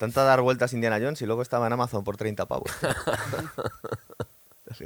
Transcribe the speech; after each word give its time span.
Tanta 0.00 0.24
dar 0.24 0.40
vueltas 0.40 0.72
Indiana 0.72 0.96
Jones 0.98 1.20
y 1.20 1.26
luego 1.26 1.42
estaba 1.42 1.66
en 1.66 1.74
Amazon 1.74 2.02
por 2.02 2.16
30 2.16 2.46
pavos. 2.46 2.70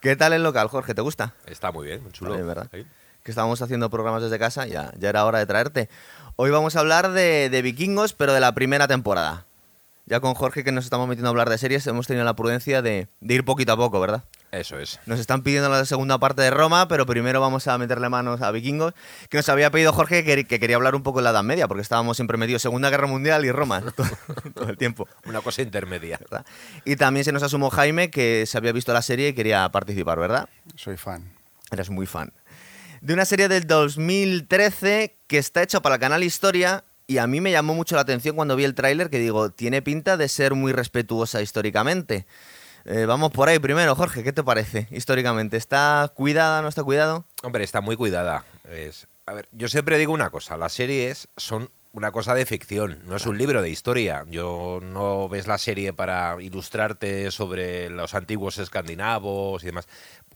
¿Qué 0.00 0.14
tal 0.14 0.34
el 0.34 0.42
local, 0.42 0.68
Jorge? 0.68 0.92
¿Te 0.92 1.00
gusta? 1.00 1.32
Está 1.46 1.72
muy 1.72 1.86
bien, 1.86 2.02
muy 2.02 2.12
chulo. 2.12 2.34
Bien, 2.34 2.46
¿verdad? 2.46 2.68
Ahí. 2.74 2.86
Que 3.22 3.30
estábamos 3.30 3.62
haciendo 3.62 3.88
programas 3.88 4.22
desde 4.22 4.38
casa, 4.38 4.66
ya, 4.66 4.92
ya 4.98 5.08
era 5.08 5.24
hora 5.24 5.38
de 5.38 5.46
traerte. 5.46 5.88
Hoy 6.36 6.50
vamos 6.50 6.76
a 6.76 6.80
hablar 6.80 7.12
de, 7.12 7.48
de 7.48 7.62
vikingos, 7.62 8.12
pero 8.12 8.34
de 8.34 8.40
la 8.40 8.54
primera 8.54 8.86
temporada. 8.86 9.46
Ya 10.04 10.20
con 10.20 10.34
Jorge, 10.34 10.64
que 10.64 10.72
nos 10.72 10.84
estamos 10.84 11.08
metiendo 11.08 11.28
a 11.28 11.30
hablar 11.30 11.48
de 11.48 11.56
series, 11.56 11.86
hemos 11.86 12.06
tenido 12.06 12.26
la 12.26 12.36
prudencia 12.36 12.82
de, 12.82 13.08
de 13.22 13.34
ir 13.34 13.46
poquito 13.46 13.72
a 13.72 13.78
poco, 13.78 14.00
¿verdad? 14.00 14.24
Eso 14.54 14.78
es. 14.78 15.00
Nos 15.06 15.18
están 15.18 15.42
pidiendo 15.42 15.68
la 15.68 15.84
segunda 15.84 16.18
parte 16.18 16.40
de 16.42 16.50
Roma, 16.50 16.86
pero 16.86 17.06
primero 17.06 17.40
vamos 17.40 17.66
a 17.66 17.76
meterle 17.76 18.08
manos 18.08 18.40
a 18.40 18.52
vikingos, 18.52 18.94
que 19.28 19.36
nos 19.38 19.48
había 19.48 19.70
pedido 19.70 19.92
Jorge 19.92 20.22
que, 20.24 20.44
que 20.44 20.60
quería 20.60 20.76
hablar 20.76 20.94
un 20.94 21.02
poco 21.02 21.18
de 21.18 21.24
la 21.24 21.30
Edad 21.30 21.42
Media, 21.42 21.66
porque 21.66 21.82
estábamos 21.82 22.16
siempre 22.16 22.38
metidos 22.38 22.62
Segunda 22.62 22.88
Guerra 22.88 23.08
Mundial 23.08 23.44
y 23.44 23.50
Roma 23.50 23.82
todo, 23.96 24.06
todo 24.54 24.68
el 24.68 24.76
tiempo. 24.76 25.08
Una 25.26 25.40
cosa 25.40 25.62
intermedia. 25.62 26.18
¿verdad? 26.18 26.46
Y 26.84 26.94
también 26.94 27.24
se 27.24 27.32
nos 27.32 27.42
asumó 27.42 27.70
Jaime, 27.70 28.10
que 28.10 28.44
se 28.46 28.56
había 28.56 28.70
visto 28.70 28.92
la 28.92 29.02
serie 29.02 29.28
y 29.28 29.32
quería 29.34 29.68
participar, 29.70 30.20
¿verdad? 30.20 30.48
Soy 30.76 30.96
fan. 30.96 31.32
Eres 31.72 31.90
muy 31.90 32.06
fan. 32.06 32.32
De 33.00 33.12
una 33.12 33.24
serie 33.24 33.48
del 33.48 33.66
2013 33.66 35.16
que 35.26 35.38
está 35.38 35.62
hecha 35.64 35.82
para 35.82 35.96
el 35.96 36.00
canal 36.00 36.22
Historia 36.22 36.84
y 37.06 37.18
a 37.18 37.26
mí 37.26 37.40
me 37.40 37.50
llamó 37.50 37.74
mucho 37.74 37.96
la 37.96 38.02
atención 38.02 38.36
cuando 38.36 38.56
vi 38.56 38.64
el 38.64 38.74
tráiler 38.74 39.10
que 39.10 39.18
digo, 39.18 39.50
tiene 39.50 39.82
pinta 39.82 40.16
de 40.16 40.28
ser 40.28 40.54
muy 40.54 40.72
respetuosa 40.72 41.42
históricamente. 41.42 42.26
Eh, 42.86 43.06
vamos 43.06 43.30
por 43.32 43.48
ahí 43.48 43.58
primero, 43.58 43.94
Jorge, 43.94 44.22
¿qué 44.22 44.32
te 44.32 44.42
parece 44.44 44.86
históricamente? 44.90 45.56
¿Está 45.56 46.10
cuidada, 46.14 46.60
no 46.60 46.68
está 46.68 46.84
cuidado? 46.84 47.24
Hombre, 47.42 47.64
está 47.64 47.80
muy 47.80 47.96
cuidada. 47.96 48.44
Es, 48.70 49.06
a 49.26 49.32
ver, 49.32 49.48
yo 49.52 49.68
siempre 49.68 49.96
digo 49.98 50.12
una 50.12 50.30
cosa, 50.30 50.56
las 50.58 50.72
series 50.74 51.28
son 51.36 51.70
una 51.92 52.10
cosa 52.12 52.34
de 52.34 52.44
ficción, 52.44 52.98
no 53.06 53.16
es 53.16 53.24
un 53.24 53.38
libro 53.38 53.62
de 53.62 53.70
historia. 53.70 54.24
Yo 54.28 54.80
no 54.82 55.28
ves 55.28 55.46
la 55.46 55.58
serie 55.58 55.92
para 55.92 56.36
ilustrarte 56.42 57.30
sobre 57.30 57.88
los 57.88 58.14
antiguos 58.14 58.58
escandinavos 58.58 59.62
y 59.62 59.66
demás. 59.66 59.86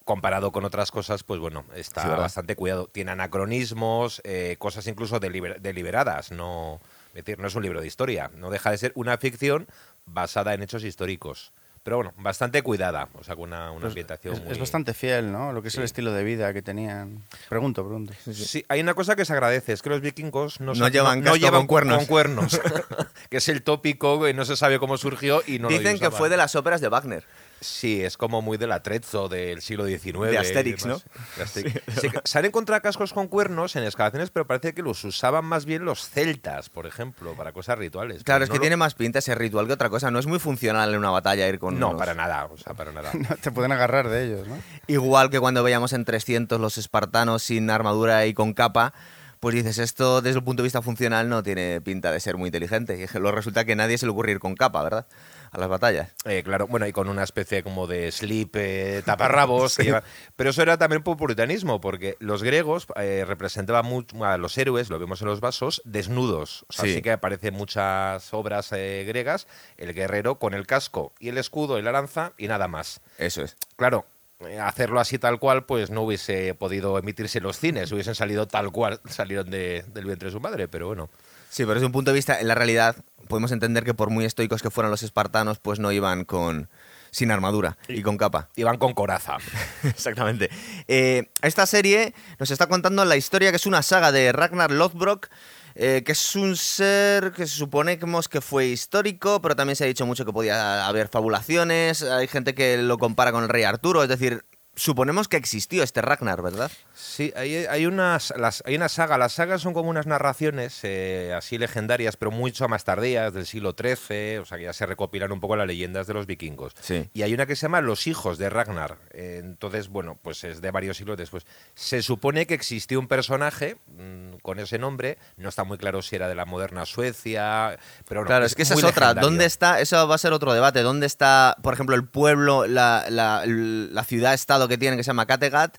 Comparado 0.04 0.52
con 0.52 0.64
otras 0.64 0.90
cosas, 0.90 1.24
pues 1.24 1.38
bueno, 1.40 1.64
está 1.74 2.02
bastante 2.16 2.56
cuidado. 2.56 2.86
Tiene 2.86 3.10
anacronismos, 3.10 4.22
eh, 4.24 4.56
cosas 4.58 4.86
incluso 4.86 5.20
deliber- 5.20 5.58
deliberadas. 5.60 6.30
No, 6.30 6.80
es 7.08 7.24
decir, 7.24 7.38
no 7.40 7.48
es 7.48 7.54
un 7.56 7.62
libro 7.64 7.80
de 7.82 7.86
historia. 7.88 8.30
No 8.36 8.48
deja 8.48 8.70
de 8.70 8.78
ser 8.78 8.92
una 8.94 9.18
ficción 9.18 9.66
basada 10.06 10.54
en 10.54 10.62
hechos 10.62 10.84
históricos. 10.84 11.52
Pero 11.88 11.96
bueno, 11.96 12.12
bastante 12.18 12.60
cuidada. 12.60 13.08
O 13.14 13.24
sea, 13.24 13.34
con 13.34 13.44
una, 13.44 13.70
una 13.70 13.80
Pues 13.80 13.92
ambientación 13.92 14.34
es, 14.34 14.42
muy... 14.42 14.52
es 14.52 14.58
bastante 14.58 14.92
fiel, 14.92 15.32
¿no? 15.32 15.54
Lo 15.54 15.62
que 15.62 15.68
es 15.68 15.74
el 15.76 15.84
estilo 15.84 16.12
de 16.12 16.22
vida 16.22 16.52
que 16.52 16.60
tenían. 16.60 17.22
Pregunto, 17.48 17.82
pregunto. 17.82 18.12
Sí, 18.30 18.62
hay 18.68 18.82
una 18.82 18.92
cosa 18.92 19.16
que 19.16 19.24
se 19.24 19.32
agradece, 19.32 19.72
es 19.72 19.80
que 19.80 19.88
los 19.88 20.02
vikingos 20.02 20.60
no, 20.60 20.74
No 20.74 20.88
llevan 20.90 21.22
con 21.22 21.66
cuernos. 21.66 21.96
con 21.96 22.04
cuernos, 22.04 22.60
que 23.30 23.38
es 23.38 23.48
el 23.48 23.62
tópico 23.62 24.22
que 24.22 24.34
no 24.34 24.44
se 24.44 24.54
sabe 24.54 24.78
cómo 24.78 24.98
surgió 24.98 25.42
y 25.46 25.60
no 25.60 25.70
lo 25.70 25.78
Dicen 25.78 25.98
que 25.98 26.10
fue 26.10 26.28
de 26.28 26.36
las 26.36 26.54
óperas 26.56 26.82
de 26.82 26.88
Wagner. 26.88 27.24
Sí, 27.60 28.02
es 28.04 28.16
como 28.16 28.40
muy 28.42 28.56
de 28.56 28.66
la 28.66 28.82
Trezzo 28.82 29.28
del 29.28 29.62
siglo 29.62 29.84
XIX. 29.86 30.30
De 30.30 30.38
Asterix. 30.38 30.86
¿no? 30.86 31.00
De 31.36 31.42
Asterix. 31.42 31.80
Sí, 32.24 32.38
han 32.38 32.44
encontrado 32.44 32.80
cascos 32.82 33.12
con 33.12 33.26
cuernos 33.28 33.74
en 33.76 33.84
excavaciones, 33.84 34.30
pero 34.30 34.46
parece 34.46 34.74
que 34.74 34.82
los 34.82 35.02
usaban 35.04 35.44
más 35.44 35.64
bien 35.64 35.84
los 35.84 36.08
celtas, 36.08 36.68
por 36.68 36.86
ejemplo, 36.86 37.34
para 37.34 37.52
cosas 37.52 37.78
rituales. 37.78 38.22
Claro, 38.22 38.38
Pero 38.38 38.44
es 38.44 38.48
no 38.50 38.52
que 38.52 38.58
lo- 38.58 38.62
tiene 38.62 38.76
más 38.76 38.94
pinta 38.94 39.18
ese 39.18 39.34
ritual 39.34 39.66
que 39.66 39.72
otra 39.72 39.90
cosa. 39.90 40.10
No 40.10 40.18
es 40.18 40.26
muy 40.26 40.38
funcional 40.38 40.90
en 40.92 40.98
una 40.98 41.10
batalla 41.10 41.48
ir 41.48 41.58
con 41.58 41.78
No, 41.80 41.88
unos- 41.88 41.98
para 41.98 42.14
nada, 42.14 42.44
o 42.46 42.56
sea, 42.56 42.74
para 42.74 42.92
nada. 42.92 43.10
No 43.28 43.36
te 43.36 43.50
pueden 43.50 43.72
agarrar 43.72 44.08
de 44.08 44.24
ellos, 44.26 44.46
¿no? 44.46 44.56
Igual 44.86 45.30
que 45.30 45.40
cuando 45.40 45.62
veíamos 45.62 45.92
en 45.92 46.04
300 46.04 46.60
los 46.60 46.78
espartanos 46.78 47.42
sin 47.42 47.68
armadura 47.70 48.24
y 48.26 48.34
con 48.34 48.54
capa, 48.54 48.94
pues 49.40 49.54
dices, 49.54 49.78
esto 49.78 50.20
desde 50.20 50.38
el 50.38 50.44
punto 50.44 50.62
de 50.62 50.66
vista 50.66 50.82
funcional 50.82 51.28
no 51.28 51.42
tiene 51.42 51.80
pinta 51.80 52.10
de 52.12 52.18
ser 52.20 52.36
muy 52.36 52.48
inteligente. 52.48 52.96
Y 52.98 53.18
luego 53.18 53.36
resulta 53.36 53.64
que 53.64 53.72
a 53.72 53.76
nadie 53.76 53.96
se 53.98 54.06
le 54.06 54.10
ocurre 54.12 54.32
ir 54.32 54.38
con 54.40 54.54
capa, 54.54 54.82
¿verdad? 54.82 55.06
A 55.50 55.58
las 55.58 55.68
batallas. 55.68 56.10
Eh, 56.24 56.42
claro, 56.42 56.66
bueno, 56.66 56.86
y 56.86 56.92
con 56.92 57.08
una 57.08 57.22
especie 57.22 57.62
como 57.62 57.86
de 57.86 58.12
slip 58.12 58.54
eh, 58.56 59.02
taparrabos. 59.04 59.78
lleva- 59.78 60.02
Pero 60.36 60.50
eso 60.50 60.62
era 60.62 60.76
también 60.76 61.02
por 61.02 61.16
puritanismo, 61.16 61.80
porque 61.80 62.16
los 62.20 62.42
griegos 62.42 62.86
eh, 62.96 63.24
representaban 63.26 63.86
mucho 63.86 64.24
a 64.24 64.36
los 64.36 64.56
héroes, 64.58 64.90
lo 64.90 64.98
vemos 64.98 65.22
en 65.22 65.28
los 65.28 65.40
vasos, 65.40 65.80
desnudos. 65.84 66.64
O 66.68 66.72
sea, 66.72 66.84
Sí. 66.84 66.94
sí. 66.94 67.02
que 67.02 67.12
aparecen 67.12 67.54
muchas 67.54 68.32
obras 68.34 68.72
eh, 68.72 69.04
griegas, 69.08 69.46
el 69.78 69.94
guerrero 69.94 70.38
con 70.38 70.54
el 70.54 70.66
casco 70.66 71.12
y 71.18 71.28
el 71.30 71.38
escudo 71.38 71.78
y 71.78 71.82
la 71.82 71.92
lanza 71.92 72.32
y 72.36 72.48
nada 72.48 72.68
más. 72.68 73.00
Eso 73.16 73.42
es. 73.42 73.56
Claro, 73.76 74.04
eh, 74.46 74.58
hacerlo 74.60 75.00
así 75.00 75.18
tal 75.18 75.38
cual, 75.38 75.64
pues 75.64 75.90
no 75.90 76.02
hubiese 76.02 76.54
podido 76.54 76.96
emitirse 76.98 77.38
en 77.38 77.44
los 77.44 77.58
cines, 77.58 77.90
hubiesen 77.90 78.14
salido 78.14 78.46
tal 78.46 78.70
cual, 78.70 79.00
salieron 79.08 79.50
de- 79.50 79.84
del 79.94 80.04
vientre 80.04 80.26
de 80.26 80.32
su 80.32 80.40
madre, 80.40 80.68
pero 80.68 80.86
bueno. 80.88 81.08
Sí, 81.50 81.62
pero 81.64 81.74
desde 81.74 81.86
un 81.86 81.92
punto 81.92 82.10
de 82.10 82.14
vista, 82.16 82.40
en 82.40 82.48
la 82.48 82.54
realidad, 82.54 82.96
podemos 83.28 83.52
entender 83.52 83.84
que 83.84 83.94
por 83.94 84.10
muy 84.10 84.24
estoicos 84.24 84.62
que 84.62 84.70
fueran 84.70 84.90
los 84.90 85.02
espartanos, 85.02 85.58
pues 85.58 85.78
no 85.78 85.90
iban 85.92 86.24
con 86.24 86.68
sin 87.10 87.30
armadura 87.30 87.78
y 87.88 88.02
con 88.02 88.18
capa. 88.18 88.48
Iban 88.56 88.76
con 88.76 88.92
coraza. 88.92 89.38
Exactamente. 89.82 90.50
Eh, 90.88 91.30
esta 91.42 91.64
serie 91.66 92.14
nos 92.38 92.50
está 92.50 92.66
contando 92.66 93.04
la 93.04 93.16
historia 93.16 93.50
que 93.50 93.56
es 93.56 93.66
una 93.66 93.82
saga 93.82 94.12
de 94.12 94.30
Ragnar 94.30 94.70
Lothbrok, 94.70 95.28
eh, 95.74 96.02
que 96.04 96.12
es 96.12 96.36
un 96.36 96.54
ser 96.56 97.32
que 97.32 97.46
se 97.46 97.54
supone 97.56 97.98
que 97.98 98.04
hemos- 98.04 98.28
que 98.28 98.40
fue 98.42 98.66
histórico, 98.66 99.40
pero 99.40 99.56
también 99.56 99.76
se 99.76 99.84
ha 99.84 99.86
dicho 99.86 100.04
mucho 100.04 100.26
que 100.26 100.32
podía 100.32 100.86
haber 100.86 101.08
fabulaciones. 101.08 102.02
Hay 102.02 102.26
gente 102.28 102.54
que 102.54 102.76
lo 102.78 102.98
compara 102.98 103.32
con 103.32 103.42
el 103.42 103.48
rey 103.48 103.62
Arturo, 103.64 104.02
es 104.02 104.08
decir, 104.10 104.44
suponemos 104.78 105.28
que 105.28 105.36
existió 105.36 105.82
este 105.82 106.00
Ragnar, 106.00 106.40
¿verdad? 106.42 106.70
Sí, 106.94 107.32
hay, 107.36 107.54
hay, 107.66 107.86
unas, 107.86 108.32
las, 108.36 108.62
hay 108.66 108.76
una 108.76 108.88
saga. 108.88 109.18
Las 109.18 109.32
sagas 109.34 109.60
son 109.60 109.74
como 109.74 109.90
unas 109.90 110.06
narraciones 110.06 110.80
eh, 110.82 111.34
así 111.36 111.58
legendarias, 111.58 112.16
pero 112.16 112.30
mucho 112.30 112.68
más 112.68 112.84
tardías, 112.84 113.32
del 113.34 113.46
siglo 113.46 113.74
XIII, 113.78 114.38
o 114.38 114.44
sea 114.44 114.58
que 114.58 114.64
ya 114.64 114.72
se 114.72 114.86
recopilan 114.86 115.32
un 115.32 115.40
poco 115.40 115.56
las 115.56 115.66
leyendas 115.66 116.06
de 116.06 116.14
los 116.14 116.26
vikingos. 116.26 116.74
Sí. 116.80 117.08
Y 117.12 117.22
hay 117.22 117.34
una 117.34 117.46
que 117.46 117.56
se 117.56 117.62
llama 117.62 117.80
Los 117.80 118.06
hijos 118.06 118.38
de 118.38 118.48
Ragnar. 118.50 118.98
Eh, 119.10 119.40
entonces, 119.42 119.88
bueno, 119.88 120.18
pues 120.22 120.44
es 120.44 120.60
de 120.60 120.70
varios 120.70 120.96
siglos 120.96 121.16
después. 121.18 121.46
Se 121.74 122.02
supone 122.02 122.46
que 122.46 122.54
existió 122.54 122.98
un 123.00 123.08
personaje 123.08 123.76
mm, 123.86 124.36
con 124.42 124.58
ese 124.60 124.78
nombre, 124.78 125.18
no 125.36 125.48
está 125.48 125.64
muy 125.64 125.78
claro 125.78 126.02
si 126.02 126.16
era 126.16 126.28
de 126.28 126.34
la 126.34 126.44
moderna 126.44 126.86
Suecia, 126.86 127.78
pero 128.08 128.20
bueno, 128.20 128.28
Claro, 128.28 128.44
es 128.46 128.54
que 128.54 128.62
esa 128.62 128.74
es 128.74 128.84
otra. 128.84 129.06
legendario. 129.08 129.28
¿Dónde 129.28 129.44
está? 129.44 129.80
Eso 129.80 130.06
va 130.06 130.14
a 130.14 130.18
ser 130.18 130.32
otro 130.32 130.52
debate. 130.52 130.82
¿Dónde 130.82 131.06
está, 131.06 131.56
por 131.62 131.74
ejemplo, 131.74 131.96
el 131.96 132.04
pueblo, 132.06 132.66
la, 132.66 133.06
la- 133.08 133.42
la 133.46 134.04
ciudad-estado 134.04 134.67
que 134.68 134.78
tiene 134.78 134.96
que 134.96 135.02
se 135.04 135.08
llama 135.08 135.26
Kattegat? 135.26 135.76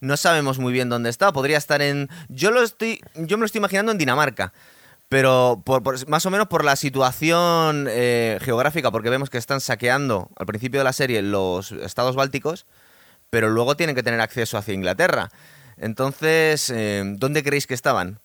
No 0.00 0.16
sabemos 0.16 0.58
muy 0.58 0.72
bien 0.72 0.88
dónde 0.88 1.10
está. 1.10 1.32
Podría 1.32 1.58
estar 1.58 1.82
en. 1.82 2.08
Yo 2.28 2.50
lo 2.50 2.62
estoy. 2.62 3.00
Yo 3.14 3.36
me 3.36 3.42
lo 3.42 3.46
estoy 3.46 3.58
imaginando 3.60 3.92
en 3.92 3.98
Dinamarca. 3.98 4.52
Pero 5.08 5.60
por- 5.64 5.82
por- 5.82 6.08
más 6.08 6.24
o 6.26 6.30
menos 6.30 6.46
por 6.46 6.64
la 6.64 6.76
situación 6.76 7.86
eh, 7.90 8.38
geográfica, 8.42 8.90
porque 8.92 9.10
vemos 9.10 9.28
que 9.28 9.38
están 9.38 9.60
saqueando 9.60 10.30
al 10.36 10.46
principio 10.46 10.78
de 10.80 10.84
la 10.84 10.92
serie 10.92 11.20
los 11.20 11.72
estados 11.72 12.14
bálticos, 12.14 12.64
pero 13.28 13.48
luego 13.50 13.76
tienen 13.76 13.96
que 13.96 14.04
tener 14.04 14.20
acceso 14.20 14.56
hacia 14.56 14.72
Inglaterra. 14.72 15.30
Entonces, 15.78 16.70
eh, 16.70 17.02
¿dónde 17.16 17.42
creéis 17.42 17.66
que 17.66 17.74
estaban 17.74 18.20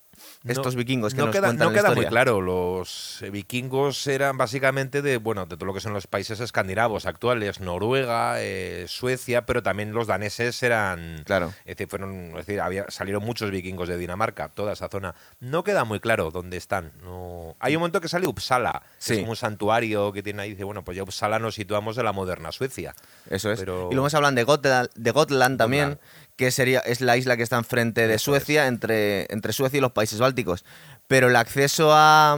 estos 0.52 0.76
vikingos 0.76 1.14
que 1.14 1.20
no 1.20 1.26
nos 1.28 1.36
queda, 1.36 1.48
cuentan 1.48 1.68
no 1.68 1.74
la 1.74 1.82
queda 1.82 1.96
muy 1.96 2.06
claro. 2.06 2.42
Los 2.42 3.22
eh, 3.22 3.30
vikingos 3.30 4.06
eran 4.08 4.38
básicamente 4.38 5.02
de 5.02 5.18
bueno 5.18 5.46
de 5.46 5.56
todo 5.56 5.66
lo 5.66 5.74
que 5.74 5.80
son 5.80 5.94
los 5.94 6.08
países 6.08 6.40
escandinavos 6.40 7.06
actuales, 7.06 7.60
Noruega, 7.60 8.42
eh, 8.42 8.86
Suecia, 8.88 9.46
pero 9.46 9.64
también 9.64 9.92
los 9.94 10.08
daneses 10.08 10.62
eran. 10.64 11.24
Claro. 11.26 11.54
Es 11.66 11.78
decir, 11.78 11.88
fueron, 11.88 12.30
es 12.32 12.46
decir, 12.46 12.62
había, 12.62 12.86
salieron 12.90 13.24
muchos 13.24 13.52
vikingos 13.52 13.90
de 13.90 13.98
Dinamarca, 13.98 14.50
toda 14.50 14.74
esa 14.74 14.88
zona. 14.90 15.16
No 15.40 15.64
queda 15.64 15.84
muy 15.84 16.00
claro 16.00 16.32
dónde 16.32 16.58
están. 16.58 16.92
No, 17.04 17.56
hay 17.60 17.76
un 17.76 17.80
momento 17.82 18.02
que 18.02 18.08
sale 18.08 18.28
Uppsala, 18.28 18.84
que 19.06 19.14
es 19.14 19.20
como 19.20 19.32
un 19.32 19.36
santuario 19.36 20.12
que 20.14 20.22
tiene 20.24 20.44
ahí. 20.44 20.52
Dice, 20.52 20.64
bueno, 20.64 20.84
pues 20.84 20.96
ya 20.98 21.04
Uppsala 21.04 21.40
nos 21.40 21.56
situamos 21.56 21.98
en 21.98 22.06
la 22.06 22.12
moderna 22.14 22.52
Suecia. 22.52 22.94
Eso 23.30 23.52
es. 23.52 23.60
Pero- 23.60 23.90
Y 23.92 23.94
luego 23.96 24.10
se 24.10 24.18
hablan 24.18 24.36
de 24.36 24.44
Gotland, 24.44 24.90
de 24.96 25.12
Gotland 25.12 25.58
también, 25.58 25.90
Gotland. 25.90 26.25
Que 26.36 26.52
sería 26.52 26.80
es 26.80 27.02
la 27.02 27.18
isla 27.18 27.38
que 27.38 27.44
está 27.44 27.58
enfrente 27.58 28.08
de 28.08 28.20
Suecia, 28.20 28.68
entre, 28.68 29.32
entre 29.34 29.54
Suecia 29.54 29.78
y 29.78 29.82
los 29.82 29.92
países 29.94 30.20
bálticos. 30.20 30.66
Pero 31.08 31.30
el 31.30 31.36
acceso 31.36 31.92
a, 31.94 32.38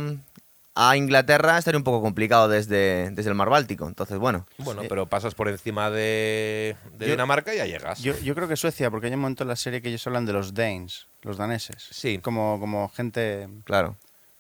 a 0.76 0.98
Inglaterra 0.98 1.58
estaría 1.58 1.78
un 1.78 1.84
poco 1.84 2.02
complicado 2.02 2.48
desde, 2.50 3.10
desde 3.12 3.30
el 3.30 3.36
mar 3.36 3.50
Báltico. 3.50 3.88
Entonces, 3.88 4.18
bueno. 4.20 4.46
Bueno, 4.60 4.84
pero 4.88 5.08
pasas 5.08 5.34
por 5.34 5.48
encima 5.48 5.90
de, 5.90 6.76
de 6.98 7.06
Yo- 7.08 7.12
Dinamarca 7.14 7.54
y 7.54 7.58
ya 7.58 7.66
llegas. 7.66 8.00
Yo, 8.02 8.18
yo 8.20 8.36
creo 8.36 8.48
que 8.48 8.56
Suecia, 8.56 8.92
porque 8.92 9.08
hay 9.08 9.14
un 9.14 9.22
momento 9.22 9.44
en 9.44 9.48
la 9.50 9.56
serie 9.56 9.82
que 9.82 9.90
ellos 9.90 10.06
hablan 10.06 10.26
de 10.26 10.34
los 10.34 10.54
Danes, 10.54 11.08
los 11.24 11.38
daneses. 11.38 11.88
Sí. 11.90 12.20
Como, 12.20 12.60
como 12.60 12.90
gente, 12.90 13.48
Claro. 13.64 13.96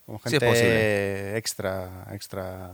como 0.05 0.19
Sí, 0.19 0.23
es 0.25 0.31
gente 0.33 0.45
posible. 0.45 1.37
extra, 1.37 2.05
extra, 2.11 2.71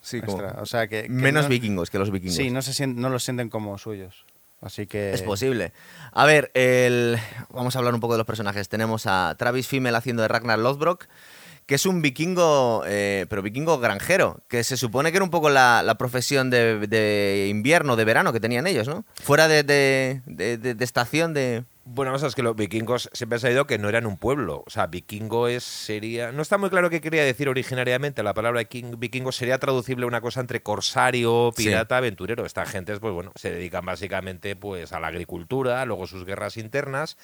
Sí, 0.00 0.20
como- 0.20 0.40
extra. 0.40 0.62
O 0.62 0.66
sea, 0.66 0.86
que, 0.86 1.02
que 1.04 1.08
menos 1.08 1.44
no- 1.44 1.48
vikingos 1.48 1.90
que 1.90 1.98
los 1.98 2.10
vikingos. 2.12 2.36
Sí, 2.36 2.50
no, 2.50 2.62
se 2.62 2.72
sien- 2.72 2.94
no 2.96 3.08
los 3.08 3.24
sienten 3.24 3.48
como 3.48 3.76
suyos. 3.78 4.24
Así 4.64 4.86
que... 4.86 5.12
Es 5.12 5.20
posible. 5.20 5.72
A 6.12 6.24
ver, 6.24 6.50
el... 6.54 7.18
vamos 7.50 7.76
a 7.76 7.78
hablar 7.78 7.92
un 7.92 8.00
poco 8.00 8.14
de 8.14 8.18
los 8.18 8.26
personajes. 8.26 8.68
Tenemos 8.70 9.06
a 9.06 9.34
Travis 9.38 9.68
Fimmel 9.68 9.94
haciendo 9.94 10.22
de 10.22 10.28
Ragnar 10.28 10.58
Lothbrok, 10.58 11.06
que 11.66 11.76
es 11.76 11.86
un 11.86 12.02
vikingo, 12.02 12.82
eh, 12.86 13.26
pero 13.30 13.40
vikingo 13.42 13.78
granjero, 13.78 14.40
que 14.48 14.62
se 14.64 14.76
supone 14.76 15.10
que 15.10 15.16
era 15.16 15.24
un 15.24 15.30
poco 15.30 15.48
la, 15.50 15.82
la 15.82 15.96
profesión 15.96 16.50
de, 16.50 16.86
de 16.86 17.46
invierno, 17.50 17.96
de 17.96 18.04
verano 18.04 18.32
que 18.32 18.40
tenían 18.40 18.66
ellos, 18.66 18.86
¿no? 18.88 19.04
Fuera 19.22 19.48
de, 19.48 19.62
de- 19.62 20.20
de- 20.58 20.84
estación 20.84 21.32
de... 21.34 21.64
Bueno, 21.86 22.12
vamos 22.12 22.22
a 22.22 22.24
ver, 22.24 22.28
es 22.30 22.34
que 22.34 22.42
los 22.42 22.56
vikingos 22.56 23.10
siempre 23.12 23.36
ha 23.36 23.40
sabido 23.40 23.66
que 23.66 23.76
no 23.78 23.90
eran 23.90 24.06
un 24.06 24.16
pueblo. 24.16 24.62
O 24.66 24.70
sea, 24.70 24.86
vikingo 24.86 25.48
es, 25.48 25.64
sería. 25.64 26.32
No 26.32 26.40
está 26.40 26.56
muy 26.56 26.70
claro 26.70 26.88
qué 26.88 27.02
quería 27.02 27.22
decir 27.24 27.46
originariamente. 27.46 28.22
La 28.22 28.32
palabra 28.32 28.64
king- 28.64 28.94
vikingo 28.98 29.32
sería 29.32 29.58
traducible 29.58 30.04
a 30.04 30.08
una 30.08 30.22
cosa 30.22 30.40
entre 30.40 30.62
corsario, 30.62 31.52
Sí. 31.54 31.64
pirata, 31.64 31.98
aventurero. 31.98 32.46
Esta 32.46 32.64
gente, 32.64 32.98
pues 32.98 33.12
bueno, 33.12 33.32
se 33.34 33.50
dedican 33.50 33.84
básicamente 33.84 34.56
pues 34.56 34.94
a 34.94 35.00
la 35.00 35.08
agricultura, 35.08 35.84
luego 35.84 36.06
sus 36.06 36.24
guerras 36.24 36.56
internas. 36.56 37.18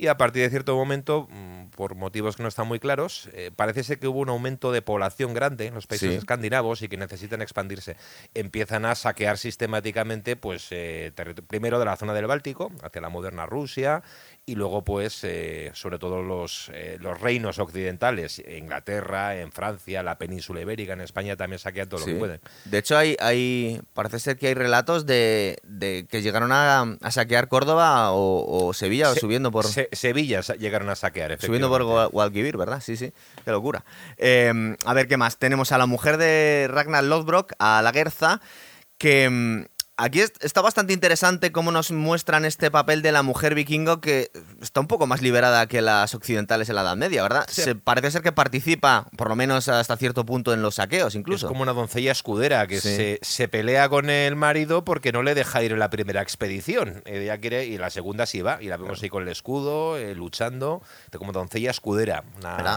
Y 0.00 0.06
a 0.06 0.16
partir 0.16 0.42
de 0.42 0.48
cierto 0.48 0.74
momento, 0.76 1.28
mm, 1.30 1.72
por 1.76 1.94
motivos 1.94 2.34
que 2.34 2.42
no 2.42 2.48
están 2.48 2.66
muy 2.66 2.78
claros, 2.80 3.28
eh, 3.34 3.50
parece 3.54 3.84
ser 3.84 3.98
que 3.98 4.08
hubo 4.08 4.20
un 4.20 4.30
aumento 4.30 4.72
de 4.72 4.80
población 4.80 5.34
grande 5.34 5.66
en 5.66 5.74
los 5.74 5.86
países 5.86 6.12
Sí. 6.12 6.16
escandinavos 6.16 6.80
y 6.80 6.88
que 6.88 6.96
necesitan 6.96 7.42
expandirse. 7.42 7.96
Empiezan 8.32 8.86
a 8.86 8.94
saquear 8.94 9.36
sistemáticamente, 9.36 10.36
pues, 10.36 10.68
eh, 10.70 11.12
primero 11.48 11.78
de 11.78 11.84
la 11.84 11.96
zona 11.98 12.14
del 12.14 12.26
Báltico, 12.26 12.72
hacia 12.82 13.02
la 13.02 13.10
moderna 13.10 13.44
Rusia, 13.44 14.02
y 14.50 14.54
luego, 14.54 14.82
pues, 14.84 15.20
eh, 15.24 15.70
sobre 15.74 15.98
todo 15.98 16.22
los, 16.22 16.70
eh, 16.74 16.98
los 17.00 17.20
reinos 17.20 17.58
occidentales, 17.58 18.42
Inglaterra, 18.46 19.36
en 19.36 19.52
Francia, 19.52 20.02
la 20.02 20.18
península 20.18 20.60
ibérica, 20.60 20.92
en 20.92 21.00
España 21.00 21.36
también 21.36 21.58
saquean 21.58 21.88
todo 21.88 22.00
lo 22.00 22.06
que 22.06 22.14
pueden. 22.18 22.40
De 22.64 22.78
hecho, 22.78 22.96
hay, 22.98 23.16
hay 23.20 23.80
parece 23.94 24.18
ser 24.18 24.36
que 24.38 24.48
hay 24.48 24.54
relatos 24.54 25.06
de, 25.06 25.58
de 25.62 26.06
que 26.10 26.22
llegaron 26.22 26.52
a, 26.52 26.82
a 27.00 27.10
saquear 27.10 27.48
Córdoba 27.48 28.12
o, 28.12 28.66
o 28.66 28.72
Sevilla 28.74 29.10
o 29.10 29.14
subiendo 29.14 29.50
por 29.50 29.66
Se- 29.66 29.88
Sevilla 29.92 30.40
llegaron 30.58 30.88
a 30.88 30.96
saquear, 30.96 31.40
subiendo 31.40 31.68
por 31.68 31.84
Guadalquivir, 32.10 32.56
¿verdad? 32.56 32.80
Sí, 32.80 32.96
sí. 32.96 33.12
Qué 33.44 33.50
locura. 33.50 33.84
Eh, 34.16 34.76
a 34.84 34.94
ver 34.94 35.06
qué 35.08 35.16
más. 35.16 35.38
Tenemos 35.38 35.72
a 35.72 35.78
la 35.78 35.86
mujer 35.86 36.16
de 36.16 36.66
Ragnar 36.70 37.04
Lothbrok, 37.04 37.52
a 37.58 37.82
la 37.82 37.92
Gerza, 37.92 38.40
que 38.98 39.28
mm, 39.30 39.64
aquí 40.02 40.20
es- 40.20 40.32
está 40.40 40.60
bastante 40.60 40.92
interesante 40.92 41.52
cómo 41.52 41.70
nos 41.72 41.90
muestran 41.92 42.44
este 42.44 42.70
papel 42.70 43.02
de 43.02 43.12
la 43.12 43.22
mujer 43.22 43.54
vikingo 43.54 44.00
que 44.00 44.30
está 44.60 44.80
un 44.80 44.86
poco 44.86 45.06
más 45.06 45.22
liberada 45.22 45.66
que 45.66 45.80
las 45.82 46.14
occidentales 46.14 46.68
en 46.68 46.74
la 46.76 46.82
Edad 46.82 46.96
Media, 46.96 47.22
¿verdad? 47.22 47.46
Sí. 47.48 47.62
Se 47.62 47.74
parece 47.74 48.10
ser 48.10 48.22
que 48.22 48.32
participa, 48.32 49.06
por 49.16 49.28
lo 49.28 49.36
menos 49.36 49.68
hasta 49.68 49.96
cierto 49.96 50.24
punto, 50.26 50.52
en 50.54 50.62
los 50.62 50.76
saqueos, 50.76 51.14
incluso. 51.14 51.46
Es 51.46 51.48
como 51.48 51.62
una 51.62 51.72
doncella 51.72 52.12
escudera 52.12 52.66
que 52.66 52.80
Sí. 52.80 52.96
se, 52.96 53.18
se 53.22 53.48
pelea 53.48 53.88
con 53.88 54.10
el 54.10 54.36
marido 54.36 54.84
porque 54.84 55.12
no 55.12 55.22
le 55.22 55.34
deja 55.34 55.62
ir 55.62 55.72
en 55.72 55.78
la 55.78 55.90
primera 55.90 56.22
expedición. 56.22 57.02
Ella 57.04 57.38
quiere, 57.38 57.66
y 57.66 57.78
la 57.78 57.90
segunda 57.90 58.26
sí 58.26 58.40
va, 58.42 58.58
y 58.62 58.66
la 58.66 58.76
vemos 58.76 59.02
ahí 59.02 59.08
con 59.08 59.22
el 59.22 59.28
escudo, 59.28 59.96
eh, 59.96 60.14
luchando, 60.14 60.82
como 61.18 61.32
doncella 61.32 61.70
escudera. 61.70 62.24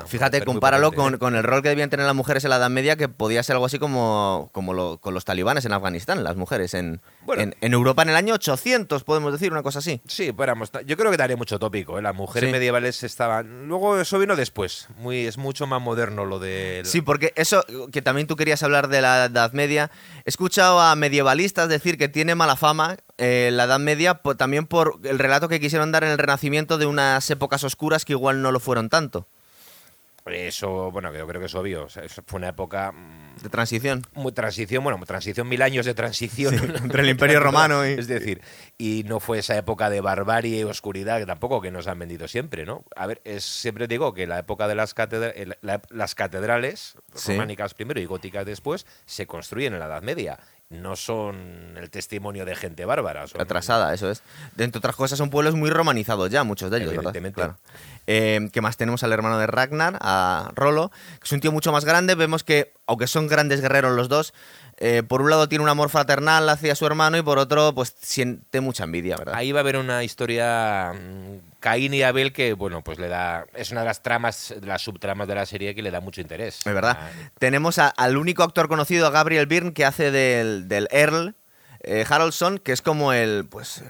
Fíjate, 0.07 0.43
compáralo 0.43 0.91
con, 0.91 1.15
¿eh? 1.15 1.17
con 1.17 1.35
el 1.35 1.43
rol 1.43 1.61
que 1.61 1.69
debían 1.69 1.89
tener 1.89 2.05
las 2.05 2.15
mujeres 2.15 2.43
en 2.43 2.49
la 2.49 2.57
Edad 2.57 2.69
Media, 2.69 2.95
que 2.95 3.07
podía 3.09 3.43
ser 3.43 3.55
algo 3.55 3.65
así 3.65 3.79
como, 3.79 4.49
como 4.51 4.73
lo- 4.73 4.97
con 4.99 5.13
los 5.13 5.25
talibanes 5.25 5.65
en 5.65 5.73
Afganistán, 5.73 6.23
las 6.23 6.35
mujeres 6.35 6.73
en, 6.73 7.01
Bueno. 7.25 7.41
en, 7.41 7.55
en 7.61 7.71
Europa 7.73 8.01
en 8.01 8.09
el 8.09 8.15
año 8.17 8.33
800, 8.33 9.03
podemos 9.05 9.31
decir, 9.31 9.51
una 9.53 9.63
cosa 9.63 9.79
así. 9.79 10.01
Sí, 10.07 10.33
éramos- 10.37 10.71
yo 10.85 10.97
creo 10.97 11.09
que 11.09 11.15
daría 11.17 11.37
mucho 11.37 11.57
tópico. 11.57 11.97
¿eh? 11.97 12.01
Las 12.01 12.13
mujeres 12.13 12.49
Sí. 12.49 12.51
medievales 12.51 13.01
estaban. 13.03 13.67
Luego 13.69 13.97
eso 13.99 14.19
vino 14.19 14.35
después. 14.35 14.87
Muy, 14.97 15.25
es 15.25 15.37
mucho 15.37 15.65
más 15.65 15.81
moderno 15.81 16.25
lo 16.25 16.39
de. 16.39 16.81
Sí, 16.83 17.01
porque 17.01 17.31
eso, 17.37 17.63
que 17.93 18.01
también 18.01 18.27
tú 18.27 18.35
querías 18.35 18.61
hablar 18.63 18.89
de 18.89 19.01
la 19.01 19.25
Edad 19.25 19.53
Media, 19.53 19.89
he 20.25 20.29
escuchado 20.29 20.81
a 20.81 20.95
medievalistas 20.97 21.69
decir 21.69 21.97
que 21.97 22.09
tiene 22.09 22.35
mala 22.35 22.57
fama 22.57 22.97
eh, 23.17 23.51
la 23.53 23.65
Edad 23.65 23.79
Media 23.79 24.19
también 24.37 24.65
por 24.67 24.99
el 25.03 25.17
relato 25.19 25.47
que 25.47 25.59
quisieron 25.61 25.91
dar 25.93 26.03
en 26.03 26.11
el 26.11 26.17
Renacimiento 26.17 26.77
de 26.77 26.85
unas 26.87 27.29
épocas 27.29 27.63
oscuras 27.63 28.03
que 28.03 28.13
igual 28.13 28.41
no 28.41 28.51
lo 28.51 28.59
fueron 28.59 28.89
tanto, 28.89 29.27
Eso, 30.25 30.89
bueno, 30.91 31.13
yo 31.13 31.27
creo 31.27 31.39
que 31.41 31.47
es 31.47 31.55
obvio. 31.55 31.83
O 31.85 31.89
sea, 31.89 32.03
eso 32.03 32.23
fue 32.25 32.37
una 32.37 32.49
época. 32.49 32.93
De 33.43 33.49
transición. 33.49 34.01
Muy 34.15 34.31
transición, 34.31 34.83
bueno, 34.83 34.99
transición, 35.05 35.47
mil 35.47 35.61
años 35.61 35.85
de 35.85 35.93
transición. 35.93 36.53
entre 36.83 37.03
el 37.03 37.09
Imperio 37.09 37.39
Romano 37.39 37.85
y- 37.87 37.91
Es 37.93 38.07
decir, 38.07 38.41
y 38.77 39.03
no 39.07 39.19
fue 39.19 39.39
esa 39.39 39.55
época 39.57 39.89
de 39.89 40.01
barbarie 40.01 40.59
y 40.59 40.63
oscuridad 40.63 41.19
que 41.19 41.25
tampoco 41.25 41.61
que 41.61 41.69
nos 41.71 41.87
han 41.87 41.99
vendido 41.99 42.27
siempre, 42.27 42.65
¿no? 42.65 42.83
A 42.95 43.05
ver, 43.05 43.21
es, 43.25 43.43
siempre 43.43 43.87
digo 43.87 44.13
que 44.13 44.25
la 44.25 44.39
época 44.39 44.67
de 44.67 44.75
las, 44.75 44.95
catedra- 44.95 45.33
la- 45.61 45.81
las 45.89 46.15
catedrales, 46.15 46.95
Sí. 47.13 47.33
románicas 47.33 47.73
primero 47.73 47.99
y 47.99 48.05
góticas 48.05 48.45
después, 48.45 48.85
se 49.05 49.27
construyen 49.27 49.73
en 49.73 49.79
la 49.79 49.85
Edad 49.85 50.01
Media. 50.01 50.39
No 50.69 50.95
son 50.95 51.75
el 51.77 51.91
testimonio 51.91 52.45
de 52.45 52.55
gente 52.55 52.85
bárbara. 52.85 53.27
Son, 53.27 53.39
Atrasada, 53.39 53.93
eso 53.93 54.09
es. 54.09 54.23
De 54.55 54.63
entre 54.63 54.79
otras 54.79 54.95
cosas, 54.95 55.19
son 55.19 55.29
pueblos 55.29 55.53
muy 55.53 55.69
romanizados 55.69 56.31
ya, 56.31 56.43
muchos 56.43 56.71
de 56.71 56.77
ellos, 56.77 56.89
¿verdad? 56.95 57.15
Evidentemente. 57.15 57.35
Claro. 57.35 57.57
Eh, 58.07 58.49
¿Qué 58.51 58.59
más 58.61 58.75
tenemos 58.75 59.03
al 59.03 59.11
hermano 59.13 59.37
de 59.37 59.45
Ragnar, 59.45 59.97
a 60.01 60.51
Rolo? 60.55 60.89
Que 61.19 61.25
es 61.25 61.31
un 61.31 61.41
tío 61.41 61.51
mucho 61.51 61.71
más 61.71 61.85
grande. 61.85 62.15
Vemos 62.15 62.43
que, 62.43 62.73
aunque 62.87 63.07
son 63.07 63.27
grandes 63.27 63.61
guerreros 63.61 63.95
los 63.95 64.09
dos, 64.09 64.33
eh, 64.77 65.03
por 65.07 65.21
un 65.21 65.29
lado 65.29 65.47
tiene 65.47 65.63
un 65.63 65.69
amor 65.69 65.89
fraternal 65.89 66.49
hacia 66.49 66.75
su 66.75 66.85
hermano 66.85 67.17
y 67.17 67.21
por 67.21 67.37
otro, 67.37 67.73
pues 67.75 67.95
siente 68.01 68.59
mucha 68.59 68.83
envidia, 68.83 69.15
¿verdad? 69.17 69.35
Ahí 69.35 69.51
va 69.51 69.59
a 69.59 69.61
haber 69.61 69.77
una 69.77 70.03
historia 70.03 70.93
mm, 70.93 71.59
Caín 71.59 71.93
y 71.93 72.01
Abel 72.03 72.33
que, 72.33 72.53
bueno, 72.53 72.83
pues 72.83 72.99
le 72.99 73.07
da. 73.07 73.45
Es 73.53 73.71
una 73.71 73.81
de 73.81 73.85
las 73.87 74.01
tramas, 74.03 74.53
de 74.59 74.65
las 74.67 74.81
subtramas 74.81 75.27
de 75.27 75.35
la 75.35 75.45
serie 75.45 75.75
que 75.75 75.81
le 75.81 75.91
da 75.91 75.99
mucho 76.01 76.19
interés. 76.21 76.57
Es 76.65 76.73
verdad. 76.73 76.97
Ah, 76.99 77.09
Tenemos 77.39 77.77
a- 77.79 77.87
al 77.89 78.17
único 78.17 78.43
actor 78.43 78.67
conocido, 78.67 79.07
a 79.07 79.11
Gabriel 79.11 79.45
Byrne, 79.45 79.73
que 79.73 79.85
hace 79.85 80.11
del, 80.11 80.67
del 80.67 80.87
Earl 80.91 81.35
eh, 81.83 82.05
Haraldson, 82.09 82.57
que 82.57 82.71
es 82.71 82.81
como 82.81 83.13
el, 83.13 83.45
pues, 83.49 83.77
el- 83.79 83.87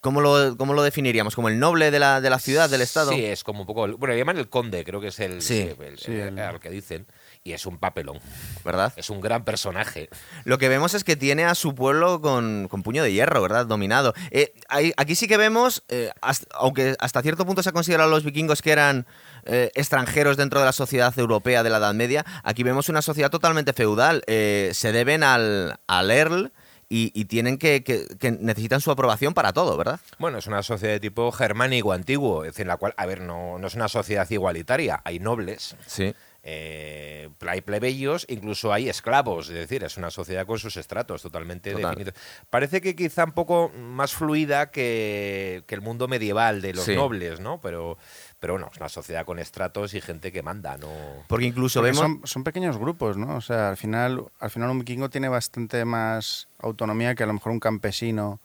¿cómo 0.00 0.20
lo, 0.20 0.56
cómo 0.56 0.74
lo 0.74 0.82
definiríamos? 0.82 1.34
Como 1.34 1.48
el 1.48 1.58
noble 1.58 1.90
de 1.90 1.98
la, 1.98 2.20
de 2.20 2.28
la 2.30 2.38
ciudad, 2.38 2.68
del 2.70 2.82
estado. 2.82 3.10
Sí, 3.12 3.24
es 3.24 3.42
como 3.42 3.62
un 3.62 3.66
poco. 3.66 3.86
el- 3.86 3.94
Bueno, 3.94 4.12
le 4.14 4.18
llaman 4.20 4.36
el 4.38 4.48
conde, 4.48 4.84
creo 4.84 5.00
que 5.00 5.08
es 5.08 5.18
el, 5.18 5.40
Sí, 5.42 5.60
el- 5.80 5.98
sí, 5.98 6.12
el- 6.12 6.20
el- 6.28 6.38
al 6.40 6.60
que 6.60 6.70
dicen. 6.70 7.06
Y 7.46 7.52
es 7.52 7.64
un 7.64 7.78
papelón. 7.78 8.18
¿Verdad? 8.64 8.92
Es 8.96 9.08
un 9.08 9.20
gran 9.20 9.44
personaje. 9.44 10.08
Lo 10.44 10.58
que 10.58 10.68
vemos 10.68 10.94
es 10.94 11.04
que 11.04 11.14
tiene 11.14 11.44
a 11.44 11.54
su 11.54 11.76
pueblo 11.76 12.20
con, 12.20 12.66
con 12.68 12.82
puño 12.82 13.04
de 13.04 13.12
hierro, 13.12 13.40
¿verdad? 13.40 13.66
Dominado. 13.66 14.14
Eh, 14.32 14.52
aquí 14.96 15.14
sí 15.14 15.28
que 15.28 15.36
vemos, 15.36 15.84
eh, 15.88 16.10
hasta- 16.22 16.48
aunque 16.56 16.96
hasta 16.98 17.22
cierto 17.22 17.46
punto 17.46 17.62
se 17.62 17.68
ha 17.68 17.72
considerado 17.72 18.08
a 18.08 18.12
los 18.12 18.24
vikingos 18.24 18.62
que 18.62 18.72
eran 18.72 19.06
eh, 19.44 19.70
extranjeros 19.76 20.36
dentro 20.36 20.58
de 20.58 20.66
la 20.66 20.72
sociedad 20.72 21.16
europea 21.16 21.62
de 21.62 21.70
la 21.70 21.76
Edad 21.76 21.94
Media, 21.94 22.26
aquí 22.42 22.64
vemos 22.64 22.88
una 22.88 23.00
sociedad 23.00 23.30
totalmente 23.30 23.72
feudal. 23.72 24.24
Se 24.26 24.90
deben 24.90 25.22
al, 25.22 25.78
al 25.86 26.10
Earl 26.10 26.50
y, 26.88 27.12
y 27.14 27.26
tienen 27.26 27.58
que, 27.58 27.84
que- 27.84 28.06
que 28.18 28.32
necesitan 28.32 28.80
su 28.80 28.90
aprobación 28.90 29.34
para 29.34 29.52
todo, 29.52 29.76
¿verdad? 29.76 30.00
Bueno, 30.18 30.38
es 30.38 30.48
una 30.48 30.64
sociedad 30.64 30.94
de 30.94 31.00
tipo 31.00 31.30
germánico 31.30 31.92
antiguo, 31.92 32.42
es 32.44 32.50
decir, 32.52 32.62
en 32.62 32.68
la 32.68 32.76
cual, 32.76 32.92
a 32.96 33.06
ver, 33.06 33.20
no, 33.20 33.56
no 33.58 33.66
es 33.68 33.74
una 33.76 33.86
sociedad 33.88 34.28
igualitaria. 34.30 35.00
Hay 35.04 35.20
nobles, 35.20 35.76
Sí. 35.86 36.12
Eh, 36.48 37.28
hay 37.48 37.60
plebeyos, 37.60 38.24
incluso 38.28 38.72
hay 38.72 38.88
esclavos, 38.88 39.48
es 39.48 39.54
decir, 39.56 39.82
es 39.82 39.96
una 39.96 40.10
sociedad 40.12 40.46
con 40.46 40.60
sus 40.60 40.76
estratos 40.76 41.20
totalmente 41.20 41.72
Total. 41.72 41.90
definidos. 41.90 42.14
Parece 42.50 42.80
que 42.80 42.94
quizá 42.94 43.24
un 43.24 43.32
poco 43.32 43.70
más 43.76 44.12
fluida 44.12 44.70
que, 44.70 45.64
que 45.66 45.74
el 45.74 45.80
mundo 45.80 46.06
medieval 46.06 46.62
de 46.62 46.72
los 46.74 46.84
Sí. 46.84 46.94
nobles, 46.94 47.40
¿no? 47.40 47.60
Pero, 47.60 47.98
pero 48.38 48.52
bueno, 48.54 48.68
es 48.72 48.78
una 48.78 48.88
sociedad 48.88 49.24
con 49.26 49.40
estratos 49.40 49.92
y 49.94 50.00
gente 50.00 50.30
que 50.30 50.44
manda, 50.44 50.76
¿no? 50.76 50.88
Porque 51.26 51.46
incluso 51.46 51.80
Porque 51.80 51.90
vemos... 51.90 52.02
son, 52.02 52.20
son 52.24 52.44
pequeños 52.44 52.78
grupos, 52.78 53.16
¿no? 53.16 53.34
O 53.34 53.40
sea, 53.40 53.70
al 53.70 53.76
final, 53.76 54.22
al 54.38 54.50
final 54.50 54.70
un 54.70 54.78
vikingo 54.78 55.10
tiene 55.10 55.28
bastante 55.28 55.84
más 55.84 56.46
autonomía 56.60 57.16
que 57.16 57.24
a 57.24 57.26
lo 57.26 57.32
mejor 57.32 57.50
un 57.50 57.60
campesino 57.60 58.38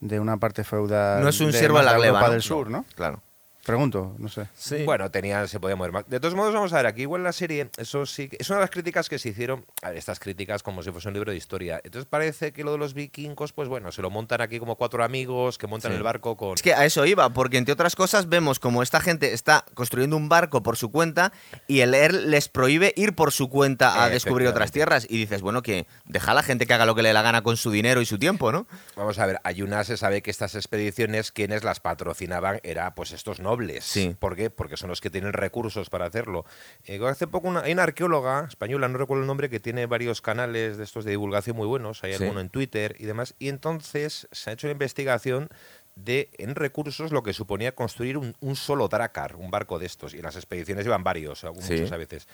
de 0.00 0.18
una 0.18 0.38
parte 0.38 0.64
feudal. 0.64 1.22
No 1.22 1.28
es 1.28 1.40
un 1.40 1.52
de 1.52 1.58
siervo 1.58 1.78
de 1.78 1.84
la 1.84 1.92
gleba, 1.92 2.06
Europa 2.08 2.26
¿no? 2.26 2.32
del 2.32 2.42
Sur, 2.42 2.68
¿no? 2.68 2.84
Claro. 2.96 3.22
Pregunto, 3.68 4.14
no 4.18 4.28
sé. 4.28 4.48
Sí. 4.54 4.84
Bueno, 4.84 5.10
tenía, 5.10 5.46
se 5.46 5.60
podía 5.60 5.76
mover 5.76 5.92
más. 5.92 6.08
De 6.08 6.18
todos 6.20 6.34
modos, 6.34 6.54
vamos 6.54 6.72
a 6.72 6.76
ver, 6.76 6.86
aquí 6.86 7.02
igual 7.02 7.22
la 7.22 7.32
serie, 7.32 7.68
eso 7.76 8.06
sí, 8.06 8.30
que- 8.30 8.38
es 8.40 8.48
una 8.48 8.60
de 8.60 8.62
las 8.62 8.70
críticas 8.70 9.10
que 9.10 9.18
se 9.18 9.28
hicieron, 9.28 9.66
a 9.82 9.90
ver, 9.90 9.98
estas 9.98 10.18
críticas 10.18 10.62
como 10.62 10.82
si 10.82 10.90
fuese 10.90 11.08
un 11.08 11.12
libro 11.12 11.30
de 11.32 11.36
historia. 11.36 11.78
Entonces 11.84 12.08
parece 12.08 12.54
que 12.54 12.64
lo 12.64 12.72
de 12.72 12.78
los 12.78 12.94
vikingos, 12.94 13.52
pues 13.52 13.68
bueno, 13.68 13.92
se 13.92 14.00
lo 14.00 14.08
montan 14.08 14.40
aquí 14.40 14.58
como 14.58 14.76
cuatro 14.76 15.04
amigos 15.04 15.58
que 15.58 15.66
montan 15.66 15.92
Sí. 15.92 15.98
el 15.98 16.02
barco 16.02 16.34
con... 16.38 16.54
Es 16.54 16.62
que 16.62 16.72
a 16.72 16.86
eso 16.86 17.04
iba, 17.04 17.28
porque 17.34 17.58
entre 17.58 17.74
otras 17.74 17.94
cosas 17.94 18.30
vemos 18.30 18.58
como 18.58 18.82
esta 18.82 19.00
gente 19.00 19.34
está 19.34 19.66
construyendo 19.74 20.16
un 20.16 20.30
barco 20.30 20.62
por 20.62 20.78
su 20.78 20.90
cuenta 20.90 21.30
y 21.66 21.80
el 21.80 21.92
Earl 21.92 22.30
les 22.30 22.48
prohíbe 22.48 22.94
ir 22.96 23.14
por 23.14 23.32
su 23.32 23.50
cuenta 23.50 24.02
a 24.02 24.08
descubrir 24.08 24.48
otras 24.48 24.72
tierras. 24.72 25.06
Y 25.10 25.18
dices, 25.18 25.42
bueno, 25.42 25.60
que 25.60 25.86
deja 26.06 26.30
a 26.30 26.34
la 26.34 26.42
gente 26.42 26.64
que 26.66 26.72
haga 26.72 26.86
lo 26.86 26.94
que 26.94 27.02
le 27.02 27.08
dé 27.10 27.12
la 27.12 27.20
gana 27.22 27.42
con 27.42 27.58
su 27.58 27.70
dinero 27.70 28.00
y 28.00 28.06
su 28.06 28.18
tiempo, 28.18 28.50
¿no? 28.50 28.66
Vamos 28.96 29.18
a 29.18 29.26
ver, 29.26 29.40
hay 29.44 29.60
una, 29.60 29.84
se 29.84 29.98
sabe 29.98 30.22
que 30.22 30.30
estas 30.30 30.54
expediciones, 30.54 31.32
quienes 31.32 31.64
las 31.64 31.80
patrocinaban 31.80 32.60
era 32.62 32.94
pues 32.94 33.12
estos 33.12 33.40
nobles. 33.40 33.57
Sí. 33.84 34.14
¿Por 34.18 34.36
qué? 34.36 34.50
Porque 34.50 34.76
son 34.76 34.88
los 34.90 35.00
que 35.00 35.10
tienen 35.10 35.32
recursos 35.32 35.90
para 35.90 36.06
hacerlo. 36.06 36.44
Eh, 36.84 37.00
hace 37.06 37.26
poco 37.26 37.48
una, 37.48 37.60
hay 37.60 37.72
una 37.72 37.82
arqueóloga 37.84 38.46
española, 38.48 38.88
no 38.88 38.98
recuerdo 38.98 39.22
el 39.22 39.26
nombre, 39.26 39.48
que 39.50 39.60
tiene 39.60 39.86
varios 39.86 40.20
canales 40.20 40.76
de 40.76 40.84
estos 40.84 41.04
de 41.04 41.10
divulgación 41.12 41.56
muy 41.56 41.66
buenos, 41.66 42.02
hay 42.04 42.14
Sí. 42.14 42.22
alguno 42.22 42.40
en 42.40 42.48
Twitter 42.50 42.96
y 42.98 43.04
demás, 43.06 43.34
y 43.38 43.48
entonces 43.48 44.28
se 44.32 44.50
ha 44.50 44.52
hecho 44.52 44.66
una 44.66 44.72
investigación 44.72 45.48
de 45.96 46.30
en 46.38 46.54
recursos 46.54 47.10
lo 47.10 47.22
que 47.24 47.32
suponía 47.32 47.74
construir 47.74 48.16
un, 48.18 48.36
un 48.40 48.54
solo 48.54 48.86
dracar, 48.88 49.34
un 49.36 49.50
barco 49.50 49.78
de 49.80 49.86
estos, 49.86 50.14
y 50.14 50.22
las 50.22 50.36
expediciones 50.36 50.84
llevan 50.84 51.02
varios, 51.02 51.42
muchos 51.44 51.64
Sí. 51.66 51.88
a 51.92 51.96
veces. 51.96 52.28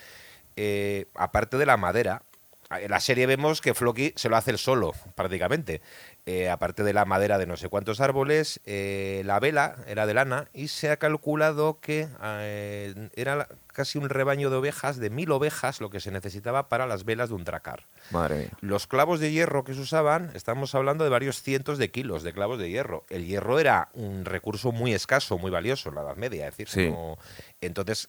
Eh, 0.56 1.06
aparte 1.14 1.56
de 1.56 1.66
la 1.66 1.76
madera, 1.76 2.22
en 2.70 2.90
la 2.90 3.00
serie 3.00 3.26
vemos 3.26 3.60
que 3.60 3.74
Floki 3.74 4.12
se 4.16 4.28
lo 4.28 4.36
hace 4.36 4.50
él 4.50 4.58
solo, 4.58 4.92
prácticamente. 5.14 5.80
Eh, 6.26 6.48
aparte 6.48 6.82
de 6.84 6.92
la 6.94 7.04
madera 7.04 7.36
de 7.38 7.46
no 7.46 7.56
sé 7.56 7.68
cuántos 7.68 8.00
árboles, 8.00 8.60
eh, 8.64 9.22
la 9.26 9.38
vela 9.40 9.76
era 9.86 10.06
de 10.06 10.14
lana 10.14 10.48
y 10.54 10.68
se 10.68 10.90
ha 10.90 10.96
calculado 10.96 11.80
que 11.80 12.08
eh, 12.22 13.10
era 13.14 13.46
casi 13.68 13.98
un 13.98 14.08
rebaño 14.08 14.48
de 14.50 14.56
ovejas, 14.56 14.96
de 14.98 15.10
mil 15.10 15.30
ovejas, 15.32 15.80
lo 15.80 15.90
que 15.90 16.00
se 16.00 16.10
necesitaba 16.10 16.68
para 16.68 16.86
las 16.86 17.04
velas 17.04 17.28
de 17.28 17.34
un. 17.34 17.44
Madre 18.10 18.36
mía. 18.38 18.48
Los 18.62 18.86
clavos 18.86 19.20
de 19.20 19.32
hierro 19.32 19.64
que 19.64 19.74
se 19.74 19.80
usaban, 19.80 20.30
estamos 20.34 20.74
hablando 20.74 21.04
de 21.04 21.10
varios 21.10 21.42
cientos 21.42 21.76
de 21.78 21.90
kilos 21.90 22.22
de 22.22 22.32
clavos 22.32 22.58
de 22.58 22.70
hierro. 22.70 23.04
El 23.10 23.26
hierro 23.26 23.58
era 23.58 23.88
un 23.92 24.24
recurso 24.24 24.72
muy 24.72 24.94
escaso, 24.94 25.36
muy 25.38 25.50
valioso 25.50 25.90
en 25.90 25.96
la 25.96 26.02
Edad 26.02 26.16
Media, 26.16 26.48
es 26.48 26.56
decir, 26.56 26.68
Sí. 26.68 26.90
no- 26.90 27.18
entonces 27.60 28.08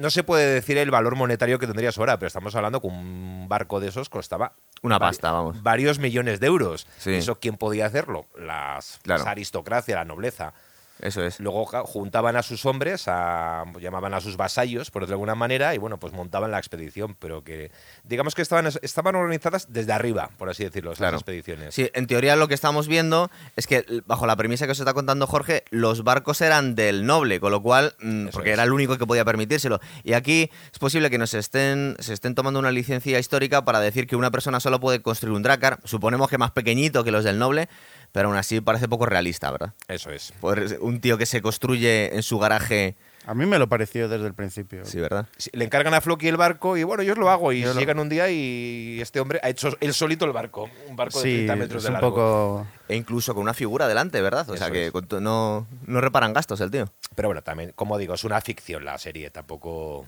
no 0.00 0.10
se 0.10 0.24
puede 0.24 0.46
decir 0.54 0.78
el 0.78 0.90
valor 0.90 1.14
monetario 1.16 1.58
que 1.58 1.66
tendrías 1.66 1.98
ahora, 1.98 2.18
pero 2.18 2.26
estamos 2.28 2.54
hablando 2.56 2.80
que 2.80 2.86
un 2.86 3.46
barco 3.48 3.80
de 3.80 3.88
esos 3.88 4.08
costaba 4.08 4.54
Una 4.82 4.98
pasta, 4.98 5.30
vamos. 5.30 5.62
varios 5.62 5.98
millones 5.98 6.40
de 6.40 6.46
euros. 6.46 6.86
Sí. 6.98 7.14
¿Eso 7.14 7.38
quién 7.38 7.56
podía 7.56 7.86
hacerlo? 7.86 8.26
Las, 8.38 8.98
Claro. 9.02 9.20
las 9.20 9.28
aristocracia, 9.28 9.96
la 9.96 10.04
nobleza. 10.04 10.54
Eso 11.02 11.24
es. 11.24 11.40
Luego 11.40 11.66
juntaban 11.66 12.36
a 12.36 12.42
sus 12.42 12.66
hombres, 12.66 13.04
a, 13.08 13.64
llamaban 13.80 14.14
a 14.14 14.20
sus 14.20 14.36
vasallos, 14.36 14.90
por 14.90 15.06
de 15.06 15.12
alguna 15.12 15.34
manera, 15.34 15.74
y 15.74 15.78
bueno, 15.78 15.98
pues 15.98 16.12
montaban 16.12 16.50
la 16.50 16.58
expedición, 16.58 17.16
pero 17.18 17.42
que 17.42 17.70
digamos 18.04 18.34
que 18.34 18.42
estaban, 18.42 18.66
estaban 18.82 19.14
organizadas 19.14 19.66
desde 19.72 19.92
arriba, 19.92 20.30
por 20.36 20.48
así 20.50 20.64
decirlo, 20.64 20.92
Claro. 20.92 21.16
expediciones. 21.16 21.74
Sí, 21.74 21.90
en 21.94 22.06
teoría 22.06 22.36
lo 22.36 22.48
que 22.48 22.54
estamos 22.54 22.88
viendo 22.88 23.30
es 23.56 23.66
que, 23.66 23.84
bajo 24.06 24.26
la 24.26 24.36
premisa 24.36 24.66
que 24.66 24.72
os 24.72 24.78
está 24.78 24.94
contando 24.94 25.26
Jorge, 25.26 25.64
los 25.70 26.04
barcos 26.04 26.40
eran 26.40 26.74
del 26.74 27.06
noble, 27.06 27.40
con 27.40 27.50
lo 27.52 27.62
cual, 27.62 27.94
mm, 28.00 28.28
porque 28.28 28.50
es. 28.50 28.54
era 28.54 28.64
el 28.64 28.72
único 28.72 28.98
que 28.98 29.06
podía 29.06 29.24
permitírselo. 29.24 29.80
Y 30.04 30.12
aquí 30.12 30.50
es 30.72 30.78
posible 30.78 31.10
que 31.10 31.18
nos 31.18 31.34
estén, 31.34 31.96
se 31.98 32.12
estén 32.12 32.34
tomando 32.34 32.58
una 32.60 32.70
licencia 32.70 33.18
histórica 33.18 33.64
para 33.64 33.80
decir 33.80 34.06
que 34.06 34.16
una 34.16 34.30
persona 34.30 34.60
solo 34.60 34.80
puede 34.80 35.00
construir 35.00 35.34
un 35.34 35.42
dracar, 35.42 35.80
suponemos 35.84 36.28
que 36.28 36.38
más 36.38 36.50
pequeñito 36.50 37.04
que 37.04 37.10
los 37.10 37.24
del 37.24 37.38
noble, 37.38 37.68
pero 38.12 38.28
aún 38.28 38.36
así 38.36 38.60
parece 38.60 38.88
poco 38.88 39.06
realista, 39.06 39.50
¿verdad? 39.50 39.72
Eso 39.88 40.10
es. 40.10 40.32
Poder- 40.40 40.78
un 40.80 41.00
tío 41.00 41.18
que 41.18 41.26
se 41.26 41.40
construye 41.42 42.14
en 42.14 42.22
su 42.22 42.38
garaje, 42.38 42.96
A 43.26 43.34
mí 43.34 43.44
me 43.46 43.58
lo 43.58 43.68
pareció 43.68 44.08
desde 44.08 44.26
el 44.26 44.32
principio. 44.34 44.84
sí, 44.86 44.98
¿verdad? 44.98 45.26
Sí, 45.36 45.50
Le 45.52 45.64
encargan 45.66 45.92
a 45.94 46.00
Floki 46.00 46.26
el 46.26 46.36
barco 46.38 46.76
y 46.78 46.82
bueno, 46.84 47.02
yo 47.02 47.12
os 47.12 47.18
lo 47.18 47.30
hago. 47.30 47.52
Y 47.52 47.60
Yo 47.60 47.74
lo- 47.74 47.78
llegan 47.78 47.98
un 47.98 48.08
día 48.08 48.30
y 48.30 48.98
este 49.00 49.20
hombre 49.20 49.38
ha 49.42 49.50
hecho 49.50 49.76
él 49.80 49.92
solito 49.94 50.24
el 50.24 50.32
barco, 50.32 50.70
un 50.88 50.96
barco 50.96 51.18
de 51.18 51.24
Sí, 51.24 51.34
30 51.46 51.56
metros 51.56 51.76
es 51.78 51.82
de 51.84 51.88
un 51.90 51.92
largo. 51.94 52.08
poco... 52.10 52.66
E 52.88 52.96
incluso 52.96 53.34
con 53.34 53.42
una 53.42 53.54
figura 53.54 53.86
delante, 53.88 54.20
¿verdad? 54.22 54.48
O 54.50 54.56
sea 54.56 54.66
Eso 54.66 54.72
que 54.72 54.86
es. 54.86 54.90
con 54.92 55.06
to- 55.06 55.20
no, 55.20 55.66
no 55.86 56.00
reparan 56.00 56.32
gastos 56.32 56.60
el 56.62 56.70
tío. 56.70 56.90
Pero 57.14 57.28
bueno, 57.28 57.42
también, 57.42 57.72
como 57.76 57.98
digo, 57.98 58.14
es 58.14 58.24
una 58.24 58.40
ficción 58.40 58.84
la 58.86 58.98
serie, 58.98 59.30
tampoco... 59.30 60.06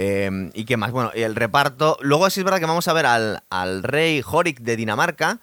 Eh, 0.00 0.50
¿Y 0.54 0.64
qué 0.64 0.76
más? 0.76 0.92
Bueno, 0.92 1.10
y 1.14 1.22
el 1.22 1.34
reparto. 1.34 1.96
Luego 2.02 2.28
sí 2.30 2.40
es 2.40 2.44
verdad 2.44 2.60
que 2.60 2.66
vamos 2.66 2.86
a 2.86 2.92
ver 2.92 3.06
al, 3.06 3.42
al 3.50 3.82
rey 3.82 4.22
Horik 4.24 4.60
de 4.60 4.76
Dinamarca, 4.76 5.40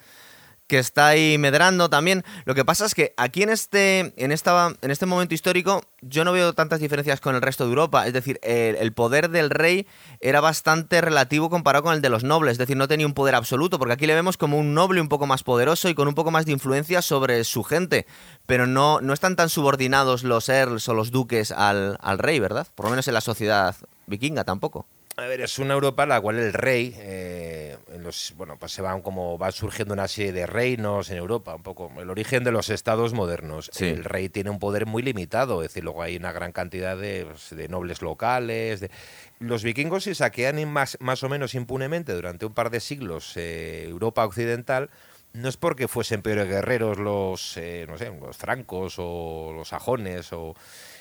que 0.67 0.79
está 0.79 1.07
ahí 1.07 1.38
medrando 1.38 1.89
también. 1.89 2.24
Lo 2.45 2.55
que 2.55 2.65
pasa 2.65 2.86
es 2.86 2.95
que 2.95 3.13
aquí 3.17 3.43
en 3.43 3.50
este, 3.50 4.13
en 4.17 4.31
esta, 4.31 4.74
en 4.81 4.91
este 4.91 5.05
momento 5.05 5.36
histórico 5.36 5.84
yo 6.01 6.24
no 6.24 6.31
veo 6.31 6.53
tantas 6.53 6.79
diferencias 6.79 7.19
con 7.19 7.36
el 7.36 7.41
resto 7.41 7.63
de 7.63 7.69
Europa. 7.69 8.07
Es 8.07 8.13
decir, 8.13 8.39
el, 8.43 8.93
poder 8.93 9.29
del 9.29 9.50
rey 9.50 9.88
era 10.22 10.41
bastante 10.41 11.01
relativo 11.01 11.50
comparado 11.50 11.84
con 11.84 11.93
el 11.93 12.01
de 12.01 12.10
los 12.10 12.24
nobles. 12.24 12.53
Es 12.53 12.57
decir, 12.57 12.77
no 12.77 12.88
tenía 12.88 13.05
un 13.05 13.13
poder 13.13 13.36
absoluto, 13.36 13.79
porque 13.79 13.93
aquí 13.93 14.07
le 14.07 14.15
vemos 14.15 14.38
como 14.38 14.57
un 14.57 14.74
noble 14.74 15.01
un 15.01 15.10
poco 15.10 15.27
más 15.27 15.43
poderoso 15.43 15.89
y 15.89 15.95
con 15.95 16.07
un 16.07 16.15
poco 16.15 16.31
más 16.31 16.45
de 16.45 16.51
influencia 16.51 17.01
sobre 17.01 17.43
su 17.43 17.63
gente. 17.63 18.05
Pero 18.45 18.67
no, 18.67 19.01
no 19.01 19.13
están 19.13 19.36
tan 19.36 19.50
subordinados 19.50 20.24
los 20.24 20.50
earls 20.50 20.88
o 20.89 20.93
los 20.93 21.12
duques 21.12 21.51
al, 21.51 21.98
al 22.01 22.19
rey, 22.19 22.39
¿verdad? 22.39 22.67
Por 22.75 22.86
lo 22.86 22.91
menos 22.91 23.07
en 23.07 23.13
la 23.13 23.22
sociedad 23.22 23.75
vikinga 24.07 24.43
tampoco. 24.43 24.88
A 25.17 25.27
ver, 25.27 25.39
es 25.39 25.60
una 25.60 25.75
Europa 25.75 26.03
en 26.03 26.10
la 26.10 26.19
cual 26.19 26.38
el 26.39 26.51
rey, 26.51 26.93
eh, 26.98 27.77
en 27.93 28.03
los, 28.03 28.34
bueno, 28.36 28.57
pues 28.60 28.74
se 28.74 28.81
van 28.81 29.01
como 29.01 29.38
va 29.38 29.50
surgiendo 29.53 29.93
una 29.93 30.10
serie 30.10 30.34
de 30.34 30.45
reinos 30.45 31.10
en 31.10 31.15
Europa, 31.15 31.55
un 31.55 31.63
poco 31.63 31.89
el 32.01 32.10
origen 32.10 32.43
de 32.43 32.51
los 32.51 32.69
estados 32.69 33.13
modernos. 33.13 33.69
Sí. 33.72 33.86
El 33.86 34.03
rey 34.03 34.27
tiene 34.27 34.50
un 34.50 34.60
poder 34.60 34.86
muy 34.86 35.01
limitado, 35.03 35.62
es 35.62 35.69
decir, 35.69 35.86
luego 35.86 36.01
hay 36.01 36.17
una 36.17 36.34
gran 36.34 36.51
cantidad 36.51 36.98
de, 36.98 37.25
pues, 37.29 37.50
de 37.55 37.69
nobles 37.69 38.01
locales. 38.01 38.81
de- 38.81 38.91
Los 39.39 39.63
vikingos 39.63 40.03
si 40.03 40.15
saquean 40.15 40.57
más 40.69 41.24
o 41.24 41.29
menos 41.29 41.55
impunemente 41.55 42.12
durante 42.12 42.45
un 42.45 42.53
par 42.53 42.69
de 42.69 42.81
siglos 42.81 43.38
eh, 43.38 43.86
Europa 43.88 44.25
occidental. 44.25 44.89
No 45.31 45.50
es 45.50 45.57
porque 45.57 45.88
fuesen 45.89 46.22
peores 46.22 46.48
guerreros 46.48 46.98
los, 46.98 47.55
eh, 47.57 47.86
no 47.89 47.98
sé, 47.98 48.10
los 48.22 48.38
francos 48.38 48.95
o 48.98 49.51
los 49.53 49.67
sajones 49.69 50.31
o 50.31 50.55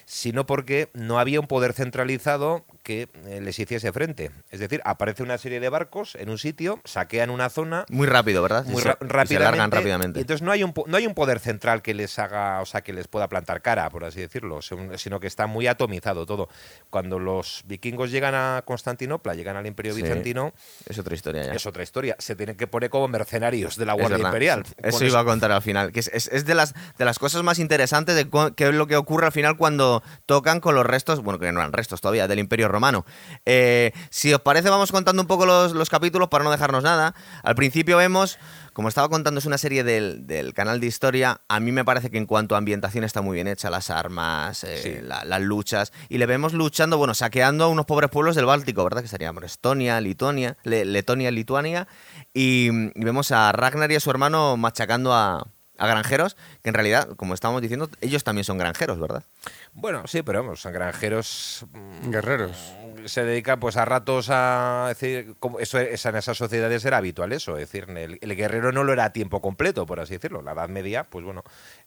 sino 0.06 0.46
porque 0.46 0.90
no 0.94 1.18
había 1.18 1.40
un 1.40 1.46
poder 1.46 1.72
centralizado 1.72 2.64
que 2.82 3.08
eh, 3.26 3.40
les 3.40 3.58
hiciese 3.58 3.92
frente. 3.92 4.30
Es 4.50 4.60
decir, 4.60 4.82
aparece 4.84 5.22
una 5.22 5.38
serie 5.38 5.58
de 5.60 5.68
barcos 5.70 6.14
en 6.16 6.28
un 6.28 6.36
sitio, 6.38 6.80
saquean 6.84 7.30
una 7.30 7.48
zona 7.48 7.86
Muy 7.88 8.06
rápido, 8.06 8.42
¿verdad? 8.42 8.64
muy 8.66 8.82
ra- 8.82 8.98
y 9.00 9.04
se 9.06 9.12
rápidamente, 9.12 9.38
largan 9.44 9.70
rápidamente. 9.70 10.18
y 10.18 10.22
entonces 10.22 10.42
no 10.42 10.52
hay 10.52 10.62
un 10.62 10.74
no 10.86 10.96
hay 10.96 11.06
un 11.06 11.14
poder 11.14 11.38
central 11.40 11.80
que 11.82 11.94
les 11.94 12.18
haga, 12.18 12.60
o 12.60 12.66
sea, 12.66 12.82
que 12.82 12.92
les 12.92 13.08
pueda 13.08 13.28
plantar 13.28 13.62
cara, 13.62 13.88
por 13.90 14.04
así 14.04 14.20
decirlo, 14.20 14.60
sino 14.62 15.20
que 15.20 15.26
está 15.26 15.46
muy 15.46 15.66
atomizado 15.66 16.26
todo. 16.26 16.48
Cuando 16.90 17.18
los 17.18 17.62
vikingos 17.66 18.10
llegan 18.10 18.34
a 18.34 18.62
Constantinopla, 18.66 19.34
llegan 19.34 19.56
al 19.56 19.66
Imperio 19.66 19.94
Sí. 19.94 20.02
Bizantino, 20.02 20.52
es 20.86 20.98
otra 20.98 21.14
historia 21.14 21.44
ya. 21.44 21.52
es 21.52 21.64
otra 21.66 21.82
historia. 21.82 22.16
Se 22.18 22.36
tienen 22.36 22.56
que 22.56 22.66
poner 22.66 22.90
como 22.90 23.08
mercenarios 23.08 23.76
de 23.76 23.86
la 23.86 23.94
Guardia. 23.94 24.18
Imperial. 24.18 24.64
Eso 24.82 25.04
iba 25.04 25.20
a 25.20 25.24
contar 25.24 25.50
al 25.52 25.62
final. 25.62 25.92
Que 25.92 26.00
es, 26.00 26.08
es- 26.12 26.28
es 26.28 26.44
de, 26.44 26.54
las, 26.54 26.74
de 26.98 27.04
las 27.04 27.18
cosas 27.18 27.42
más 27.42 27.58
interesantes 27.58 28.14
de 28.16 28.28
qué 28.56 28.68
es 28.68 28.74
lo 28.74 28.86
que 28.86 28.96
ocurre 28.96 29.26
al 29.26 29.32
final 29.32 29.56
cuando 29.56 29.93
tocan 30.26 30.60
con 30.60 30.74
los 30.74 30.84
restos, 30.86 31.20
bueno, 31.22 31.38
que 31.38 31.50
no 31.52 31.60
eran 31.60 31.72
restos 31.72 32.00
todavía, 32.00 32.26
del 32.28 32.38
Imperio 32.38 32.68
Romano. 32.68 33.04
Eh, 33.46 33.92
si 34.10 34.32
os 34.32 34.40
parece, 34.40 34.70
vamos 34.70 34.90
contando 34.92 35.22
un 35.22 35.28
poco 35.28 35.46
los, 35.46 35.72
los 35.72 35.90
capítulos 35.90 36.28
para 36.28 36.44
no 36.44 36.50
dejarnos 36.50 36.82
nada. 36.82 37.14
Al 37.42 37.54
principio 37.54 37.96
vemos, 37.96 38.38
como 38.72 38.88
estaba 38.88 39.08
contando, 39.08 39.38
es 39.38 39.46
una 39.46 39.58
serie 39.58 39.84
del, 39.84 40.26
del 40.26 40.54
canal 40.54 40.80
de 40.80 40.86
historia. 40.86 41.40
A 41.48 41.60
mí 41.60 41.70
me 41.72 41.84
parece 41.84 42.10
que 42.10 42.18
en 42.18 42.26
cuanto 42.26 42.54
a 42.54 42.58
ambientación 42.58 43.04
está 43.04 43.20
muy 43.22 43.34
bien 43.34 43.48
hecha, 43.48 43.70
las 43.70 43.90
armas, 43.90 44.64
eh, 44.64 44.80
Sí. 44.82 44.94
la- 45.06 45.24
las 45.24 45.40
luchas. 45.42 45.92
Y 46.08 46.18
le 46.18 46.26
vemos 46.26 46.52
luchando, 46.52 46.98
bueno, 46.98 47.14
saqueando 47.14 47.64
a 47.64 47.68
unos 47.68 47.86
pobres 47.86 48.10
pueblos 48.10 48.34
del 48.36 48.46
Báltico, 48.46 48.82
¿verdad? 48.84 49.02
Que 49.02 49.08
serían 49.08 49.34
Estonia, 49.44 50.00
Lituania, 50.00 50.56
Le- 50.64 50.84
Letonia, 50.84 51.30
Lituania. 51.30 51.86
Y, 52.32 52.68
y 52.94 53.04
vemos 53.04 53.30
a 53.30 53.52
Ragnar 53.52 53.90
y 53.92 53.96
a 53.96 54.00
su 54.00 54.10
hermano 54.10 54.56
machacando 54.56 55.12
a, 55.12 55.46
a 55.78 55.86
granjeros, 55.86 56.36
que 56.62 56.68
en 56.70 56.74
realidad, 56.74 57.08
como 57.16 57.34
estábamos 57.34 57.60
diciendo, 57.62 57.90
ellos 58.00 58.24
también 58.24 58.44
son 58.44 58.58
granjeros, 58.58 58.98
¿verdad? 58.98 59.24
Bueno, 59.76 60.06
sí, 60.06 60.22
pero 60.22 60.42
vamos, 60.42 60.60
son 60.60 60.72
granjeros 60.72 61.66
mm, 61.72 62.10
Guerreros. 62.10 62.72
se 63.06 63.24
dedica 63.24 63.58
pues 63.58 63.76
a 63.76 63.84
ratos 63.84 64.28
a 64.30 64.86
decir 64.88 65.34
como 65.40 65.58
eso, 65.58 65.78
esa- 65.80 66.10
en 66.10 66.16
esas 66.16 66.36
sociedades 66.38 66.84
era 66.84 66.98
habitual 66.98 67.32
eso 67.32 67.58
es 67.58 67.70
decir 67.70 67.90
el, 67.90 68.18
el 68.20 68.36
guerrero 68.36 68.70
no 68.72 68.84
lo 68.84 68.92
era 68.92 69.06
a 69.06 69.12
tiempo 69.12 69.42
completo 69.42 69.84
por 69.84 69.98
así 70.00 70.14
decirlo 70.14 70.42
la 70.42 70.52
edad 70.52 70.68
media 70.68 71.02
pues 71.04 71.24
bueno 71.24 71.42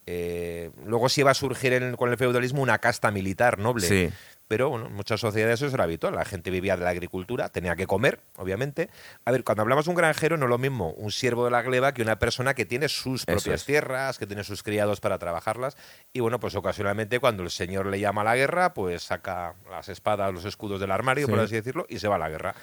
eh, 0.05 0.69
luego 0.85 1.07
sí 1.09 1.21
iba 1.21 1.31
a 1.31 1.33
surgir 1.33 1.73
en- 1.73 1.95
con 1.95 2.09
el 2.11 2.17
feudalismo 2.17 2.61
una 2.61 2.77
casta 2.79 3.09
militar 3.09 3.57
noble 3.57 3.87
Sí. 3.87 4.09
Pero 4.47 4.69
bueno 4.69 4.87
en 4.87 4.93
muchas 4.93 5.19
sociedades 5.19 5.61
eso 5.61 5.73
era 5.73 5.83
habitual 5.83 6.15
la 6.15 6.25
gente 6.25 6.49
vivía 6.49 6.77
de 6.77 6.83
la 6.83 6.91
agricultura 6.91 7.49
tenía 7.49 7.75
que 7.75 7.87
comer 7.87 8.21
obviamente 8.37 8.89
a 9.25 9.31
ver 9.31 9.43
cuando 9.43 9.61
hablamos 9.61 9.85
de 9.85 9.91
un 9.91 9.97
granjero 9.97 10.37
no 10.37 10.45
es 10.45 10.49
lo 10.49 10.57
mismo 10.57 10.91
un 10.91 11.11
siervo 11.11 11.45
de 11.45 11.51
la 11.51 11.61
gleba 11.61 11.93
que 11.93 12.01
una 12.01 12.19
persona 12.19 12.53
que 12.53 12.65
tiene 12.65 12.89
sus 12.89 13.25
propias 13.25 13.61
es. 13.61 13.65
tierras 13.65 14.17
que 14.17 14.27
tiene 14.27 14.43
sus 14.43 14.63
criados 14.63 14.99
para 14.99 15.17
trabajarlas 15.19 15.77
y 16.13 16.19
bueno 16.19 16.39
pues 16.39 16.55
ocasionalmente 16.55 17.19
cuando 17.19 17.43
el 17.43 17.49
señor 17.49 17.85
le 17.87 17.99
llama 17.99 18.21
a 18.21 18.25
la 18.25 18.35
guerra 18.35 18.73
pues 18.73 19.03
saca 19.03 19.55
las 19.69 19.89
espadas 19.89 20.33
los 20.33 20.45
escudos 20.45 20.79
del 20.79 20.91
armario 20.91 21.25
Sí. 21.27 21.31
por 21.31 21.39
así 21.39 21.55
decirlo 21.55 21.85
y 21.89 21.99
se 21.99 22.07
va 22.07 22.15
a 22.15 22.19
la 22.19 22.29
guerra 22.29 22.55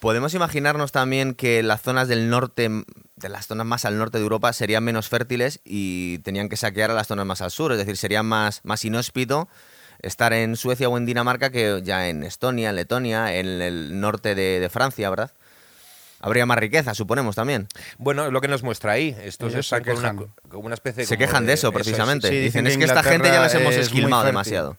Podemos 0.00 0.32
imaginarnos 0.32 0.92
también 0.92 1.34
que 1.34 1.60
las 1.64 1.82
zonas 1.82 2.06
del 2.06 2.30
norte, 2.30 2.70
de 3.16 3.28
las 3.28 3.48
zonas 3.48 3.66
más 3.66 3.84
al 3.84 3.98
norte 3.98 4.18
de 4.18 4.22
Europa, 4.22 4.52
serían 4.52 4.84
menos 4.84 5.08
fértiles 5.08 5.60
y 5.64 6.18
tenían 6.18 6.48
que 6.48 6.56
saquear 6.56 6.92
a 6.92 6.94
las 6.94 7.08
zonas 7.08 7.26
más 7.26 7.40
al 7.40 7.50
sur. 7.50 7.72
Es 7.72 7.78
decir, 7.78 7.96
sería 7.96 8.22
más, 8.22 8.60
más 8.62 8.84
inhóspito 8.84 9.48
estar 10.00 10.32
en 10.32 10.56
Suecia 10.56 10.88
o 10.88 10.96
en 10.96 11.06
Dinamarca 11.06 11.50
que 11.50 11.80
ya 11.84 12.08
en 12.08 12.22
Estonia, 12.24 12.70
en 12.70 12.76
Letonia, 12.76 13.34
en 13.34 13.60
el 13.62 14.00
norte 14.00 14.34
de, 14.34 14.60
de 14.60 14.68
Francia, 14.68 15.10
¿verdad? 15.10 15.32
Habría 16.20 16.46
más 16.46 16.58
riqueza, 16.58 16.94
suponemos 16.94 17.36
también. 17.36 17.68
bueno 17.96 18.26
es 18.26 18.32
lo 18.32 18.40
que 18.40 18.48
nos 18.48 18.62
muestra 18.64 18.92
ahí 18.92 19.16
estos 19.22 19.52
Ellos 19.52 19.66
se 19.68 19.76
están 19.76 19.84
con 19.94 19.98
una, 20.02 20.10
quejan. 20.12 20.34
con 20.48 20.64
una 20.64 20.74
especie 20.74 21.06
Se 21.06 21.16
quejan 21.16 21.46
de 21.46 21.52
eso, 21.52 21.68
es. 21.68 21.74
precisamente. 21.74 22.28
Sí, 22.28 22.34
dicen, 22.34 22.64
dicen 22.64 22.66
es 22.66 22.76
que 22.76 22.84
esta 22.84 23.02
gente 23.04 23.28
ya 23.28 23.40
las 23.40 23.54
hemos 23.54 23.72
es 23.74 23.82
esquilmado 23.86 24.22
fértil". 24.22 24.32
demasiado. 24.32 24.76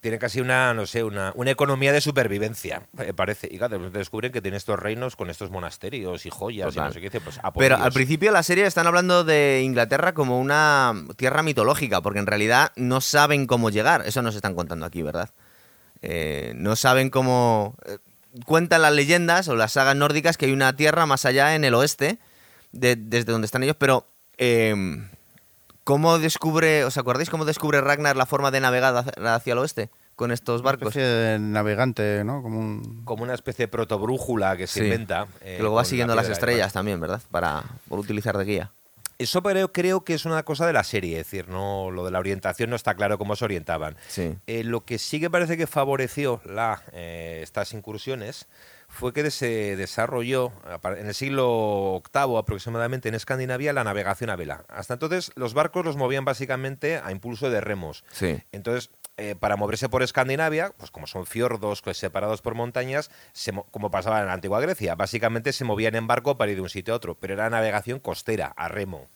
Tiene 0.00 0.18
casi 0.18 0.40
una, 0.40 0.72
no 0.72 0.86
sé, 0.86 1.04
una, 1.04 1.32
una 1.34 1.50
economía 1.50 1.92
de 1.92 2.00
supervivencia, 2.00 2.82
me 2.92 3.12
parece. 3.12 3.48
Y 3.50 3.58
claro, 3.58 3.90
descubren 3.90 4.32
que 4.32 4.40
tiene 4.40 4.56
estos 4.56 4.78
reinos 4.78 5.14
con 5.14 5.28
estos 5.28 5.50
monasterios 5.50 6.24
y 6.24 6.30
joyas 6.30 6.74
Total. 6.74 6.84
y 6.84 6.88
no 6.88 6.92
sé 6.94 7.00
qué. 7.10 7.20
Pues, 7.20 7.38
a 7.42 7.52
por 7.52 7.62
Pero 7.62 7.76
al 7.76 7.92
principio 7.92 8.30
de 8.30 8.32
la 8.32 8.42
serie 8.42 8.64
están 8.66 8.86
hablando 8.86 9.24
de 9.24 9.60
Inglaterra 9.62 10.14
como 10.14 10.40
una 10.40 10.94
tierra 11.16 11.42
mitológica, 11.42 12.00
porque 12.00 12.18
en 12.18 12.26
realidad 12.26 12.72
no 12.76 13.00
saben 13.00 13.46
cómo 13.46 13.68
llegar. 13.70 14.02
Eso 14.06 14.22
nos 14.22 14.34
están 14.34 14.54
contando 14.54 14.86
aquí, 14.86 15.02
¿verdad? 15.02 15.30
Eh, 16.02 16.52
no 16.56 16.76
saben 16.76 17.10
cómo... 17.10 17.76
eh, 17.86 17.98
cuentan 18.46 18.82
las 18.82 18.92
leyendas 18.94 19.48
o 19.48 19.56
las 19.56 19.72
sagas 19.72 19.96
nórdicas 19.96 20.36
que 20.38 20.46
hay 20.46 20.52
una 20.52 20.74
tierra 20.76 21.04
más 21.04 21.26
allá 21.26 21.54
en 21.54 21.64
el 21.64 21.74
oeste, 21.74 22.18
de- 22.72 22.96
desde 22.96 23.32
donde 23.32 23.46
están 23.46 23.62
ellos, 23.62 23.76
pero... 23.78 24.06
eh, 24.38 24.74
¿Cómo 25.84 26.18
descubre, 26.18 26.84
os 26.84 26.96
acordáis 26.98 27.30
cómo 27.30 27.44
descubre 27.44 27.80
Ragnar 27.80 28.16
la 28.16 28.26
forma 28.26 28.50
de 28.50 28.60
navegar 28.60 28.94
hacia, 29.26 29.52
el 29.52 29.58
oeste 29.58 29.90
con 30.14 30.30
estos 30.30 30.60
Una 30.60 30.66
barcos? 30.72 30.88
especie 30.88 31.02
de 31.08 31.38
navegante, 31.38 32.22
¿no? 32.24 32.42
Como 32.42 32.60
un... 32.60 33.02
Como 33.04 33.22
una 33.22 33.34
especie 33.34 33.64
de 33.64 33.68
protobrújula 33.68 34.56
que 34.56 34.66
se 34.66 34.80
Sí. 34.80 34.84
inventa. 34.84 35.26
Que 35.40 35.56
eh, 35.56 35.60
luego 35.60 35.76
va 35.76 35.84
siguiendo 35.84 36.14
la 36.14 36.22
las 36.22 36.30
estrellas 36.30 36.72
también, 36.72 37.00
¿verdad? 37.00 37.22
Para 37.30 37.64
por 37.88 37.98
utilizar 37.98 38.36
de 38.36 38.44
guía. 38.44 38.72
Eso 39.18 39.42
creo, 39.42 39.70
creo 39.72 40.02
que 40.02 40.14
es 40.14 40.24
una 40.24 40.42
cosa 40.44 40.66
de 40.66 40.72
la 40.72 40.82
serie, 40.84 41.20
es 41.20 41.26
decir, 41.26 41.48
no 41.48 41.90
lo 41.90 42.04
de 42.06 42.10
la 42.10 42.18
orientación 42.18 42.70
no 42.70 42.76
está 42.76 42.94
claro 42.94 43.18
cómo 43.18 43.36
se 43.36 43.44
orientaban. 43.44 43.96
Sí. 44.08 44.34
Eh, 44.46 44.64
lo 44.64 44.84
que 44.86 44.98
sí 44.98 45.20
que 45.20 45.28
parece 45.28 45.56
que 45.58 45.66
favoreció 45.66 46.40
la, 46.46 46.82
eh, 46.92 47.40
estas 47.42 47.74
incursiones 47.74 48.46
fue 48.90 49.12
que 49.12 49.30
se 49.30 49.76
desarrolló 49.76 50.52
en 50.98 51.06
el 51.06 51.14
siglo 51.14 52.02
VIII 52.12 52.36
aproximadamente 52.36 53.08
en 53.08 53.14
Escandinavia 53.14 53.72
la 53.72 53.84
navegación 53.84 54.30
a 54.30 54.36
vela. 54.36 54.64
Hasta 54.68 54.94
entonces 54.94 55.30
los 55.36 55.54
barcos 55.54 55.84
los 55.84 55.96
movían 55.96 56.24
básicamente 56.24 56.96
a 56.98 57.12
impulso 57.12 57.50
de 57.50 57.60
remos. 57.60 58.04
Sí. 58.10 58.42
Entonces, 58.52 58.90
eh, 59.16 59.36
para 59.38 59.56
moverse 59.56 59.88
por 59.88 60.02
Escandinavia, 60.02 60.72
pues 60.76 60.90
como 60.90 61.06
son 61.06 61.24
fiordos 61.24 61.82
pues, 61.82 61.98
separados 61.98 62.42
por 62.42 62.54
montañas, 62.54 63.10
como 63.70 63.90
pasaba 63.90 64.20
en 64.20 64.26
la 64.26 64.32
antigua 64.32 64.60
Grecia, 64.60 64.96
básicamente 64.96 65.52
se 65.52 65.64
movían 65.64 65.94
en 65.94 66.06
barco 66.06 66.36
para 66.36 66.50
ir 66.50 66.56
de 66.56 66.62
un 66.62 66.68
sitio 66.68 66.92
a 66.92 66.96
otro, 66.96 67.14
pero 67.14 67.34
era 67.34 67.48
navegación 67.48 68.00
costera, 68.00 68.52
a 68.56 68.68
remo. 68.68 69.08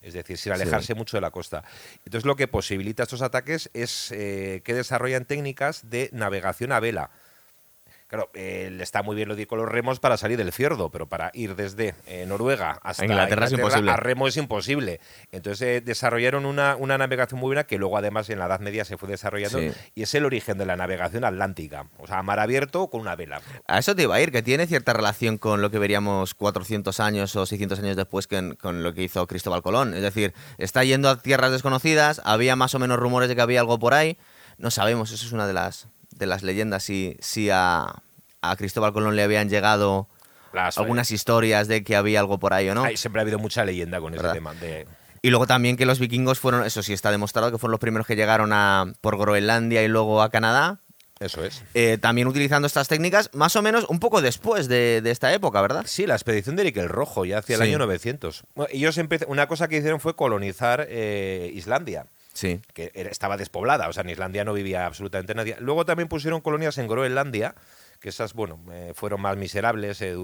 Es 0.00 0.14
decir, 0.14 0.38
sin 0.38 0.52
alejarse 0.52 0.94
mucho 0.94 1.16
de 1.16 1.20
la 1.20 1.32
costa. 1.32 1.64
Entonces, 2.04 2.24
lo 2.24 2.36
que 2.36 2.46
posibilita 2.46 3.02
estos 3.02 3.20
ataques 3.20 3.68
es 3.74 4.12
eh, 4.12 4.62
que 4.64 4.74
desarrollan 4.74 5.24
técnicas 5.24 5.90
de 5.90 6.08
navegación 6.12 6.70
a 6.70 6.78
vela 6.78 7.10
Claro, 8.08 8.30
eh, 8.32 8.74
está 8.80 9.02
muy 9.02 9.14
bien 9.14 9.28
lo 9.28 9.36
digo 9.36 9.48
con 9.48 9.58
los 9.58 9.68
remos 9.68 10.00
para 10.00 10.16
salir 10.16 10.38
del 10.38 10.50
fiordo, 10.50 10.90
pero 10.90 11.06
para 11.06 11.30
ir 11.34 11.54
desde 11.56 11.94
eh, 12.06 12.24
Noruega 12.26 12.78
hasta 12.82 13.04
Inglaterra, 13.04 13.44
es 13.44 13.52
imposible. 13.52 13.90
a 13.90 13.96
remo 13.96 14.26
es 14.26 14.36
imposible. 14.38 15.00
Entonces 15.30 15.60
eh, 15.60 15.80
desarrollaron 15.82 16.46
una, 16.46 16.74
una, 16.76 16.96
navegación 16.96 17.38
muy 17.38 17.48
buena 17.48 17.64
que 17.64 17.76
luego 17.76 17.98
además 17.98 18.30
en 18.30 18.38
la 18.38 18.46
Edad 18.46 18.60
Media 18.60 18.86
se 18.86 18.96
fue 18.96 19.10
desarrollando 19.10 19.60
y 19.94 20.02
es 20.02 20.14
el 20.14 20.24
origen 20.24 20.56
de 20.56 20.64
la 20.64 20.74
navegación 20.76 21.24
atlántica. 21.24 21.84
O 21.98 22.06
sea, 22.06 22.22
mar 22.22 22.40
abierto 22.40 22.88
con 22.88 23.02
una 23.02 23.14
vela. 23.14 23.42
A 23.66 23.78
eso 23.78 23.94
te 23.94 24.04
iba 24.04 24.14
a 24.14 24.20
ir, 24.22 24.32
que 24.32 24.42
tiene 24.42 24.66
cierta 24.66 24.94
relación 24.94 25.36
con 25.36 25.60
lo 25.60 25.70
que 25.70 25.78
veríamos 25.78 26.32
400 26.32 27.00
años 27.00 27.36
o 27.36 27.44
600 27.44 27.78
años 27.80 27.96
después 27.96 28.26
que, 28.26 28.56
con 28.56 28.82
lo 28.82 28.94
que 28.94 29.02
hizo 29.02 29.26
Cristóbal 29.26 29.60
Colón. 29.60 29.92
Es 29.92 30.00
decir, 30.00 30.32
está 30.56 30.82
yendo 30.82 31.10
a 31.10 31.20
tierras 31.20 31.52
desconocidas, 31.52 32.22
había 32.24 32.56
más 32.56 32.74
o 32.74 32.78
menos 32.78 32.98
rumores 32.98 33.28
de 33.28 33.36
que 33.36 33.42
había 33.42 33.60
algo 33.60 33.78
por 33.78 33.92
ahí. 33.92 34.16
No 34.56 34.70
sabemos, 34.70 35.12
eso 35.12 35.26
es 35.26 35.32
una 35.32 35.46
de 35.46 35.52
las 35.52 35.88
de 36.18 36.26
las 36.26 36.42
leyendas 36.42 36.82
si, 36.82 37.16
si 37.20 37.50
a, 37.50 38.02
a 38.42 38.56
Cristóbal 38.56 38.92
Colón 38.92 39.16
le 39.16 39.22
habían 39.22 39.48
llegado 39.48 40.08
algunas 40.76 41.10
historias 41.10 41.68
de 41.68 41.84
que 41.84 41.96
había 41.96 42.20
algo 42.20 42.38
por 42.38 42.54
ahí 42.54 42.68
o 42.68 42.74
no. 42.74 42.84
siempre 42.96 43.20
ha 43.20 43.22
habido 43.22 43.38
mucha 43.38 43.64
leyenda 43.64 44.00
con 44.00 44.14
ese 44.14 44.28
tema. 44.28 44.54
Y 45.20 45.30
luego 45.30 45.46
también 45.46 45.76
que 45.76 45.84
los 45.84 45.98
vikingos 45.98 46.38
fueron, 46.38 46.64
eso 46.64 46.82
sí 46.82 46.92
está 46.92 47.10
demostrado, 47.10 47.50
que 47.50 47.58
fueron 47.58 47.72
los 47.72 47.80
primeros 47.80 48.06
que 48.06 48.14
llegaron 48.14 48.52
a, 48.52 48.92
por 49.00 49.18
Groenlandia 49.18 49.82
y 49.82 49.88
luego 49.88 50.22
a 50.22 50.30
Canadá. 50.30 50.80
Eso 51.18 51.44
es. 51.44 51.64
Eh, 51.74 51.98
también 52.00 52.28
utilizando 52.28 52.66
estas 52.66 52.86
técnicas, 52.86 53.30
más 53.32 53.56
o 53.56 53.62
menos 53.62 53.84
un 53.88 53.98
poco 53.98 54.22
después 54.22 54.68
de, 54.68 55.02
esta 55.04 55.32
época, 55.32 55.60
¿verdad? 55.60 55.82
Sí, 55.86 56.06
la 56.06 56.14
expedición 56.14 56.54
de 56.54 56.62
Eric 56.62 56.76
el 56.76 56.88
Rojo, 56.88 57.24
ya 57.24 57.38
hacia 57.38 57.56
el 57.56 57.62
año 57.62 57.78
900. 57.78 58.44
ellos 58.70 59.00
una 59.26 59.48
cosa 59.48 59.66
que 59.66 59.78
hicieron 59.78 59.98
fue 59.98 60.14
colonizar 60.14 60.86
eh, 60.88 61.50
Islandia. 61.52 62.06
Sí. 62.38 62.60
Que 62.72 62.92
estaba 62.94 63.36
despoblada, 63.36 63.88
o 63.88 63.92
sea, 63.92 64.04
en 64.04 64.10
Islandia 64.10 64.44
no 64.44 64.52
vivía 64.52 64.86
absolutamente 64.86 65.34
nadie. 65.34 65.56
Luego 65.58 65.84
también 65.84 66.08
pusieron 66.08 66.40
colonias 66.40 66.78
en 66.78 66.86
Groenlandia, 66.86 67.56
que 67.98 68.10
esas, 68.10 68.32
bueno, 68.32 68.60
eh, 68.70 68.92
fueron 68.94 69.20
más 69.20 69.36
miserables, 69.36 70.00
eh, 70.02 70.14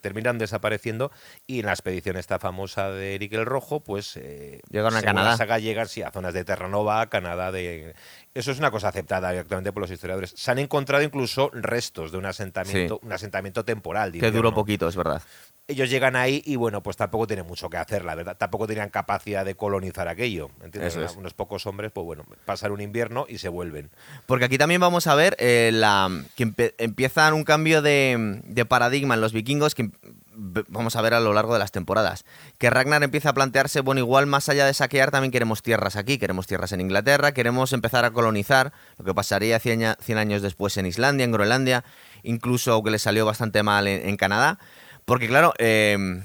terminan 0.00 0.38
desapareciendo 0.38 1.10
y 1.48 1.58
en 1.58 1.66
la 1.66 1.72
expedición 1.72 2.16
esta 2.16 2.38
famosa 2.38 2.92
de 2.92 3.16
Eric 3.16 3.32
el 3.32 3.44
Rojo, 3.44 3.80
pues... 3.80 4.16
Eh, 4.18 4.60
Llegaron 4.70 4.96
a 4.96 5.02
Canadá. 5.02 5.36
saga 5.36 5.58
llegan, 5.58 5.88
sí, 5.88 6.00
a 6.02 6.12
zonas 6.12 6.32
de 6.32 6.44
Terranova, 6.44 7.08
Canadá, 7.08 7.50
de... 7.50 7.96
Eso 8.34 8.52
es 8.52 8.58
una 8.58 8.70
cosa 8.70 8.88
aceptada 8.88 9.30
actualmente 9.30 9.72
por 9.72 9.80
los 9.80 9.90
historiadores. 9.90 10.32
Se 10.36 10.50
han 10.50 10.58
encontrado 10.58 11.02
incluso 11.02 11.50
restos 11.52 12.12
de 12.12 12.18
un 12.18 12.26
asentamiento, 12.26 13.00
un 13.02 13.12
asentamiento 13.12 13.64
temporal. 13.64 14.12
Que 14.12 14.30
duró 14.30 14.54
poquito, 14.54 14.88
es 14.88 14.96
verdad 14.96 15.22
ellos 15.68 15.90
llegan 15.90 16.16
ahí 16.16 16.42
y 16.46 16.56
bueno, 16.56 16.82
pues 16.82 16.96
tampoco 16.96 17.26
tienen 17.26 17.46
mucho 17.46 17.68
que 17.68 17.76
hacer, 17.76 18.02
la 18.02 18.14
verdad. 18.14 18.38
Tampoco 18.38 18.66
tenían 18.66 18.88
capacidad 18.88 19.44
de 19.44 19.54
colonizar 19.54 20.08
aquello. 20.08 20.50
¿entiendes? 20.62 20.96
Unos 21.16 21.34
pocos 21.34 21.66
hombres, 21.66 21.92
pues 21.92 22.06
bueno, 22.06 22.24
pasan 22.46 22.72
un 22.72 22.80
invierno 22.80 23.26
y 23.28 23.36
se 23.36 23.50
vuelven. 23.50 23.90
Porque 24.24 24.46
aquí 24.46 24.56
también 24.56 24.80
vamos 24.80 25.06
a 25.06 25.14
ver 25.14 25.36
eh, 25.38 25.70
la, 25.74 26.24
que 26.36 26.74
empiezan 26.78 27.34
un 27.34 27.44
cambio 27.44 27.82
de, 27.82 28.66
paradigma 28.66 29.14
en 29.14 29.20
los 29.20 29.34
vikingos 29.34 29.74
que 29.74 29.90
vamos 30.38 30.96
a 30.96 31.02
ver 31.02 31.14
a 31.14 31.20
lo 31.20 31.32
largo 31.32 31.52
de 31.52 31.58
las 31.58 31.72
temporadas. 31.72 32.24
Que 32.58 32.70
Ragnar 32.70 33.02
empieza 33.02 33.30
a 33.30 33.34
plantearse, 33.34 33.80
bueno, 33.80 34.00
igual 34.00 34.26
más 34.26 34.48
allá 34.48 34.66
de 34.66 34.74
saquear, 34.74 35.10
también 35.10 35.32
queremos 35.32 35.62
tierras 35.62 35.96
aquí, 35.96 36.18
queremos 36.18 36.46
tierras 36.46 36.72
en 36.72 36.80
Inglaterra, 36.80 37.32
queremos 37.32 37.72
empezar 37.72 38.04
a 38.04 38.12
colonizar, 38.12 38.72
lo 38.98 39.04
que 39.04 39.14
pasaría 39.14 39.58
100, 39.58 40.18
años 40.18 40.42
después 40.42 40.76
en 40.76 40.86
Islandia, 40.86 41.24
en 41.24 41.32
Groenlandia, 41.32 41.84
incluso 42.22 42.72
aunque 42.72 42.90
le 42.90 42.98
salió 42.98 43.26
bastante 43.26 43.62
mal 43.62 43.86
en 43.88 44.16
Canadá. 44.16 44.58
Porque 45.04 45.26
claro, 45.26 45.54
em, 45.58 46.22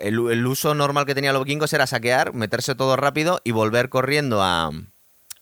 el, 0.00 0.46
uso 0.46 0.74
normal 0.74 1.06
que 1.06 1.14
tenían 1.14 1.34
los 1.34 1.44
vikingos 1.44 1.72
era 1.72 1.86
saquear, 1.86 2.34
meterse 2.34 2.74
todo 2.74 2.96
rápido 2.96 3.40
y 3.44 3.52
volver 3.52 3.88
corriendo 3.88 4.42
a, 4.42 4.70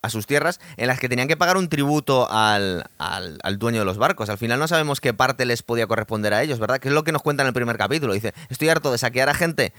sus 0.08 0.26
tierras 0.26 0.60
en 0.76 0.86
las 0.86 1.00
que 1.00 1.08
tenían 1.08 1.28
que 1.28 1.36
pagar 1.36 1.56
un 1.56 1.68
tributo 1.68 2.30
al, 2.30 2.84
al, 2.98 3.58
dueño 3.58 3.80
de 3.80 3.84
los 3.84 3.98
barcos. 3.98 4.30
Al 4.30 4.38
final 4.38 4.58
no 4.58 4.68
sabemos 4.68 5.00
qué 5.00 5.12
parte 5.12 5.44
les 5.44 5.62
podía 5.62 5.86
corresponder 5.86 6.34
a 6.34 6.42
ellos, 6.42 6.58
¿verdad? 6.58 6.78
Que 6.78 6.88
es 6.88 6.94
lo 6.94 7.04
que 7.04 7.12
nos 7.12 7.22
cuenta 7.22 7.42
en 7.42 7.48
el 7.48 7.52
primer 7.52 7.76
capítulo. 7.76 8.12
Dice, 8.12 8.32
estoy 8.48 8.68
harto 8.68 8.90
de 8.92 8.98
saquear 8.98 9.28
a 9.28 9.34
gente 9.34 9.72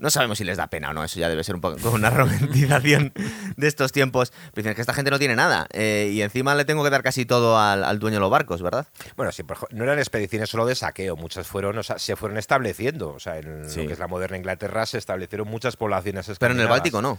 no 0.00 0.08
sabemos 0.08 0.38
si 0.38 0.44
les 0.44 0.56
da 0.56 0.66
pena 0.68 0.90
o 0.90 0.92
no, 0.94 1.04
eso 1.04 1.20
ya 1.20 1.28
debe 1.28 1.44
ser 1.44 1.54
un 1.54 1.60
poco 1.60 1.90
una 1.92 2.10
romantización 2.10 3.12
de 3.56 3.68
estos 3.68 3.92
tiempos. 3.92 4.32
Pero 4.52 4.62
dicen 4.62 4.74
que 4.74 4.80
esta 4.80 4.94
gente 4.94 5.10
no 5.10 5.18
tiene 5.18 5.36
nada 5.36 5.66
eh, 5.72 6.10
y 6.12 6.22
encima 6.22 6.54
le 6.54 6.64
tengo 6.64 6.82
que 6.82 6.90
dar 6.90 7.02
casi 7.02 7.26
todo 7.26 7.58
al, 7.58 7.98
dueño 7.98 8.16
de 8.16 8.20
los 8.20 8.30
barcos, 8.30 8.62
¿verdad? 8.62 8.86
Bueno, 9.16 9.30
sí, 9.30 9.44
no 9.70 9.84
eran 9.84 9.98
expediciones 9.98 10.48
solo 10.48 10.66
de 10.66 10.74
saqueo, 10.74 11.16
muchas 11.16 11.46
fueron, 11.46 11.76
o 11.78 11.82
sea, 11.82 11.98
se 11.98 12.16
fueron 12.16 12.38
estableciendo. 12.38 13.10
O 13.10 13.20
sea, 13.20 13.38
en 13.38 13.62
lo 13.62 13.68
que 13.68 13.92
es 13.92 13.98
la 13.98 14.08
moderna 14.08 14.38
Inglaterra 14.38 14.86
se 14.86 14.98
establecieron 14.98 15.46
muchas 15.46 15.76
poblaciones 15.76 16.30
Pero 16.38 16.54
en 16.54 16.60
el 16.60 16.68
Báltico 16.68 17.02
no. 17.02 17.18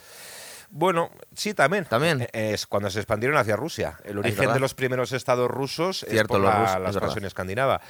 Bueno, 0.71 1.12
sí, 1.36 1.53
también. 1.53 1.86
También. 1.86 2.21
Eh, 2.34 2.51
es 2.53 2.65
cuando 2.65 2.89
se 2.89 2.99
expandieron 2.99 3.38
hacia 3.38 3.55
Rusia. 3.55 3.99
El 4.03 4.17
origen 4.17 4.53
de 4.53 4.60
los 4.60 4.73
primeros 4.73 5.12
estados 5.12 5.49
rusos 5.51 6.03
es 6.03 6.23
por 6.23 6.39
la, 6.39 6.81
expansión 6.88 7.25
escandinava. 7.25 7.81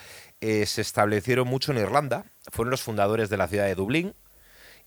Eh, 0.42 0.66
se 0.66 0.82
establecieron 0.82 1.48
mucho 1.48 1.72
en 1.72 1.78
Irlanda. 1.78 2.26
Fueron 2.52 2.72
los 2.72 2.82
fundadores 2.82 3.30
de 3.30 3.38
la 3.38 3.48
ciudad 3.48 3.66
de 3.66 3.76
Dublín. 3.76 4.16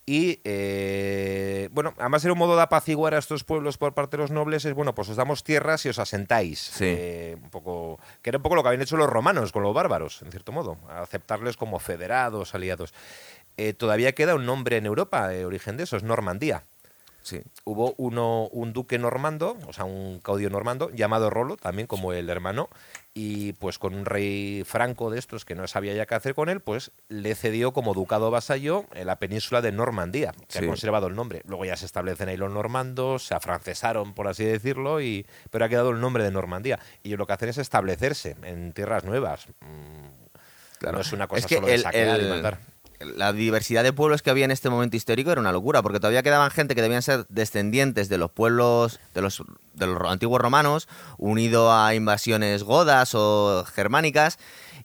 Y 0.07 0.41
eh, 0.45 1.71
bueno, 1.73 1.95
además 1.99 2.23
era 2.25 2.35
un 2.35 2.39
modo 2.39 2.57
de 2.57 2.63
apaciguar 2.63 3.15
a 3.15 3.19
estos 3.19 3.43
pueblos 3.43 3.79
por 3.79 3.95
parte 3.95 4.19
de 4.19 4.23
los 4.23 4.31
nobles, 4.31 4.67
es 4.67 4.75
bueno, 4.75 4.95
pues 4.95 5.09
os 5.09 5.17
damos 5.17 5.45
tierras 5.45 5.87
y 5.87 5.89
os 5.89 5.99
asentáis. 5.99 6.79
Eh, 6.81 7.37
un 7.43 7.49
poco, 7.49 7.99
que 8.21 8.29
era 8.29 8.37
un 8.37 8.43
poco 8.43 8.55
lo 8.55 8.63
que 8.63 8.69
habían 8.69 8.83
hecho 8.83 8.99
los 8.99 9.09
romanos 9.09 9.51
con 9.51 9.63
los 9.63 9.73
bárbaros, 9.73 10.21
en 10.21 10.31
cierto 10.31 10.53
modo, 10.53 10.77
aceptarles 10.91 11.57
como 11.57 11.79
federados, 11.79 12.55
aliados. 12.55 12.93
Eh, 13.57 13.73
todavía 13.73 14.13
queda 14.15 14.35
un 14.35 14.45
nombre 14.45 14.77
en 14.77 14.85
Europa 14.85 15.27
de 15.29 15.47
origen 15.47 15.79
de 15.79 15.85
eso, 15.85 15.97
es 15.97 16.03
Normandía. 16.03 16.65
Sí. 17.25 17.41
Hubo 17.65 17.95
uno, 17.97 18.49
un 18.49 18.75
duque 18.75 18.99
normando, 18.99 19.57
o 19.67 19.73
sea, 19.73 19.87
un 19.87 20.21
caudillo 20.21 20.51
normando, 20.51 20.91
llamado 20.91 21.31
Rolo, 21.31 21.57
también 21.57 21.87
como 21.87 22.13
el 22.13 22.29
hermano, 22.29 22.69
y 23.15 23.55
pues 23.55 23.79
con 23.79 23.95
un 23.95 24.05
rey 24.05 24.63
franco 24.67 25.11
de 25.11 25.19
estos 25.19 25.47
que 25.47 25.55
no 25.55 25.67
sabía 25.67 25.95
ya 25.95 26.05
qué 26.05 26.15
hacer 26.15 26.35
con 26.35 26.51
él, 26.51 26.61
pues 26.61 26.93
le 27.09 27.35
cedió 27.35 27.73
como 27.73 27.95
ducado 27.95 28.31
vasallo 28.31 28.85
en 28.93 29.07
la 29.07 29.19
península 29.19 29.63
de 29.63 29.73
Normandía, 29.73 30.35
que 30.49 30.59
ha 30.59 30.67
conservado 30.67 31.07
el 31.07 31.15
nombre. 31.15 31.41
Luego 31.47 31.65
ya 31.65 31.77
se 31.77 31.87
establecen 31.87 32.29
ahí 32.29 32.37
los 32.37 32.53
normandos, 32.53 33.27
se 33.27 33.35
afrancesaron, 33.35 34.13
por 34.13 34.29
así 34.29 34.45
decirlo, 34.45 35.01
y, 35.01 35.27
pero 35.51 35.65
ha 35.65 35.71
quedado 35.71 35.91
el 35.91 36.01
nombre 36.01 36.25
de 36.25 36.31
Normandía. 36.31 36.79
Y 37.03 37.17
lo 37.17 37.27
que 37.27 37.33
hacen 37.33 37.49
es 37.49 37.57
establecerse 37.57 38.37
en 38.43 38.75
tierras 38.75 39.05
nuevas. 39.05 39.47
Mm, 39.61 40.37
claro. 40.79 40.99
No 40.99 41.01
es 41.01 41.13
una 41.15 41.27
cosa 41.27 41.49
solo 41.49 41.69
de 41.69 41.79
saquear 41.79 42.21
y 42.21 42.29
matar 42.29 42.74
la 43.01 43.33
diversidad 43.33 43.83
de 43.83 43.93
pueblos 43.93 44.23
que 44.23 44.31
había 44.31 44.45
en 44.45 44.51
este 44.51 44.71
momento 44.71 44.97
histórico 44.97 45.31
era 45.31 45.41
una 45.41 45.53
locura, 45.53 45.83
porque 45.83 46.01
todavía 46.01 46.23
quedaban 46.23 46.51
gente 46.51 46.75
que 46.75 46.83
debían 46.83 47.03
ser 47.03 47.27
descendientes 47.29 48.09
de 48.09 48.19
los 48.19 48.31
pueblos, 48.31 49.01
de 49.15 49.23
los, 49.23 49.43
de 49.75 49.87
los 49.87 50.01
antiguos 50.11 50.41
romanos, 50.41 50.89
unido 51.19 51.73
a 51.73 51.95
invasiones 51.95 52.63
godas 52.63 53.15
o 53.15 53.65
germánicas, 53.65 54.39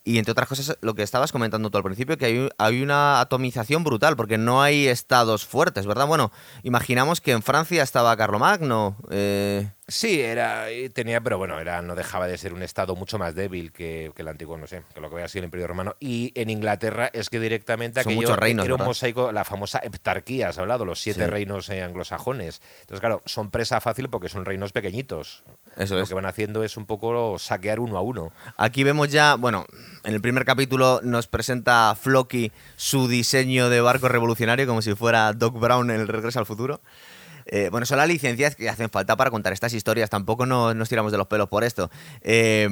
y 0.04 0.18
entre 0.18 0.32
otras 0.32 0.48
cosas, 0.48 0.78
lo 0.82 0.96
que 0.96 1.04
estabas 1.04 1.32
comentando 1.32 1.70
tú 1.70 1.78
al 1.78 1.84
principio, 1.84 2.18
que 2.18 2.26
hay, 2.26 2.50
hay, 2.58 2.82
una 2.82 3.20
atomización 3.20 3.84
brutal, 3.84 4.16
porque 4.16 4.38
no 4.38 4.62
hay 4.62 4.88
estados 4.88 5.46
fuertes, 5.46 5.86
¿verdad? 5.86 6.08
Bueno, 6.08 6.32
imaginamos 6.64 7.22
que 7.22 7.32
en 7.32 7.44
Francia 7.44 7.84
estaba 7.84 8.16
Carlomagno. 8.18 8.98
Eh... 9.10 9.70
Sí, 9.90 10.22
era, 10.22 10.68
tenía, 10.94 11.20
pero 11.22 11.38
bueno, 11.38 11.60
era, 11.60 11.82
no 11.82 11.96
dejaba 11.96 12.28
de 12.28 12.38
ser 12.38 12.54
un 12.54 12.62
estado 12.62 12.96
mucho 12.96 13.18
más 13.18 13.34
débil 13.34 13.72
que, 13.72 14.12
el 14.16 14.28
antiguo, 14.28 14.58
no 14.58 14.68
sé, 14.68 14.84
que 14.94 15.02
lo 15.02 15.10
que 15.10 15.16
había 15.16 15.28
sido 15.28 15.40
el 15.40 15.46
Imperio 15.46 15.68
Romano. 15.68 15.96
Y 16.00 16.32
en 16.36 16.50
Inglaterra 16.50 17.10
es 17.12 17.30
que 17.30 17.40
directamente 17.40 18.04
Son 18.04 18.14
aquello 18.14 18.36
reinos, 18.36 18.66
era 18.66 18.76
un 18.76 18.84
mosaico, 18.84 19.32
la 19.32 19.44
famosa 19.44 19.80
heptarquía, 19.80 20.50
has 20.50 20.60
hablado, 20.60 20.86
los 20.86 21.02
siete 21.02 21.26
reinos 21.28 21.70
eh, 21.70 21.82
anglosajones. 21.82 22.62
Entonces, 22.82 23.00
claro, 23.00 23.22
son 23.26 23.50
presa 23.50 23.82
fácil 23.82 24.10
porque 24.10 24.30
son 24.30 24.46
reinos 24.46 24.72
pequeñitos. 24.72 25.44
Eso 25.76 25.96
lo 25.96 26.02
es. 26.02 26.10
que 26.10 26.16
van 26.16 26.26
haciendo 26.26 26.64
es 26.64 26.78
un 26.78 26.86
poco 26.86 27.40
saquear 27.40 27.80
uno 27.80 27.98
a 27.98 28.02
uno. 28.02 28.32
Aquí 28.58 28.84
vemos 28.84 29.10
ya, 29.10 29.36
bueno, 29.36 29.66
en 30.04 30.14
el 30.14 30.22
primer 30.22 30.46
capítulo 30.46 31.00
nos 31.04 31.28
presenta 31.28 31.96
Floki 32.00 32.52
su 32.76 33.08
diseño 33.08 33.70
de 33.70 33.82
barco 33.82 34.08
revolucionario 34.08 34.68
como 34.68 34.82
si 34.82 34.94
fuera 34.94 35.34
Doc 35.34 35.60
Brown 35.60 35.90
en 35.90 36.00
el 36.00 36.08
Regreso 36.08 36.40
al 36.40 36.46
Futuro. 36.46 36.82
Eh, 37.52 37.70
bueno, 37.72 37.86
son 37.86 37.98
las 37.98 38.08
licencias 38.08 38.56
que 38.56 38.70
hacen 38.70 38.90
falta 38.90 39.16
para 39.16 39.32
contar 39.32 39.54
estas 39.54 39.74
historias. 39.74 40.10
Tampoco 40.10 40.46
no- 40.46 40.74
nos 40.74 40.90
tiramos 40.90 41.12
de 41.12 41.18
los 41.18 41.28
pelos 41.28 41.50
por 41.50 41.64
esto. 41.64 41.90
Eh, 42.22 42.68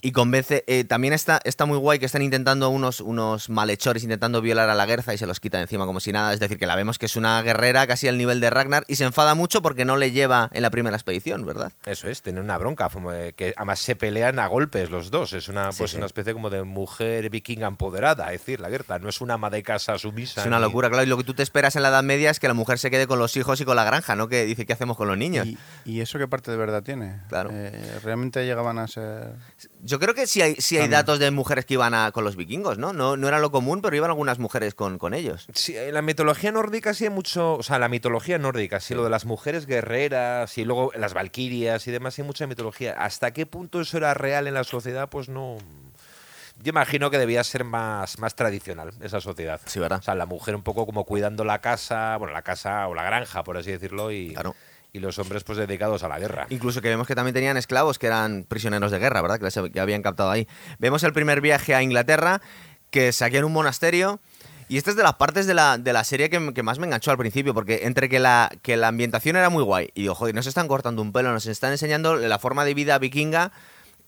y 0.00 0.12
convence. 0.12 0.64
eh, 0.66 0.84
también 0.84 1.12
está, 1.14 1.40
está 1.44 1.66
muy 1.66 1.78
guay 1.78 1.98
que 1.98 2.06
están 2.06 2.22
intentando 2.22 2.68
unos, 2.70 3.00
unos 3.00 3.48
malhechores 3.50 4.02
intentando 4.02 4.40
violar 4.40 4.68
a 4.68 4.74
la 4.74 4.86
Guerza 4.86 5.14
y 5.14 5.18
se 5.18 5.26
los 5.26 5.38
quitan 5.40 5.60
encima 5.60 5.86
como 5.86 6.00
si 6.00 6.12
nada. 6.12 6.32
Es 6.32 6.40
decir, 6.40 6.58
que 6.58 6.66
la 6.66 6.76
vemos 6.76 6.98
que 6.98 7.06
es 7.06 7.16
una 7.16 7.40
guerrera 7.42 7.86
casi 7.86 8.08
al 8.08 8.18
nivel 8.18 8.40
de 8.40 8.50
Ragnar 8.50 8.84
y 8.88 8.96
se 8.96 9.04
enfada 9.04 9.34
mucho 9.34 9.62
porque 9.62 9.84
no 9.84 9.96
le 9.96 10.10
lleva 10.10 10.50
en 10.52 10.62
la 10.62 10.70
primera 10.70 10.96
expedición, 10.96 11.44
¿verdad? 11.46 11.72
Eso 11.86 12.08
es, 12.08 12.22
tener 12.22 12.42
una 12.42 12.58
bronca, 12.58 12.88
que 13.36 13.54
además 13.56 13.80
se 13.80 13.96
pelean 13.96 14.38
a 14.38 14.46
golpes 14.46 14.90
los 14.90 15.10
dos. 15.10 15.32
Es 15.34 15.48
una, 15.48 15.70
pues 15.76 15.92
sí. 15.92 15.96
una 15.96 16.06
especie 16.06 16.32
como 16.32 16.50
de 16.50 16.62
mujer 16.62 17.28
vikinga 17.30 17.66
empoderada, 17.68 18.32
es 18.32 18.40
decir, 18.40 18.60
la 18.60 18.68
Gerta 18.70 18.98
no 18.98 19.08
es 19.08 19.20
una 19.20 19.34
ama 19.34 19.50
de 19.50 19.62
casa 19.62 19.98
sumisa. 19.98 20.40
Es 20.40 20.46
una 20.46 20.56
ni- 20.58 20.62
locura, 20.62 20.88
claro. 20.88 21.04
Y 21.04 21.06
lo 21.06 21.16
que 21.16 21.24
tú 21.24 21.34
te 21.34 21.42
esperas 21.42 21.76
en 21.76 21.82
la 21.82 21.88
Edad 21.88 22.02
Media 22.02 22.30
es 22.30 22.40
que 22.40 22.48
la 22.48 22.54
mujer 22.54 22.78
se 22.78 22.90
quede 22.90 23.06
con 23.06 23.18
los 23.18 23.36
hijos 23.36 23.60
y 23.60 23.64
con 23.64 23.76
la 23.76 23.84
granja, 23.84 24.16
¿no? 24.16 24.21
Que 24.28 24.44
dice, 24.44 24.66
¿qué 24.66 24.72
hacemos 24.72 24.96
con 24.96 25.08
los 25.08 25.16
niños? 25.18 25.46
¿Y, 25.46 25.58
y 25.84 26.00
eso 26.00 26.18
qué 26.18 26.28
parte 26.28 26.50
de 26.50 26.56
verdad 26.56 26.82
tiene? 26.82 27.20
Claro. 27.28 27.50
Eh, 27.52 27.98
¿Realmente 28.02 28.44
llegaban 28.44 28.78
a 28.78 28.86
ser...? 28.88 29.32
Yo 29.82 29.98
creo 29.98 30.14
que 30.14 30.26
sí 30.26 30.40
hay, 30.42 30.54
sí 30.56 30.78
hay 30.78 30.88
datos 30.88 31.18
de 31.18 31.30
mujeres 31.30 31.64
que 31.66 31.74
iban 31.74 31.94
a- 31.94 32.12
con 32.12 32.24
los 32.24 32.36
vikingos, 32.36 32.78
¿no? 32.78 32.92
¿no? 32.92 33.16
No 33.16 33.28
era 33.28 33.38
lo 33.40 33.50
común, 33.50 33.80
pero 33.82 33.96
iban 33.96 34.10
algunas 34.10 34.38
mujeres 34.38 34.74
con, 34.74 34.98
con 34.98 35.14
ellos. 35.14 35.46
Sí, 35.54 35.76
en 35.76 35.94
la 35.94 36.02
mitología 36.02 36.52
nórdica 36.52 36.94
sí 36.94 37.04
hay 37.04 37.10
mucho, 37.10 37.54
o 37.54 37.62
sea, 37.62 37.78
la 37.78 37.88
mitología 37.88 38.38
nórdica, 38.38 38.80
sí, 38.80 38.94
lo 38.94 39.04
de 39.04 39.10
las 39.10 39.24
mujeres 39.26 39.66
guerreras 39.66 40.56
y 40.58 40.64
luego 40.64 40.92
las 40.96 41.14
valquirias 41.14 41.86
y 41.86 41.90
demás, 41.90 42.18
hay 42.18 42.24
mucha 42.24 42.46
mitología. 42.46 42.94
¿Hasta 42.98 43.32
qué 43.32 43.46
punto 43.46 43.80
eso 43.80 43.96
era 43.96 44.14
real 44.14 44.46
en 44.46 44.54
la 44.54 44.64
sociedad? 44.64 45.08
Pues 45.08 45.28
no. 45.28 45.58
Yo 46.62 46.70
imagino 46.70 47.10
que 47.10 47.18
debía 47.18 47.42
ser 47.42 47.64
más, 47.64 48.18
más 48.20 48.36
tradicional 48.36 48.90
esa 49.02 49.20
sociedad. 49.20 49.60
Sí, 49.66 49.80
¿verdad? 49.80 49.98
O 49.98 50.02
sea, 50.02 50.14
la 50.14 50.26
mujer 50.26 50.54
un 50.54 50.62
poco 50.62 50.86
como 50.86 51.04
cuidando 51.04 51.44
la 51.44 51.60
casa, 51.60 52.16
bueno, 52.18 52.32
la 52.32 52.42
casa 52.42 52.86
o 52.86 52.94
la 52.94 53.02
granja, 53.02 53.42
por 53.42 53.56
así 53.56 53.72
decirlo, 53.72 54.12
y, 54.12 54.32
Claro. 54.32 54.54
y 54.92 55.00
los 55.00 55.18
hombres 55.18 55.42
pues 55.42 55.58
dedicados 55.58 56.04
a 56.04 56.08
la 56.08 56.20
guerra. 56.20 56.46
Incluso 56.50 56.80
que 56.80 56.88
vemos 56.88 57.08
que 57.08 57.16
también 57.16 57.34
tenían 57.34 57.56
esclavos 57.56 57.98
que 57.98 58.06
eran 58.06 58.44
prisioneros 58.44 58.92
de 58.92 59.00
guerra, 59.00 59.20
¿verdad? 59.22 59.38
Que, 59.38 59.44
les, 59.46 59.56
habían 59.56 60.02
captado 60.02 60.30
ahí. 60.30 60.46
Vemos 60.78 61.02
el 61.02 61.12
primer 61.12 61.40
viaje 61.40 61.74
a 61.74 61.82
Inglaterra, 61.82 62.40
que 62.90 63.10
saquean 63.10 63.44
un 63.44 63.52
monasterio. 63.52 64.20
Y 64.68 64.78
esta 64.78 64.90
es 64.90 64.96
de 64.96 65.02
las 65.02 65.14
partes 65.14 65.46
de 65.46 65.54
la, 65.54 65.78
de 65.78 65.92
la 65.92 66.04
serie 66.04 66.30
que, 66.30 66.54
que 66.54 66.62
más 66.62 66.78
me 66.78 66.86
enganchó 66.86 67.10
al 67.10 67.18
principio, 67.18 67.52
porque 67.52 67.80
entre 67.82 68.08
que 68.08 68.20
la, 68.20 68.50
que 68.62 68.76
la 68.76 68.88
ambientación 68.88 69.34
era 69.34 69.50
muy 69.50 69.64
guay 69.64 69.90
y, 69.94 70.06
ojo, 70.08 70.28
y 70.28 70.32
nos 70.32 70.46
están 70.46 70.68
cortando 70.68 71.02
un 71.02 71.12
pelo, 71.12 71.32
nos 71.32 71.46
están 71.46 71.72
enseñando 71.72 72.16
la 72.16 72.38
forma 72.38 72.64
de 72.64 72.72
vida 72.72 72.98
vikinga 72.98 73.52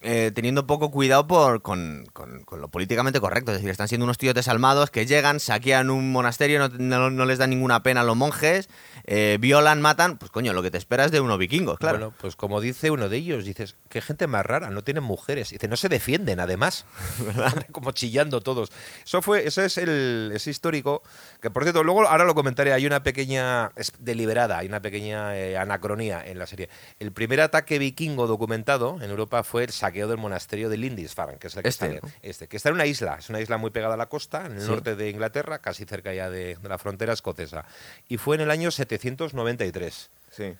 eh, 0.04 0.30
teniendo 0.34 0.66
poco 0.66 0.90
cuidado 0.90 1.26
por, 1.26 1.62
con, 1.62 2.06
con- 2.12 2.44
con 2.44 2.60
lo 2.60 2.68
políticamente 2.68 3.20
correcto. 3.20 3.50
Es 3.50 3.56
decir, 3.58 3.70
están 3.70 3.88
siendo 3.88 4.04
unos 4.04 4.18
tíos 4.18 4.34
desalmados 4.34 4.90
que 4.90 5.06
llegan, 5.06 5.40
saquean 5.40 5.90
un 5.90 6.12
monasterio, 6.12 6.58
no, 6.60 6.68
no- 6.68 7.10
no 7.10 7.24
les 7.24 7.38
dan 7.38 7.50
ninguna 7.50 7.82
pena 7.82 8.02
a 8.02 8.04
los 8.04 8.16
monjes, 8.16 8.68
eh, 9.04 9.38
violan, 9.40 9.80
matan. 9.80 10.18
Pues 10.18 10.30
coño, 10.30 10.52
lo 10.52 10.62
que 10.62 10.70
te 10.70 10.78
esperas 10.78 11.10
de 11.10 11.20
unos 11.20 11.38
vikingos, 11.38 11.78
claro. 11.78 11.98
Bueno, 11.98 12.14
pues 12.20 12.36
como 12.36 12.60
dice 12.60 12.90
uno 12.90 13.08
de 13.08 13.16
ellos, 13.18 13.44
dices, 13.44 13.76
qué 13.88 14.00
gente 14.00 14.26
más 14.26 14.44
rara, 14.44 14.70
no 14.70 14.82
tienen 14.82 15.04
mujeres. 15.04 15.50
Dice, 15.50 15.68
no 15.68 15.76
se 15.76 15.88
defienden, 15.88 16.40
además. 16.40 16.86
como 17.72 17.92
chillando 17.92 18.40
todos. 18.40 18.70
Eso 19.04 19.22
fue, 19.22 19.46
eso 19.46 19.62
es 19.62 19.78
el 19.78 20.32
ese 20.34 20.50
histórico, 20.50 21.02
que 21.40 21.50
por 21.50 21.62
cierto, 21.62 21.82
luego 21.84 22.06
ahora 22.06 22.24
lo 22.24 22.34
comentaré, 22.34 22.72
hay 22.72 22.86
una 22.86 23.02
pequeña, 23.02 23.70
es 23.76 23.92
deliberada, 23.98 24.58
hay 24.58 24.66
una 24.68 24.80
pequeña 24.80 25.36
eh, 25.36 25.56
anacronía 25.56 26.22
en 26.24 26.38
la 26.38 26.46
serie. 26.46 26.68
El 26.98 27.12
primer 27.12 27.40
ataque 27.40 27.78
vikingo 27.78 28.26
documentado 28.26 28.98
en 29.00 29.10
Europa 29.10 29.42
fue 29.44 29.64
el 29.64 29.70
saqueo 29.70 30.08
del 30.08 30.18
monasterio 30.18 30.68
de 30.68 30.76
Lindisfarne, 30.76 31.38
que 31.38 31.48
es 31.48 31.56
el 31.56 31.62
que 31.62 31.68
Este, 31.68 31.94
está, 31.96 32.06
¿no? 32.06 32.12
este, 32.22 32.48
que 32.48 32.56
está 32.56 32.68
en 32.70 32.74
una 32.76 32.86
isla, 32.86 33.16
es 33.18 33.28
una 33.30 33.40
isla 33.40 33.56
muy 33.58 33.70
pegada 33.70 33.94
a 33.94 33.96
la 33.96 34.06
costa, 34.08 34.46
en 34.46 34.52
el 34.52 34.60
Sí. 34.62 34.68
norte 34.68 34.96
de 34.96 35.10
Inglaterra, 35.10 35.58
casi 35.60 35.84
cerca 35.84 36.12
ya 36.14 36.30
de, 36.30 36.56
de 36.56 36.68
la 36.68 36.78
frontera 36.78 37.12
escocesa. 37.12 37.64
Y 38.08 38.16
fue 38.16 38.36
en 38.36 38.42
el 38.42 38.50
año 38.50 38.70
793. 38.98 40.10
Sí. 40.30 40.54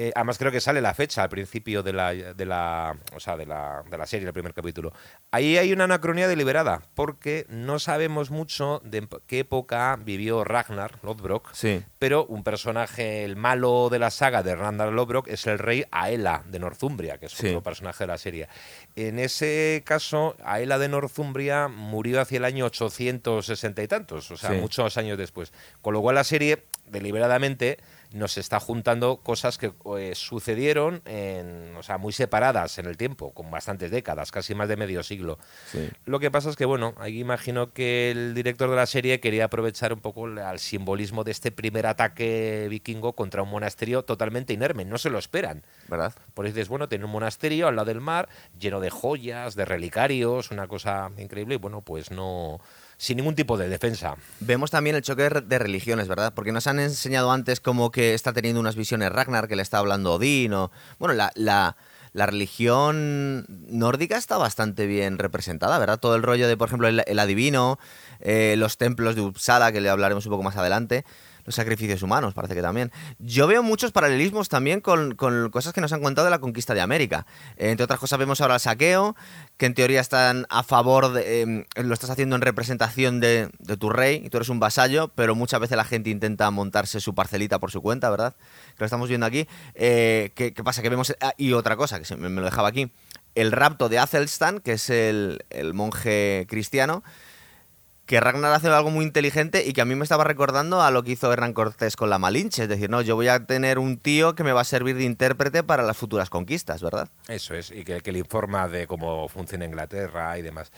Eh, 0.00 0.12
además 0.14 0.38
creo 0.38 0.52
que 0.52 0.60
sale 0.60 0.80
la 0.80 0.94
fecha 0.94 1.24
al 1.24 1.28
principio 1.28 1.82
de 1.82 1.92
la, 1.92 2.14
de 2.14 2.46
la, 2.46 2.96
o 3.16 3.18
sea, 3.18 3.36
de 3.36 3.44
la, 3.46 3.82
de 3.90 3.98
la 3.98 4.06
serie, 4.06 4.28
el 4.28 4.32
primer 4.32 4.54
capítulo. 4.54 4.92
Ahí 5.32 5.56
hay 5.58 5.72
una 5.72 5.84
anacronía 5.84 6.28
deliberada, 6.28 6.82
porque 6.94 7.46
no 7.48 7.80
sabemos 7.80 8.30
mucho 8.30 8.80
de 8.84 9.08
qué 9.26 9.40
época 9.40 9.98
vivió 10.00 10.44
Ragnar 10.44 11.00
Lodbrok, 11.02 11.52
Sí. 11.52 11.82
pero 11.98 12.24
un 12.26 12.44
personaje, 12.44 13.24
el 13.24 13.34
malo 13.34 13.88
de 13.90 13.98
la 13.98 14.12
saga 14.12 14.44
de 14.44 14.54
Ragnar 14.54 14.92
Lodbrok, 14.92 15.26
es 15.26 15.48
el 15.48 15.58
rey 15.58 15.84
Aela 15.90 16.44
de 16.46 16.60
Northumbria, 16.60 17.18
que 17.18 17.26
es 17.26 17.32
Sí. 17.32 17.48
otro 17.48 17.64
personaje 17.64 18.04
de 18.04 18.06
la 18.08 18.18
serie. 18.18 18.48
En 18.94 19.18
ese 19.18 19.82
caso, 19.84 20.36
Aela 20.44 20.78
de 20.78 20.88
Northumbria 20.90 21.66
murió 21.66 22.20
hacia 22.20 22.36
el 22.36 22.44
año 22.44 22.66
860 22.66 23.82
y 23.82 23.88
tantos, 23.88 24.30
o 24.30 24.36
sea, 24.36 24.50
Sí. 24.50 24.56
muchos 24.58 24.96
años 24.96 25.18
después. 25.18 25.52
Con 25.82 25.92
lo 25.94 26.00
cual 26.02 26.14
la 26.14 26.22
serie, 26.22 26.62
deliberadamente, 26.90 27.78
nos 28.12 28.38
está 28.38 28.58
juntando 28.58 29.18
cosas 29.18 29.58
que 29.58 29.72
eh, 29.98 30.12
sucedieron 30.14 31.02
en, 31.04 31.76
o 31.76 31.82
sea, 31.82 31.98
muy 31.98 32.12
separadas 32.14 32.78
en 32.78 32.86
el 32.86 32.96
tiempo, 32.96 33.34
con 33.34 33.50
bastantes 33.50 33.90
décadas, 33.90 34.30
casi 34.32 34.54
más 34.54 34.68
de 34.68 34.76
medio 34.76 35.02
siglo. 35.02 35.38
Sí. 35.70 35.88
Lo 36.06 36.18
que 36.18 36.30
pasa 36.30 36.48
es 36.48 36.56
que, 36.56 36.64
bueno, 36.64 36.94
ahí 36.98 37.20
imagino 37.20 37.72
que 37.74 38.10
el 38.10 38.34
director 38.34 38.70
de 38.70 38.76
la 38.76 38.86
serie 38.86 39.20
quería 39.20 39.44
aprovechar 39.44 39.92
un 39.92 40.00
poco 40.00 40.26
el- 40.26 40.38
al 40.38 40.58
simbolismo 40.58 41.22
de 41.22 41.32
este 41.32 41.50
primer 41.52 41.86
ataque 41.86 42.66
vikingo 42.70 43.12
contra 43.14 43.42
un 43.42 43.50
monasterio 43.50 44.02
totalmente 44.04 44.54
inerme. 44.54 44.86
No 44.86 44.96
se 44.96 45.10
lo 45.10 45.18
esperan. 45.18 45.62
¿Verdad? 45.88 46.14
Por 46.32 46.46
eso 46.46 46.54
dices, 46.54 46.68
bueno, 46.68 46.88
tiene 46.88 47.04
un 47.04 47.10
monasterio 47.10 47.68
al 47.68 47.76
lado 47.76 47.86
del 47.86 48.00
mar, 48.00 48.28
lleno 48.58 48.80
de 48.80 48.88
joyas, 48.88 49.54
de 49.54 49.66
relicarios, 49.66 50.50
una 50.50 50.66
cosa 50.66 51.10
increíble, 51.18 51.56
y 51.56 51.58
bueno, 51.58 51.82
pues 51.82 52.10
no. 52.10 52.58
Sin 52.98 53.16
ningún 53.16 53.34
tipo 53.34 53.56
de 53.56 53.68
defensa. 53.68 54.16
Vemos 54.40 54.70
también 54.70 54.96
el 54.96 55.02
choque 55.02 55.22
de 55.22 55.28
re- 55.30 55.40
de 55.40 55.58
religiones, 55.58 56.08
¿verdad? 56.08 56.34
Porque 56.34 56.52
nos 56.52 56.66
han 56.66 56.78
enseñado 56.80 57.32
antes 57.32 57.60
como 57.60 57.90
que 57.90 58.12
está 58.12 58.32
teniendo 58.34 58.60
unas 58.60 58.76
visiones 58.76 59.10
Ragnar, 59.10 59.48
que 59.48 59.56
le 59.56 59.62
está 59.62 59.78
hablando 59.78 60.14
Odín, 60.14 60.52
o... 60.52 60.70
Bueno, 60.98 61.14
la, 61.14 61.30
la, 61.34 61.76
la 62.12 62.26
religión 62.26 63.46
nórdica 63.68 64.16
está 64.16 64.36
bastante 64.36 64.86
bien 64.86 65.18
representada, 65.18 65.78
¿verdad? 65.78 65.98
Todo 66.00 66.16
el 66.16 66.22
rollo 66.22 66.48
de, 66.48 66.56
por 66.56 66.68
ejemplo, 66.68 66.88
el, 66.88 67.02
el 67.06 67.18
adivino, 67.18 67.78
eh, 68.20 68.56
los 68.58 68.76
templos 68.78 69.14
de 69.14 69.20
Uppsala, 69.22 69.70
que 69.72 69.80
le 69.80 69.88
hablaremos 69.88 70.26
un 70.26 70.30
poco 70.30 70.42
más 70.42 70.56
adelante, 70.56 71.04
sacrificios 71.50 72.02
humanos, 72.02 72.34
parece 72.34 72.54
que 72.54 72.62
también. 72.62 72.92
Yo 73.18 73.46
veo 73.46 73.62
muchos 73.62 73.92
paralelismos 73.92 74.48
también 74.48 74.80
con, 74.80 75.14
con 75.14 75.50
cosas 75.50 75.72
que 75.72 75.80
nos 75.80 75.92
han 75.92 76.02
contado 76.02 76.26
de 76.26 76.30
la 76.30 76.38
conquista 76.38 76.74
de 76.74 76.80
América. 76.80 77.26
Entre 77.56 77.84
otras 77.84 77.98
cosas 78.00 78.18
vemos 78.18 78.40
ahora 78.40 78.54
el 78.54 78.60
saqueo, 78.60 79.16
que 79.56 79.66
en 79.66 79.74
teoría 79.74 80.00
están 80.00 80.46
a 80.50 80.62
favor 80.62 81.12
de... 81.12 81.66
eh, 81.74 81.82
lo 81.82 81.94
estás 81.94 82.10
haciendo 82.10 82.36
en 82.36 82.42
representación 82.42 83.20
de, 83.20 83.50
tu 83.78 83.90
rey, 83.90 84.22
y 84.24 84.30
tú 84.30 84.38
eres 84.38 84.48
un 84.48 84.60
vasallo, 84.60 85.08
pero 85.08 85.34
muchas 85.34 85.60
veces 85.60 85.76
la 85.76 85.84
gente 85.84 86.10
intenta 86.10 86.50
montarse 86.50 87.00
su 87.00 87.14
parcelita 87.14 87.58
por 87.58 87.70
su 87.70 87.82
cuenta, 87.82 88.10
¿verdad? 88.10 88.34
Que 88.76 88.80
lo 88.80 88.86
estamos 88.86 89.08
viendo 89.08 89.26
aquí. 89.26 89.46
Eh, 89.74 90.32
¿qué, 90.34 90.52
pasa? 90.64 90.82
Que 90.82 90.88
vemos... 90.88 91.14
ah, 91.20 91.32
y 91.36 91.52
otra 91.52 91.76
cosa, 91.76 91.98
que 91.98 92.04
se 92.04 92.16
me, 92.16 92.28
lo 92.28 92.44
dejaba 92.44 92.68
aquí. 92.68 92.90
El 93.34 93.52
rapto 93.52 93.88
de 93.88 93.98
Athelstan, 93.98 94.60
que 94.60 94.72
es 94.72 94.90
el 94.90 95.38
monje 95.74 96.46
cristiano, 96.48 97.02
que 98.08 98.20
Ragnar 98.20 98.54
hace 98.54 98.68
algo 98.68 98.88
muy 98.88 99.04
inteligente 99.04 99.66
y 99.66 99.74
que 99.74 99.82
a 99.82 99.84
mí 99.84 99.94
me 99.94 100.02
estaba 100.02 100.24
recordando 100.24 100.80
a 100.80 100.90
lo 100.90 101.02
que 101.02 101.12
hizo 101.12 101.30
Hernán 101.30 101.52
Cortés 101.52 101.94
con 101.94 102.08
la 102.08 102.18
Malinche. 102.18 102.62
Es 102.62 102.68
decir, 102.70 102.88
no, 102.88 103.02
yo 103.02 103.16
voy 103.16 103.28
a 103.28 103.44
tener 103.44 103.78
un 103.78 103.98
tío 103.98 104.34
que 104.34 104.44
me 104.44 104.52
va 104.52 104.62
a 104.62 104.64
servir 104.64 104.96
de 104.96 105.04
intérprete 105.04 105.62
para 105.62 105.82
las 105.82 105.98
futuras 105.98 106.30
conquistas, 106.30 106.82
¿verdad? 106.82 107.10
Eso 107.28 107.54
es, 107.54 107.70
y 107.70 107.84
que, 107.84 108.00
le 108.10 108.18
informa 108.18 108.66
de 108.66 108.86
cómo 108.86 109.28
funciona 109.28 109.66
Inglaterra 109.66 110.38
y 110.38 110.42
demás. 110.42 110.72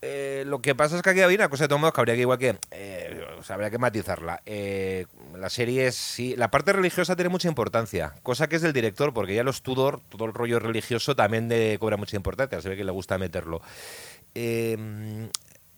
Eh, 0.00 0.44
lo 0.46 0.62
que 0.62 0.76
pasa 0.76 0.94
es 0.94 1.02
que 1.02 1.10
aquí 1.10 1.22
había 1.22 1.38
una 1.38 1.48
cosa 1.48 1.64
de 1.64 1.68
todos 1.68 1.80
modos 1.80 1.92
que 1.92 2.00
habría 2.02 2.14
que 2.14 2.20
igual 2.20 2.38
que 2.38 2.56
eh, 2.70 3.26
o 3.36 3.42
sea, 3.42 3.54
habría 3.54 3.70
que 3.70 3.78
matizarla. 3.78 4.40
Eh, 4.46 5.06
la 5.36 5.50
serie 5.50 5.88
es 5.88 5.96
sí, 5.96 6.36
la 6.36 6.52
parte 6.52 6.72
religiosa 6.72 7.16
tiene 7.16 7.30
mucha 7.30 7.48
importancia, 7.48 8.14
cosa 8.22 8.48
que 8.48 8.56
es 8.56 8.62
del 8.62 8.72
director, 8.72 9.12
porque 9.12 9.34
ya 9.34 9.42
los 9.42 9.62
Tudor, 9.62 10.02
todo 10.08 10.26
el 10.26 10.32
rollo 10.32 10.60
religioso 10.60 11.16
también 11.16 11.48
de, 11.48 11.78
cobra 11.80 11.96
mucha 11.96 12.16
importancia, 12.16 12.60
se 12.60 12.68
ve 12.68 12.76
que 12.76 12.84
le 12.84 12.92
gusta 12.92 13.18
meterlo. 13.18 13.60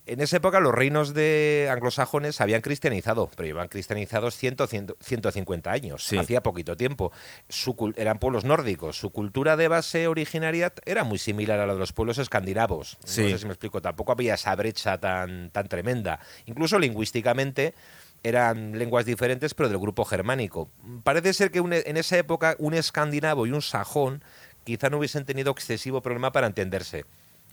En 0.07 0.21
esa 0.21 0.37
época 0.37 0.61
los 0.61 0.73
reinos 0.73 1.15
de 1.15 1.69
anglosajones 1.71 2.41
habían 2.41 2.61
cristianizado, 2.61 3.29
pero 3.37 3.47
llevan 3.49 3.67
cristianizados 3.67 4.37
100, 4.37 4.57
100, 4.69 4.95
150 5.01 5.73
años, 5.73 6.05
Sí. 6.05 6.17
hacía 6.17 6.43
poquito 6.45 6.77
tiempo. 6.77 7.11
Su 7.49 7.93
eran 7.97 8.19
pueblos 8.21 8.45
nórdicos, 8.45 8.97
su 8.97 9.11
cultura 9.11 9.57
de 9.57 9.67
base 9.67 10.07
originaria 10.07 10.73
era 10.85 11.03
muy 11.03 11.19
similar 11.19 11.59
a 11.59 11.67
la 11.67 11.73
de 11.75 11.81
los 11.81 11.93
pueblos 11.93 12.19
escandinavos. 12.19 12.99
Sí. 13.05 13.23
No 13.25 13.29
sé 13.31 13.39
si 13.39 13.47
me 13.47 13.53
explico, 13.53 13.83
tampoco 13.83 14.13
había 14.13 14.35
esa 14.35 14.55
brecha 14.55 14.99
tan, 14.99 15.51
tan 15.51 15.67
tremenda. 15.67 16.21
Incluso 16.47 16.79
lingüísticamente 16.79 17.75
eran 18.23 18.79
lenguas 18.79 19.07
diferentes, 19.07 19.55
pero 19.55 19.69
del 19.69 19.79
grupo 19.79 20.05
germánico. 20.05 20.71
Parece 21.03 21.35
ser 21.35 21.51
que 21.51 21.61
un- 21.61 21.73
en 21.73 21.97
esa 21.97 22.17
época 22.17 22.55
un 22.59 22.75
escandinavo 22.75 23.47
y 23.47 23.51
un 23.51 23.61
sajón 23.63 24.23
quizá 24.63 24.89
no 24.89 24.99
hubiesen 24.99 25.25
tenido 25.25 25.51
excesivo 25.51 26.01
problema 26.01 26.31
para 26.33 26.47
entenderse, 26.47 27.05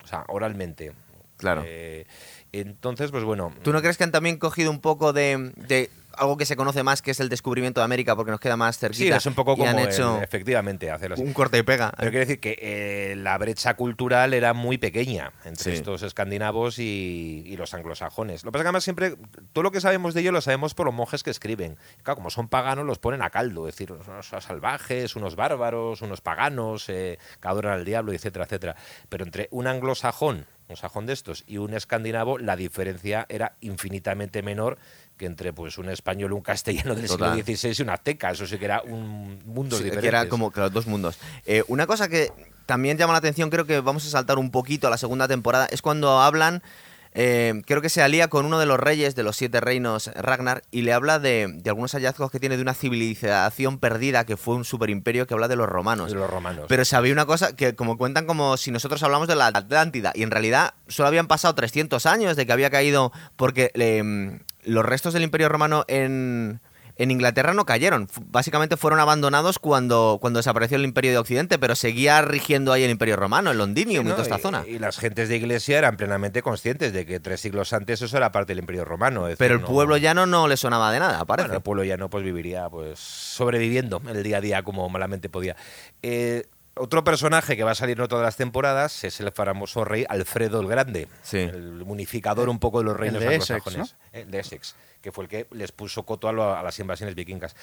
o 0.04 0.08
sea, 0.08 0.24
oralmente. 0.30 0.94
Claro. 1.38 1.64
Eh, 1.66 2.06
entonces, 2.52 3.12
pues 3.12 3.24
bueno. 3.24 3.52
¿Tú 3.64 3.74
no 3.74 3.82
crees 3.82 3.98
que 3.98 4.04
han 4.04 4.12
también 4.12 4.38
cogido 4.38 4.70
un 4.72 4.80
poco 4.80 5.12
de, 5.14 5.52
de- 5.56 5.90
algo 6.16 6.38
que 6.38 6.46
se 6.46 6.56
conoce 6.56 6.84
más, 6.84 7.02
que 7.02 7.10
es 7.10 7.20
el 7.20 7.28
descubrimiento 7.30 7.82
de 7.82 7.86
América, 7.86 8.16
porque 8.16 8.30
nos 8.30 8.40
queda 8.40 8.56
más 8.56 8.76
Sí, 8.76 8.82
cerquita. 8.82 9.16
es 9.18 9.26
un 9.26 9.34
poco 9.34 9.54
y 9.54 9.58
como 9.58 9.70
han 9.72 9.80
el- 9.80 9.90
hecho 9.90 10.22
efectivamente 10.22 10.92
hacerlo 10.92 11.16
así. 11.16 11.24
un 11.24 11.34
corte 11.34 11.58
y 11.58 11.64
pega. 11.64 11.92
Pero 11.98 12.12
quiero 12.12 12.26
decir 12.28 12.40
que 12.40 12.56
eh, 12.62 13.16
la 13.16 13.36
brecha 13.40 13.74
cultural 13.74 14.36
era 14.36 14.54
muy 14.54 14.78
pequeña 14.78 15.32
entre 15.44 15.64
Sí. 15.64 15.78
estos 15.80 16.04
escandinavos 16.04 16.78
y, 16.78 17.42
y 17.48 17.58
los 17.58 17.74
anglosajones. 17.74 18.44
Lo 18.44 18.52
que 18.52 18.54
pasa 18.54 18.62
es 18.62 18.64
que 18.64 18.68
además 18.68 18.84
siempre, 18.84 19.16
todo 19.54 19.64
lo 19.64 19.72
que 19.72 19.82
sabemos 19.82 20.14
de 20.14 20.22
ellos 20.22 20.34
lo 20.34 20.42
sabemos 20.42 20.76
por 20.76 20.86
los 20.86 20.94
monjes 20.94 21.24
que 21.24 21.32
escriben. 21.32 21.78
Claro, 22.04 22.18
como 22.18 22.30
son 22.30 22.48
paganos, 22.48 22.86
los 22.86 23.00
ponen 23.00 23.24
a 23.24 23.32
caldo, 23.32 23.68
es 23.68 23.74
decir, 23.74 23.92
unos 23.92 24.28
salvajes, 24.28 25.16
unos 25.16 25.36
bárbaros, 25.36 26.04
unos 26.04 26.22
paganos, 26.22 26.88
eh, 26.90 27.18
que 27.42 27.48
adoran 27.48 27.74
al 27.74 27.86
diablo, 27.86 28.14
etcétera, 28.14 28.46
etcétera. 28.46 28.76
Pero 29.10 29.26
entre 29.26 29.48
un 29.50 29.66
anglosajón, 29.66 30.46
un 30.74 30.78
sajón 30.78 31.06
de 31.06 31.14
estos, 31.14 31.44
y 31.48 31.58
un 31.58 31.74
escandinavo, 31.74 32.38
la 32.38 32.56
diferencia 32.56 33.26
era 33.30 33.56
infinitamente 33.62 34.42
menor 34.42 34.78
que 35.18 35.26
entre 35.28 35.54
pues 35.54 35.78
un 35.78 35.90
español 35.90 36.32
y 36.32 36.34
un 36.34 36.42
castellano 36.42 36.96
del 36.96 37.08
Total. 37.08 37.36
siglo 37.36 37.56
XVI 37.58 37.76
y 37.78 37.82
un 37.84 37.90
azteca. 37.92 38.32
Eso 38.32 38.46
sí 38.48 38.58
que 38.58 38.66
era 38.66 38.82
un 38.82 39.40
mundo 39.46 39.78
Sí, 39.78 39.84
diferente. 39.84 40.08
era 40.08 40.28
como 40.28 40.52
claro, 40.52 40.70
dos 40.72 40.88
mundos. 40.88 41.18
Eh, 41.46 41.64
una 41.68 41.86
cosa 41.88 42.10
que 42.10 42.32
también 42.66 42.98
llama 42.98 43.14
la 43.14 43.20
atención, 43.20 43.50
creo 43.50 43.66
que 43.66 43.80
vamos 43.80 44.06
a 44.06 44.10
saltar 44.10 44.38
un 44.40 44.50
poquito 44.50 44.88
a 44.88 44.90
la 44.90 44.98
segunda 44.98 45.28
temporada, 45.28 45.68
es 45.70 45.82
cuando 45.82 46.20
hablan, 46.22 46.64
eh, 47.14 47.62
creo 47.66 47.82
que 47.82 47.90
se 47.90 48.02
alía 48.02 48.28
con 48.28 48.46
uno 48.46 48.60
de 48.60 48.66
los 48.66 48.80
reyes 48.80 49.16
de 49.16 49.24
los 49.24 49.36
siete 49.36 49.60
reinos, 49.62 50.08
Ragnar, 50.16 50.64
y 50.72 50.82
le 50.82 50.94
habla 50.94 51.20
de, 51.20 51.52
de 51.54 51.70
algunos 51.70 51.94
hallazgos 51.94 52.32
que 52.32 52.40
tiene 52.40 52.58
de 52.58 52.62
una 52.62 52.74
civilización 52.74 53.80
perdida 53.80 54.26
que 54.26 54.38
fue 54.38 54.56
un 54.56 54.66
superimperio 54.66 55.28
que 55.28 55.34
habla 55.34 55.48
de 55.48 55.56
los 55.56 55.70
romanos. 55.70 56.12
de 56.12 56.18
los 56.18 56.30
romanos. 56.30 56.66
Pero 56.68 56.86
sabía 56.86 57.14
una 57.14 57.26
cosa 57.26 57.56
que 57.56 57.76
como 57.76 57.98
cuentan 57.98 58.26
como 58.26 58.58
si 58.58 58.72
nosotros 58.72 59.02
hablamos 59.04 59.28
de 59.28 59.36
la 59.36 59.48
Atlántida 59.48 60.12
y 60.16 60.24
en 60.24 60.32
realidad 60.32 60.74
solo 60.88 61.08
habían 61.08 61.28
pasado 61.28 61.54
300 61.56 62.06
años 62.06 62.36
de 62.36 62.46
que 62.46 62.54
había 62.54 62.70
caído 62.70 63.12
porque 63.36 63.72
eh, 63.76 64.40
los 64.64 64.86
restos 64.86 65.14
del 65.14 65.24
Imperio 65.24 65.50
Romano 65.50 65.86
en, 65.88 66.62
en 66.96 67.12
Inglaterra 67.12 67.54
no 67.54 67.66
cayeron. 67.66 68.08
Básicamente 68.28 68.78
fueron 68.78 69.00
abandonados 69.00 69.58
cuando, 69.60 70.20
cuando 70.22 70.38
desapareció 70.40 70.78
el 70.78 70.84
Imperio 70.86 71.12
de 71.12 71.18
Occidente, 71.18 71.58
pero 71.58 71.76
seguía 71.76 72.22
rigiendo 72.22 72.72
ahí 72.72 72.84
el 72.84 72.92
Imperio 72.92 73.16
Romano, 73.16 73.52
el 73.52 73.58
Londinium 73.58 74.04
Sí, 74.06 74.10
y 74.10 74.12
toda 74.12 74.24
esta 74.24 74.38
zona. 74.38 74.64
Y 74.68 74.78
las 74.80 74.98
gentes 74.98 75.30
de 75.30 75.38
iglesia 75.38 75.78
eran 75.80 75.98
plenamente 75.98 76.42
conscientes 76.42 76.94
de 76.94 77.06
que 77.06 77.20
tres 77.20 77.42
siglos 77.42 77.74
antes 77.74 78.02
eso 78.02 78.16
era 78.18 78.32
parte 78.32 78.52
del 78.52 78.60
Imperio 78.60 78.86
Romano. 78.86 79.22
es 79.28 79.32
decir, 79.32 79.38
Pero 79.40 79.56
el 79.56 79.62
no- 79.62 79.68
pueblo 79.68 79.98
llano 79.98 80.26
no 80.26 80.48
le 80.48 80.56
sonaba 80.58 80.92
de 80.92 81.00
nada, 81.00 81.26
parece. 81.26 81.48
Bueno, 81.48 81.58
el 81.58 81.64
pueblo 81.64 81.84
llano 81.84 82.10
pues 82.10 82.24
viviría 82.24 82.70
pues 82.70 83.00
sobreviviendo 83.00 84.02
el 84.08 84.24
día 84.24 84.38
a 84.38 84.42
día 84.42 84.64
como 84.64 84.88
malamente 84.90 85.30
podía. 85.30 85.56
Eh, 86.02 86.46
otro 86.76 87.04
personaje 87.04 87.56
que 87.56 87.64
va 87.64 87.72
a 87.72 87.76
salir 87.76 88.00
en 88.00 88.08
todas 88.08 88.24
las 88.24 88.36
temporadas 88.36 89.04
es 89.04 89.20
el 89.20 89.32
famoso 89.32 89.86
rey 89.86 90.06
Alfredo 90.10 90.60
el 90.60 90.68
Grande, 90.68 91.08
Sí. 91.22 91.38
el 91.38 91.84
unificador 91.86 92.50
un 92.50 92.58
poco 92.60 92.80
de 92.80 92.86
los 92.86 92.98
reinos 92.98 93.22
de 93.22 93.36
Essex, 93.36 93.96
eh, 94.12 94.26
de 94.28 94.40
Essex, 94.40 94.76
que 95.04 95.12
fue 95.12 95.26
el 95.26 95.30
que 95.30 95.48
les 95.52 95.72
puso 95.72 96.04
coto 96.04 96.28
a, 96.28 96.32
lo- 96.34 96.56
a 96.56 96.64
las 96.64 96.80
invasiones 96.80 97.14
vikingas. 97.14 97.56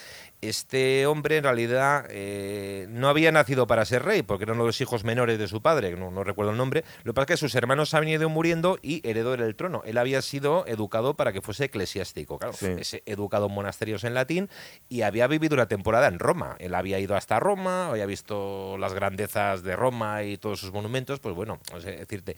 Este 0.43 1.07
hombre 1.07 1.39
en 1.39 1.45
realidad 1.45 2.05
eh, 2.11 2.87
no 2.91 3.09
había 3.09 3.33
nacido 3.33 3.67
para 3.67 3.85
ser 3.87 4.05
rey, 4.05 4.23
porque 4.23 4.45
eran 4.45 4.59
los 4.59 4.81
hijos 4.81 5.03
menores 5.05 5.39
de 5.39 5.49
su 5.49 5.63
padre, 5.63 5.97
no, 5.97 6.11
no 6.11 6.23
recuerdo 6.23 6.53
el 6.53 6.59
nombre. 6.59 6.85
Lo 7.03 7.13
que 7.13 7.15
pasa 7.17 7.23
es 7.35 7.41
que 7.41 7.47
sus 7.49 7.55
hermanos 7.57 7.95
habían 7.95 8.21
ido 8.21 8.29
muriendo 8.29 8.79
y 8.83 9.01
heredó 9.09 9.35
el 9.35 9.57
trono. 9.57 9.83
Él 9.87 9.97
había 9.99 10.21
sido 10.23 10.67
educado 10.67 11.15
para 11.15 11.33
que 11.33 11.41
fuese 11.41 11.65
eclesiástico, 11.65 12.39
claro, 12.39 12.53
Sí. 12.53 13.01
educado 13.07 13.47
en 13.47 13.53
monasterios 13.53 14.05
en 14.05 14.13
latín 14.15 14.51
y 14.91 15.03
había 15.03 15.27
vivido 15.27 15.55
una 15.55 15.67
temporada 15.67 16.09
en 16.09 16.19
Roma. 16.19 16.57
Él 16.59 16.75
había 16.75 16.99
ido 16.99 17.17
hasta 17.17 17.41
Roma, 17.41 17.89
había 17.89 18.05
visto 18.05 18.77
las 18.79 18.93
grandezas 18.93 19.63
de 19.63 19.75
Roma 19.77 20.23
y 20.25 20.37
todos 20.37 20.61
sus 20.61 20.73
monumentos, 20.73 21.21
pues 21.21 21.35
bueno, 21.35 21.59
no 21.73 21.81
sé 21.81 21.93
decirte, 21.93 22.37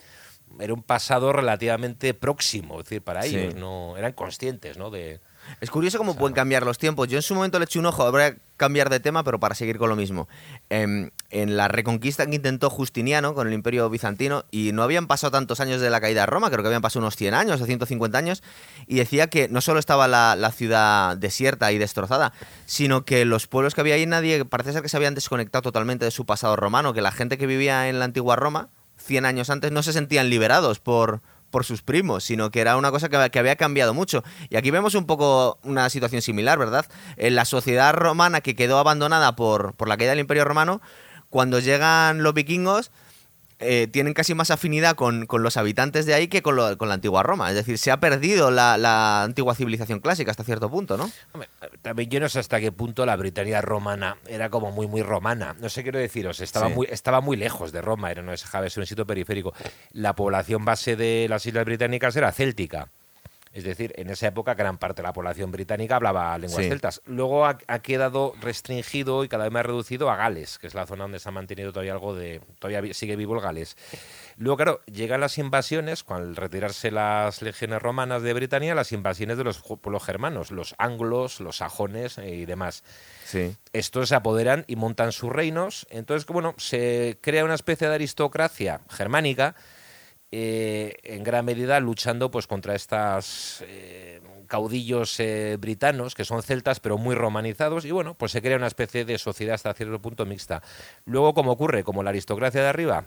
era 0.61 0.75
un 0.75 0.83
pasado 0.83 1.33
relativamente 1.33 2.15
próximo, 2.15 2.79
es 2.79 2.85
decir, 2.85 3.03
para 3.03 3.23
Sí. 3.23 3.37
ellos, 3.37 3.55
no 3.55 3.97
eran 3.97 4.13
conscientes, 4.13 4.77
¿no? 4.79 4.91
De 4.91 5.21
Es 5.61 5.71
curioso 5.71 5.99
cómo 5.99 6.15
pueden 6.15 6.35
cambiar 6.37 6.65
los 6.65 6.79
tiempos. 6.79 7.09
Yo 7.09 7.17
en 7.19 7.23
su 7.23 7.35
momento 7.35 7.59
le 7.59 7.65
eché 7.65 7.81
un 7.81 7.87
ojo, 7.87 8.05
habrá 8.05 8.33
que 8.35 8.39
cambiar 8.57 8.91
de 8.91 9.01
tema, 9.01 9.25
pero 9.25 9.41
para 9.41 9.57
seguir 9.57 9.77
con 9.77 9.89
lo 9.89 9.97
mismo. 9.97 10.29
Em, 10.71 11.11
en 11.31 11.57
la 11.57 11.67
reconquista 11.67 12.27
que 12.27 12.37
intentó 12.37 12.71
Justiniano 12.71 13.35
con 13.35 13.49
el 13.49 13.53
Imperio 13.53 13.91
Bizantino, 13.91 14.45
y 14.53 14.71
no 14.73 14.85
habían 14.85 15.09
pasado 15.09 15.33
tantos 15.33 15.59
años 15.59 15.81
de 15.81 15.91
la 15.91 16.01
caída 16.01 16.21
de 16.21 16.27
Roma, 16.27 16.49
creo 16.49 16.63
que 16.63 16.69
habían 16.69 16.81
pasado 16.83 17.01
unos 17.01 17.17
100 17.17 17.35
años 17.35 17.61
o 17.61 17.67
150 17.67 18.17
años, 18.17 18.41
y 18.87 18.95
decía 18.97 19.27
que 19.27 19.49
no 19.49 19.61
solo 19.61 19.81
estaba 19.81 20.07
la, 20.07 20.37
la 20.37 20.53
ciudad 20.53 21.17
desierta 21.17 21.73
y 21.73 21.79
destrozada, 21.79 22.33
sino 22.67 23.05
que 23.05 23.25
los 23.25 23.49
pueblos 23.49 23.75
que 23.75 23.81
había 23.81 23.97
ahí 23.97 24.07
nadie, 24.07 24.45
parece 24.45 24.73
ser 24.73 24.83
que 24.83 24.89
se 24.89 24.97
habían 24.97 25.17
desconectado 25.17 25.63
totalmente 25.63 26.05
de 26.05 26.13
su 26.13 26.25
pasado 26.25 26.55
romano, 26.55 26.93
que 26.95 27.01
la 27.03 27.11
gente 27.11 27.37
que 27.37 27.49
vivía 27.49 27.89
en 27.89 27.99
la 27.99 28.05
antigua 28.05 28.37
Roma, 28.37 28.69
100 29.03 29.27
años 29.27 29.51
antes, 29.51 29.73
no 29.73 29.83
se 29.83 29.93
sentían 29.93 30.31
liberados 30.31 30.79
por 30.79 31.21
por 31.53 31.65
sus 31.65 31.83
primos, 31.83 32.25
sino 32.25 32.51
que 32.51 32.61
era 32.61 32.77
una 32.77 32.91
cosa 32.91 33.09
que, 33.09 33.31
que 33.31 33.39
había 33.39 33.55
cambiado 33.55 33.95
mucho. 33.95 34.25
Y 34.49 34.57
aquí 34.57 34.73
vemos 34.73 34.97
un 34.97 35.07
poco 35.07 35.59
una 35.63 35.89
situación 35.91 36.23
similar, 36.23 36.59
¿verdad? 36.59 36.87
En 37.17 37.37
la 37.37 37.45
sociedad 37.45 37.93
romana 37.93 38.41
que 38.41 38.57
quedó 38.57 38.79
abandonada 38.79 39.37
por, 39.37 39.75
por 39.75 39.87
la 39.87 39.97
caída 39.97 40.13
del 40.13 40.21
Imperio 40.21 40.45
Romano, 40.45 40.81
cuando 41.31 41.61
llegan 41.61 42.23
los 42.23 42.35
vikingos, 42.35 42.91
eh, 43.63 43.87
tienen 43.87 44.13
casi 44.15 44.35
más 44.35 44.51
afinidad 44.51 44.95
con, 44.97 45.27
con 45.27 45.43
los 45.43 45.57
habitantes 45.57 46.07
de 46.07 46.15
ahí 46.15 46.29
que 46.29 46.43
con, 46.43 46.57
lo- 46.57 46.77
con 46.79 46.89
la 46.89 46.95
antigua 46.95 47.23
Roma. 47.23 47.49
Es 47.49 47.55
decir, 47.57 47.79
se 47.79 47.91
ha 47.91 48.01
perdido 48.01 48.51
la, 48.51 48.77
la 48.79 49.23
antigua 49.23 49.55
civilización 49.55 50.01
clásica 50.01 50.31
hasta 50.31 50.45
cierto 50.45 50.71
punto, 50.71 50.97
¿no? 50.97 51.11
Hombre, 51.33 51.49
También 51.83 52.11
yo 52.11 52.21
no 52.21 52.29
sé 52.29 52.39
hasta 52.41 52.61
qué 52.61 52.73
punto 52.73 53.07
la 53.07 53.17
Britania 53.17 53.61
romana 53.61 54.17
era 54.27 54.51
como 54.51 54.71
muy, 54.73 54.87
muy 54.87 55.03
romana. 55.03 55.55
No 55.61 55.69
sé 55.69 55.81
qué 55.81 55.85
quiero 55.85 55.99
deciros, 55.99 56.41
estaba, 56.41 56.69
Sí. 56.69 56.75
muy, 56.75 56.87
estaba 56.91 57.21
muy 57.21 57.37
lejos 57.37 57.73
de 57.73 57.81
Roma, 57.83 58.11
era, 58.11 58.23
no 58.23 58.33
de 58.65 58.71
ser 58.71 58.81
un 58.81 58.87
sitio 58.87 59.07
periférico. 59.07 59.53
La 59.93 60.15
población 60.15 60.65
base 60.65 60.97
de 60.97 61.27
las 61.29 61.45
islas 61.47 61.65
británicas 61.65 62.17
era 62.17 62.33
céltica. 62.33 62.89
Es 63.53 63.65
decir, 63.65 63.93
en 63.97 64.09
esa 64.09 64.29
época 64.29 64.55
gran 64.55 64.79
parte 64.79 65.03
de 65.03 65.09
la 65.09 65.13
población 65.13 65.51
británica 65.51 65.97
hablaba 65.97 66.39
lenguas 66.39 66.63
Sí. 66.63 66.69
celtas. 66.71 67.03
Luego 67.05 67.45
ha, 67.45 67.59
ha 67.67 67.79
quedado 67.81 68.33
restringido 68.41 69.25
y 69.25 69.29
cada 69.29 69.45
vez 69.45 69.53
más 69.53 69.67
reducido 69.67 70.11
a 70.11 70.17
Gales, 70.17 70.59
que 70.59 70.67
es 70.67 70.75
la 70.75 70.87
zona 70.87 71.05
donde 71.05 71.19
se 71.19 71.29
ha 71.29 71.33
mantenido 71.33 71.71
todavía 71.73 71.93
algo 71.93 72.15
de... 72.15 72.41
Todavía 72.59 72.95
sigue 72.95 73.15
vivo 73.17 73.35
el 73.35 73.41
Gales. 73.43 73.77
Luego, 74.37 74.57
claro, 74.57 74.81
llegan 74.87 75.21
las 75.21 75.37
invasiones, 75.37 76.03
con 76.03 76.17
al 76.17 76.37
retirarse 76.37 76.91
las 76.91 77.43
legiones 77.43 77.83
romanas 77.83 78.23
de 78.23 78.33
Britania, 78.33 78.75
las 78.75 78.93
invasiones 78.93 79.37
de 79.37 79.45
los 79.45 79.61
pueblos 79.61 80.03
germanos, 80.05 80.51
los 80.51 80.75
anglos, 80.79 81.41
los 81.41 81.59
sajones 81.59 82.19
eh, 82.19 82.31
y 82.35 82.45
demás. 82.47 82.85
Sí. 83.25 83.55
Estos 83.73 84.09
se 84.09 84.15
apoderan 84.15 84.65
y 84.67 84.77
montan 84.77 85.13
sus 85.13 85.31
reinos. 85.31 85.87
Entonces, 85.91 86.27
bueno, 86.27 86.55
se 86.57 87.19
crea 87.21 87.45
una 87.45 87.55
especie 87.55 87.89
de 87.89 87.95
aristocracia 87.95 88.81
germánica, 88.91 89.55
eh, 90.33 90.97
en 91.05 91.23
gran 91.23 91.45
medida 91.45 91.79
luchando 91.79 92.31
pues 92.31 92.47
contra 92.47 92.75
estas 92.75 93.63
eh, 93.69 94.21
caudillos 94.49 95.21
eh, 95.21 95.57
britanos 95.61 96.15
que 96.15 96.25
son 96.25 96.43
celtas 96.43 96.81
pero 96.81 96.99
muy 96.99 97.15
romanizados 97.15 97.85
y 97.85 97.91
bueno 97.91 98.15
pues 98.15 98.33
se 98.33 98.43
crea 98.43 98.57
una 98.57 98.67
especie 98.67 99.05
de 99.05 99.19
sociedad 99.19 99.55
hasta 99.55 99.75
cierto 99.75 100.01
punto 100.01 100.25
mixta 100.27 100.63
luego 101.05 101.35
como 101.35 101.53
ocurre 101.53 101.85
como 101.85 102.03
la 102.03 102.11
aristocracia 102.11 102.63
de 102.63 102.69
arriba 102.69 103.05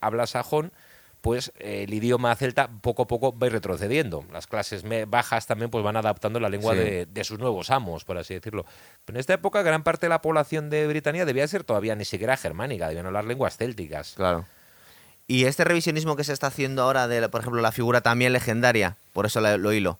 habla 0.00 0.26
sajón 0.26 0.72
pues 1.20 1.52
eh, 1.58 1.84
el 1.86 1.92
idioma 1.92 2.34
celta 2.34 2.70
poco 2.80 3.02
a 3.02 3.06
poco 3.06 3.38
va 3.38 3.48
retrocediendo. 3.50 4.24
Las 4.32 4.46
clases 4.46 4.84
bajas 5.06 5.46
también 5.46 5.70
pues 5.70 5.84
van 5.84 5.96
adaptando 5.98 6.40
la 6.40 6.48
lengua 6.48 6.72
Sí. 6.72 6.78
de, 6.78 7.04
de 7.06 7.24
sus 7.24 7.38
nuevos 7.38 7.70
amos, 7.70 8.06
por 8.06 8.16
así 8.16 8.32
decirlo. 8.32 8.64
Pero 9.04 9.16
en 9.18 9.20
esta 9.20 9.34
época 9.34 9.60
gran 9.60 9.82
parte 9.82 10.06
de 10.06 10.08
la 10.10 10.22
población 10.22 10.70
de 10.70 10.86
Britania 10.86 11.26
debía 11.26 11.46
ser 11.46 11.62
todavía 11.62 11.94
ni 11.94 12.06
siquiera 12.06 12.38
germánica, 12.38 12.88
debían 12.88 13.04
hablar 13.04 13.26
lenguas 13.26 13.58
célticas. 13.58 14.14
Claro. 14.16 14.46
Y 15.30 15.44
este 15.44 15.62
revisionismo 15.62 16.16
que 16.16 16.24
se 16.24 16.32
está 16.32 16.48
haciendo 16.48 16.82
ahora 16.82 17.06
de, 17.06 17.28
por 17.28 17.40
ejemplo, 17.40 17.62
la 17.62 17.70
figura 17.70 18.00
también 18.00 18.32
legendaria, 18.32 18.96
por 19.12 19.26
eso 19.26 19.40
lo 19.40 19.72
hilo. 19.72 19.96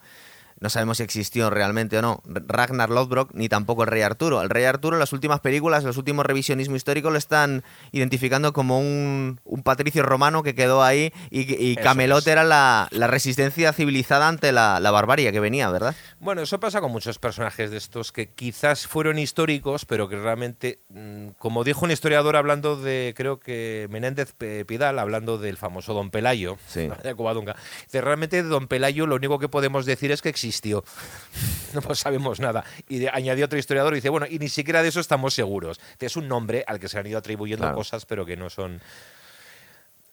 No 0.60 0.68
sabemos 0.68 0.98
si 0.98 1.02
existió 1.02 1.48
realmente 1.48 1.98
o 1.98 2.02
no. 2.02 2.22
Ragnar 2.26 2.90
Lothbrok 2.90 3.30
ni 3.32 3.48
tampoco 3.48 3.84
el 3.84 3.88
rey 3.88 4.02
Arturo. 4.02 4.42
El 4.42 4.50
rey 4.50 4.64
Arturo 4.64 4.96
en 4.96 5.00
las 5.00 5.14
últimas 5.14 5.40
películas, 5.40 5.84
los 5.84 5.96
últimos 5.96 6.26
revisionismo 6.26 6.76
histórico 6.76 7.10
lo 7.10 7.16
están 7.16 7.64
identificando 7.92 8.52
como 8.52 8.78
un, 8.78 9.40
un 9.44 9.62
patricio 9.62 10.02
romano 10.02 10.42
que 10.42 10.54
quedó 10.54 10.82
ahí 10.82 11.12
y, 11.30 11.40
y 11.64 11.76
Camelot 11.76 12.20
es. 12.20 12.26
era 12.26 12.44
la, 12.44 12.88
la 12.90 13.06
resistencia 13.06 13.72
civilizada 13.72 14.28
ante 14.28 14.52
la, 14.52 14.80
la 14.80 14.90
barbarie 14.90 15.32
que 15.32 15.40
venía, 15.40 15.70
¿verdad? 15.70 15.94
Bueno, 16.20 16.42
eso 16.42 16.60
pasa 16.60 16.82
con 16.82 16.92
muchos 16.92 17.18
personajes 17.18 17.70
de 17.70 17.78
estos 17.78 18.12
que 18.12 18.28
quizás 18.28 18.86
fueron 18.86 19.18
históricos, 19.18 19.86
pero 19.86 20.10
que 20.10 20.16
realmente, 20.16 20.80
mm, 20.90 21.28
como 21.38 21.64
dijo 21.64 21.86
un 21.86 21.90
historiador 21.90 22.36
hablando 22.36 22.76
de, 22.76 23.14
creo 23.16 23.40
que 23.40 23.88
Menéndez 23.90 24.34
Pidal, 24.66 24.98
hablando 24.98 25.38
del 25.38 25.56
famoso 25.56 25.94
Don 25.94 26.10
Pelayo, 26.10 26.58
Sí. 26.66 26.90
de 27.02 27.14
Covadonga, 27.14 27.56
realmente 27.90 28.42
de 28.42 28.48
Don 28.48 28.68
Pelayo 28.68 29.06
lo 29.06 29.16
único 29.16 29.38
que 29.38 29.48
podemos 29.48 29.86
decir 29.86 30.12
es 30.12 30.20
que 30.20 30.28
existió. 30.28 30.49
no 31.74 31.94
sabemos 31.94 32.40
nada. 32.40 32.64
Y 32.88 32.98
de- 32.98 33.10
añadió 33.10 33.44
otro 33.46 33.58
historiador 33.58 33.92
y 33.94 33.96
dice, 33.96 34.08
bueno, 34.08 34.26
y 34.28 34.38
ni 34.38 34.48
siquiera 34.48 34.82
de 34.82 34.88
eso 34.88 35.00
estamos 35.00 35.34
seguros. 35.34 35.80
Es 35.98 36.16
un 36.16 36.28
nombre 36.28 36.64
al 36.66 36.78
que 36.80 36.88
se 36.88 36.98
han 36.98 37.06
ido 37.06 37.18
atribuyendo 37.18 37.62
Claro. 37.64 37.76
cosas, 37.76 38.04
pero 38.06 38.24
que 38.26 38.36
no 38.36 38.50
son... 38.50 38.80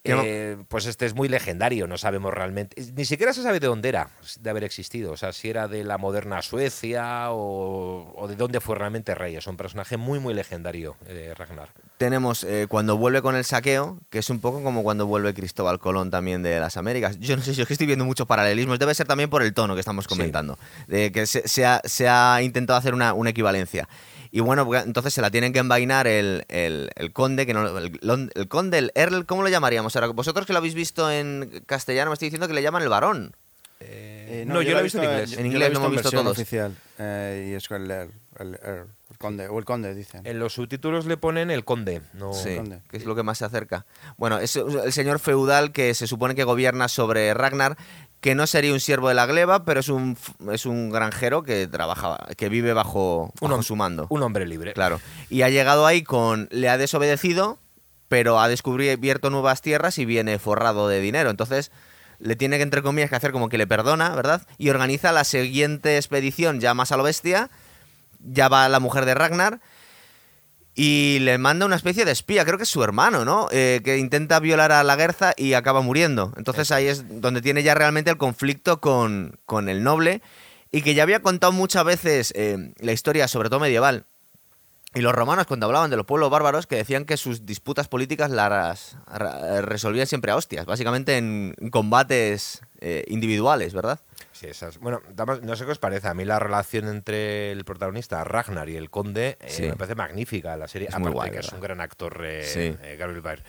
Eh, 0.08 0.58
pues 0.68 0.86
este 0.86 1.06
es 1.06 1.14
muy 1.14 1.28
legendario, 1.28 1.88
no 1.88 1.98
sabemos 1.98 2.34
realmente. 2.34 2.82
Ni 2.96 3.06
siquiera 3.06 3.34
se 3.34 3.44
sabe 3.44 3.60
de 3.60 3.68
dónde 3.68 3.90
era, 3.90 4.10
de 4.40 4.50
haber 4.50 4.64
existido. 4.64 5.12
O 5.12 5.18
sea, 5.18 5.34
si 5.34 5.50
era 5.50 5.68
de 5.68 5.84
la 5.84 5.98
moderna 5.98 6.42
Suecia 6.42 7.32
o, 7.32 8.26
de 8.28 8.36
dónde 8.36 8.60
fue 8.60 8.76
realmente 8.76 9.16
rey. 9.16 9.36
Es 9.36 9.48
un 9.48 9.58
personaje 9.58 9.98
muy, 9.98 10.20
muy 10.20 10.34
legendario, 10.34 10.96
eh, 11.08 11.34
Ragnar. 11.38 11.70
Tenemos 11.98 12.44
eh, 12.44 12.68
cuando 12.70 12.98
vuelve 12.98 13.22
con 13.22 13.36
el 13.36 13.44
saqueo, 13.44 14.00
que 14.10 14.20
es 14.20 14.30
un 14.30 14.40
poco 14.40 14.62
como 14.64 14.84
cuando 14.84 15.08
vuelve 15.08 15.34
Cristóbal 15.34 15.80
Colón 15.80 16.12
también 16.12 16.44
de 16.44 16.60
las 16.60 16.78
Américas. 16.78 17.20
Yo 17.20 17.36
no 17.36 17.44
sé 17.44 17.54
si 17.54 17.62
es 17.62 17.68
que 17.68 17.74
estoy 17.74 17.88
viendo 17.88 18.06
muchos 18.06 18.28
paralelismos. 18.28 18.80
Debe 18.80 18.94
ser 18.94 19.08
también 19.08 19.30
por 19.30 19.42
el 19.42 19.54
tono 19.54 19.74
que 19.74 19.80
estamos 19.80 20.08
comentando. 20.08 20.58
De 20.88 21.12
que 21.12 21.26
se, 21.26 21.66
ha, 21.66 22.42
intentado 22.42 22.78
hacer 22.78 22.94
una, 22.94 23.14
una 23.14 23.32
equivalencia. 23.32 23.88
Y 24.32 24.40
bueno, 24.40 24.66
pues, 24.66 24.86
entonces 24.86 25.14
se 25.14 25.22
la 25.22 25.32
tienen 25.32 25.54
que 25.54 25.60
envainar 25.60 26.08
el, 26.08 26.46
conde, 27.14 27.46
que 27.46 27.54
no, 27.54 27.78
el, 27.78 28.48
conde, 28.48 28.78
el 28.78 28.92
Earl, 28.96 29.26
¿cómo 29.26 29.44
lo 29.44 29.50
llamaríamos? 29.50 29.96
Ahora, 29.96 30.08
vosotros 30.08 30.46
que 30.46 30.54
lo 30.54 30.60
habéis 30.60 30.76
visto 30.76 31.10
en 31.12 31.64
castellano 31.66 32.12
me 32.12 32.14
estoy 32.14 32.28
diciendo 32.28 32.48
que 32.48 32.54
le 32.54 32.62
llaman 32.62 32.84
el 32.84 32.90
varón. 32.90 33.36
Eh, 33.80 34.44
no, 34.48 34.62
yo, 34.62 34.74
lo 34.74 34.80
he 34.80 34.84
visto 34.84 34.98
en 34.98 35.06
inglés. 35.06 35.38
En 35.38 35.46
inglés 35.46 35.72
lo 35.72 35.80
hemos 35.80 35.92
visto 35.92 36.12
todos. 36.12 36.28
oficial. 36.28 36.76
Eh, 36.98 37.50
y 37.52 37.54
es 37.54 37.70
el 37.70 37.92
Earl, 37.92 38.12
el, 38.40 39.18
conde, 39.18 39.48
o 39.48 39.60
el 39.60 39.66
conde, 39.66 39.94
dicen. 39.94 40.26
En 40.26 40.40
los 40.40 40.54
subtítulos 40.54 41.06
le 41.06 41.18
ponen 41.18 41.52
el 41.52 41.64
conde, 41.64 42.02
no 42.14 42.34
sí, 42.34 42.56
conde. 42.56 42.82
que 42.90 42.98
es 42.98 43.06
lo 43.06 43.16
que 43.16 43.24
más 43.24 43.38
se 43.38 43.46
acerca. 43.46 43.86
Bueno, 44.18 44.40
es 44.40 44.56
el 44.56 44.92
señor 44.94 45.20
feudal 45.20 45.72
que 45.72 45.94
se 45.94 46.08
supone 46.08 46.36
que 46.36 46.44
gobierna 46.44 46.88
sobre 46.88 47.34
Ragnar, 47.34 47.78
que 48.22 48.36
no 48.36 48.48
sería 48.48 48.74
un 48.74 48.80
siervo 48.80 49.10
de 49.10 49.16
la 49.16 49.26
gleba, 49.26 49.64
pero 49.64 49.80
es 49.80 49.90
un, 49.90 50.18
es 50.52 50.66
un 50.66 50.90
granjero 50.90 51.44
que 51.44 51.68
trabaja, 51.68 52.18
que 52.36 52.50
vive 52.50 52.74
bajo, 52.74 53.34
su 53.62 53.76
mando. 53.76 54.08
Un 54.10 54.24
hombre 54.24 54.48
libre. 54.48 54.74
Claro. 54.74 55.00
Y 55.30 55.44
ha 55.44 55.50
llegado 55.50 55.86
ahí 55.86 56.04
con. 56.04 56.48
Le 56.52 56.70
ha 56.70 56.78
desobedecido, 56.78 57.60
pero 58.08 58.40
ha 58.40 58.48
descubierto 58.48 59.30
nuevas 59.30 59.62
tierras 59.62 59.98
y 59.98 60.06
viene 60.06 60.40
forrado 60.40 60.88
de 60.88 61.00
dinero. 61.00 61.30
Entonces. 61.30 61.72
Le 62.20 62.36
tiene 62.36 62.58
que, 62.58 62.64
entre 62.64 62.82
comillas, 62.82 63.12
que 63.12 63.16
hacer 63.16 63.32
como 63.32 63.48
que 63.48 63.60
le 63.60 63.68
perdona, 63.68 64.10
¿verdad? 64.16 64.42
Y 64.58 64.72
organiza 64.72 65.12
la 65.12 65.24
siguiente 65.24 65.98
expedición 65.98 66.60
ya 66.60 66.74
más 66.74 66.92
a 66.92 66.98
lo 66.98 67.04
bestia. 67.04 67.52
Ya 68.20 68.50
va 68.50 68.68
la 68.70 68.80
mujer 68.80 69.06
de 69.06 69.14
Ragnar 69.14 69.60
y 70.80 71.18
le 71.22 71.40
manda 71.40 71.66
una 71.66 71.76
especie 71.76 72.06
de 72.06 72.12
espía, 72.12 72.46
creo 72.46 72.58
que 72.58 72.64
es 72.64 72.70
su 72.70 72.84
hermano, 72.84 73.26
¿no? 73.26 73.48
Eh, 73.52 73.82
que 73.84 73.98
intenta 73.98 74.40
violar 74.40 74.72
a 74.72 74.84
la 74.84 74.96
Guerza 74.96 75.34
y 75.36 75.54
acaba 75.54 75.82
muriendo. 75.82 76.32
Entonces 76.38 76.70
ahí 76.72 76.86
es 76.86 77.20
donde 77.20 77.42
tiene 77.42 77.64
ya 77.64 77.74
realmente 77.74 78.12
el 78.12 78.18
conflicto 78.18 78.80
con, 78.80 79.40
con 79.48 79.70
el 79.70 79.84
noble 79.84 80.22
y 80.72 80.84
que 80.84 80.94
ya 80.94 81.02
había 81.02 81.24
contado 81.24 81.52
muchas 81.52 81.84
veces 81.84 82.32
eh, 82.36 82.74
la 82.78 82.92
historia, 82.92 83.28
sobre 83.28 83.50
todo 83.50 83.60
medieval. 83.60 84.06
Y 84.94 85.02
los 85.02 85.14
romanos, 85.14 85.48
cuando 85.48 85.66
hablaban 85.66 85.90
de 85.90 85.98
los 85.98 86.06
pueblos 86.06 86.30
bárbaros, 86.30 86.68
que 86.68 86.76
decían 86.76 87.06
que 87.06 87.18
sus 87.18 87.48
disputas 87.48 87.88
políticas 87.88 88.30
las 88.30 88.98
resolvían 89.64 90.06
siempre 90.06 90.32
a 90.32 90.36
hostias, 90.36 90.68
básicamente 90.68 91.18
en 91.18 91.56
combates 91.72 92.62
eh, 92.82 93.04
individuales, 93.08 93.74
¿verdad? 93.74 94.00
Sí, 94.38 94.46
esas. 94.46 94.78
Bueno, 94.78 95.02
no 95.42 95.56
sé 95.56 95.66
qué 95.66 95.72
os 95.72 95.80
parece. 95.80 96.08
A 96.08 96.14
mí 96.14 96.24
la 96.24 96.38
relación 96.38 96.88
entre 96.88 97.52
el 97.52 97.66
protagonista 97.66 98.24
Ragnar 98.24 98.70
y 98.70 98.76
el 98.76 98.92
conde 98.92 99.36
eh, 99.42 99.70
me 99.70 99.76
parece 99.76 99.96
magnífica 99.96 100.56
la 100.58 100.68
serie. 100.68 100.90
aparte 100.92 101.32
que 101.32 101.40
es 101.40 101.52
un 101.52 101.60
gran 101.60 101.82
actor, 101.82 102.22
eh, 102.24 102.78
eh 102.84 102.96
Gabriel 102.98 103.22
Baer. 103.22 103.44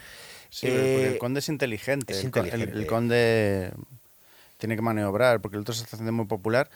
Sí, 0.49 0.67
porque 0.69 1.09
el 1.09 1.19
conde 1.19 1.41
es 1.41 1.49
inteligente. 1.51 2.19
El, 2.19 2.87
conde 2.87 3.71
tiene 4.57 4.77
que 4.77 4.83
maniobrar, 4.83 5.43
porque 5.43 5.59
el 5.59 5.61
otro 5.61 5.75
se 5.75 5.83
está 5.83 5.97
haciendo 5.97 6.13
muy 6.13 6.25
popular. 6.25 6.71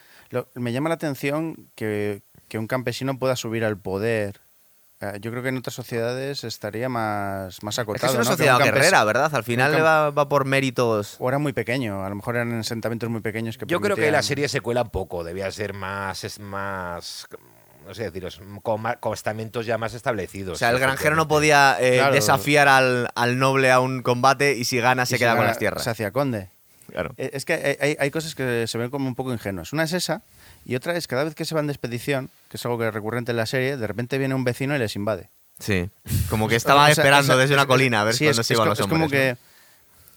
me 0.57 0.72
llama 0.75 0.90
la 0.90 0.96
atención 0.96 1.70
que, 1.75 2.20
que 2.48 2.59
un 2.59 2.66
campesino 2.66 3.18
pueda 3.18 3.35
subir 3.35 3.64
al 3.64 3.79
poder 3.79 4.42
eh, 4.42 4.52
yo 5.21 5.31
creo 5.31 5.43
que 5.43 5.49
en 5.49 5.57
otras 5.57 5.75
sociedades 5.75 6.45
estaría 6.45 6.88
más, 6.88 7.62
más 7.62 7.79
acotado. 7.79 8.12
Es, 8.12 8.19
una 8.19 8.25
sociedad 8.25 8.59
guerrera, 8.59 9.05
¿verdad? 9.05 9.35
Al 9.35 9.45
final 9.45 9.73
le 9.73 9.81
va, 9.81 10.29
por 10.29 10.45
méritos. 10.45 11.17
O 11.19 11.29
era 11.29 11.38
muy 11.38 11.53
pequeño, 11.53 12.05
a 12.05 12.09
lo 12.09 12.15
mejor 12.15 12.37
eran 12.37 12.53
asentamientos 12.61 13.11
muy 13.11 13.21
pequeños 13.21 13.59
que 13.59 13.67
Yo 13.67 13.81
creo 13.81 13.97
que 13.97 14.11
la 14.11 14.23
serie 14.23 14.49
se 14.49 14.61
cuela 14.61 14.83
un 14.83 14.91
poco, 14.91 15.25
debía 15.25 15.51
ser 15.51 15.73
más. 15.75 16.25
Es 16.25 16.38
más 16.38 17.29
no 17.87 17.95
sé 17.95 18.05
deciros, 18.05 18.41
con, 18.62 18.85
estamentos 19.12 19.67
ya 19.67 19.77
más 19.77 19.93
establecidos. 19.95 20.55
O 20.55 20.59
sea, 20.59 20.71
el 20.71 20.79
granjero 20.79 21.17
no 21.17 21.27
podía 21.27 21.77
eh, 21.81 22.01
desafiar 22.12 22.69
al, 22.69 23.38
noble 23.38 23.73
a 23.73 23.81
un 23.81 24.03
combate 24.03 24.57
y 24.57 24.65
si 24.65 24.79
gana 24.79 25.05
se 25.05 25.19
queda 25.19 25.37
con 25.37 25.47
las 25.47 25.59
tierras. 25.59 25.83
Se 25.83 25.91
hacía 25.91 26.12
conde. 26.12 26.51
Claro. 26.91 27.15
Eh, 27.17 27.31
es 27.33 27.45
que 27.45 27.77
hay, 27.81 27.97
hay, 27.99 28.11
cosas 28.11 28.35
que 28.35 28.67
se 28.67 28.79
ven 28.79 28.91
como 28.91 29.09
un 29.09 29.15
poco 29.15 29.33
ingenuas. 29.33 29.73
Una 29.73 29.85
es 29.85 29.95
esa, 29.95 30.23
y 30.64 30.75
otra 30.75 30.96
es 30.96 31.07
cada 31.07 31.25
vez 31.25 31.35
que 31.35 31.44
se 31.44 31.55
van 31.55 31.66
de 31.66 31.72
expedición, 31.72 32.31
que 32.48 32.57
es 32.57 32.64
algo 32.64 32.79
que 32.79 32.88
es 32.88 32.94
recurrente 32.94 33.33
en 33.33 33.37
la 33.37 33.46
serie, 33.46 33.77
de 33.77 33.87
repente 33.87 34.18
viene 34.18 34.35
un 34.35 34.44
vecino 34.44 34.75
y 34.75 34.79
les 34.79 34.96
invade. 34.96 35.31
Sí, 35.59 35.90
como 36.29 36.48
que 36.48 36.57
estaba 36.57 36.90
esperando 36.90 37.37
desde 37.37 37.55
una 37.55 37.66
colina 37.66 38.01
a 38.01 38.05
ver 38.05 38.14
sí, 38.14 38.25
cuándo 38.25 38.42
se 38.42 38.55
iban 38.55 38.68
los 38.68 38.81
hombres. 38.81 38.96
Es 38.96 39.01
como 39.01 39.11
que 39.11 39.37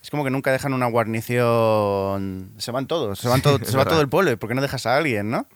es 0.05 0.11
como 0.11 0.23
que 0.23 0.29
nunca 0.29 0.51
dejan 0.51 0.73
una 0.73 0.85
guarnición. 0.85 2.51
Se 2.57 2.69
van 2.71 2.85
todos, 2.85 3.17
se, 3.17 3.27
van 3.27 3.41
todo, 3.41 3.57
se 3.63 3.75
va 3.75 3.85
todo 3.85 4.01
el 4.01 4.07
pueblo. 4.07 4.37
¿Por 4.37 4.47
qué 4.47 4.53
no 4.53 4.61
dejas 4.61 4.85
a 4.85 4.95
alguien, 4.97 5.31
no? 5.31 5.47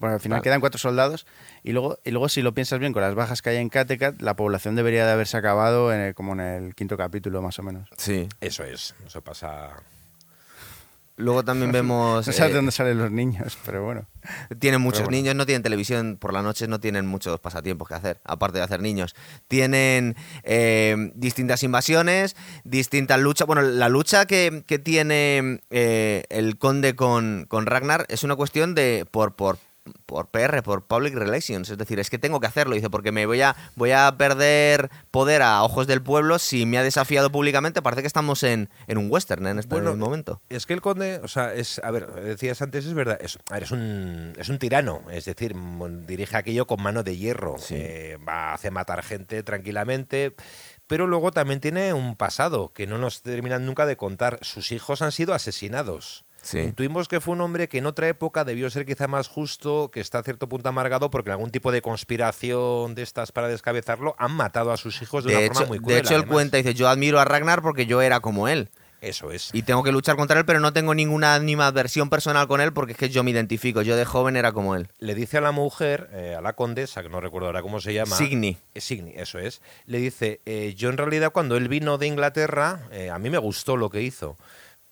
Bueno, 0.00 0.16
al 0.16 0.20
final 0.20 0.42
quedan 0.42 0.58
cuatro 0.58 0.80
soldados. 0.80 1.24
Y 1.62 1.70
luego, 1.70 2.00
y 2.02 2.10
luego, 2.10 2.28
si 2.28 2.42
lo 2.42 2.52
piensas 2.52 2.80
bien, 2.80 2.92
con 2.92 3.02
las 3.02 3.14
bajas 3.14 3.42
que 3.42 3.50
hay 3.50 3.58
en 3.58 3.68
Kattegat, 3.68 4.20
la 4.20 4.34
población 4.34 4.74
debería 4.74 5.06
de 5.06 5.12
haberse 5.12 5.36
acabado 5.36 5.94
en 5.94 6.14
como 6.14 6.32
en 6.32 6.40
el 6.40 6.74
quinto 6.74 6.96
capítulo, 6.96 7.42
más 7.42 7.60
o 7.60 7.62
menos. 7.62 7.88
Sí. 7.96 8.28
Eso 8.40 8.64
es. 8.64 8.96
Eso 9.06 9.20
pasa 9.22 9.70
Luego 11.22 11.44
también 11.44 11.72
vemos... 11.72 12.26
no 12.26 12.32
sabes 12.32 12.50
de 12.50 12.52
eh, 12.52 12.56
dónde 12.56 12.72
salen 12.72 12.98
los 12.98 13.10
niños, 13.10 13.56
pero 13.64 13.84
bueno. 13.84 14.06
Tienen 14.58 14.80
muchos 14.80 15.08
niños, 15.08 15.34
no 15.34 15.46
tienen 15.46 15.62
televisión 15.62 16.16
por 16.20 16.32
la 16.32 16.42
noche, 16.42 16.68
no 16.68 16.80
tienen 16.80 17.06
muchos 17.06 17.40
pasatiempos 17.40 17.88
que 17.88 17.94
hacer, 17.94 18.20
aparte 18.24 18.58
de 18.58 18.64
hacer 18.64 18.80
niños. 18.80 19.14
Tienen 19.48 20.16
eh, 20.42 21.12
distintas 21.14 21.62
invasiones, 21.62 22.36
distintas 22.64 23.20
luchas. 23.20 23.46
Bueno, 23.46 23.62
la 23.62 23.88
lucha 23.88 24.26
que, 24.26 24.64
tiene 24.82 25.60
eh, 25.70 26.24
el 26.28 26.58
conde 26.58 26.96
con, 26.96 27.46
con, 27.48 27.66
Ragnar 27.66 28.06
es 28.08 28.22
una 28.22 28.36
cuestión 28.36 28.74
de 28.74 29.06
por, 29.10 29.36
por 29.36 29.58
por 30.06 30.30
PR, 30.30 30.62
por 30.62 30.86
Public 30.86 31.14
Relations. 31.14 31.70
Es 31.70 31.78
decir, 31.78 31.98
es 31.98 32.10
que 32.10 32.18
tengo 32.18 32.40
que 32.40 32.46
hacerlo. 32.46 32.74
Dice, 32.74 32.90
porque 32.90 33.12
me 33.12 33.26
voy 33.26 33.40
a, 33.42 33.56
voy 33.74 33.92
a 33.92 34.16
perder 34.16 34.90
poder 35.10 35.42
a 35.42 35.62
ojos 35.62 35.86
del 35.86 36.02
pueblo 36.02 36.38
si 36.38 36.66
me 36.66 36.78
ha 36.78 36.82
desafiado 36.82 37.30
públicamente. 37.30 37.82
Parece 37.82 38.02
que 38.02 38.06
estamos 38.06 38.42
en, 38.42 38.68
un 38.88 39.10
western 39.10 39.46
en 39.46 39.58
este 39.58 39.80
momento. 39.80 40.40
Es 40.48 40.66
que 40.66 40.74
el 40.74 40.80
conde, 40.80 41.20
o 41.22 41.28
sea, 41.28 41.54
es, 41.54 41.80
a 41.82 41.90
ver, 41.90 42.10
decías 42.12 42.62
antes, 42.62 42.86
es 42.86 42.94
verdad, 42.94 43.18
es, 43.20 43.38
es, 43.54 43.70
un, 43.70 44.34
es 44.38 44.48
un 44.48 44.58
tirano. 44.58 45.02
Es 45.10 45.24
decir, 45.24 45.54
dirige 46.06 46.36
aquello 46.36 46.66
con 46.66 46.82
mano 46.82 47.02
de 47.02 47.16
hierro. 47.16 47.56
Eh, 47.70 48.18
va 48.26 48.50
a 48.50 48.54
hacer 48.54 48.72
matar 48.72 49.02
gente 49.02 49.42
tranquilamente 49.42 50.34
pero 50.92 51.06
luego 51.06 51.32
también 51.32 51.58
tiene 51.58 51.94
un 51.94 52.16
pasado 52.16 52.74
que 52.74 52.86
no 52.86 52.98
nos 52.98 53.22
terminan 53.22 53.64
nunca 53.64 53.86
de 53.86 53.96
contar. 53.96 54.38
Sus 54.42 54.72
hijos 54.72 55.00
han 55.00 55.10
sido 55.10 55.32
asesinados. 55.32 56.26
Intuimos 56.52 57.08
que 57.08 57.20
fue 57.20 57.34
un 57.34 57.40
hombre 57.40 57.68
que 57.68 57.78
en 57.78 57.86
otra 57.86 58.08
época 58.08 58.44
debió 58.44 58.68
ser 58.70 58.84
quizá 58.84 59.06
más 59.06 59.28
justo, 59.28 59.90
que 59.90 60.00
está 60.00 60.18
a 60.18 60.22
cierto 60.22 60.48
punto 60.48 60.68
amargado 60.68 61.10
porque 61.10 61.30
en 61.30 61.32
algún 61.32 61.50
tipo 61.50 61.72
de 61.72 61.82
conspiración 61.82 62.94
de 62.94 63.02
estas 63.02 63.32
para 63.32 63.48
descabezarlo 63.48 64.14
han 64.18 64.32
matado 64.32 64.72
a 64.72 64.76
sus 64.76 65.00
hijos 65.02 65.24
de, 65.24 65.36
una 65.36 65.54
forma 65.54 65.68
muy 65.68 65.78
cruel. 65.78 65.94
De 65.94 66.00
hecho, 66.00 66.16
él 66.16 66.26
cuenta 66.26 66.58
y 66.58 66.62
dice, 66.62 66.74
yo 66.74 66.88
admiro 66.88 67.20
a 67.20 67.24
Ragnar 67.24 67.62
porque 67.62 67.86
yo 67.86 68.02
era 68.02 68.20
como 68.20 68.48
él. 68.48 68.70
Eso 69.02 69.32
es. 69.32 69.50
Y 69.52 69.62
tengo 69.64 69.82
que 69.82 69.90
luchar 69.90 70.14
contra 70.14 70.38
él, 70.38 70.46
pero 70.46 70.60
no 70.60 70.72
tengo 70.72 70.94
ninguna 70.94 71.36
versión 71.72 72.08
personal 72.08 72.46
con 72.46 72.60
él 72.60 72.72
porque 72.72 72.92
es 72.92 72.98
que 72.98 73.10
yo 73.10 73.24
me 73.24 73.32
identifico. 73.32 73.82
Yo 73.82 73.96
de 73.96 74.04
joven 74.04 74.36
era 74.36 74.52
como 74.52 74.76
él. 74.76 74.88
Le 75.00 75.16
dice 75.16 75.38
a 75.38 75.40
la 75.40 75.50
mujer, 75.50 76.08
eh, 76.12 76.36
a 76.38 76.40
la 76.40 76.52
condesa, 76.52 77.02
que 77.02 77.08
no 77.08 77.20
recuerdo 77.20 77.48
ahora 77.48 77.62
cómo 77.62 77.80
se 77.80 77.92
llama. 77.92 78.14
Signy. 78.14 78.58
Eh, 78.74 78.80
Signy, 78.80 79.12
eso 79.16 79.40
es. 79.40 79.60
Le 79.86 79.98
dice, 79.98 80.40
eh, 80.46 80.74
yo 80.76 80.88
en 80.88 80.98
realidad 80.98 81.32
cuando 81.32 81.56
él 81.56 81.66
vino 81.66 81.98
de 81.98 82.06
Inglaterra, 82.06 82.88
a 83.12 83.18
mí 83.18 83.28
me 83.28 83.38
gustó 83.38 83.76
lo 83.76 83.90
que 83.90 84.02
hizo 84.02 84.36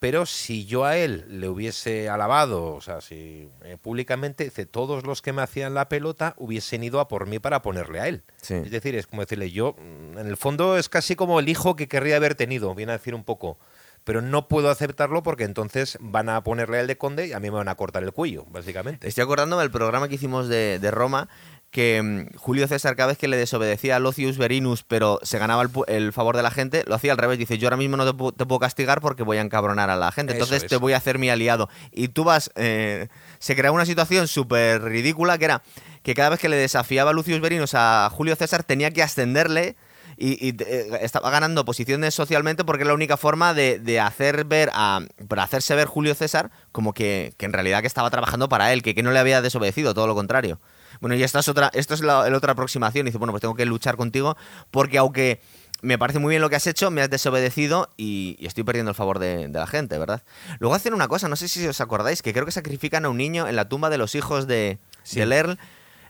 pero 0.01 0.25
si 0.25 0.65
yo 0.65 0.87
a 0.87 0.97
él 0.97 1.27
le 1.29 1.51
hubiese 1.51 2.09
alabado, 2.09 2.75
o 2.75 2.81
sea, 2.81 3.03
si 3.03 3.51
eh, 3.63 3.77
públicamente, 3.81 4.45
dice, 4.45 4.65
todos 4.65 5.05
los 5.05 5.21
que 5.21 5.35
me 5.35 5.43
hacían 5.43 5.75
la 5.75 5.91
pelota 5.91 6.35
hubiesen 6.39 6.83
ido 6.83 7.01
a 7.01 7.07
por 7.07 7.27
mí 7.27 7.39
para 7.39 7.61
ponerle 7.61 8.01
a 8.01 8.09
él. 8.09 8.23
Es 8.49 8.71
decir, 8.71 8.95
es 8.95 9.07
como 9.07 9.21
decirle, 9.21 9.51
yo, 9.51 9.77
mm, 9.79 10.19
en 10.19 10.27
el 10.27 10.39
fondo 10.39 10.79
es 10.79 10.89
casi 10.89 11.17
como 11.17 11.39
el 11.39 11.51
hijo 11.51 11.77
que 11.77 11.87
querría 11.87 12.17
haber 12.17 12.35
tenido, 12.35 12.75
viene 12.75 12.93
a 12.93 12.97
decir 12.99 13.15
un 13.15 13.25
poco. 13.25 13.59
Pero 14.03 14.23
no 14.23 14.49
puedo 14.49 14.71
aceptarlo 14.71 15.23
porque 15.23 15.45
entonces 15.45 15.99
van 16.01 16.31
a 16.31 16.43
ponerle 16.43 16.79
a 16.79 16.81
él 16.81 16.87
de 16.87 16.97
conde 16.97 17.27
y 17.27 17.33
a 17.35 17.39
mí 17.39 17.51
me 17.51 17.59
van 17.59 17.69
a 17.69 17.75
cortar 17.75 18.03
el 18.03 18.13
cuello, 18.13 18.47
básicamente. 18.49 19.07
Estoy 19.07 19.23
acordándome 19.23 19.61
del 19.61 19.71
programa 19.71 20.09
que 20.09 20.15
hicimos 20.15 20.49
de, 20.49 20.79
de 20.79 20.91
Roma, 20.91 21.29
que 21.71 22.03
mm, 22.03 22.37
Julio 22.37 22.67
César 22.67 22.97
cada 22.97 23.09
vez 23.09 23.19
que 23.19 23.29
le 23.29 23.37
desobedecía 23.37 23.97
a 23.97 23.99
Locius 23.99 24.39
Verinus, 24.39 24.83
pero 24.83 25.21
se 25.23 25.39
ganaba 25.39 25.65
el, 25.87 26.13
favor 26.13 26.37
de 26.37 26.43
la 26.43 26.51
gente, 26.51 26.85
lo 26.87 26.95
hacía 26.95 27.13
al 27.13 27.19
revés. 27.19 27.39
Dice, 27.39 27.59
yo 27.59 27.69
ahora 27.69 27.77
mismo 27.77 27.97
no 27.97 28.33
te, 28.33 28.47
puedo 28.47 28.59
castigar 28.59 29.01
porque 29.01 29.23
voy 29.23 29.39
a 29.39 29.41
encabronar 29.41 29.91
a 29.91 29.97
la 29.97 30.13
gente, 30.13 30.33
entonces 30.33 30.67
te 30.67 30.77
voy 30.77 30.93
a 30.93 30.97
hacer 30.97 31.19
mi 31.19 31.31
aliado. 31.31 31.69
Y 31.93 32.09
tú 32.09 32.25
vas... 32.25 32.51
Eh, 32.57 33.09
se 33.39 33.57
creaba 33.57 33.75
una 33.75 33.87
situación 33.87 34.29
súper 34.29 34.83
ridícula 34.83 35.39
que 35.39 35.47
era 35.47 35.63
que 36.03 36.15
cada 36.15 36.31
vez 36.31 36.41
que 36.41 36.49
le 36.49 36.57
desafiaba 36.57 37.11
a 37.11 37.13
Lucius 37.13 37.41
Verinus 37.41 37.75
a 37.75 38.11
Julio 38.13 38.35
César 38.37 38.65
tenía 38.65 38.91
que 38.91 39.03
ascenderle 39.03 39.77
y, 40.17 40.55
eh, 40.63 40.99
estaba 41.01 41.31
ganando 41.31 41.65
posiciones 41.65 42.15
socialmente 42.15 42.65
porque 42.65 42.83
es 42.83 42.87
la 42.87 42.95
única 42.95 43.17
forma 43.17 43.55
de, 43.55 44.01
hacer 44.01 44.45
ver 44.45 44.71
a 44.75 45.01
para 45.29 45.43
hacerse 45.43 45.75
ver 45.75 45.87
Julio 45.87 46.15
César 46.15 46.51
como 46.73 46.93
que, 46.93 47.33
en 47.39 47.53
realidad 47.53 47.81
que 47.81 47.87
estaba 47.87 48.11
trabajando 48.11 48.49
para 48.49 48.73
él, 48.73 48.83
que, 48.83 48.95
que 48.95 49.03
no 49.03 49.13
le 49.13 49.19
había 49.19 49.41
desobedecido, 49.41 49.95
todo 49.95 50.07
lo 50.07 50.15
contrario. 50.15 50.61
Bueno, 51.01 51.17
y 51.17 51.23
esta 51.23 51.41
es 51.41 51.49
otra, 51.49 51.71
esto 51.75 51.95
es 51.95 52.01
la, 52.03 52.21
otra 52.37 52.53
aproximación. 52.53 53.07
dice, 53.07 53.19
bueno, 53.19 53.33
pues 53.33 53.41
tengo 53.41 53.55
que 53.55 53.65
luchar 53.67 53.97
contigo 53.97 54.37
porque 54.71 54.99
aunque 54.99 55.41
me 55.83 55.97
parece 55.97 56.19
muy 56.19 56.31
bien 56.31 56.43
lo 56.43 56.51
que 56.51 56.57
has 56.57 56.67
hecho, 56.67 56.91
me 56.91 57.01
has 57.01 57.09
desobedecido 57.09 57.89
y, 57.97 58.37
y 58.39 58.47
estoy 58.47 58.65
perdiendo 58.65 58.91
el 58.91 58.95
favor 58.95 59.19
de, 59.19 59.49
de 59.49 59.59
la 59.59 59.67
gente, 59.67 59.97
¿verdad? 59.99 60.23
Luego 60.59 60.75
hacen 60.75 60.93
una 60.93 61.09
cosa, 61.09 61.29
no 61.29 61.37
sé 61.37 61.49
si 61.49 61.67
os 61.67 61.81
acordáis, 61.81 62.21
que 62.21 62.33
creo 62.35 62.45
que 62.45 62.53
sacrifican 62.53 63.07
a 63.07 63.09
un 63.09 63.17
niño 63.17 63.49
en 63.49 63.57
la 63.57 63.69
tumba 63.69 63.89
de 63.89 63.97
los 63.97 64.15
hijos 64.15 64.47
de, 64.47 64.79
del 65.15 65.33
Earl. 65.33 65.59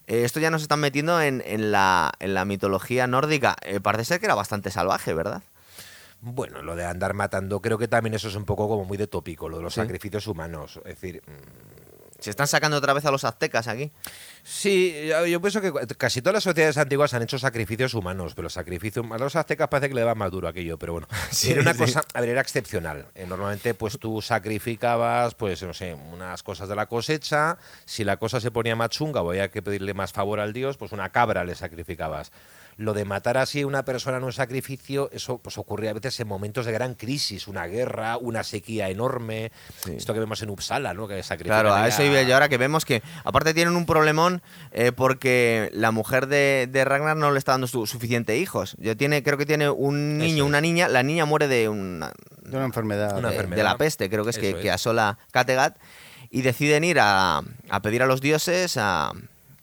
Eh, 0.09 0.25
esto 0.25 0.41
ya 0.41 0.51
nos 0.51 0.63
están 0.63 0.81
metiendo 0.81 1.21
en, 1.23 1.41
en 1.47 1.71
la, 1.71 2.13
en 2.19 2.35
la 2.35 2.45
mitología 2.45 3.07
nórdica. 3.07 3.55
Eh, 3.63 3.79
parece 3.79 4.05
ser 4.07 4.19
que 4.19 4.27
era 4.27 4.35
bastante 4.35 4.73
salvaje, 4.73 5.15
¿verdad? 5.15 5.43
Bueno, 6.21 6.63
lo 6.63 6.75
de 6.75 6.85
andar 6.85 7.15
matando, 7.15 7.61
creo 7.63 7.79
que 7.79 7.87
también 7.87 8.15
eso 8.15 8.27
es 8.27 8.35
un 8.35 8.45
poco 8.45 8.69
como 8.69 8.85
muy 8.85 8.99
de 8.99 9.07
tópico, 9.07 9.49
lo 9.49 9.59
de 9.59 9.63
los 9.63 9.73
Sí. 9.75 9.81
sacrificios 9.81 10.27
humanos. 10.27 10.79
Es 10.79 11.01
decir, 11.01 11.23
mm, 11.27 12.21
Se 12.23 12.29
están 12.29 12.47
sacando 12.49 12.77
otra 12.77 12.93
vez 12.93 13.07
a 13.07 13.11
los 13.11 13.25
aztecas 13.25 13.67
aquí. 13.69 13.91
Sí, 14.43 15.11
yo, 15.29 15.41
pienso 15.41 15.61
que 15.61 15.73
casi 15.97 16.21
todas 16.23 16.35
las 16.35 16.45
sociedades 16.45 16.77
antiguas 16.79 17.15
han 17.15 17.23
hecho 17.23 17.39
sacrificios 17.39 17.95
humanos, 17.95 18.35
pero 18.35 18.45
los 18.45 18.53
sacrificios 18.53 19.05
a 19.11 19.19
los 19.19 19.37
aztecas 19.37 19.69
parece 19.69 19.89
que 19.89 19.95
le 19.95 20.05
va 20.05 20.15
más 20.15 20.31
duro 20.31 20.49
aquello, 20.49 20.79
pero 20.79 20.93
bueno, 20.93 21.09
Sí, 21.31 21.53
era 21.53 21.63
una 21.63 21.73
sí. 21.73 21.79
cosa, 21.81 22.05
a 22.15 22.21
ver, 22.21 22.31
era 22.31 22.41
excepcional. 22.41 23.07
Eh, 23.15 23.27
normalmente, 23.29 23.75
pues 23.75 23.99
tú 23.99 24.21
sacrificabas, 24.23 25.35
pues 25.35 25.63
no 25.63 25.75
sé, 25.75 25.95
unas 25.95 26.43
cosas 26.43 26.69
de 26.69 26.77
la 26.77 26.87
cosecha. 26.87 27.59
Si 27.85 28.05
la 28.05 28.17
cosa 28.17 28.41
se 28.41 28.51
ponía 28.51 28.77
más 28.77 28.91
chunga 28.91 29.23
o 29.23 29.31
había 29.31 29.51
que 29.51 29.63
pedirle 29.63 29.95
más 29.95 30.13
favor 30.13 30.41
al 30.41 30.53
dios, 30.53 30.77
pues 30.77 30.93
una 30.93 31.11
cabra 31.11 31.45
le 31.45 31.55
sacrificabas. 31.55 32.33
Lo 32.81 32.95
de 32.95 33.05
matar 33.05 33.37
así 33.37 33.61
a 33.61 33.67
una 33.67 33.85
persona 33.85 34.17
en 34.17 34.25
un 34.25 34.33
sacrificio, 34.33 35.11
eso 35.13 35.37
pues 35.37 35.59
ocurría 35.59 35.91
a 35.91 35.93
veces 35.93 36.19
en 36.21 36.27
momentos 36.29 36.65
de 36.65 36.73
gran 36.73 36.95
crisis, 36.95 37.47
una 37.47 37.67
guerra, 37.67 38.17
una 38.17 38.43
sequía 38.43 38.89
enorme. 38.89 39.53
Sí. 39.85 39.93
Esto 39.99 40.15
que 40.15 40.21
vemos 40.21 40.41
en 40.41 40.49
Uppsala, 40.49 40.95
¿no? 40.95 41.07
Que 41.07 41.21
Claro, 41.45 41.75
a 41.75 41.87
eso 41.89 42.03
iba 42.03 42.23
yo 42.23 42.33
ahora 42.33 42.49
que 42.49 42.57
vemos 42.57 42.87
que 42.87 43.03
aparte 43.23 43.53
tienen 43.53 43.77
un 43.77 43.85
problemón 43.85 44.41
eh, 44.73 44.93
porque 44.93 45.69
la 45.75 45.91
mujer 45.91 46.27
de, 46.27 46.69
de 46.73 46.85
Ragnar 46.87 47.19
no 47.19 47.31
le 47.33 47.39
está 47.39 47.53
dando 47.53 47.67
su- 47.67 47.87
suficiente 47.87 48.39
hijos. 48.39 48.77
Yo 48.79 48.97
tiene, 48.97 49.23
creo 49.23 49.37
que 49.37 49.45
tiene 49.45 49.69
un 49.69 50.17
niño, 50.17 50.37
Eso 50.37 50.47
una 50.47 50.63
niña. 50.63 50.89
La 50.89 51.03
niña 51.03 51.27
muere 51.27 51.49
de 51.49 51.69
una, 51.69 52.13
De 52.41 52.57
una 52.57 52.65
enfermedad. 52.65 53.19
Una 53.19 53.29
de, 53.29 53.35
enfermedad. 53.35 53.57
de 53.59 53.63
la 53.65 53.77
peste, 53.77 54.09
creo 54.09 54.25
que 54.25 54.31
es 54.31 54.39
que, 54.39 54.51
es. 54.51 54.57
que 54.57 54.71
asola 54.71 55.19
Kattegat. 55.33 55.77
Y 56.31 56.41
deciden 56.41 56.85
ir 56.85 56.99
a, 56.99 57.43
a 57.69 57.83
pedir 57.83 58.03
a 58.03 58.07
los 58.07 58.23
dioses 58.23 58.79
a, 58.79 59.13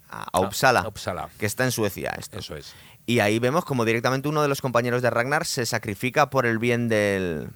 a, 0.09 0.39
Uppsala, 0.39 0.81
A 0.81 0.87
Uppsala. 0.89 1.29
que 1.39 1.45
está 1.47 1.63
en 1.63 1.71
Suecia. 1.71 2.13
Esto. 2.19 2.37
Eso 2.39 2.55
es. 2.55 2.75
Y 3.07 3.19
ahí 3.21 3.39
vemos 3.39 3.65
como 3.65 3.85
directamente 3.85 4.27
uno 4.29 4.43
de 4.43 4.47
los 4.49 4.61
compañeros 4.61 5.01
de 5.01 5.09
Ragnar 5.09 5.45
se 5.45 5.65
sacrifica 5.65 6.29
por 6.29 6.45
el 6.45 6.59
bien 6.59 6.87
del, 6.89 7.47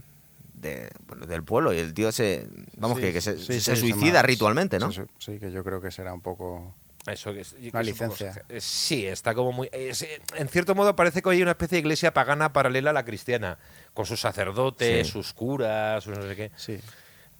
de- 0.55 0.89
bueno, 1.05 1.25
del 1.27 1.43
pueblo. 1.43 1.73
Y 1.73 1.77
el 1.77 1.93
tío 1.93 2.11
se. 2.11 2.47
Vamos, 2.77 2.97
Sí, 2.97 3.03
que, 3.03 3.13
que 3.13 3.21
se, 3.21 3.37
sí, 3.37 3.59
se 3.59 3.75
sí, 3.75 3.81
suicida 3.91 4.21
ritualmente, 4.23 4.79
¿no? 4.79 4.91
Sí, 4.91 5.03
que 5.39 5.51
yo 5.51 5.63
creo 5.63 5.79
que 5.81 5.91
será 5.91 6.13
un 6.13 6.21
poco... 6.21 6.73
Eso 7.07 7.33
que 7.33 7.41
es, 7.41 7.53
que 7.53 7.69
Una 7.73 7.81
licencia. 7.81 8.43
sí, 8.59 9.07
está 9.07 9.33
como 9.33 9.51
muy. 9.51 9.67
es, 9.71 10.05
en 10.35 10.47
cierto 10.49 10.75
modo 10.75 10.95
parece 10.95 11.23
que 11.23 11.29
hay 11.31 11.41
una 11.41 11.51
especie 11.51 11.77
de 11.77 11.79
iglesia 11.79 12.13
pagana 12.13 12.53
paralela 12.53 12.91
a 12.91 12.93
la 12.93 13.03
cristiana, 13.05 13.57
con 13.95 14.05
sus 14.05 14.19
sacerdotes, 14.21 15.07
Sí. 15.07 15.11
sus 15.13 15.33
curas, 15.33 16.03
sus 16.03 16.15
no 16.15 16.21
sé 16.27 16.35
qué. 16.35 16.51
Sí. 16.55 16.79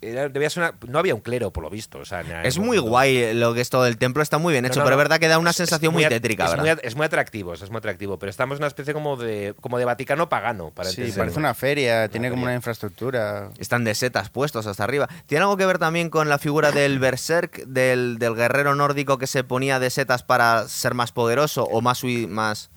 Era- 0.02 0.30
debía 0.30 0.50
ser 0.50 0.64
una- 0.64 0.74
no 0.88 1.00
había 1.00 1.14
un 1.16 1.22
clero, 1.22 1.52
por 1.52 1.64
lo 1.64 1.70
visto. 1.70 2.00
O 2.00 2.06
sea, 2.06 2.22
en 2.22 2.46
Es 2.46 2.58
muy 2.58 2.78
momento. 2.78 2.90
guay 2.90 3.34
lo 3.36 3.54
que 3.54 3.62
es 3.62 3.70
todo 3.70 3.86
el 3.88 3.98
templo, 3.98 4.24
está 4.24 4.38
muy 4.40 4.52
bien 4.54 4.66
hecho, 4.66 4.80
no, 4.80 4.86
pero 4.86 4.96
no. 4.96 5.02
es 5.02 5.06
verdad 5.06 5.20
que 5.20 5.28
da 5.28 5.38
una 5.38 5.52
Es- 5.52 5.58
sensación 5.58 5.92
es 5.92 5.94
muy 5.94 6.06
tétrica, 6.08 6.46
es 6.46 6.52
¿verdad? 6.52 6.64
Muy, 6.78 6.88
es 6.88 6.96
muy 6.96 7.06
atractivo, 7.06 7.54
es 7.54 7.70
muy 7.70 7.78
atractivo, 7.78 8.18
pero 8.18 8.30
estamos 8.30 8.56
en 8.58 8.62
una 8.62 8.68
especie 8.68 8.94
como 8.94 9.16
de 9.18 9.54
como 9.62 9.78
de 9.78 9.86
Vaticano 9.86 10.28
pagano, 10.30 10.72
para 10.72 10.90
Sí, 10.90 11.12
parece 11.16 11.38
una 11.40 11.54
feria, 11.54 12.08
tiene 12.10 12.30
como 12.30 12.44
una 12.44 12.56
infraestructura. 12.56 13.52
Están 13.60 13.84
de 13.84 13.94
setas 13.96 14.30
puestos 14.30 14.66
hasta 14.68 14.84
arriba. 14.84 15.08
¿Tiene 15.28 15.44
algo 15.44 15.58
que 15.58 15.66
ver 15.66 15.78
también 15.78 16.10
con 16.10 16.30
la 16.30 16.38
figura 16.40 16.72
del 16.72 17.00
berserk, 17.00 17.66
del, 17.66 18.18
del 18.20 18.36
guerrero 18.36 18.76
nórdico 18.76 19.18
que 19.18 19.28
se 19.28 19.44
ponía 19.44 19.80
de 19.80 19.90
setas 19.90 20.24
para 20.24 20.68
ser 20.68 20.94
más 20.94 21.12
poderoso 21.12 21.64
o 21.66 21.82
más... 21.82 22.02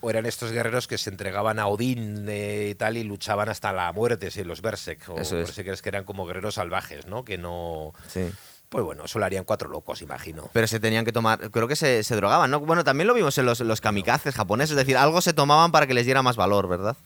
O 0.01 0.11
eran 0.11 0.27
estos 0.27 0.53
guerreros 0.53 0.87
que 0.87 0.99
se 0.99 1.11
entregaban 1.11 1.59
a 1.59 1.67
Odín 1.69 2.27
eh, 2.29 2.69
y 2.73 2.75
tal 2.75 2.97
y 2.97 3.05
luchaban 3.05 3.49
hasta 3.49 3.73
la 3.73 3.93
muerte, 3.93 4.31
sí, 4.31 4.45
los 4.45 4.61
Berserk. 4.63 5.09
O 5.09 5.19
Eso 5.19 5.39
es. 5.39 5.47
por 5.47 5.55
si 5.55 5.63
crees 5.63 5.81
que 5.83 5.89
eran 5.89 6.05
como 6.05 6.27
guerreros 6.27 6.55
salvajes, 6.57 7.07
¿no? 7.07 7.14
Que 7.23 7.37
no. 7.37 7.93
Sí. 8.09 8.33
Pues 8.71 8.83
bueno, 8.83 9.05
eso 9.05 9.21
lo 9.21 9.27
harían 9.27 9.45
cuatro 9.45 9.69
locos, 9.69 10.03
imagino. 10.03 10.49
Pero 10.53 10.67
se 10.67 10.81
tenían 10.81 11.05
que 11.05 11.13
tomar... 11.13 11.51
Creo 11.53 11.69
que 11.69 11.77
se, 11.77 12.03
se 12.03 12.17
drogaban, 12.17 12.51
¿no? 12.51 12.59
Bueno, 12.59 12.83
también 12.83 13.07
lo 13.07 13.15
vimos 13.15 13.39
en 13.39 13.47
los, 13.47 13.61
en 13.61 13.69
los 13.69 13.81
kamikazes 13.81 14.35
japoneses, 14.35 14.73
es 14.73 14.77
decir, 14.77 14.97
algo 14.97 15.21
se 15.21 15.33
tomaban 15.33 15.71
para 15.71 15.87
que 15.87 15.95
les 15.95 16.07
diera 16.07 16.23
más 16.23 16.35
valor, 16.35 16.67
¿verdad? 16.67 16.97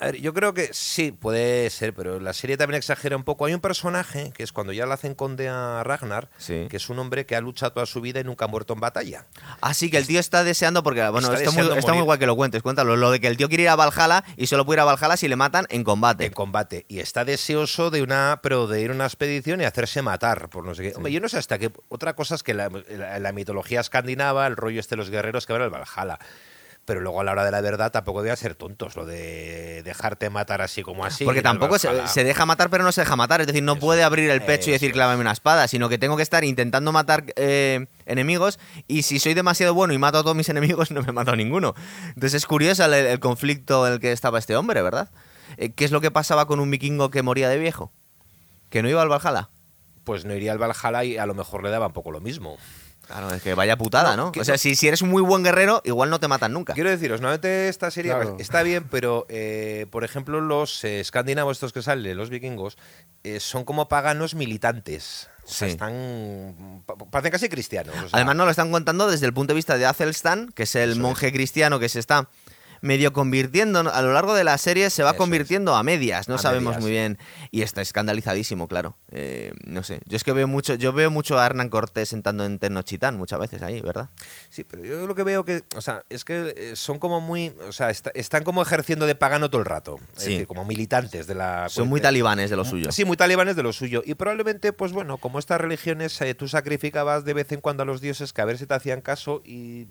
A 0.00 0.06
ver, 0.06 0.16
yo 0.16 0.34
creo 0.34 0.54
que 0.54 0.70
sí, 0.72 1.12
puede 1.12 1.68
ser, 1.70 1.94
pero 1.94 2.20
la 2.20 2.32
serie 2.32 2.56
también 2.56 2.78
exagera 2.78 3.16
un 3.16 3.24
poco. 3.24 3.44
Hay 3.46 3.54
un 3.54 3.60
personaje 3.60 4.32
que 4.34 4.42
es 4.42 4.52
cuando 4.52 4.72
ya 4.72 4.86
le 4.86 4.92
hacen 4.92 5.14
conde 5.14 5.48
a 5.48 5.82
Ragnar, 5.84 6.28
Sí. 6.38 6.66
que 6.68 6.76
es 6.78 6.88
un 6.88 6.98
hombre 6.98 7.26
que 7.26 7.36
ha 7.36 7.40
luchado 7.40 7.72
toda 7.72 7.86
su 7.86 8.00
vida 8.00 8.20
y 8.20 8.24
nunca 8.24 8.44
ha 8.46 8.48
muerto 8.48 8.74
en 8.74 8.80
batalla. 8.80 9.26
Así 9.60 9.90
que 9.90 9.98
el 9.98 10.06
tío 10.06 10.20
está 10.20 10.44
deseando, 10.44 10.82
porque 10.82 11.00
bueno, 11.08 11.28
Está 11.32 11.38
está, 11.50 11.62
muy, 11.62 11.78
está 11.78 11.92
guay 12.00 12.18
que 12.18 12.26
lo 12.26 12.36
cuentes, 12.36 12.62
cuéntalo. 12.62 12.96
Lo 12.96 13.10
de 13.10 13.20
que 13.20 13.28
el 13.28 13.36
tío 13.36 13.48
quiere 13.48 13.64
ir 13.64 13.68
a 13.68 13.76
Valhalla 13.76 14.24
y 14.36 14.46
solo 14.46 14.64
puede 14.66 14.76
ir 14.76 14.80
a 14.80 14.84
Valhalla 14.84 15.16
si 15.16 15.28
le 15.28 15.36
matan 15.36 15.66
en 15.70 15.84
combate. 15.84 16.26
en 16.26 16.32
combate 16.32 16.84
y 16.88 17.00
está 17.00 17.24
deseoso 17.24 17.90
de 17.90 18.02
una 18.02 18.40
pero 18.42 18.66
de 18.66 18.80
ir 18.82 18.90
a 18.90 18.94
una 18.94 19.04
expedición 19.06 19.60
y 19.60 19.64
hacerse 19.64 20.02
matar 20.02 20.48
por 20.48 20.64
no 20.64 20.74
sé 20.74 20.82
qué 20.82 20.92
Hombre, 20.96 21.12
yo 21.12 21.20
no 21.20 21.28
sé 21.28 21.38
hasta 21.38 21.58
qué 21.58 21.70
otra 21.88 22.14
cosa 22.14 22.34
es 22.34 22.42
que 22.42 22.54
la, 22.54 22.68
la- 22.88 23.18
la 23.18 23.32
mitología 23.32 23.80
escandinava 23.80 24.46
el 24.46 24.56
rollo 24.56 24.80
este 24.80 24.94
de 24.94 24.98
los 24.98 25.10
guerreros 25.10 25.46
que 25.46 25.52
van 25.52 25.62
al 25.62 25.70
Valhalla 25.70 26.18
pero 26.88 27.02
luego 27.02 27.20
a 27.20 27.24
la 27.24 27.32
hora 27.32 27.44
de 27.44 27.50
la 27.50 27.60
verdad 27.60 27.92
tampoco 27.92 28.22
deben 28.22 28.38
ser 28.38 28.54
tontos 28.54 28.96
lo 28.96 29.04
de 29.04 29.82
dejarte 29.82 30.30
matar 30.30 30.62
así 30.62 30.82
como 30.82 31.04
así 31.04 31.22
Porque 31.22 31.42
tampoco 31.42 31.78
se, 31.78 32.24
deja 32.24 32.46
matar, 32.46 32.70
pero 32.70 32.82
no 32.82 32.92
se 32.92 33.02
deja 33.02 33.14
matar. 33.14 33.42
Es 33.42 33.46
decir, 33.46 33.62
no 33.62 33.72
Eso 33.72 33.80
puede 33.80 34.02
abrir 34.02 34.30
el 34.30 34.40
pecho 34.40 34.70
y 34.70 34.72
decir 34.72 34.92
clávame 34.92 35.20
una 35.20 35.32
espada, 35.32 35.68
sino 35.68 35.90
que 35.90 35.98
tengo 35.98 36.16
que 36.16 36.22
estar 36.22 36.44
intentando 36.44 36.90
matar 36.90 37.26
eh, 37.36 37.88
enemigos. 38.06 38.58
Y 38.86 39.02
si 39.02 39.18
soy 39.18 39.34
demasiado 39.34 39.74
bueno 39.74 39.92
y 39.92 39.98
mato 39.98 40.16
a 40.16 40.22
todos 40.22 40.34
mis 40.34 40.48
enemigos, 40.48 40.90
no 40.90 41.02
me 41.02 41.12
mato 41.12 41.32
a 41.32 41.36
ninguno. 41.36 41.74
Entonces 42.06 42.32
es 42.32 42.46
curioso 42.46 42.86
el, 42.86 42.94
el 42.94 43.20
conflicto 43.20 43.86
en 43.86 43.92
el 43.92 44.00
que 44.00 44.12
estaba 44.12 44.38
este 44.38 44.56
hombre, 44.56 44.80
¿verdad? 44.80 45.10
Eh, 45.58 45.72
¿Qué 45.74 45.84
es 45.84 45.90
lo 45.90 46.00
que 46.00 46.10
pasaba 46.10 46.46
con 46.46 46.58
un 46.58 46.70
vikingo 46.70 47.10
que 47.10 47.20
moría 47.20 47.50
de 47.50 47.58
viejo? 47.58 47.92
¿Que 48.70 48.82
no 48.82 48.88
iba 48.88 49.02
al 49.02 49.10
Valhalla? 49.10 49.50
pues 50.08 50.24
no 50.24 50.34
iría 50.34 50.52
al 50.52 50.58
Valhalla 50.58 51.04
y 51.04 51.18
a 51.18 51.26
lo 51.26 51.34
mejor 51.34 51.62
le 51.62 51.68
daba 51.68 51.88
un 51.88 51.92
poco 51.92 52.10
lo 52.10 52.22
mismo 52.22 52.56
Claro, 53.08 53.34
es 53.34 53.42
que 53.42 53.54
vaya 53.54 53.76
putada, 53.76 54.14
No, 54.16 54.26
¿no? 54.26 54.32
que 54.32 54.40
O 54.40 54.44
sea, 54.44 54.54
no- 54.54 54.58
si, 54.58 54.76
si 54.76 54.86
eres 54.86 55.02
un 55.02 55.08
muy 55.08 55.22
buen 55.22 55.42
guerrero, 55.42 55.80
igual 55.84 56.10
no 56.10 56.20
te 56.20 56.28
matan 56.28 56.52
nunca. 56.52 56.74
Quiero 56.74 56.90
deciros, 56.90 57.20
normalmente 57.20 57.68
esta 57.68 57.90
serie 57.90 58.12
Claro. 58.12 58.36
está 58.38 58.62
bien, 58.62 58.84
pero 58.90 59.26
eh, 59.28 59.86
por 59.90 60.04
ejemplo 60.04 60.40
los 60.40 60.84
eh, 60.84 61.00
escandinavos 61.00 61.56
estos 61.56 61.72
que 61.72 61.82
salen, 61.82 62.16
los 62.16 62.30
vikingos, 62.30 62.78
eh, 63.24 63.40
son 63.40 63.64
como 63.64 63.88
paganos 63.88 64.34
militantes. 64.34 65.28
O 65.44 65.50
sea, 65.50 65.66
Sí. 65.68 65.72
están 65.72 66.82
pa- 66.84 66.94
parecen 66.96 67.32
casi 67.32 67.48
cristianos. 67.48 67.94
o 67.96 68.00
sea, 68.00 68.08
Además, 68.12 68.36
nos 68.36 68.44
lo 68.44 68.50
están 68.50 68.70
contando 68.70 69.08
desde 69.10 69.24
el 69.26 69.32
punto 69.32 69.52
de 69.54 69.56
vista 69.56 69.78
de 69.78 69.86
Athelstan, 69.86 70.50
que 70.54 70.64
es 70.64 70.74
el 70.76 70.90
Eso 70.90 71.00
monje 71.00 71.32
cristiano 71.32 71.78
que 71.78 71.88
se 71.88 72.00
está 72.00 72.28
medio 72.80 73.12
convirtiendo 73.12 73.80
a 73.80 74.02
lo 74.02 74.12
largo 74.12 74.34
de 74.34 74.44
la 74.44 74.56
serie 74.58 74.90
se 74.90 75.02
va 75.02 75.10
Eso 75.10 75.18
convirtiendo 75.18 75.74
a 75.76 75.82
medias 75.82 76.28
no 76.28 76.36
A 76.36 76.38
sabemos 76.38 76.70
medias. 76.76 76.82
muy 76.82 76.90
bien 76.90 77.18
y 77.50 77.62
está 77.62 77.80
escandalizadísimo 77.82 78.68
claro 78.68 78.96
Eh, 79.10 79.52
no 79.64 79.82
sé 79.82 80.00
yo 80.06 80.16
es 80.16 80.24
que 80.24 80.32
veo 80.32 80.46
mucho 80.48 80.74
yo 80.74 80.92
veo 80.92 81.10
mucho 81.10 81.38
a 81.38 81.46
Hernán 81.46 81.68
Cortés 81.70 82.08
sentando 82.08 82.44
en 82.44 82.58
Tenochtitán 82.58 83.16
muchas 83.16 83.38
veces 83.40 83.62
ahí 83.62 83.80
verdad 83.80 84.10
Sí, 84.50 84.64
pero 84.64 84.84
yo 84.84 85.06
lo 85.06 85.14
que 85.14 85.22
veo 85.24 85.44
que, 85.44 85.62
o 85.76 85.80
sea, 85.80 86.04
es 86.08 86.24
que 86.24 86.54
eh, 86.56 86.76
son 86.76 86.98
como 86.98 87.20
muy, 87.20 87.52
o 87.68 87.72
sea, 87.72 87.90
está- 87.90 88.10
están 88.14 88.44
como 88.44 88.62
ejerciendo 88.62 89.06
de 89.06 89.14
pagano 89.14 89.50
todo 89.50 89.60
el 89.60 89.66
rato, 89.66 89.98
es 90.16 90.22
Sí. 90.24 90.30
decir, 90.32 90.46
como 90.46 90.64
militantes 90.64 91.26
de 91.26 91.34
la. 91.34 91.68
son 91.68 91.88
muy 91.88 92.00
talibanes 92.00 92.50
de 92.50 92.56
lo 92.56 92.64
suyo 92.64 92.90
Sí, 92.92 93.04
muy 93.04 93.16
talibanes 93.16 93.56
de 93.56 93.62
lo 93.62 93.72
suyo. 93.72 94.02
Y 94.04 94.14
probablemente, 94.14 94.72
pues 94.72 94.92
bueno, 94.92 95.18
como 95.18 95.38
estas 95.38 95.60
religiones, 95.60 96.20
eh, 96.22 96.34
tú 96.34 96.48
sacrificabas 96.48 97.24
de 97.24 97.34
vez 97.34 97.52
en 97.52 97.60
cuando 97.60 97.82
a 97.82 97.86
los 97.86 98.00
dioses 98.00 98.32
que 98.32 98.40
a 98.40 98.44
ver 98.44 98.58
si 98.58 98.66
te 98.66 98.74
hacían 98.74 99.00
caso 99.00 99.42
y. 99.44 99.86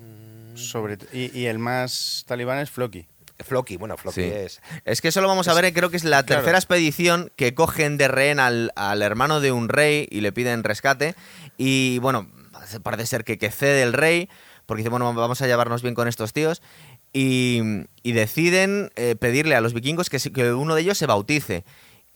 Sobre, 0.57 0.97
y, 1.13 1.37
y 1.37 1.45
el 1.45 1.59
más 1.59 2.23
talibán 2.27 2.59
es 2.59 2.69
Floki. 2.69 3.05
Floki, 3.39 3.77
bueno, 3.77 3.97
Floki 3.97 4.21
Sí. 4.21 4.27
es. 4.33 4.61
Es 4.83 4.99
que 4.99 5.09
eso 5.09 5.21
lo 5.21 5.27
vamos 5.27 5.47
a 5.47 5.53
ver, 5.53 5.65
eh, 5.65 5.73
creo 5.73 5.91
que 5.91 5.97
es 5.97 6.03
la 6.03 6.23
claro. 6.23 6.41
tercera 6.41 6.57
expedición 6.57 7.31
que 7.35 7.53
cogen 7.53 7.97
de 7.97 8.07
rehén 8.07 8.39
al, 8.39 8.71
al 8.75 9.01
hermano 9.03 9.39
de 9.41 9.51
un 9.51 9.69
rey 9.69 10.07
y 10.09 10.21
le 10.21 10.31
piden 10.31 10.63
rescate. 10.63 11.13
Y 11.57 11.99
bueno, 11.99 12.27
parece- 12.81 13.05
ser 13.05 13.23
que, 13.23 13.37
que 13.37 13.51
cede 13.51 13.83
el 13.83 13.93
rey, 13.93 14.27
porque 14.65 14.81
dice, 14.81 14.89
bueno, 14.89 15.13
vamos 15.13 15.41
a 15.43 15.47
llevarnos 15.47 15.83
bien 15.83 15.93
con 15.93 16.07
estos 16.07 16.33
tíos. 16.33 16.63
Y, 17.13 17.61
y 18.03 18.11
deciden 18.13 18.91
eh, 18.95 19.15
pedirle 19.15 19.55
a 19.55 19.61
los 19.61 19.73
vikingos 19.73 20.09
que, 20.09 20.17
que 20.19 20.51
uno 20.53 20.73
de 20.75 20.81
ellos 20.81 20.97
se 20.97 21.05
bautice. 21.05 21.63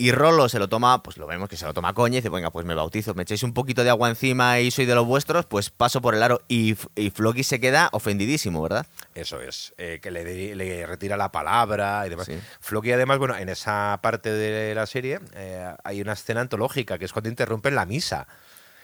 Y 0.02 0.12
Rolo 0.12 0.50
se 0.50 0.58
lo 0.58 0.68
toma, 0.68 1.04
pues 1.04 1.18
lo 1.18 1.28
vemos 1.28 1.48
que 1.48 1.56
se 1.58 1.64
lo 1.64 1.76
toma 1.76 1.94
coña 1.94 2.14
y 2.14 2.22
dice, 2.22 2.30
venga, 2.30 2.50
pues 2.50 2.66
me 2.66 2.74
bautizo, 2.74 3.14
me 3.14 3.22
echáis 3.22 3.44
un 3.44 3.54
poquito 3.54 3.84
de 3.84 3.92
agua 3.92 4.10
encima 4.10 4.60
y 4.60 4.72
soy 4.72 4.88
de 4.88 4.96
los 4.96 5.06
vuestros, 5.06 5.46
pues 5.46 5.70
paso 5.70 6.02
por 6.02 6.16
el 6.16 6.24
aro. 6.24 6.42
Y, 6.48 6.76
y 6.96 7.12
Floki 7.12 7.44
se 7.44 7.60
queda 7.60 7.88
ofendidísimo, 7.92 8.64
¿verdad? 8.64 8.88
Eso 9.14 9.40
es, 9.40 9.76
eh, 9.78 10.00
que 10.02 10.10
le, 10.10 10.56
le 10.56 10.88
retira 10.88 11.18
la 11.18 11.32
palabra 11.32 12.04
y 12.08 12.10
demás. 12.10 12.26
Sí. 12.26 12.34
Floki, 12.60 12.92
además, 12.92 13.20
bueno, 13.20 13.38
en 13.38 13.50
esa 13.50 14.00
parte 14.02 14.32
de 14.32 14.74
la 14.74 14.88
serie 14.88 15.20
eh, 15.36 15.72
hay 15.84 16.02
una 16.02 16.14
escena 16.14 16.42
antológica 16.42 16.98
que 16.98 17.06
es 17.06 17.14
cuando 17.14 17.30
interrumpen 17.30 17.76
la 17.76 17.86
misa. 17.86 18.28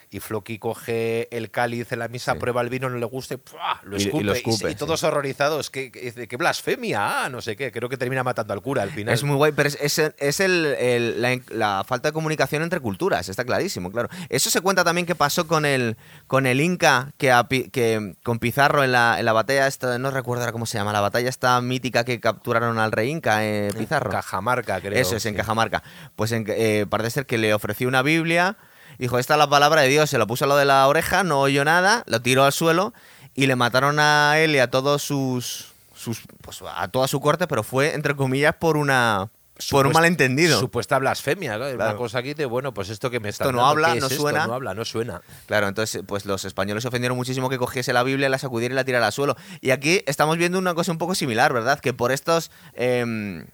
Y 0.10 0.20
Floki 0.22 0.58
coge 0.58 1.28
el 1.36 1.52
cáliz 1.52 1.92
en 1.92 2.00
la 2.00 2.08
misa, 2.08 2.34
Sí. 2.34 2.40
prueba 2.40 2.62
el 2.62 2.70
vino, 2.70 2.90
no 2.90 2.98
le 2.98 3.06
gusta 3.06 3.34
y, 3.34 3.38
¡pua! 3.38 3.82
lo 3.84 3.98
Y- 3.98 4.02
y 4.02 4.06
escupe. 4.06 4.24
lo 4.24 4.34
y- 4.34 4.38
escupe, 4.38 4.72
y, 4.72 4.76
todos 4.76 5.04
horrorizados, 5.04 5.70
¿qué, 5.70 5.92
qué, 5.92 6.00
dice, 6.00 6.28
qué 6.28 6.38
blasfemia, 6.38 7.26
ah, 7.26 7.30
no 7.30 7.42
sé 7.42 7.56
qué. 7.56 7.72
Creo 7.72 7.90
que 7.90 7.98
termina 7.98 8.24
matando 8.24 8.54
al 8.54 8.62
cura 8.62 8.84
al 8.84 8.92
final. 8.92 9.14
Es 9.14 9.24
muy 9.24 9.36
guay, 9.36 9.52
pero 9.52 9.68
es, 9.70 9.78
es, 9.82 10.14
es 10.18 10.40
el, 10.40 10.66
el- 10.66 11.22
la, 11.22 11.38
la 11.50 11.84
falta 11.86 12.10
de 12.10 12.14
comunicación 12.14 12.64
entre 12.64 12.80
culturas, 12.80 13.28
está 13.28 13.44
clarísimo, 13.44 13.92
claro. 13.92 14.08
Eso 14.30 14.50
se 14.50 14.62
cuenta 14.62 14.84
también 14.84 15.06
que 15.06 15.16
pasó 15.16 15.46
con 15.48 15.66
el, 15.66 15.98
con 16.28 16.46
el 16.46 16.62
Inca, 16.62 17.12
que, 17.18 17.32
a 17.32 17.44
Pi- 17.50 17.70
que 17.70 18.16
con 18.24 18.40
Pizarro 18.40 18.84
en 18.84 18.92
la, 18.94 19.18
en 19.20 19.26
la 19.26 19.34
batalla, 19.34 19.68
esta, 19.68 19.98
no 20.00 20.12
recuerdo 20.12 20.50
cómo 20.52 20.66
se 20.66 20.78
llama, 20.78 20.94
la 20.94 21.02
batalla 21.02 21.30
esta 21.30 21.60
mítica 21.62 22.06
que 22.06 22.20
capturaron 22.20 22.80
al 22.80 22.92
rey 22.92 23.10
Inca, 23.10 23.46
eh, 23.46 23.70
Pizarro. 23.78 24.10
Cajamarca, 24.12 24.80
creo. 24.80 24.94
Eso 24.94 25.16
es, 25.18 25.26
en 25.26 25.34
sí. 25.34 25.38
Cajamarca. 25.38 25.84
Pues 26.16 26.32
en- 26.32 26.46
eh, 26.48 26.86
parece 26.90 27.12
ser 27.12 27.26
que 27.26 27.38
le 27.38 27.54
ofreció 27.54 27.88
una 27.88 28.02
Biblia, 28.02 28.56
dijo, 28.98 29.20
esta 29.20 29.36
es 29.36 29.38
la 29.38 29.50
palabra 29.50 29.82
de 29.82 29.90
Dios, 29.90 30.10
se 30.10 30.18
lo 30.18 30.28
puso 30.28 30.46
a 30.46 30.48
lo 30.48 30.56
de 30.56 30.66
la 30.66 30.88
oreja, 30.88 31.24
no 31.24 31.42
oyó 31.42 31.64
nada, 31.66 32.04
lo 32.08 32.22
tiró 32.22 32.44
al 32.44 32.54
suelo 32.54 32.94
y 33.36 33.46
le 33.48 33.56
mataron 33.56 34.00
a 34.00 34.40
él 34.40 34.56
y 34.56 34.60
a 34.60 34.70
todos 34.70 35.04
sus... 35.04 35.68
sus 35.96 36.22
pues 36.42 36.62
a 36.64 36.88
toda 36.88 37.08
su 37.08 37.20
corte, 37.22 37.48
pero 37.48 37.64
fue, 37.64 37.94
entre 37.94 38.16
comillas, 38.16 38.56
por 38.56 38.78
una... 38.78 39.30
Por 39.72 39.88
un 39.88 39.94
malentendido. 39.94 40.60
Supuesta 40.60 41.00
blasfemia, 41.00 41.56
claro, 41.58 41.74
una 41.74 41.96
cosa 41.96 42.20
aquí 42.20 42.36
de, 42.36 42.46
bueno, 42.46 42.76
pues 42.76 42.90
esto 42.90 43.10
que 43.10 43.20
me 43.20 43.30
está 43.30 43.46
Esto 43.46 43.52
no 43.52 43.66
habla, 43.66 43.96
no 43.96 44.08
suena. 44.08 44.46
No 44.46 44.54
habla, 44.54 44.76
no 44.76 44.86
suena. 44.86 45.22
Claro, 45.48 45.68
entonces 45.68 46.04
pues 46.06 46.28
los 46.28 46.46
españoles 46.46 46.84
se 46.84 46.90
ofendieron 46.90 47.18
muchísimo 47.18 47.50
que 47.50 47.58
cogiese 47.58 47.92
la 47.92 48.04
Biblia, 48.04 48.30
la 48.30 48.38
sacudiera 48.38 48.74
y 48.74 48.76
la 48.76 48.84
tirara 48.84 49.08
al 49.08 49.14
suelo. 49.14 49.36
Y 49.62 49.72
aquí 49.72 50.04
estamos 50.06 50.38
viendo 50.38 50.60
una 50.60 50.76
cosa 50.76 50.92
un 50.92 51.00
poco 51.00 51.16
similar, 51.16 51.54
¿verdad? 51.54 51.80
Que 51.80 51.92
por 51.92 52.12
estos 52.12 52.52
em, 52.74 53.48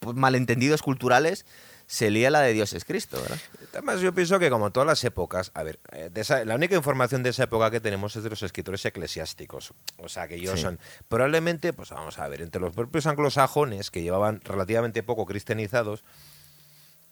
pues, 0.00 0.16
malentendidos 0.16 0.82
culturales 0.82 1.46
se 1.86 2.10
lía 2.10 2.30
la 2.30 2.40
de 2.40 2.52
Dios 2.52 2.72
es 2.72 2.84
Cristo, 2.84 3.18
¿verdad? 3.20 3.38
Además, 3.76 4.00
yo 4.00 4.14
pienso 4.14 4.38
que 4.38 4.48
como 4.48 4.72
todas 4.72 4.86
las 4.86 5.04
épocas, 5.04 5.50
a 5.52 5.62
ver, 5.62 5.78
eh, 5.92 6.08
de 6.10 6.20
esa- 6.22 6.44
la 6.46 6.54
única 6.54 6.74
información 6.74 7.22
de 7.22 7.28
esa 7.30 7.44
época 7.44 7.70
que 7.70 7.78
tenemos 7.78 8.16
es 8.16 8.22
de 8.22 8.30
los 8.30 8.42
escritores 8.42 8.82
eclesiásticos. 8.86 9.74
O 9.98 10.08
sea, 10.08 10.26
que 10.28 10.36
ellos 10.36 10.54
Sí. 10.54 10.62
son 10.62 10.78
probablemente, 11.08 11.74
pues 11.74 11.90
vamos 11.90 12.18
a 12.18 12.26
ver, 12.28 12.40
entre 12.40 12.58
los 12.60 12.72
propios 12.74 13.06
anglosajones, 13.06 13.90
que 13.90 14.02
llevaban 14.02 14.40
relativamente 14.44 15.02
poco 15.02 15.26
cristianizados, 15.26 16.04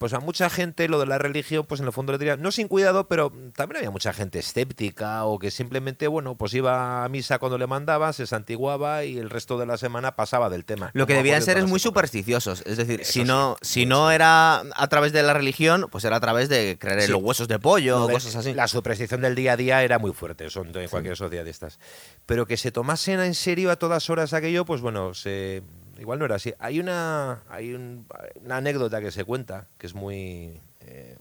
pues 0.05 0.13
a 0.13 0.21
mucha 0.21 0.51
gente 0.51 0.87
lo 0.87 1.01
de 1.01 1.07
la 1.07 1.17
religión, 1.17 1.65
pues 1.67 1.81
en 1.81 1.87
el 1.87 1.93
fondo 1.95 2.13
le 2.13 2.19
diría, 2.19 2.37
no 2.37 2.53
sin 2.53 2.69
cuidado, 2.69 3.09
pero 3.09 3.33
también 3.57 3.79
había 3.79 3.91
mucha 3.91 4.13
gente 4.13 4.39
escéptica 4.39 5.25
o 5.25 5.39
que 5.39 5.51
simplemente, 5.51 6.09
bueno, 6.09 6.35
pues 6.37 6.53
iba 6.53 7.07
a 7.07 7.09
misa 7.09 7.39
cuando 7.39 7.57
le 7.57 7.67
mandaban, 7.67 8.13
se 8.13 8.27
santiguaba 8.27 9.05
y 9.05 9.17
el 9.17 9.31
resto 9.31 9.57
de 9.59 9.65
la 9.65 9.79
semana 9.79 10.15
pasaba 10.15 10.51
del 10.51 10.67
tema. 10.67 10.91
Lo 10.93 11.07
que 11.07 11.15
debían 11.15 11.41
ser 11.41 11.57
es 11.57 11.65
muy 11.65 11.81
supersticiosos. 11.81 12.63
Es 12.67 12.77
decir, 12.77 13.01
Eso 13.01 13.13
si 13.13 13.21
sí, 13.21 13.25
no, 13.25 13.57
si 13.63 13.87
no 13.87 14.11
sí. 14.11 14.15
era 14.17 14.59
a 14.77 14.89
través 14.89 15.15
de 15.15 15.23
la 15.23 15.33
religión, 15.33 15.87
pues 15.91 16.05
era 16.05 16.17
a 16.17 16.21
través 16.21 16.51
de 16.51 16.77
creer 16.79 16.99
en 16.99 17.07
Sí. 17.07 17.13
los 17.13 17.23
huesos 17.23 17.49
de 17.49 17.59
pollo 17.59 17.99
Lo 18.01 18.05
o 18.05 18.09
de- 18.09 18.13
cosas 18.13 18.37
así. 18.37 18.53
La 18.53 18.69
superstición 18.69 19.23
del 19.23 19.35
día 19.35 19.55
a 19.55 19.57
día 19.57 19.83
era 19.85 19.99
muy 19.99 20.13
fuerte, 20.13 20.45
eso 20.45 20.61
en 20.63 20.89
cualquier 20.89 21.17
sociedad 21.17 21.45
de 21.47 21.51
estas. 21.51 21.79
Pero 22.27 22.45
que 22.45 22.59
se 22.59 22.71
tomasen 22.73 23.21
en 23.21 23.33
serio 23.35 23.71
a 23.71 23.77
todas 23.77 24.11
horas 24.11 24.35
aquello, 24.35 24.67
pues 24.67 24.83
bueno, 24.83 25.15
se, 25.15 25.63
igual 25.99 26.19
no 26.19 26.25
era 26.25 26.37
así. 26.37 26.53
Hay 26.59 26.81
una, 26.81 27.43
hay 27.49 27.75
un- 27.75 28.07
una 28.43 28.57
anécdota 28.59 29.01
que 29.01 29.11
se 29.11 29.25
cuenta, 29.25 29.69
que 29.79 29.87
es 29.87 29.95
muy... 29.95 30.61
eh, 30.81 31.17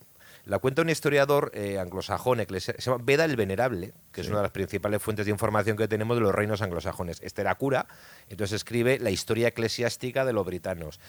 la 0.45 0.59
cuenta 0.59 0.81
un 0.81 0.89
historiador 0.89 1.51
eh, 1.53 1.79
anglosajón, 1.79 2.39
eclesi- 2.39 2.75
se 2.77 2.81
llama 2.91 3.01
Beda 3.05 3.23
el 3.23 3.37
Venerable, 3.37 3.93
que 4.11 4.19
es 4.21 4.27
una 4.27 4.37
de 4.37 4.43
las 4.43 4.51
principales 4.51 5.01
fuentes 5.01 5.25
de 5.25 5.31
información 5.31 5.77
que 5.77 5.87
tenemos 5.87 6.17
de 6.17 6.21
los 6.21 6.35
reinos 6.35 6.61
anglosajones. 6.61 7.21
Este 7.21 7.41
era 7.41 7.55
cura, 7.55 7.87
entonces 8.27 8.55
escribe 8.57 8.99
la 8.99 9.09
historia 9.09 9.47
eclesiástica 9.47 10.25
de 10.25 10.33
los 10.33 10.45
britanos. 10.45 10.99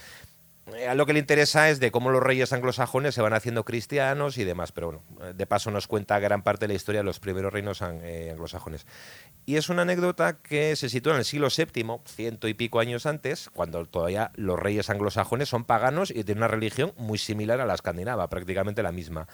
Eh, 0.73 0.89
A 0.89 0.95
lo 0.95 1.05
que 1.05 1.13
le 1.13 1.19
interesa 1.19 1.69
es 1.69 1.79
de 1.79 1.91
cómo 1.91 2.11
los 2.11 2.23
reyes 2.23 2.53
anglosajones 2.53 3.15
se 3.15 3.21
van 3.21 3.35
haciendo 3.35 3.65
cristianos 3.65 4.39
y 4.39 4.45
demás, 4.45 4.73
pero 4.73 5.03
bueno, 5.17 5.33
de 5.35 5.47
paso 5.47 5.71
nos 5.71 5.87
cuenta 5.87 6.19
gran 6.19 6.43
parte 6.43 6.65
de 6.65 6.69
la 6.69 6.75
historia 6.75 7.01
de 7.01 7.05
los 7.05 7.21
primeros 7.21 7.53
reinos 7.53 7.83
eh, 7.83 8.31
anglosajones. 8.33 8.87
Y 9.45 9.57
es 9.57 9.69
una 9.69 9.83
anécdota 9.83 10.39
que 10.39 10.75
se 10.77 10.89
sitúa 10.89 11.13
en 11.13 11.19
el 11.19 11.25
siglo 11.27 11.49
VII, 11.55 12.01
ciento 12.07 12.49
y 12.49 12.55
pico 12.55 12.81
años 12.81 13.05
antes, 13.05 13.51
cuando 13.53 13.85
todavía 13.85 14.31
los 14.37 14.59
reyes 14.59 14.89
anglosajones 14.89 15.51
son 15.51 15.65
paganos 15.65 16.11
y 16.11 16.25
tienen 16.25 16.39
una 16.39 16.49
religión 16.49 16.95
muy 16.97 17.19
similar 17.19 17.61
a 17.61 17.67
la 17.67 17.75
escandinava, 17.75 18.29
prácticamente 18.31 18.83
la 18.83 18.93
misma. 18.93 19.29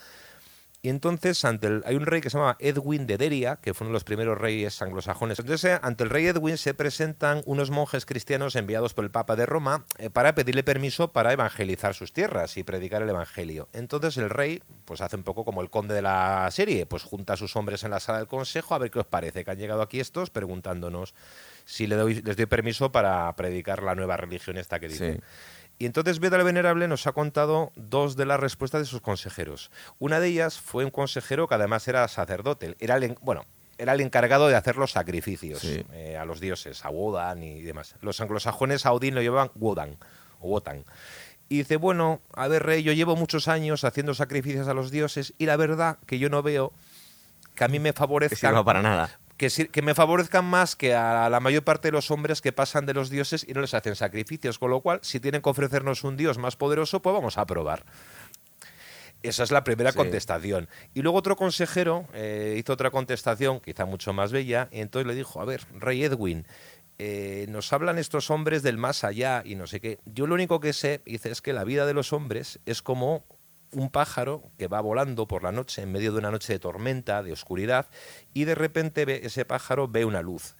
Y 0.82 0.88
entonces 0.88 1.44
ante 1.44 1.66
el- 1.66 1.82
hay 1.84 1.96
un 1.96 2.06
rey 2.06 2.22
que 2.22 2.30
se 2.30 2.38
llama 2.38 2.56
Edwin 2.58 3.06
de 3.06 3.18
Deria, 3.18 3.56
que 3.56 3.74
fue 3.74 3.84
uno 3.86 3.90
de 3.92 3.94
los 3.96 4.04
primeros 4.04 4.38
reyes 4.38 4.80
anglosajones. 4.80 5.38
Entonces 5.38 5.72
eh, 5.72 5.78
ante 5.82 6.04
el 6.04 6.10
rey 6.10 6.26
Edwin 6.26 6.56
se 6.56 6.72
presentan 6.72 7.42
unos 7.44 7.70
monjes 7.70 8.06
cristianos 8.06 8.56
enviados 8.56 8.94
por 8.94 9.04
el 9.04 9.10
Papa 9.10 9.36
de 9.36 9.44
Roma 9.44 9.84
eh, 9.98 10.08
para 10.08 10.34
pedirle 10.34 10.62
permiso 10.62 11.12
para 11.12 11.34
evangelizar 11.34 11.94
sus 11.94 12.14
tierras 12.14 12.56
y 12.56 12.62
predicar 12.62 13.02
el 13.02 13.10
Evangelio. 13.10 13.68
Entonces 13.74 14.16
el 14.16 14.30
rey 14.30 14.62
pues 14.86 15.02
hace 15.02 15.16
un 15.16 15.22
poco 15.22 15.44
como 15.44 15.60
el 15.60 15.68
conde 15.68 15.94
de 15.94 16.02
la 16.02 16.48
serie, 16.50 16.86
pues 16.86 17.02
junta 17.02 17.34
a 17.34 17.36
sus 17.36 17.56
hombres 17.56 17.84
en 17.84 17.90
la 17.90 18.00
sala 18.00 18.18
del 18.18 18.26
consejo 18.28 18.74
a 18.74 18.78
ver 18.78 18.90
qué 18.90 19.00
os 19.00 19.06
parece, 19.06 19.44
que 19.44 19.50
han 19.50 19.58
llegado 19.58 19.82
aquí 19.82 20.00
estos 20.00 20.30
preguntándonos 20.30 21.14
si 21.66 21.86
le 21.86 21.94
doy, 21.96 22.22
les 22.22 22.36
doy 22.36 22.46
permiso 22.46 22.90
para 22.90 23.30
predicar 23.36 23.82
la 23.82 23.94
nueva 23.94 24.16
religión 24.16 24.56
esta 24.56 24.80
que 24.80 24.88
dicen. 24.88 25.16
Sí. 25.16 25.20
Y 25.80 25.86
entonces 25.86 26.20
Beda 26.20 26.36
el 26.36 26.44
Venerable 26.44 26.86
nos 26.88 27.06
ha 27.06 27.12
contado 27.12 27.72
dos 27.74 28.14
de 28.14 28.26
las 28.26 28.38
respuestas 28.38 28.82
de 28.82 28.86
sus 28.86 29.00
consejeros. 29.00 29.70
Una 29.98 30.20
de 30.20 30.28
ellas 30.28 30.60
fue 30.60 30.84
un 30.84 30.90
consejero 30.90 31.48
que 31.48 31.54
además 31.54 31.88
era 31.88 32.06
sacerdote. 32.06 32.76
Era 32.80 32.96
el, 32.96 33.04
en- 33.04 33.18
bueno, 33.22 33.46
era 33.78 33.94
el 33.94 34.02
encargado 34.02 34.48
de 34.48 34.56
hacer 34.56 34.76
los 34.76 34.92
sacrificios 34.92 35.60
Sí. 35.60 35.82
eh, 35.94 36.18
a 36.18 36.26
los 36.26 36.38
dioses, 36.38 36.84
a 36.84 36.90
Wodan 36.90 37.42
y 37.42 37.62
demás. 37.62 37.94
Los 38.02 38.20
anglosajones 38.20 38.84
a 38.84 38.92
Odín 38.92 39.14
lo 39.14 39.22
llevaban 39.22 39.50
Wodan 39.54 39.96
o 40.40 40.48
Wotan. 40.48 40.84
Y 41.48 41.56
dice, 41.58 41.76
bueno, 41.76 42.20
a 42.34 42.46
ver, 42.46 42.62
rey, 42.62 42.82
yo 42.82 42.92
llevo 42.92 43.16
muchos 43.16 43.48
años 43.48 43.82
haciendo 43.84 44.12
sacrificios 44.14 44.68
a 44.68 44.74
los 44.74 44.90
dioses 44.90 45.32
y 45.38 45.46
la 45.46 45.56
verdad 45.56 45.96
que 46.06 46.18
yo 46.18 46.28
no 46.28 46.42
veo 46.42 46.72
que 47.54 47.64
a 47.64 47.68
mí 47.68 47.78
me 47.78 47.90
Que 47.94 47.98
favorezcan 47.98 48.50
sirva 48.50 48.64
para 48.64 48.82
nada. 48.82 49.18
Que, 49.48 49.82
me 49.82 49.94
favorezcan 49.94 50.44
más 50.44 50.76
que 50.76 50.94
a 50.94 51.30
la 51.30 51.40
mayor 51.40 51.64
parte 51.64 51.88
de 51.88 51.92
los 51.92 52.10
hombres 52.10 52.42
que 52.42 52.52
pasan 52.52 52.84
de 52.84 52.92
los 52.92 53.08
dioses 53.08 53.46
y 53.48 53.54
no 53.54 53.62
les 53.62 53.72
hacen 53.72 53.96
sacrificios. 53.96 54.58
Con 54.58 54.70
lo 54.70 54.80
cual, 54.80 55.00
si 55.02 55.18
tienen 55.18 55.40
que 55.40 55.48
ofrecernos 55.48 56.04
un 56.04 56.18
dios 56.18 56.36
más 56.36 56.56
poderoso, 56.56 57.00
pues 57.00 57.14
vamos 57.14 57.38
a 57.38 57.46
probar. 57.46 57.84
Esa 59.22 59.42
es 59.42 59.50
la 59.50 59.64
primera 59.64 59.92
Sí. 59.92 59.98
contestación. 59.98 60.68
Y 60.94 61.02
luego 61.02 61.18
otro 61.18 61.36
consejero 61.36 62.06
eh, 62.12 62.56
hizo 62.58 62.74
otra 62.74 62.90
contestación, 62.90 63.60
quizá 63.60 63.86
mucho 63.86 64.12
más 64.12 64.30
bella, 64.30 64.68
y 64.70 64.80
entonces 64.80 65.06
le 65.06 65.14
dijo, 65.14 65.40
a 65.40 65.44
ver, 65.46 65.62
rey 65.78 66.04
Edwin, 66.04 66.46
eh, 66.98 67.46
nos 67.48 67.72
hablan 67.72 67.98
estos 67.98 68.30
hombres 68.30 68.62
del 68.62 68.76
más 68.76 69.04
allá 69.04 69.42
y 69.44 69.54
no 69.54 69.66
sé 69.66 69.80
qué. 69.80 69.98
Yo 70.04 70.26
lo 70.26 70.34
único 70.34 70.60
que 70.60 70.74
sé, 70.74 71.00
dice, 71.06 71.30
es 71.30 71.40
que 71.40 71.54
la 71.54 71.64
vida 71.64 71.86
de 71.86 71.94
los 71.94 72.12
hombres 72.12 72.60
es 72.66 72.82
como 72.82 73.24
un 73.72 73.90
pájaro 73.90 74.42
que 74.58 74.66
va 74.68 74.80
volando 74.80 75.26
por 75.28 75.42
la 75.42 75.52
noche 75.52 75.82
en 75.82 75.92
medio 75.92 76.12
de 76.12 76.18
una 76.18 76.30
noche 76.30 76.52
de 76.52 76.58
tormenta, 76.58 77.22
de 77.22 77.32
oscuridad, 77.32 77.86
y 78.34 78.44
de 78.44 78.54
repente 78.54 79.04
ve, 79.04 79.20
ese 79.24 79.44
pájaro 79.44 79.88
ve 79.88 80.04
una 80.04 80.22
luz. 80.22 80.56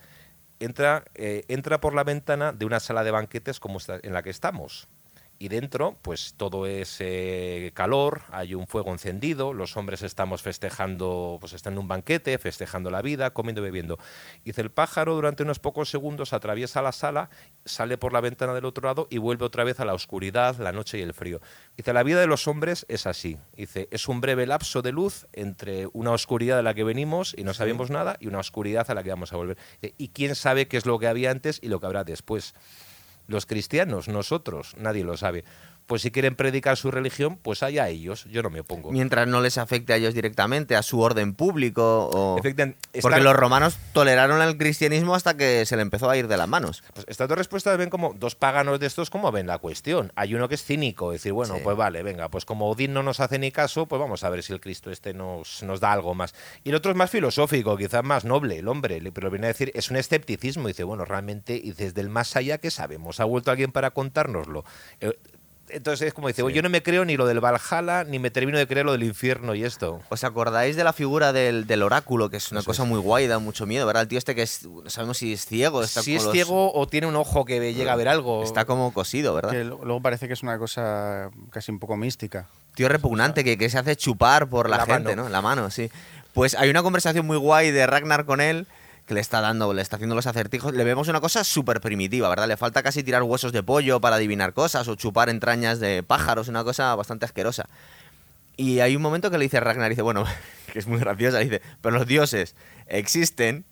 Entra, 0.59 1.05
eh, 1.15 1.45
entra 1.49 1.81
por 1.81 1.95
la 1.95 2.05
ventana 2.05 2.53
de 2.53 2.67
una 2.67 2.81
sala 2.81 3.03
de 3.03 3.11
banquetes 3.11 3.61
como 3.61 3.79
esta- 3.79 3.99
en 4.03 4.13
la 4.13 4.23
que 4.23 4.31
estamos. 4.31 4.89
Y 5.43 5.49
dentro, 5.49 5.97
pues 6.03 6.35
todo 6.37 6.67
es 6.67 6.99
eh, 7.01 7.71
calor, 7.73 8.21
hay 8.31 8.55
un 8.55 8.67
fuego 8.67 8.93
encendido, 8.93 9.55
los 9.55 9.75
hombres 9.79 10.03
estamos 10.03 10.43
festejando, 10.43 11.39
pues 11.41 11.55
están 11.55 11.73
en 11.73 11.79
un 11.79 11.89
banquete, 11.89 12.37
festejando 12.37 12.91
la 12.91 13.01
vida, 13.01 13.31
comiendo 13.31 13.63
y 13.63 13.65
bebiendo. 13.65 13.99
Dice, 14.45 14.61
el 14.61 14.71
pájaro 14.71 15.15
durante 15.15 15.43
unos 15.43 15.59
pocos 15.59 15.89
segundos 15.89 16.35
atraviesa 16.35 16.83
la 16.83 16.93
sala, 16.93 17.31
sale 17.65 17.97
por 17.97 18.13
la 18.13 18.21
ventana 18.21 18.53
del 18.53 18.67
otro 18.67 18.87
lado 18.87 19.07
y 19.09 19.17
vuelve 19.17 19.47
otra 19.47 19.65
vez 19.65 19.81
a 19.81 19.87
la 19.87 19.95
oscuridad, 19.95 20.59
la 20.59 20.73
noche 20.73 20.99
y 20.99 21.01
el 21.01 21.15
frío. 21.15 21.41
Dice, 21.75 21.95
la 21.95 22.03
vida 22.03 22.21
de 22.21 22.27
los 22.27 22.47
hombres 22.47 22.85
es 22.91 23.07
así. 23.07 23.39
Dice, 23.57 23.89
es 23.91 24.09
un 24.09 24.21
breve 24.21 24.47
lapso 24.47 24.83
de 24.83 24.93
luz 24.93 25.27
entre 25.33 25.89
una 25.95 26.11
oscuridad 26.11 26.59
de 26.59 26.65
la 26.65 26.75
que 26.75 26.85
venimos 26.85 27.35
y 27.35 27.45
no 27.45 27.55
sabemos 27.55 27.89
nada 27.89 28.19
y 28.21 28.27
una 28.27 28.41
oscuridad 28.41 28.91
a 28.91 28.95
la 28.95 29.03
que 29.03 29.09
vamos 29.09 29.33
a 29.33 29.37
volver. 29.37 29.57
Dice, 29.81 29.95
y 29.97 30.09
quién 30.09 30.35
sabe 30.35 30.69
qué 30.69 30.77
es 30.77 30.85
lo 30.85 30.99
que 30.99 31.07
había 31.07 31.31
antes 31.31 31.61
y 31.63 31.69
lo 31.69 31.81
que 31.81 31.87
habrá 31.87 32.05
después. 32.05 32.55
Los 33.31 33.47
cristianos, 33.47 34.09
nosotros, 34.09 34.75
nadie 34.77 35.05
lo 35.05 35.17
sabe. 35.17 35.45
Pues 35.91 36.03
si 36.03 36.13
quieren 36.13 36.37
predicar 36.37 36.77
su 36.77 36.93
religión, 36.93 37.37
pues 37.37 37.65
allá 37.65 37.89
ellos, 37.89 38.25
yo 38.31 38.45
no 38.45 38.51
me 38.51 38.61
opongo. 38.61 38.93
Mientras 38.93 39.27
no 39.27 39.41
les 39.41 39.59
afecte 39.59 39.93
a 39.93 39.97
ellos 39.97 40.15
directamente, 40.15 40.77
a 40.77 40.85
su 40.85 41.01
orden 41.01 41.35
público. 41.35 42.09
O... 42.13 42.41
Porque 43.03 43.21
los 43.21 43.35
romanos 43.35 43.77
toleraron 43.93 44.41
el 44.41 44.57
cristianismo 44.57 45.17
hasta 45.17 45.37
que 45.37 45.67
se 45.67 45.75
le 45.75 45.83
empezó 45.83 46.09
a 46.09 46.17
ir 46.17 46.29
de 46.29 46.37
las 46.37 46.47
manos. 46.47 46.85
Pues 46.95 47.07
estas 47.09 47.27
dos 47.29 47.37
respuestas 47.37 47.77
ven 47.77 47.91
como 47.91 48.15
dos 48.15 48.37
paganos 48.37 48.79
de 48.79 48.87
estos, 48.87 49.11
como 49.11 49.33
ven 49.33 49.49
la 49.49 49.59
cuestión. 49.59 50.13
Hay 50.15 50.33
uno 50.33 50.49
que 50.49 50.55
es 50.55 50.63
cínico, 50.63 51.11
decir, 51.11 51.33
bueno, 51.33 51.57
Sí. 51.57 51.61
pues 51.65 51.77
vale, 51.77 52.05
venga, 52.05 52.29
pues 52.29 52.45
como 52.45 52.71
Odín 52.71 52.93
no 52.93 53.03
nos 53.03 53.19
hace 53.19 53.41
ni 53.41 53.51
caso, 53.51 53.87
pues 53.87 53.99
vamos 53.99 54.23
a 54.23 54.31
ver 54.31 54.45
si 54.45 54.53
el 54.53 54.61
Cristo 54.61 54.93
este 54.93 55.13
nos, 55.13 55.65
nos 55.65 55.81
da 55.81 55.91
algo 55.91 56.15
más. 56.15 56.37
Y 56.63 56.69
el 56.69 56.77
otro 56.77 56.93
es 56.93 56.97
más 56.97 57.11
filosófico, 57.11 57.77
quizás 57.77 58.05
más 58.05 58.25
noble, 58.25 58.61
el 58.61 58.69
hombre, 58.69 59.03
pero 59.13 59.29
viene 59.29 59.47
a 59.47 59.49
decir, 59.49 59.73
es 59.75 59.91
un 59.91 59.97
escepticismo. 59.97 60.69
Dice, 60.69 60.85
bueno, 60.85 61.05
realmente, 61.05 61.61
y 61.61 61.73
desde 61.73 62.01
el 62.01 62.11
más 62.11 62.37
allá, 62.37 62.59
¿qué 62.59 62.71
sabemos? 62.71 63.19
¿Ha 63.19 63.25
vuelto 63.25 63.51
alguien 63.51 63.73
para 63.73 63.91
contárnoslo? 63.91 64.65
Entonces 65.73 66.09
es 66.09 66.15
como 66.15 66.29
dice, 66.29 66.43
yo 66.53 66.63
no 66.63 66.69
me 66.69 66.83
creo 66.83 67.05
ni 67.05 67.17
lo 67.17 67.27
del 67.27 67.41
Valhalla, 67.41 68.05
ni 68.05 68.19
me 68.19 68.31
termino 68.31 68.59
de 68.59 68.67
creer 68.67 68.87
lo 68.87 68.93
del 68.93 69.03
infierno 69.03 69.55
y 69.55 69.65
esto. 69.65 70.01
¿Os 70.09 70.25
acordáis 70.25 70.77
de 70.77 70.85
la 70.85 70.93
figura 70.93 71.33
del, 71.33 71.67
del 71.67 71.83
oráculo, 71.83 72.31
que 72.31 72.37
es 72.39 72.51
una 72.53 72.63
cosa 72.63 72.83
es. 72.83 72.89
muy 72.89 72.99
guay, 73.01 73.27
da 73.27 73.39
mucho 73.39 73.67
miedo, 73.67 73.87
¿verdad? 73.87 74.03
El 74.03 74.09
tío 74.09 74.19
este 74.19 74.35
que 74.35 74.43
es, 74.43 74.65
no 74.67 74.89
sabemos 74.91 75.19
si 75.19 75.33
es 75.33 75.47
ciego. 75.47 75.83
Está 75.83 76.03
Si 76.03 76.15
es 76.17 76.25
los- 76.25 76.33
ciego 76.33 76.73
o 76.75 76.87
tiene 76.87 77.07
un 77.07 77.17
ojo 77.17 77.45
que 77.45 77.73
llega 77.75 77.93
a 77.93 77.97
ver 77.97 78.09
algo. 78.09 78.43
Está 78.43 78.65
como 78.65 78.93
cosido, 78.93 79.35
¿verdad? 79.35 79.51
Que 79.51 79.65
luego 79.65 80.01
parece 80.03 80.27
que 80.27 80.35
es 80.35 80.43
una 80.43 80.59
cosa 80.59 81.31
casi 81.51 81.71
un 81.73 81.79
poco 81.79 81.97
mística. 81.97 82.47
Tío 82.75 82.89
repugnante 82.89 83.43
que, 83.45 83.59
que 83.59 83.69
se 83.69 83.79
hace 83.79 83.97
chupar 83.97 84.49
por 84.49 84.69
la, 84.71 84.79
La 84.79 84.87
gente, 84.87 85.11
mano. 85.11 85.25
¿no? 85.25 85.29
La 85.29 85.43
mano, 85.43 85.71
sí. 85.71 85.91
Pues 86.33 86.55
hay 86.55 86.71
una 86.71 86.83
conversación 86.83 87.27
muy 87.27 87.37
guay 87.37 87.71
de 87.73 87.87
Ragnar 87.87 88.25
con 88.25 88.41
él 88.41 88.67
le 89.15 89.21
está 89.21 89.41
dando, 89.41 89.73
le 89.73 89.83
está 89.83 89.97
haciendo 89.97 90.15
los 90.15 90.27
acertijos. 90.27 90.75
Le 90.75 90.85
vemos 90.85 91.09
una 91.09 91.21
cosa 91.21 91.45
súper 91.45 91.81
primitiva, 91.81 92.29
¿verdad? 92.29 92.49
Le 92.49 92.57
falta 92.57 92.83
casi 92.83 93.03
tirar 93.03 93.23
huesos 93.23 93.53
de 93.53 93.63
pollo 93.63 94.01
para 94.01 94.17
adivinar 94.17 94.53
cosas 94.53 94.89
o 94.89 94.95
chupar 94.95 95.29
entrañas 95.29 95.81
de 95.81 96.03
pájaros, 96.03 96.49
una 96.49 96.65
cosa 96.65 96.95
bastante 96.95 97.25
asquerosa. 97.25 97.69
Y 98.57 98.81
hay 98.81 98.97
un 98.97 99.03
momento 99.03 99.31
que 99.31 99.39
le 99.39 99.45
dice 99.45 99.61
Ragnar, 99.61 99.89
dice, 99.89 100.03
bueno, 100.03 100.25
que 100.73 100.79
es 100.79 100.87
muy 100.87 100.99
graciosa, 100.99 101.39
dice, 101.39 101.63
pero 101.81 101.97
los 101.97 102.07
dioses 102.07 102.55
existen. 102.87 103.65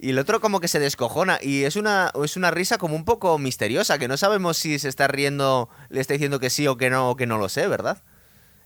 Y 0.00 0.10
el 0.10 0.18
otro 0.18 0.40
como 0.40 0.60
que 0.60 0.68
se 0.68 0.78
descojona 0.78 1.40
y 1.42 1.64
es 1.64 1.74
una, 1.74 2.12
es 2.22 2.36
una 2.36 2.52
risa 2.52 2.78
como 2.78 2.94
un 2.94 3.04
poco 3.04 3.36
misteriosa, 3.38 3.98
que 3.98 4.06
no 4.06 4.16
sabemos 4.16 4.56
si 4.56 4.78
se 4.78 4.88
está 4.88 5.08
riendo, 5.08 5.68
le 5.88 6.00
está 6.00 6.12
diciendo 6.12 6.38
que 6.38 6.50
sí 6.50 6.68
o 6.68 6.76
que 6.76 6.88
no, 6.88 7.10
o 7.10 7.16
que 7.16 7.26
no 7.26 7.36
lo 7.36 7.48
sé, 7.48 7.66
¿verdad? 7.66 8.00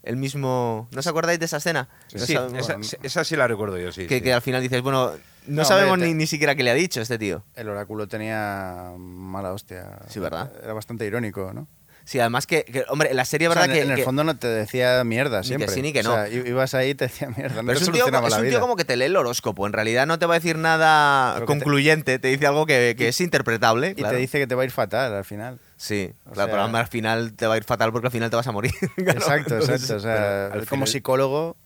El 0.03 0.17
mismo... 0.17 0.89
¿No 0.91 0.99
os 1.01 1.07
acordáis 1.07 1.39
de 1.39 1.45
esa 1.47 1.59
escena? 1.59 1.89
No 2.13 2.21
Sí, 2.21 2.35
sabemos- 2.35 2.59
esa, 2.69 2.97
esa 3.03 3.25
sí 3.25 3.37
la 3.37 3.47
recuerdo 3.47 3.79
yo, 3.79 3.93
sí. 3.93 4.07
que, 4.07 4.17
sí. 4.17 4.21
que 4.23 4.33
al 4.33 4.43
final 4.43 4.61
dices, 4.63 4.83
bueno, 4.83 5.13
no, 5.47 5.63
No, 5.63 5.65
sabemos 5.65 5.93
hombre, 5.95 6.09
ni, 6.09 6.13
te- 6.15 6.19
ni 6.19 6.27
siquiera 6.27 6.55
qué 6.55 6.63
le 6.65 6.71
ha 6.71 6.75
dicho 6.75 7.01
este 7.01 7.19
tío. 7.19 7.45
El 7.55 7.69
oráculo 7.69 8.09
tenía 8.09 8.93
mala 8.99 9.53
hostia. 9.53 9.99
Sí, 10.09 10.19
¿verdad? 10.21 10.51
Era 10.63 10.73
bastante 10.73 11.07
irónico, 11.07 11.53
¿no? 11.55 11.69
Sí, 12.05 12.19
además 12.19 12.49
que, 12.49 12.65
que, 12.65 12.85
hombre, 12.89 13.15
la 13.15 13.25
serie, 13.25 13.47
O 13.47 13.53
sea, 13.53 13.61
¿verdad? 13.63 13.77
en, 13.77 13.81
que, 13.81 13.87
en 13.87 13.91
el 13.93 13.97
que- 13.99 14.03
fondo 14.05 14.25
no 14.25 14.37
te 14.37 14.49
decía 14.49 15.05
mierda 15.05 15.37
Ni 15.37 15.43
que 15.43 15.47
siempre. 15.47 15.69
sí 15.69 15.83
ni 15.83 15.93
que 15.93 16.01
O 16.01 16.03
no. 16.03 16.15
sea, 16.15 16.29
i- 16.29 16.49
ibas 16.49 16.75
ahí 16.75 16.91
y 16.91 16.95
te 16.97 17.05
decía 17.05 17.29
mierda. 17.37 17.63
No 17.63 17.67
pero 17.69 17.79
es 17.79 17.87
un, 17.87 17.93
tío, 17.95 18.05
es 18.09 18.55
un 18.55 18.61
como 18.61 18.75
que 18.75 18.85
te 18.85 18.97
lee 18.97 19.05
el 19.05 19.15
horóscopo. 19.17 19.69
En 19.69 19.73
realidad 19.73 20.05
no 20.09 20.19
te 20.19 20.27
va 20.27 20.35
a 20.35 20.39
decir 20.39 20.59
nada 20.59 21.39
te- 21.39 21.45
concluyente. 21.47 22.19
Te... 22.19 22.27
dice 22.27 22.49
algo 22.49 22.67
que, 22.67 22.97
que 22.99 23.07
es 23.07 23.21
interpretable. 23.21 23.91
Y 23.91 23.95
claro. 23.95 24.15
te 24.17 24.21
dice 24.21 24.41
que 24.41 24.49
te 24.49 24.57
va 24.57 24.63
a 24.63 24.65
ir 24.65 24.73
fatal 24.73 25.15
al 25.15 25.25
final. 25.25 25.61
Sí, 25.83 26.13
O 26.27 26.31
claro, 26.31 26.53
sea- 26.53 26.69
pero 26.69 26.79
al 26.79 26.87
final 26.87 27.35
te 27.35 27.45
va 27.49 27.55
a 27.55 27.57
ir 27.57 27.65
fatal 27.65 27.91
porque 27.91 28.07
al 28.07 28.13
final 28.13 28.31
te 28.31 28.37
vas 28.37 28.47
a 28.47 28.53
morir. 28.53 28.71
Claro, 28.97 29.19
exacto, 29.19 29.55
entonces- 29.55 29.83
exacto. 29.91 29.97
O 29.97 30.01
sea, 30.01 30.45
al 30.47 30.53
como 30.67 30.67
final- 30.87 30.89
psicólogo, 30.89 31.57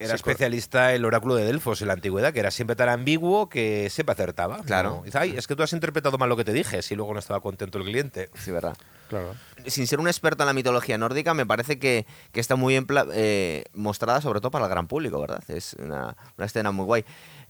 Era 0.00 0.10
Sí, 0.10 0.14
especialista 0.16 0.94
el 0.94 1.04
oráculo 1.04 1.34
de 1.34 1.44
Delfos 1.44 1.80
en 1.82 1.88
la 1.88 1.94
antigüedad, 1.94 2.32
que 2.32 2.38
era 2.38 2.52
siempre 2.52 2.76
tan 2.76 2.88
ambiguo 2.88 3.48
que 3.48 3.90
siempre 3.90 4.12
acertaba. 4.12 4.62
Claro. 4.62 4.98
¿no? 4.98 5.02
Dice, 5.02 5.18
ay, 5.18 5.34
es 5.36 5.48
que 5.48 5.56
tú 5.56 5.64
has 5.64 5.72
interpretado 5.72 6.16
mal 6.18 6.28
lo 6.28 6.36
que 6.36 6.44
te 6.44 6.52
dije, 6.52 6.82
si 6.82 6.94
luego 6.94 7.12
no 7.14 7.18
estaba 7.18 7.40
contento 7.40 7.78
el 7.78 7.84
cliente. 7.84 8.30
Sí, 8.36 8.52
verdad. 8.52 8.76
claro. 9.08 9.34
Sin 9.66 9.88
ser 9.88 9.98
un 9.98 10.06
experto 10.06 10.44
en 10.44 10.46
la 10.46 10.52
mitología 10.52 10.96
nórdica, 10.98 11.34
me 11.34 11.46
parece 11.46 11.80
que, 11.80 12.06
que 12.30 12.38
está 12.38 12.54
muy 12.54 12.74
bien 12.74 12.86
eh, 13.12 13.64
mostrada, 13.74 14.20
sobre 14.20 14.38
todo 14.40 14.52
para 14.52 14.66
el 14.66 14.70
gran 14.70 14.86
público, 14.86 15.20
¿verdad? 15.20 15.42
Es 15.48 15.74
una, 15.80 16.16
una 16.36 16.46
escena 16.46 16.70
muy 16.70 16.84
guay. 16.84 17.04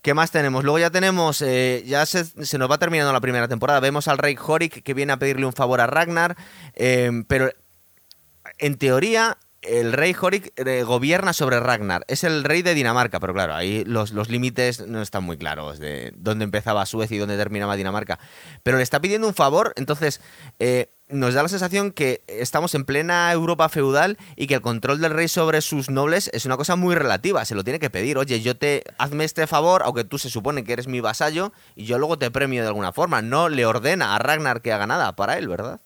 ¿Qué 0.09 0.15
más 0.15 0.31
tenemos? 0.31 0.65
Luego 0.65 0.79
ya 0.79 0.89
tenemos, 0.89 1.43
eh, 1.43 1.85
ya 1.85 2.07
se, 2.07 2.25
nos 2.57 2.71
va 2.71 2.79
terminando 2.79 3.13
la 3.13 3.21
primera 3.21 3.47
temporada. 3.47 3.79
Vemos 3.79 4.09
al 4.09 4.17
rey 4.17 4.39
Horik 4.43 4.83
que 4.83 4.95
viene 4.95 5.13
a 5.13 5.19
pedirle 5.19 5.45
un 5.45 5.53
favor 5.53 5.83
a 5.83 5.87
Ragnar, 5.87 6.35
eh, 6.77 7.11
pero 7.27 7.51
en 8.57 8.79
teoría 8.79 9.37
el 9.61 9.93
rey 9.93 10.17
Horik 10.19 10.55
eh, 10.57 10.83
gobierna 10.83 11.35
sobre 11.35 11.61
Ragnar. 11.61 12.07
Es 12.09 12.25
el 12.25 12.45
rey 12.45 12.63
de 12.63 12.73
Dinamarca, 12.73 13.21
pero 13.21 13.35
claro, 13.35 13.55
ahí 13.55 13.85
los, 13.85 14.13
los 14.13 14.31
límites 14.31 14.87
no 14.87 15.03
están 15.03 15.25
muy 15.25 15.37
claros 15.37 15.79
de 15.79 16.15
dónde 16.17 16.45
empezaba 16.45 16.87
Suecia 16.87 17.15
y 17.15 17.19
dónde 17.19 17.37
terminaba 17.37 17.77
Dinamarca. 17.77 18.19
Pero 18.63 18.79
le 18.79 18.85
está 18.85 19.01
pidiendo 19.01 19.29
un 19.29 19.35
favor, 19.35 19.75
entonces 19.77 20.23
eh, 20.59 20.91
nos 21.09 21.35
da 21.35 21.43
la 21.43 21.49
sensación 21.49 21.93
que 21.93 22.23
estamos 22.27 22.75
en 22.75 22.85
plena 22.85 23.33
Europa 23.33 23.69
feudal 23.69 24.19
y 24.37 24.47
que 24.47 24.55
el 24.55 24.61
control 24.61 25.01
del 25.01 25.13
rey 25.13 25.29
sobre 25.29 25.61
sus 25.61 25.91
nobles 25.91 26.31
es 26.33 26.45
una 26.47 26.57
cosa 26.57 26.77
muy 26.77 26.95
relativa. 26.95 27.45
Se 27.45 27.55
lo 27.55 27.65
tiene 27.65 27.79
que 27.79 27.91
pedir. 27.91 28.19
Oye, 28.19 28.41
yo 28.41 28.57
te 28.57 28.85
hazme 28.99 29.25
este 29.25 29.47
favor, 29.47 29.83
aunque 29.85 30.05
tú 30.05 30.19
se 30.19 30.31
supone 30.31 30.65
que 30.65 30.73
eres 30.73 30.87
mi 30.87 31.01
vasallo, 31.01 31.53
y 31.75 31.85
yo 31.85 31.99
luego 31.99 32.19
te 32.19 32.31
premio 32.31 32.63
de 32.63 32.69
alguna 32.69 32.93
forma. 32.93 33.23
No 33.23 33.49
le 33.49 33.67
ordena 33.67 34.15
a 34.15 34.19
Ragnar 34.19 34.61
que 34.61 34.73
haga 34.73 34.87
nada 34.87 35.17
para 35.17 35.39
él, 35.39 35.49
¿verdad? 35.49 35.81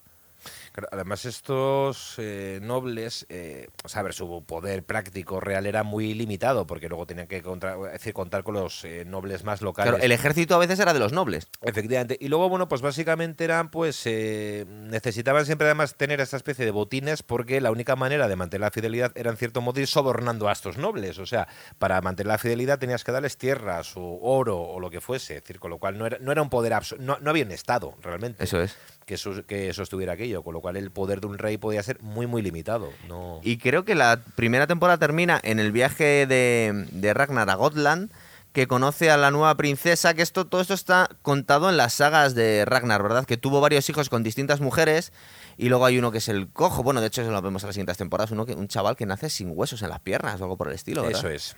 Claro, 0.73 0.89
Además, 0.93 1.25
estos 1.27 2.15
eh, 2.19 2.59
nobles, 2.63 3.27
eh, 3.29 3.69
o 3.85 3.89
sea, 3.89 4.01
a 4.01 4.03
ver, 4.05 4.15
su 4.15 4.45
poder 4.47 4.83
práctico 4.85 5.39
real 5.39 5.67
era 5.67 5.83
muy 5.83 6.15
limitado, 6.15 6.67
porque 6.67 6.89
luego 6.89 7.07
tenían 7.07 7.27
que 7.27 7.43
contra- 7.43 7.77
es 7.87 7.93
decir, 7.93 8.15
contar 8.15 8.43
con 8.43 8.55
los 8.55 8.85
eh, 8.85 9.05
nobles 9.05 9.45
más 9.45 9.61
locales. 9.61 9.91
Claro, 9.93 10.05
el 10.05 10.13
ejército 10.13 10.55
a 10.55 10.59
veces 10.59 10.79
era 10.81 10.93
de 10.95 10.99
los 10.99 11.13
nobles. 11.13 11.49
Efectivamente. 11.63 12.17
Y 12.21 12.29
luego, 12.29 12.49
bueno, 12.49 12.69
pues 12.69 12.81
básicamente 12.81 13.45
eran, 13.45 13.71
pues, 13.71 14.01
eh, 14.07 14.65
necesitaban 14.69 15.45
siempre 15.47 15.67
además 15.67 15.95
tener 15.97 16.21
esta 16.21 16.37
especie 16.37 16.65
de 16.65 16.71
botines 16.71 17.23
porque 17.23 17.61
la 17.61 17.71
única 17.71 17.95
manera 17.97 18.27
de 18.29 18.37
mantener 18.37 18.63
la 18.63 18.71
fidelidad 18.71 19.13
era, 19.15 19.31
en 19.31 19.37
cierto 19.37 19.61
modo, 19.61 19.79
ir 19.81 19.87
sobornando 19.87 20.49
a 20.49 20.53
estos 20.53 20.79
nobles. 20.79 21.19
O 21.19 21.27
sea, 21.27 21.49
para 21.79 22.01
mantener 22.01 22.29
la 22.29 22.39
fidelidad 22.39 22.79
tenías 22.79 23.05
que 23.05 23.13
darles 23.13 23.37
tierras 23.37 23.93
o 23.97 24.19
oro 24.23 24.59
o 24.59 24.81
lo 24.81 24.91
que 24.91 25.01
fuese. 25.01 25.37
Es 25.37 25.43
decir, 25.43 25.59
con 25.61 25.71
lo 25.71 25.79
cual 25.79 25.99
no 25.99 26.07
era, 26.07 26.19
no 26.21 26.33
era 26.33 26.41
un 26.43 26.49
poder 26.51 26.73
absoluto. 26.73 27.05
No, 27.07 27.19
no 27.21 27.31
había 27.31 27.45
un 27.45 27.53
Estado, 27.53 27.95
realmente. 28.01 28.43
Eso 28.43 28.61
es. 28.63 28.77
Que, 29.07 29.17
que 29.47 29.73
sostuviera 29.75 30.13
aquello. 30.13 30.43
Con 30.43 30.55
lo 30.55 30.61
cual 30.61 30.77
el 30.77 30.91
poder 30.91 31.21
de 31.21 31.27
un 31.27 31.39
rey 31.39 31.59
podía 31.59 31.83
ser 31.83 32.01
muy, 32.03 32.27
muy 32.27 32.43
limitado. 32.43 32.91
No... 33.09 33.41
Y 33.43 33.59
creo 33.59 33.85
que 33.85 33.95
la 33.95 34.21
primera 34.37 34.67
temporada 34.67 34.99
termina 34.99 35.41
en 35.43 35.59
el 35.59 35.73
viaje 35.73 36.27
de, 36.27 36.87
de 36.91 37.15
Ragnar 37.15 37.51
a 37.51 37.55
Gotland, 37.55 38.11
que 38.53 38.67
conoce 38.67 39.11
a 39.11 39.17
la 39.17 39.31
nueva 39.31 39.55
princesa, 39.57 40.15
que 40.15 40.23
esto, 40.23 40.47
todo 40.47 40.61
esto 40.61 40.75
está 40.75 41.09
contado 41.23 41.71
en 41.71 41.77
las 41.77 41.95
sagas 41.95 42.35
de 42.35 42.65
Ragnar, 42.67 43.03
¿verdad? 43.03 43.25
Que 43.25 43.39
tuvo 43.39 43.61
varios 43.61 43.89
hijos 43.89 44.11
con 44.11 44.23
distintas 44.23 44.61
mujeres, 44.61 45.13
y 45.57 45.69
luego 45.71 45.87
hay 45.87 45.99
uno 45.99 46.13
que 46.13 46.19
es 46.19 46.29
el 46.29 46.49
cojo, 46.49 46.83
bueno, 46.83 47.01
de 47.01 47.07
hecho 47.07 47.23
eso 47.23 47.31
lo 47.31 47.41
vemos 47.41 47.63
en 47.63 47.69
las 47.69 47.75
siguientes 47.75 47.97
temporadas, 47.97 48.31
uno 48.31 48.45
que, 48.45 48.55
un 48.55 48.69
chaval 48.69 48.97
que 48.97 49.07
nace 49.07 49.31
sin 49.31 49.53
huesos 49.55 49.81
en 49.83 49.89
las 49.89 50.01
piernas 50.01 50.41
o 50.41 50.45
algo 50.45 50.59
por 50.59 50.69
el 50.69 50.75
estilo, 50.75 51.03
¿verdad? 51.03 51.19
Eso 51.19 51.31
es. 51.31 51.57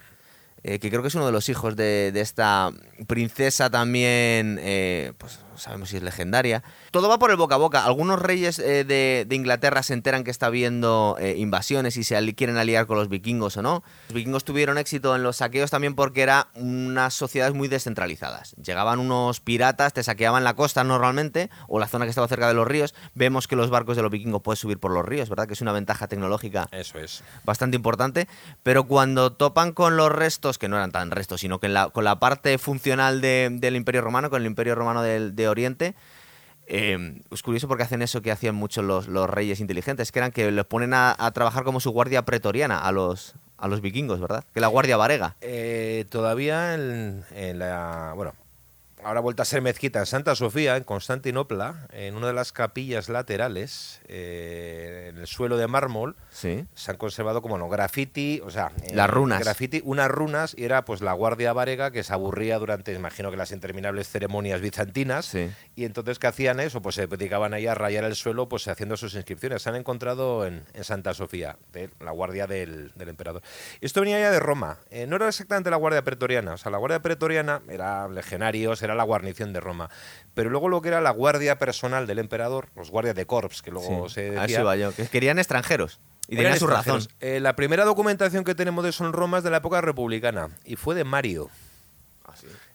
Eh, 0.62 0.78
que 0.78 0.88
creo 0.88 1.02
que 1.02 1.08
es 1.08 1.14
uno 1.14 1.26
de 1.26 1.32
los 1.32 1.48
hijos 1.48 1.76
de, 1.76 2.10
de 2.12 2.20
esta 2.20 2.70
princesa 3.06 3.70
también, 3.70 4.58
eh, 4.62 5.12
pues 5.18 5.40
sabemos 5.56 5.88
si 5.88 5.96
es 5.96 6.02
legendaria. 6.02 6.62
Todo 6.90 7.08
va 7.08 7.18
por 7.18 7.30
el 7.30 7.36
boca 7.36 7.54
a 7.54 7.58
boca. 7.58 7.84
Algunos 7.84 8.20
reyes 8.20 8.58
eh, 8.58 8.84
de, 8.84 9.24
de 9.28 9.34
Inglaterra 9.36 9.82
se 9.82 9.92
enteran 9.94 10.24
que 10.24 10.30
está 10.30 10.46
habiendo 10.46 11.16
eh, 11.18 11.34
invasiones 11.38 11.96
y 11.96 12.04
se 12.04 12.16
ali- 12.16 12.34
quieren 12.34 12.56
aliar 12.56 12.86
con 12.86 12.96
los 12.96 13.08
vikingos 13.08 13.56
o 13.56 13.62
no. 13.62 13.82
Los 14.08 14.14
vikingos 14.14 14.44
tuvieron 14.44 14.78
éxito 14.78 15.14
en 15.16 15.22
los 15.22 15.36
saqueos 15.36 15.70
también 15.70 15.94
porque 15.94 16.22
eran 16.22 16.44
unas 16.54 17.14
sociedades 17.14 17.54
muy 17.54 17.68
descentralizadas. 17.68 18.54
Llegaban 18.62 18.98
unos 18.98 19.40
piratas, 19.40 19.92
te 19.92 20.02
saqueaban 20.02 20.44
la 20.44 20.54
costa 20.54 20.84
normalmente 20.84 21.50
o 21.68 21.78
la 21.78 21.86
zona 21.88 22.04
que 22.04 22.10
estaba 22.10 22.28
cerca 22.28 22.48
de 22.48 22.54
los 22.54 22.66
ríos. 22.66 22.94
Vemos 23.14 23.48
que 23.48 23.56
los 23.56 23.70
barcos 23.70 23.96
de 23.96 24.02
los 24.02 24.10
vikingos 24.10 24.42
pueden 24.42 24.56
subir 24.56 24.78
por 24.78 24.90
los 24.92 25.04
ríos, 25.04 25.28
¿verdad? 25.28 25.46
Que 25.46 25.54
es 25.54 25.60
una 25.60 25.72
ventaja 25.72 26.06
tecnológica 26.08 26.68
Eso 26.72 26.98
es. 26.98 27.22
bastante 27.44 27.76
importante, 27.76 28.28
pero 28.62 28.84
cuando 28.84 29.32
topan 29.32 29.72
con 29.72 29.96
los 29.96 30.10
restos, 30.10 30.58
que 30.58 30.68
no 30.68 30.76
eran 30.76 30.92
tan 30.92 31.10
restos, 31.10 31.40
sino 31.40 31.60
que 31.60 31.66
en 31.66 31.74
la- 31.74 31.88
con 31.90 32.04
la 32.04 32.18
parte 32.18 32.58
funcional 32.58 33.20
de- 33.20 33.48
del 33.52 33.76
Imperio 33.76 34.00
Romano, 34.02 34.30
con 34.30 34.40
el 34.42 34.46
Imperio 34.46 34.74
Romano 34.74 35.02
del, 35.02 35.34
de 35.36 35.43
Oriente, 35.48 35.94
eh, 36.66 37.20
es 37.30 37.42
curioso 37.42 37.68
porque 37.68 37.82
hacen 37.82 38.02
eso 38.02 38.22
que 38.22 38.30
hacían 38.30 38.54
muchos 38.54 38.84
los, 38.84 39.08
los 39.08 39.28
reyes 39.28 39.60
inteligentes, 39.60 40.12
que 40.12 40.18
eran 40.18 40.32
que 40.32 40.50
les 40.50 40.64
ponen 40.64 40.94
a, 40.94 41.14
a 41.18 41.30
trabajar 41.32 41.64
como 41.64 41.80
su 41.80 41.90
guardia 41.90 42.24
pretoriana 42.24 42.78
a 42.78 42.92
los, 42.92 43.34
a 43.58 43.68
los 43.68 43.80
vikingos, 43.80 44.20
¿verdad? 44.20 44.44
Que 44.52 44.60
la 44.60 44.68
guardia 44.68 44.96
varega. 44.96 45.36
Eh, 45.40 46.06
todavía 46.08 46.74
en, 46.74 47.24
en 47.34 47.58
la. 47.58 48.12
Bueno, 48.14 48.34
ahora 49.04 49.18
ha 49.18 49.22
vuelto 49.22 49.42
a 49.42 49.44
ser 49.44 49.60
mezquita 49.62 49.98
en 50.00 50.06
Santa 50.06 50.34
Sofía, 50.34 50.76
en 50.76 50.84
Constantinopla, 50.84 51.86
en 51.92 52.16
una 52.16 52.28
de 52.28 52.32
las 52.32 52.52
capillas 52.52 53.08
laterales, 53.08 54.00
eh, 54.08 55.06
en 55.10 55.18
el 55.18 55.26
suelo 55.26 55.56
de 55.56 55.66
mármol, 55.66 56.16
Sí. 56.30 56.66
se 56.74 56.90
han 56.90 56.96
conservado 56.96 57.42
como 57.42 57.58
no 57.58 57.68
graffiti, 57.68 58.40
o 58.44 58.50
sea, 58.50 58.72
eh, 58.82 58.94
Las 58.94 59.10
runas. 59.10 59.40
graffiti, 59.40 59.82
unas 59.84 60.08
runas 60.08 60.54
y 60.56 60.64
era 60.64 60.84
pues 60.84 61.00
la 61.00 61.12
guardia 61.12 61.52
varega 61.52 61.90
que 61.90 62.02
se 62.02 62.12
aburría 62.12 62.58
durante, 62.58 62.92
imagino 62.92 63.30
que 63.30 63.36
las 63.36 63.52
interminables 63.52 64.08
ceremonias 64.08 64.60
bizantinas 64.60 65.26
Sí. 65.26 65.50
y 65.76 65.84
entonces 65.84 66.18
qué 66.18 66.26
hacían 66.26 66.58
eso, 66.60 66.80
pues 66.82 66.94
se 66.96 67.06
dedicaban 67.06 67.54
ahí 67.54 67.66
a 67.66 67.74
rayar 67.74 68.04
el 68.04 68.14
suelo 68.14 68.48
pues 68.48 68.66
haciendo 68.68 68.96
sus 68.96 69.14
inscripciones. 69.14 69.62
Se 69.62 69.68
han 69.68 69.76
encontrado 69.76 70.46
en, 70.46 70.64
en 70.72 70.84
Santa 70.84 71.14
Sofía, 71.14 71.56
de 71.72 71.90
la 72.00 72.10
guardia 72.10 72.46
del, 72.46 72.92
del 72.94 73.08
emperador. 73.08 73.42
Esto 73.80 74.00
venía 74.00 74.18
ya 74.20 74.30
de 74.30 74.40
Roma, 74.40 74.78
eh, 74.90 75.06
no 75.06 75.16
era 75.16 75.28
exactamente 75.28 75.70
la 75.70 75.76
guardia 75.76 76.02
pretoriana, 76.02 76.54
o 76.54 76.58
sea, 76.58 76.70
la 76.70 76.78
guardia 76.78 77.00
pretoriana 77.02 77.60
era 77.68 78.08
legionarios, 78.08 78.82
era 78.82 78.93
la 78.94 79.04
guarnición 79.04 79.52
de 79.52 79.60
Roma, 79.60 79.90
pero 80.34 80.50
luego 80.50 80.68
lo 80.68 80.82
que 80.82 80.88
era 80.88 81.00
la 81.00 81.10
guardia 81.10 81.58
personal 81.58 82.06
del 82.06 82.18
emperador, 82.18 82.68
los 82.76 82.90
guardias 82.90 83.14
de 83.14 83.26
corps, 83.26 83.62
que 83.62 83.70
luego 83.70 84.08
sí. 84.08 84.14
se 84.14 84.28
A 84.38 84.42
decía... 84.42 84.44
eso 84.44 84.60
iba 84.60 84.76
yo, 84.76 84.94
que 84.94 85.06
querían 85.06 85.38
extranjeros. 85.38 86.00
Y 86.28 86.36
tenían 86.36 86.58
su 86.58 86.66
razón. 86.66 87.02
Eh, 87.20 87.38
la 87.40 87.54
primera 87.54 87.84
documentación 87.84 88.44
que 88.44 88.54
tenemos 88.54 88.82
de 88.82 88.90
eso 88.90 89.04
en 89.04 89.12
Roma 89.12 89.38
es 89.38 89.44
de 89.44 89.50
la 89.50 89.58
época 89.58 89.80
republicana 89.80 90.48
y 90.64 90.76
fue 90.76 90.94
de 90.94 91.04
Mario. 91.04 91.50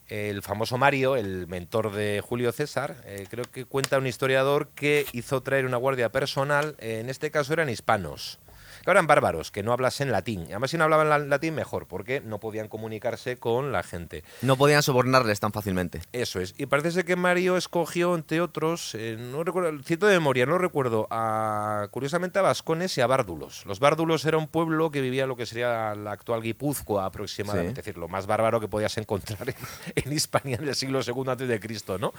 El 0.08 0.42
famoso 0.42 0.78
Mario, 0.78 1.16
el 1.16 1.48
mentor 1.48 1.92
de 1.94 2.22
Julio 2.26 2.52
César, 2.52 2.96
eh, 3.06 3.28
creo 3.30 3.46
que 3.46 3.66
cuenta 3.66 4.00
un 4.00 4.08
historiador 4.08 4.70
que 4.70 5.06
hizo 5.14 5.42
traer 5.42 5.66
una 5.66 5.78
guardia 5.78 6.12
personal, 6.12 6.76
eh, 6.80 7.00
en 7.00 7.10
este 7.10 7.30
caso 7.30 7.54
eran 7.54 7.70
hispanos. 7.70 8.40
Que 8.84 8.92
eran 8.92 9.08
bárbaros, 9.08 9.52
que 9.52 9.64
no 9.64 9.74
hablasen 9.74 10.12
latín. 10.12 10.42
Y 10.42 10.52
además, 10.52 10.72
si 10.72 10.78
no 10.78 10.84
hablaban 10.86 11.10
la- 11.10 11.20
latín, 11.20 11.56
mejor, 11.56 11.88
porque 11.88 12.22
no 12.22 12.40
podían 12.40 12.68
comunicarse 12.68 13.38
con 13.38 13.72
la 13.72 13.84
gente. 13.84 14.24
No 14.42 14.56
podían 14.58 14.84
sobornarles 14.84 15.40
tan 15.40 15.52
fácilmente. 15.52 16.02
Eso 16.12 16.40
es. 16.40 16.54
Y 16.58 16.66
parece 16.66 16.92
ser 16.92 17.06
que 17.06 17.16
Mario 17.16 17.58
escogió, 17.58 18.16
entre 18.16 18.42
otros, 18.42 18.96
eh, 18.96 19.18
no 19.20 19.44
recuerdo, 19.44 19.82
cierto 19.84 20.08
de 20.08 20.14
memoria, 20.16 20.46
no 20.46 20.58
recuerdo, 20.58 21.08
a, 21.12 21.88
curiosamente 21.92 22.40
a 22.40 22.42
vascones 22.42 22.98
y 22.98 23.02
a 23.02 23.08
bárdulos. 23.08 23.66
Los 23.66 23.80
bárdulos 23.80 24.26
era 24.26 24.38
un 24.38 24.48
pueblo 24.48 24.92
que 24.92 25.02
vivía 25.02 25.26
lo 25.28 25.36
que 25.36 25.46
sería 25.46 25.96
la 25.96 26.12
actual 26.12 26.42
Guipúzcoa 26.42 27.06
aproximadamente, 27.06 27.70
Sí. 27.76 27.80
es 27.82 27.86
decir, 27.86 27.98
lo 27.98 28.08
más 28.08 28.28
bárbaro 28.28 28.60
que 28.60 28.68
podías 28.68 28.98
encontrar 28.98 29.50
en, 29.50 29.56
en 29.96 30.14
Hispania 30.14 30.58
en 30.62 30.68
el 30.68 30.76
siglo 30.76 31.00
II 31.06 31.24
antes 31.28 31.48
de 31.48 31.60
Cristo, 31.60 31.98
¿no? 31.98 32.14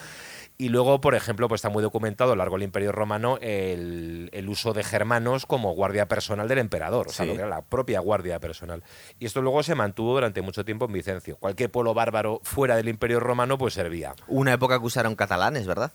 Y 0.58 0.68
luego, 0.68 1.00
por 1.00 1.14
ejemplo, 1.14 1.48
pues 1.48 1.60
está 1.60 1.68
muy 1.70 1.82
documentado 1.82 2.32
a 2.32 2.34
lo 2.36 2.38
largo 2.40 2.56
del 2.56 2.64
Imperio 2.64 2.92
Romano 2.92 3.38
el, 3.40 4.28
el 4.32 4.48
uso 4.48 4.72
de 4.72 4.84
germanos 4.84 5.46
como 5.46 5.72
guardia 5.72 6.06
personal 6.06 6.48
del 6.50 6.58
emperador, 6.58 7.08
o 7.08 7.10
sea, 7.10 7.24
Sí. 7.24 7.30
lo 7.30 7.36
que 7.36 7.40
era 7.40 7.48
la 7.48 7.62
propia 7.62 8.00
guardia 8.00 8.38
personal. 8.38 8.82
Y 9.18 9.24
esto 9.24 9.40
luego 9.40 9.62
se 9.62 9.74
mantuvo 9.74 10.12
durante 10.12 10.42
mucho 10.42 10.64
tiempo 10.64 10.84
en 10.84 10.92
Vicencio. 10.92 11.36
Cualquier 11.38 11.70
pueblo 11.70 11.94
bárbaro 11.94 12.40
fuera 12.42 12.76
del 12.76 12.88
Imperio 12.90 13.18
Romano 13.20 13.56
pues 13.56 13.72
servía. 13.74 14.14
Una 14.28 14.52
época 14.52 14.78
que 14.78 14.84
usaron 14.84 15.16
catalanes, 15.16 15.66
¿verdad? 15.66 15.92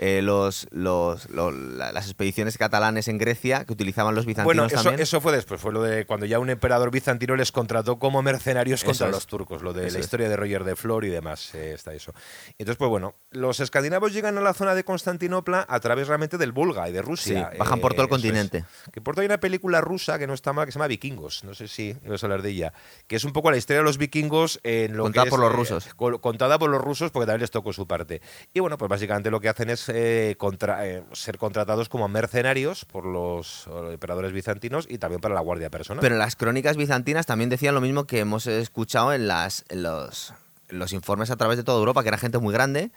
Eh, 0.00 0.22
los, 0.22 0.68
los, 0.70 1.28
lo- 1.28 1.50
la- 1.50 1.90
las 1.90 2.06
expediciones 2.06 2.56
catalanes 2.56 3.08
en 3.08 3.18
Grecia 3.18 3.64
que 3.64 3.72
utilizaban 3.72 4.14
los 4.14 4.26
bizantinos 4.26 4.44
Bueno, 4.44 4.66
eso, 4.66 4.76
también. 4.76 5.00
eso 5.00 5.20
fue 5.20 5.32
después, 5.32 5.60
fue 5.60 5.72
lo 5.72 5.82
de 5.82 6.06
cuando 6.06 6.24
ya 6.24 6.38
un 6.38 6.50
emperador 6.50 6.92
bizantino 6.92 7.34
les 7.34 7.50
contrató 7.50 7.98
como 7.98 8.22
mercenarios 8.22 8.84
contra 8.84 9.06
Eso 9.08 9.10
es. 9.10 9.10
los 9.16 9.26
turcos, 9.26 9.60
lo 9.62 9.72
de 9.72 9.86
Eso 9.88 9.94
la 9.94 9.98
es. 9.98 10.04
historia 10.06 10.28
de 10.28 10.36
Roger 10.36 10.62
de 10.62 10.76
Flor 10.76 11.04
y 11.04 11.08
demás, 11.08 11.52
eh, 11.56 11.72
está 11.74 11.92
eso. 11.94 12.14
Entonces, 12.58 12.76
pues 12.76 12.88
bueno, 12.88 13.16
los 13.32 13.58
escandinavos 13.58 14.12
llegan 14.12 14.38
a 14.38 14.40
la 14.40 14.54
zona 14.54 14.76
de 14.76 14.84
Constantinopla 14.84 15.66
a 15.68 15.80
través 15.80 16.06
realmente 16.06 16.38
del 16.38 16.52
Volga 16.52 16.88
y 16.88 16.92
de 16.92 17.02
Rusia. 17.02 17.50
Sí, 17.52 17.58
bajan 17.58 17.80
por 17.80 17.92
todo 17.94 18.02
el 18.02 18.06
es. 18.06 18.10
continente. 18.10 18.64
Que 18.92 19.00
por 19.00 19.16
todo 19.16 19.22
hay 19.22 19.26
una 19.26 19.40
película 19.40 19.80
rusa 19.80 20.16
que 20.18 20.28
no 20.28 20.34
está 20.34 20.52
mal, 20.52 20.66
que 20.66 20.70
se 20.70 20.78
llama 20.78 20.86
Vikingos, 20.86 21.42
no 21.42 21.54
sé 21.54 21.66
si 21.66 21.96
ibas 22.06 22.22
a 22.22 22.26
hablar 22.26 22.42
de 22.42 22.50
ella, 22.50 22.72
que 23.08 23.16
es 23.16 23.24
un 23.24 23.32
poco 23.32 23.50
la 23.50 23.56
historia 23.56 23.78
de 23.80 23.84
los 23.84 23.98
vikingos 23.98 24.60
en 24.62 24.96
lo 24.96 25.02
Contada 25.02 25.24
que 25.24 25.28
es, 25.28 25.30
por 25.32 25.40
los 25.40 25.50
eh, 25.52 25.56
rusos. 25.56 25.94
contada 26.20 26.56
por 26.58 26.70
los 26.70 26.80
rusos 26.80 27.10
porque 27.10 27.26
también 27.26 27.40
les 27.40 27.50
tocó 27.50 27.72
su 27.72 27.86
parte. 27.88 28.22
Y 28.54 28.60
bueno, 28.60 28.78
pues 28.78 28.88
básicamente 28.88 29.30
lo 29.30 29.40
que 29.40 29.48
hacen 29.48 29.70
es 29.70 29.87
eh, 29.88 30.34
contra- 30.38 30.86
eh, 30.86 31.02
ser 31.12 31.38
contratados 31.38 31.88
como 31.88 32.08
mercenarios 32.08 32.84
por 32.84 33.04
los 33.04 33.66
eh, 33.66 33.92
emperadores 33.92 34.32
bizantinos 34.32 34.86
y 34.88 34.98
también 34.98 35.20
para 35.20 35.34
la 35.34 35.40
guardia 35.40 35.70
personal. 35.70 36.00
Pero 36.00 36.16
las 36.16 36.36
crónicas 36.36 36.76
bizantinas 36.76 37.26
también 37.26 37.50
decían 37.50 37.74
lo 37.74 37.80
mismo 37.80 38.04
que 38.04 38.20
hemos 38.20 38.46
escuchado 38.46 39.12
en, 39.12 39.28
las, 39.28 39.64
en 39.68 39.82
los, 39.82 40.32
en 40.68 40.78
los 40.78 40.92
informes 40.92 41.30
a 41.30 41.36
través 41.36 41.56
de 41.56 41.64
toda 41.64 41.78
Europa, 41.78 42.02
que 42.02 42.08
era 42.08 42.18
gente 42.18 42.38
muy 42.38 42.52
grande, 42.52 42.90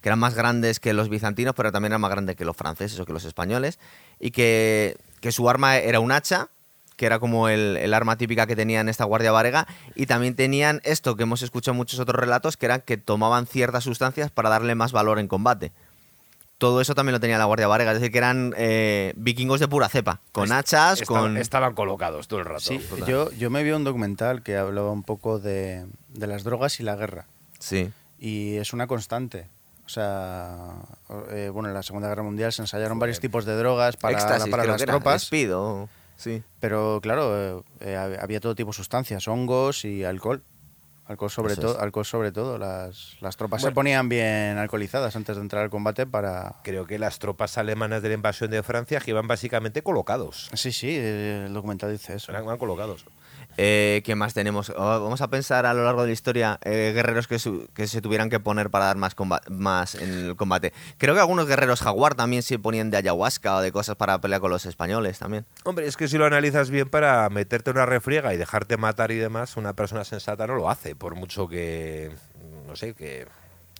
que 0.00 0.08
eran 0.10 0.18
más 0.18 0.34
grandes 0.34 0.80
que 0.80 0.92
los 0.92 1.08
bizantinos, 1.08 1.54
pero 1.54 1.72
también 1.72 1.92
eran 1.92 2.00
más 2.00 2.10
grandes 2.10 2.36
que 2.36 2.44
los 2.44 2.56
franceses 2.56 3.00
o 3.00 3.06
que 3.06 3.12
los 3.12 3.24
españoles, 3.24 3.78
y 4.20 4.32
que, 4.32 4.96
que 5.20 5.32
su 5.32 5.48
arma 5.48 5.78
era 5.78 6.00
un 6.00 6.12
hacha, 6.12 6.48
que 6.96 7.06
era 7.06 7.18
como 7.18 7.48
el, 7.48 7.76
el 7.76 7.92
arma 7.92 8.16
típica 8.16 8.46
que 8.46 8.54
tenían 8.54 8.88
esta 8.88 9.04
guardia 9.04 9.32
varega, 9.32 9.66
y 9.96 10.06
también 10.06 10.36
tenían 10.36 10.80
esto 10.84 11.16
que 11.16 11.24
hemos 11.24 11.42
escuchado 11.42 11.72
en 11.72 11.78
muchos 11.78 11.98
otros 11.98 12.20
relatos, 12.20 12.56
que 12.56 12.66
era 12.66 12.80
que 12.80 12.98
tomaban 12.98 13.46
ciertas 13.46 13.82
sustancias 13.82 14.30
para 14.30 14.48
darle 14.50 14.74
más 14.74 14.92
valor 14.92 15.18
en 15.18 15.26
combate. 15.26 15.72
Todo 16.58 16.80
eso 16.80 16.94
también 16.94 17.12
lo 17.14 17.20
tenía 17.20 17.36
la 17.36 17.44
Guardia 17.46 17.66
Varega, 17.66 17.92
es 17.92 17.98
decir, 18.00 18.12
que 18.12 18.18
eran 18.18 18.54
eh, 18.56 19.12
vikingos 19.16 19.58
de 19.60 19.68
pura 19.68 19.88
cepa, 19.88 20.20
con 20.32 20.52
hachas, 20.52 21.00
Estaban- 21.02 21.22
con... 21.22 21.36
Estaban 21.36 21.74
colocados 21.74 22.28
todo 22.28 22.38
el 22.40 22.46
rato. 22.46 22.60
Sí, 22.60 22.80
yo, 23.06 23.30
yo 23.32 23.50
me 23.50 23.62
vi 23.64 23.72
un 23.72 23.84
documental 23.84 24.42
que 24.42 24.56
hablaba 24.56 24.90
un 24.92 25.02
poco 25.02 25.38
de, 25.38 25.84
de 26.10 26.26
las 26.26 26.44
drogas 26.44 26.78
y 26.80 26.84
la 26.84 26.94
guerra. 26.96 27.26
Sí. 27.58 27.90
Y 28.20 28.54
es 28.56 28.72
una 28.72 28.86
constante. 28.86 29.48
O 29.84 29.88
sea, 29.88 30.76
eh, 31.30 31.50
bueno, 31.52 31.68
en 31.68 31.74
la 31.74 31.82
Segunda 31.82 32.08
Guerra 32.08 32.22
Mundial 32.22 32.52
se 32.52 32.62
ensayaron 32.62 32.98
varios 32.98 33.20
tipos 33.20 33.44
de 33.44 33.54
drogas 33.56 33.96
para, 33.96 34.14
Éxtasis, 34.16 34.50
para 34.50 34.64
las 34.64 34.80
tropas. 34.82 35.22
Speed 35.24 35.54
o- 35.54 35.88
Sí. 36.16 36.42
Pero 36.60 37.00
claro, 37.02 37.36
eh, 37.58 37.62
eh, 37.80 37.96
hab- 37.96 38.22
había 38.22 38.38
todo 38.40 38.54
tipo 38.54 38.70
de 38.70 38.76
sustancias, 38.76 39.26
hongos 39.26 39.84
y 39.84 40.04
alcohol. 40.04 40.42
Alcohol 41.06 41.30
sobre 41.30 41.54
todo, 41.56 41.80
alcohol 41.80 42.04
sobre 42.06 42.32
todo. 42.32 42.56
Las, 42.56 43.16
las 43.20 43.36
tropas 43.36 43.60
se 43.60 43.66
Bueno. 43.66 43.74
ponían 43.74 44.08
bien 44.08 44.56
alcoholizadas 44.56 45.14
antes 45.16 45.36
de 45.36 45.42
entrar 45.42 45.62
al 45.64 45.70
combate 45.70 46.06
para. 46.06 46.56
Creo 46.64 46.86
que 46.86 46.98
las 46.98 47.18
tropas 47.18 47.58
alemanas 47.58 48.00
de 48.02 48.08
la 48.08 48.14
invasión 48.14 48.50
de 48.50 48.62
Francia 48.62 49.00
que 49.00 49.10
iban 49.10 49.28
básicamente 49.28 49.82
colocados. 49.82 50.50
Sí, 50.54 50.72
sí, 50.72 50.96
el 50.96 51.52
documental 51.52 51.92
dice 51.92 52.14
eso. 52.14 52.32
Eran 52.32 52.56
colocados. 52.56 53.04
Eh, 53.56 54.02
¿Qué 54.04 54.14
más 54.14 54.34
tenemos? 54.34 54.70
Oh, 54.70 55.00
vamos 55.00 55.20
a 55.20 55.28
pensar 55.28 55.66
a 55.66 55.74
lo 55.74 55.84
largo 55.84 56.02
de 56.02 56.08
la 56.08 56.12
historia 56.12 56.58
eh, 56.62 56.92
guerreros 56.94 57.28
que, 57.28 57.38
se 57.38 58.00
tuvieran 58.02 58.30
que 58.30 58.40
poner 58.40 58.70
para 58.70 58.86
dar 58.86 58.96
más, 58.96 59.14
más 59.48 59.94
en 59.94 60.10
el 60.10 60.36
combate. 60.36 60.72
Creo 60.98 61.14
que 61.14 61.20
algunos 61.20 61.46
guerreros 61.46 61.80
jaguar 61.80 62.14
también 62.14 62.42
se 62.42 62.58
ponían 62.58 62.90
de 62.90 62.96
ayahuasca 62.96 63.56
o 63.56 63.60
de 63.60 63.72
cosas 63.72 63.96
para 63.96 64.20
pelear 64.20 64.40
con 64.40 64.50
los 64.50 64.66
españoles 64.66 65.18
también. 65.18 65.46
Hombre, 65.64 65.86
es 65.86 65.96
que 65.96 66.08
si 66.08 66.18
lo 66.18 66.26
analizas 66.26 66.70
bien 66.70 66.88
para 66.88 67.28
meterte 67.30 67.70
una 67.70 67.86
refriega 67.86 68.34
y 68.34 68.36
dejarte 68.36 68.76
matar 68.76 69.10
y 69.10 69.16
demás, 69.16 69.56
una 69.56 69.74
persona 69.74 70.04
sensata 70.04 70.46
no 70.46 70.56
lo 70.56 70.70
hace, 70.70 70.96
por 70.96 71.14
mucho 71.14 71.48
que, 71.48 72.10
no 72.66 72.76
sé, 72.76 72.94
que... 72.94 73.26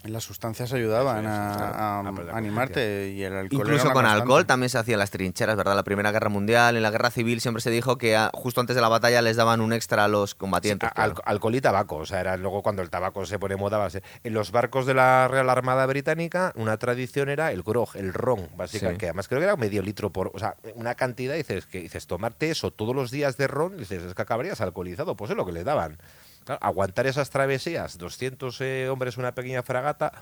Las 0.05 0.23
sustancias 0.25 0.71
ayudaban 0.75 1.27
a, 1.27 1.55
claro, 1.57 1.75
a- 1.77 1.99
a 2.01 2.03
perder 2.13 2.27
la 2.27 2.33
a 2.35 2.37
animarte 2.37 3.09
y 3.11 3.23
el 3.23 3.33
alcohol. 3.35 3.61
Incluso 3.61 3.85
con 3.85 3.95
constante. 3.95 4.21
alcohol 4.21 4.45
también 4.47 4.69
se 4.69 4.77
hacían 4.79 4.99
las 4.99 5.11
trincheras, 5.11 5.57
¿verdad? 5.57 5.75
La 5.75 5.83
Primera 5.83 6.13
Guerra 6.13 6.29
Mundial, 6.29 6.77
en 6.77 6.83
la 6.83 6.91
Guerra 6.91 7.11
Civil 7.11 7.41
siempre 7.41 7.63
se 7.63 7.71
dijo 7.71 7.97
que 7.97 8.15
ah, 8.15 8.31
justo 8.35 8.61
antes 8.61 8.77
de 8.77 8.83
la 8.83 8.89
batalla 8.89 9.23
les 9.23 9.37
daban 9.37 9.63
un 9.63 9.73
extra 9.73 10.05
a 10.05 10.09
los 10.09 10.35
combatientes. 10.35 10.89
a- 10.89 10.93
claro. 10.93 11.15
al- 11.25 11.35
alcohol 11.35 11.55
y 11.55 11.61
tabaco, 11.63 11.97
o 11.97 12.07
sea, 12.07 12.21
era 12.21 12.37
luego 12.37 12.63
cuando 12.63 12.83
el 12.83 12.91
tabaco 12.91 13.25
se 13.25 13.39
pone 13.39 13.57
moda. 13.57 13.89
En 14.23 14.35
los 14.35 14.51
barcos 14.53 14.85
de 14.87 14.95
la 14.95 15.27
Real 15.29 15.49
Armada 15.51 15.85
Británica, 15.87 16.53
una 16.55 16.77
tradición 16.77 17.29
era 17.29 17.51
el 17.51 17.63
grog, 17.63 17.97
el 17.97 18.13
ron, 18.13 18.49
básicamente, 18.57 18.97
Sí. 18.97 19.01
que 19.01 19.07
además 19.07 19.27
creo 19.29 19.41
que 19.41 19.45
era 19.45 19.57
medio 19.57 19.83
litro 19.83 20.11
por, 20.11 20.31
o 20.35 20.39
sea, 20.39 20.57
una 20.75 20.95
cantidad, 20.95 21.35
dices, 21.35 21.67
que 21.67 21.81
dices, 21.81 22.07
tomarte 22.07 22.51
eso 22.51 22.71
todos 22.71 22.95
los 22.95 23.11
días 23.11 23.37
de 23.37 23.47
ron, 23.47 23.77
dices, 23.79 24.03
es 24.03 24.15
que 24.15 24.23
acabarías 24.23 24.61
alcoholizado, 24.61 25.17
pues 25.17 25.31
es 25.31 25.37
lo 25.37 25.47
que 25.47 25.53
les 25.53 25.65
daban. 25.65 25.97
Claro, 26.45 26.59
aguantar 26.63 27.07
esas 27.07 27.31
travesías, 27.31 27.97
200 27.99 28.61
eh, 28.61 28.89
hombres 28.89 29.17
una 29.17 29.33
pequeña 29.35 29.63
fragata, 29.63 30.13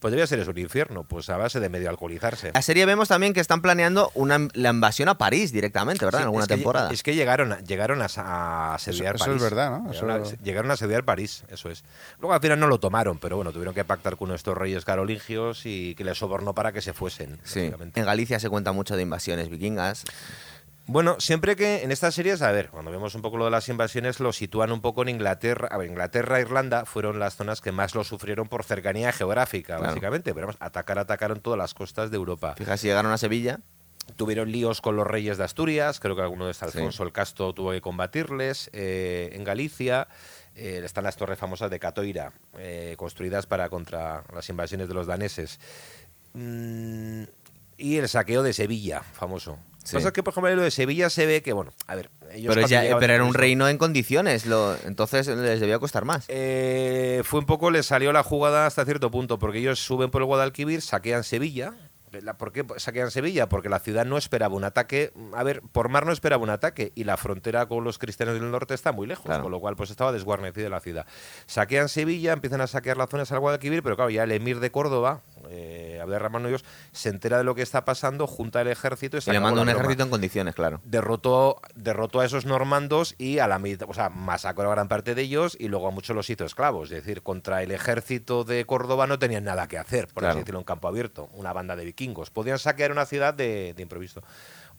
podría 0.00 0.26
ser 0.26 0.38
eso 0.38 0.50
un 0.52 0.58
infierno, 0.58 1.02
pues 1.04 1.28
a 1.28 1.36
base 1.36 1.60
de 1.60 1.68
medio 1.68 1.90
alcoholizarse. 1.90 2.52
La 2.54 2.62
serie 2.62 2.86
vemos 2.86 3.08
también 3.08 3.32
que 3.34 3.40
están 3.40 3.60
planeando 3.60 4.10
una, 4.14 4.48
la 4.54 4.70
invasión 4.70 5.08
a 5.08 5.18
París 5.18 5.50
directamente, 5.52 6.04
¿verdad? 6.04 6.20
Sí, 6.20 6.22
en 6.22 6.26
alguna 6.26 6.44
es 6.44 6.48
que- 6.48 6.54
temporada. 6.54 6.90
Es 6.92 7.02
que 7.02 7.14
llegaron, 7.14 7.52
a- 7.52 7.60
llegaron 7.60 8.00
a, 8.00 8.06
a 8.16 8.74
asediar 8.76 9.16
eso 9.16 9.24
es 9.24 9.28
París. 9.28 9.42
verdad, 9.42 9.70
¿no? 9.80 9.90
Llegaron, 9.92 10.22
Eso- 10.22 10.36
a, 10.40 10.42
llegaron 10.44 10.70
a 10.70 10.74
asediar 10.74 11.04
París, 11.04 11.42
eso 11.50 11.68
es. 11.68 11.82
Luego 12.20 12.32
al 12.34 12.40
final 12.40 12.60
no 12.60 12.66
lo 12.68 12.78
tomaron, 12.78 13.18
pero 13.18 13.36
bueno, 13.36 13.52
tuvieron 13.52 13.74
que 13.74 13.84
pactar 13.84 14.16
con 14.16 14.32
estos 14.32 14.56
reyes 14.56 14.84
carolingios 14.84 15.62
y 15.66 15.94
que 15.96 16.04
les 16.04 16.16
sobornó 16.16 16.54
para 16.54 16.72
que 16.72 16.80
se 16.80 16.92
fuesen. 16.92 17.38
Sí. 17.44 17.72
En 17.94 18.04
Galicia 18.04 18.38
se 18.38 18.48
cuenta 18.48 18.72
mucho 18.72 18.94
de 18.94 19.02
invasiones 19.02 19.48
vikingas. 19.48 20.04
Bueno, 20.90 21.16
siempre 21.20 21.54
que 21.54 21.82
en 21.82 21.92
estas 21.92 22.14
series, 22.14 22.40
a 22.40 22.50
ver, 22.50 22.70
cuando 22.70 22.90
vemos 22.90 23.14
un 23.14 23.20
poco 23.20 23.36
lo 23.36 23.44
de 23.44 23.50
las 23.50 23.68
invasiones, 23.68 24.20
lo 24.20 24.32
sitúan 24.32 24.72
un 24.72 24.80
poco 24.80 25.02
en 25.02 25.10
Inglaterra. 25.10 25.68
A 25.70 25.76
ver, 25.76 25.90
Inglaterra 25.90 26.38
e 26.38 26.42
Irlanda 26.42 26.86
fueron 26.86 27.18
las 27.18 27.36
zonas 27.36 27.60
que 27.60 27.72
más 27.72 27.94
lo 27.94 28.04
sufrieron 28.04 28.48
por 28.48 28.64
cercanía 28.64 29.12
geográfica, 29.12 29.76
Claro. 29.76 29.88
básicamente. 29.90 30.32
Pero 30.32 30.46
vamos, 30.46 30.56
atacar, 30.60 30.98
atacaron 30.98 31.40
todas 31.40 31.58
las 31.58 31.74
costas 31.74 32.10
de 32.10 32.16
Europa. 32.16 32.54
Fíjate, 32.56 32.78
si 32.78 32.86
llegaron 32.86 33.12
a 33.12 33.18
Sevilla. 33.18 33.60
Tuvieron 34.16 34.50
líos 34.50 34.80
con 34.80 34.96
los 34.96 35.06
reyes 35.06 35.36
de 35.36 35.44
Asturias, 35.44 36.00
creo 36.00 36.16
que 36.16 36.22
alguno 36.22 36.46
de 36.46 36.52
estos, 36.52 36.72
Sí. 36.72 36.78
Alfonso 36.78 37.02
el 37.02 37.12
Casto 37.12 37.52
tuvo 37.52 37.72
que 37.72 37.82
combatirles. 37.82 38.70
eh, 38.72 39.28
en 39.34 39.44
Galicia 39.44 40.08
eh, 40.54 40.80
están 40.82 41.04
las 41.04 41.16
torres 41.18 41.38
famosas 41.38 41.70
de 41.70 41.78
Catoira, 41.78 42.32
eh, 42.56 42.94
construidas 42.96 43.44
para 43.44 43.68
contra 43.68 44.24
las 44.34 44.48
invasiones 44.48 44.88
de 44.88 44.94
los 44.94 45.06
daneses. 45.06 45.60
Mm, 46.32 47.24
y 47.76 47.96
el 47.98 48.08
saqueo 48.08 48.42
de 48.42 48.54
Sevilla, 48.54 49.02
famoso. 49.02 49.58
Sí. 49.88 49.96
Pasa 49.96 50.12
que, 50.12 50.22
por 50.22 50.32
ejemplo, 50.32 50.54
lo 50.54 50.62
de 50.62 50.70
Sevilla 50.70 51.08
se 51.08 51.24
ve 51.24 51.42
que, 51.42 51.52
bueno, 51.54 51.72
a 51.86 51.94
ver, 51.94 52.10
ellos 52.32 52.54
Pero, 52.54 52.66
ya- 52.68 52.82
pero 52.98 53.14
era 53.14 53.22
un 53.22 53.30
esto, 53.30 53.38
reino 53.40 53.68
en 53.68 53.78
condiciones, 53.78 54.44
lo, 54.44 54.76
entonces 54.84 55.26
les 55.28 55.60
debía 55.60 55.78
costar 55.78 56.04
más. 56.04 56.26
eh, 56.28 57.22
fue 57.24 57.40
un 57.40 57.46
poco, 57.46 57.70
les 57.70 57.86
salió 57.86 58.12
la 58.12 58.22
jugada 58.22 58.66
hasta 58.66 58.84
cierto 58.84 59.10
punto, 59.10 59.38
porque 59.38 59.58
ellos 59.60 59.78
suben 59.80 60.10
por 60.10 60.20
el 60.22 60.26
Guadalquivir, 60.26 60.82
saquean 60.82 61.24
Sevilla. 61.24 61.72
La- 62.22 62.38
¿Por 62.38 62.52
qué 62.52 62.64
saquean 62.78 63.10
Sevilla? 63.10 63.50
Porque 63.50 63.68
la 63.68 63.80
ciudad 63.80 64.06
no 64.06 64.16
esperaba 64.16 64.54
un 64.54 64.64
ataque. 64.64 65.12
A 65.34 65.42
ver, 65.42 65.60
por 65.72 65.90
mar 65.90 66.06
no 66.06 66.12
esperaba 66.12 66.42
un 66.42 66.48
ataque 66.48 66.90
y 66.94 67.04
la 67.04 67.18
frontera 67.18 67.66
con 67.66 67.84
los 67.84 67.98
cristianos 67.98 68.34
del 68.34 68.50
norte 68.50 68.72
está 68.72 68.92
muy 68.92 69.06
lejos, 69.06 69.26
Claro. 69.26 69.42
con 69.42 69.52
lo 69.52 69.60
cual 69.60 69.76
pues 69.76 69.90
estaba 69.90 70.10
desguarnecida 70.10 70.70
la 70.70 70.80
ciudad. 70.80 71.04
Saquean 71.46 71.90
Sevilla, 71.90 72.32
empiezan 72.32 72.62
a 72.62 72.66
saquear 72.66 72.96
las 72.96 73.10
zonas 73.10 73.30
al 73.32 73.40
Guadalquivir, 73.40 73.82
pero 73.82 73.94
claro, 73.96 74.08
ya 74.10 74.22
el 74.24 74.32
emir 74.32 74.58
de 74.60 74.70
Córdoba, 74.70 75.20
eh, 75.50 75.87
Abderramán 76.08 76.44
Hoyos, 76.44 76.64
se 76.92 77.08
entera 77.08 77.38
de 77.38 77.44
lo 77.44 77.54
que 77.54 77.62
está 77.62 77.84
pasando, 77.84 78.26
junta 78.26 78.60
el 78.60 78.68
ejército 78.68 79.16
y, 79.16 79.20
se 79.20 79.30
Y 79.30 79.34
le 79.34 79.40
manda 79.40 79.60
un 79.62 79.66
broma 79.66 79.80
ejército 79.80 80.02
en 80.04 80.10
condiciones, 80.10 80.54
claro. 80.54 80.80
derrotó, 80.84 81.60
derrotó 81.74 82.20
a 82.20 82.24
esos 82.26 82.46
normandos 82.46 83.14
y 83.18 83.38
a 83.38 83.46
la 83.46 83.58
mitad, 83.58 83.88
o 83.88 83.94
sea, 83.94 84.08
masacró 84.08 84.70
a 84.70 84.74
gran 84.74 84.88
parte 84.88 85.14
de 85.14 85.22
ellos 85.22 85.56
y 85.58 85.68
luego 85.68 85.88
a 85.88 85.90
muchos 85.90 86.14
los 86.16 86.28
hizo 86.30 86.44
esclavos. 86.44 86.90
Es 86.90 87.04
decir, 87.04 87.22
contra 87.22 87.62
el 87.62 87.70
ejército 87.70 88.44
de 88.44 88.64
Córdoba 88.64 89.06
no 89.06 89.18
tenían 89.18 89.44
nada 89.44 89.68
que 89.68 89.78
hacer, 89.78 90.06
por 90.08 90.22
Claro. 90.22 90.30
así 90.32 90.38
decirlo, 90.40 90.60
en 90.60 90.64
campo 90.64 90.88
abierto, 90.88 91.28
una 91.34 91.52
banda 91.52 91.76
de 91.76 91.84
vikingos. 91.84 92.30
Podían 92.30 92.58
saquear 92.58 92.92
una 92.92 93.06
ciudad 93.06 93.34
de, 93.34 93.74
de 93.74 93.82
improviso. 93.82 94.22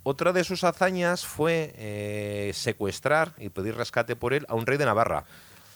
Otra 0.03 0.31
de 0.31 0.45
sus 0.45 0.63
hazañas 0.63 1.25
fue 1.25 1.73
eh, 1.75 2.51
secuestrar 2.53 3.33
y 3.37 3.49
pedir 3.49 3.75
rescate 3.75 4.15
por 4.15 4.33
él 4.33 4.45
a 4.47 4.55
un 4.55 4.65
rey 4.65 4.77
de 4.77 4.85
Navarra. 4.85 5.25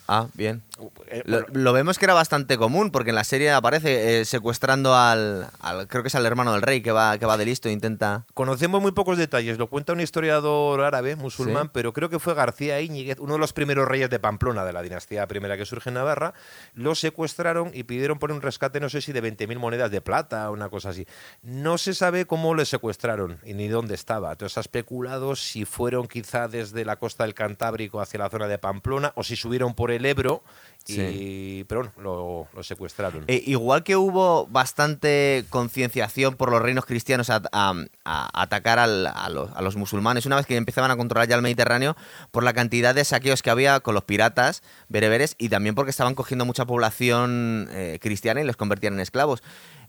Ah, 0.07 0.27
bien. 0.33 0.61
Eh, 1.07 1.23
Lo, 1.53 1.71
vemos 1.71 1.97
que 1.97 2.05
era 2.05 2.13
bastante 2.13 2.57
común, 2.57 2.91
porque 2.91 3.11
en 3.11 3.15
la 3.15 3.23
serie 3.23 3.51
aparece 3.51 4.19
eh, 4.19 4.25
secuestrando 4.25 4.95
al, 4.95 5.47
al- 5.61 5.87
Creo 5.87 6.01
que 6.03 6.07
es 6.09 6.15
al 6.15 6.25
hermano 6.25 6.51
del 6.53 6.61
rey 6.61 6.81
que 6.81 6.91
va, 6.91 7.17
que 7.17 7.25
va 7.25 7.37
de 7.37 7.45
listo 7.45 7.69
e 7.69 7.71
intenta. 7.71 8.25
Conocemos 8.33 8.81
muy 8.81 8.91
pocos 8.91 9.17
detalles, 9.17 9.57
lo 9.57 9.67
cuenta 9.67 9.93
un 9.93 10.01
historiador 10.01 10.81
árabe, 10.81 11.15
musulmán, 11.15 11.65
Sí. 11.67 11.69
pero 11.73 11.93
creo 11.93 12.09
que 12.09 12.19
fue 12.19 12.33
García 12.33 12.81
Íñiguez, 12.81 13.17
uno 13.19 13.33
de 13.33 13.39
los 13.39 13.53
primeros 13.53 13.87
reyes 13.87 14.09
de 14.09 14.19
Pamplona, 14.19 14.65
de 14.65 14.73
la 14.73 14.81
dinastía 14.81 15.25
primera 15.27 15.55
que 15.57 15.65
surge 15.65 15.89
en 15.89 15.93
Navarra, 15.95 16.33
lo 16.73 16.95
secuestraron 16.95 17.71
y 17.73 17.83
pidieron 17.83 18.19
por 18.19 18.31
un 18.31 18.41
rescate, 18.41 18.79
no 18.81 18.89
sé 18.89 19.01
si 19.01 19.13
de 19.13 19.23
20.000 19.23 19.57
monedas 19.57 19.89
de 19.91 20.01
plata 20.01 20.49
o 20.49 20.53
una 20.53 20.67
cosa 20.69 20.89
así. 20.89 21.07
No 21.43 21.77
se 21.77 21.93
sabe 21.93 22.25
cómo 22.25 22.55
le 22.55 22.65
secuestraron 22.65 23.37
y 23.45 23.53
ni 23.53 23.67
dónde 23.69 23.95
estaba. 23.95 24.31
Entonces 24.33 24.57
ha 24.57 24.61
especulado 24.61 25.35
si 25.37 25.63
fueron 25.65 26.07
quizá 26.07 26.47
desde 26.49 26.83
la 26.83 26.97
costa 26.97 27.23
del 27.23 27.33
Cantábrico 27.33 28.01
hacia 28.01 28.19
la 28.19 28.29
zona 28.29 28.47
de 28.47 28.57
Pamplona 28.57 29.13
o 29.15 29.23
si 29.23 29.35
subieron 29.37 29.75
por 29.75 29.92
el 29.93 30.05
Ebro. 30.05 30.43
Y. 30.85 31.63
Pero 31.63 31.83
bueno, 31.83 31.93
lo, 31.97 32.47
lo 32.53 32.61
secuestraron. 32.63 33.23
Eh, 33.27 33.41
igual 33.45 33.83
que 33.83 33.95
hubo 33.95 34.47
bastante 34.47 35.45
concienciación 35.49 36.35
por 36.35 36.51
los 36.51 36.61
reinos 36.61 36.85
cristianos 36.85 37.29
a, 37.29 37.41
a- 37.53 37.73
a 38.03 38.41
atacar 38.41 38.79
al- 38.79 39.07
a, 39.07 39.29
los, 39.29 39.49
a 39.53 39.61
los 39.61 39.77
musulmanes, 39.77 40.25
una 40.25 40.35
vez 40.35 40.45
que 40.45 40.57
empezaban 40.57 40.91
a 40.91 40.97
controlar 40.97 41.29
ya 41.29 41.37
el 41.37 41.41
Mediterráneo, 41.41 41.95
por 42.31 42.43
la 42.43 42.51
cantidad 42.51 42.93
de 42.93 43.05
saqueos 43.05 43.41
que 43.41 43.49
había 43.49 43.79
con 43.79 43.93
los 43.95 44.03
piratas 44.03 44.61
bereberes 44.89 45.35
y 45.37 45.47
también 45.47 45.73
porque 45.73 45.91
estaban 45.91 46.15
cogiendo 46.15 46.43
mucha 46.43 46.65
población 46.65 47.69
eh, 47.71 47.97
cristiana 48.01 48.41
y 48.41 48.43
los 48.43 48.57
convertían 48.57 48.95
en 48.95 48.99
esclavos. 48.99 49.41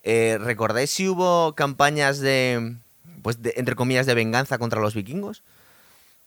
Eh, 0.04 0.38
¿Recordáis 0.40 0.90
si 0.90 1.08
hubo 1.08 1.56
campañas 1.56 2.20
de, 2.20 2.76
pues 3.22 3.42
de, 3.42 3.54
entre 3.56 3.74
comillas, 3.74 4.06
de 4.06 4.14
venganza 4.14 4.58
contra 4.58 4.80
los 4.80 4.94
vikingos? 4.94 5.42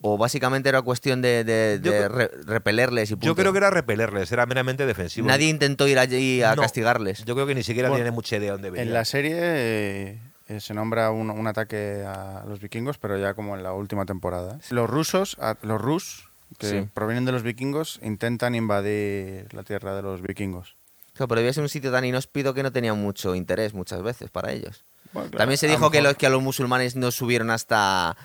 ¿O 0.02 0.18
básicamente 0.18 0.70
era 0.70 0.82
cuestión 0.84 1.22
de, 1.24 1.44
de- 1.44 1.80
Yo 1.82 1.92
de 1.92 1.98
creo- 1.98 2.10
re- 2.10 2.32
repelerles 2.46 3.10
y 3.10 3.16
punto? 3.16 3.26
Yo 3.26 3.36
creo 3.36 3.52
que 3.52 3.58
era 3.58 3.72
repelerles, 3.72 4.32
era 4.32 4.46
meramente 4.46 4.86
defensivo. 4.86 5.28
Nadie 5.28 5.48
intentó 5.50 5.88
ir 5.88 5.98
allí 5.98 6.44
a 6.44 6.56
No, 6.56 6.62
castigarles. 6.62 7.26
Yo 7.26 7.34
creo 7.34 7.48
que 7.48 7.56
ni 7.56 7.64
siquiera 7.64 7.90
Bueno, 7.90 8.04
tiene 8.04 8.12
mucha 8.12 8.38
idea 8.38 8.48
de 8.48 8.52
dónde 8.52 8.70
venía. 8.70 8.84
En 8.84 8.94
la 8.94 9.06
serie 9.06 9.38
eh, 9.40 10.60
se 10.60 10.74
nombra 10.76 11.10
un, 11.12 11.32
un 11.32 11.48
ataque 11.48 12.04
a 12.06 12.44
los 12.48 12.60
vikingos, 12.62 12.98
pero 13.00 13.18
ya 13.18 13.34
como 13.34 13.56
en 13.58 13.64
la 13.64 13.74
última 13.74 14.06
temporada. 14.06 14.60
Los 14.70 14.88
rusos, 14.90 15.36
a- 15.40 15.58
los 15.64 15.82
rus, 15.82 16.30
que 16.60 16.68
Sí. 16.70 16.90
provienen 16.94 17.26
de 17.26 17.32
los 17.32 17.42
vikingos, 17.44 18.00
intentan 18.04 18.54
invadir 18.56 19.52
la 19.54 19.64
tierra 19.64 19.96
de 19.96 20.04
los 20.04 20.22
vikingos. 20.22 20.76
Claro, 21.14 21.28
pero 21.30 21.42
debía 21.42 21.54
ser 21.54 21.64
un 21.64 21.70
sitio 21.70 21.92
tan 21.92 22.06
inhóspito 22.06 22.54
que 22.54 22.62
no 22.62 22.72
tenía 22.72 22.94
mucho 22.94 23.34
interés 23.34 23.74
muchas 23.74 24.04
veces 24.04 24.30
para 24.30 24.52
ellos. 24.52 24.84
Bueno, 25.14 25.30
claro, 25.30 25.40
también 25.40 25.58
se 25.58 25.68
dijo 25.68 25.90
que, 25.90 26.02
los, 26.02 26.16
que 26.16 26.28
a 26.28 26.30
los 26.30 26.44
musulmanes 26.44 26.96
no 26.96 27.10
subieron 27.12 27.50
hasta, 27.50 28.16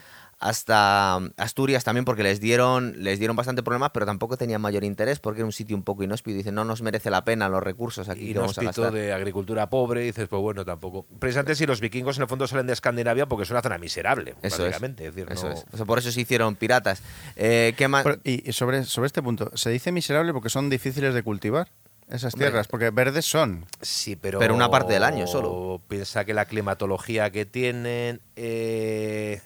hasta 0.42 1.16
Asturias 1.36 1.84
también 1.84 2.04
porque 2.04 2.22
les 2.22 2.40
dieron, 2.40 2.94
les 3.02 3.18
dieron 3.18 3.36
bastante 3.36 3.62
problemas, 3.62 3.90
pero 3.94 4.04
tampoco 4.06 4.36
tenían 4.36 4.60
mayor 4.60 4.84
interés 4.84 5.18
porque 5.20 5.40
era 5.40 5.46
un 5.46 5.52
sitio 5.52 5.76
un 5.76 5.82
poco 5.82 6.02
inhóspito. 6.02 6.36
Dicen, 6.36 6.54
no 6.54 6.64
nos 6.64 6.82
merece 6.82 7.10
la 7.10 7.24
pena 7.24 7.48
los 7.48 7.62
recursos 7.62 8.08
aquí 8.08 8.32
que 8.32 8.38
vamos 8.38 8.58
a 8.58 8.62
Inhóspito 8.62 8.82
gastar. 8.82 9.00
de 9.00 9.12
agricultura 9.12 9.70
pobre, 9.70 10.02
y 10.02 10.06
dices, 10.06 10.28
pues 10.28 10.42
bueno, 10.42 10.64
tampoco. 10.64 11.06
Precisamente 11.18 11.54
si 11.54 11.64
los 11.66 11.80
vikingos 11.80 12.16
en 12.16 12.22
el 12.22 12.28
fondo 12.28 12.46
salen 12.46 12.66
de 12.66 12.72
Escandinavia 12.72 13.26
porque 13.26 13.44
es 13.44 13.50
una 13.50 13.62
zona 13.62 13.78
miserable, 13.78 14.34
Eso 14.42 14.56
es. 14.56 14.70
básicamente. 14.72 15.06
Es. 15.06 15.14
decir, 15.14 15.32
Eso 15.32 15.48
no- 15.48 15.54
es. 15.54 15.64
O 15.72 15.76
sea, 15.76 15.86
por 15.86 15.98
eso 15.98 16.10
se 16.10 16.20
hicieron 16.20 16.56
piratas. 16.56 17.02
Eh, 17.36 17.74
¿qué 17.76 17.88
más? 17.88 18.02
Pero- 18.04 18.18
y 18.24 18.52
sobre, 18.52 18.84
sobre 18.84 19.06
este 19.06 19.22
punto, 19.22 19.50
se 19.56 19.70
dice 19.70 19.92
miserable 19.92 20.32
porque 20.32 20.48
son 20.48 20.68
difíciles 20.70 21.14
de 21.14 21.22
cultivar 21.22 21.68
esas 22.10 22.34
Hombre. 22.34 22.48
tierras, 22.48 22.68
porque 22.68 22.90
verdes 22.90 23.24
son. 23.24 23.64
Sí, 23.80 24.16
pero. 24.16 24.38
Pero 24.38 24.54
una 24.54 24.68
parte 24.70 24.92
del 24.92 25.04
año 25.04 25.26
solo. 25.26 25.80
Piensa 25.88 26.24
que 26.24 26.34
la 26.34 26.44
climatología 26.46 27.30
que 27.30 27.46
tienen. 27.46 28.20
eh, 28.36 29.40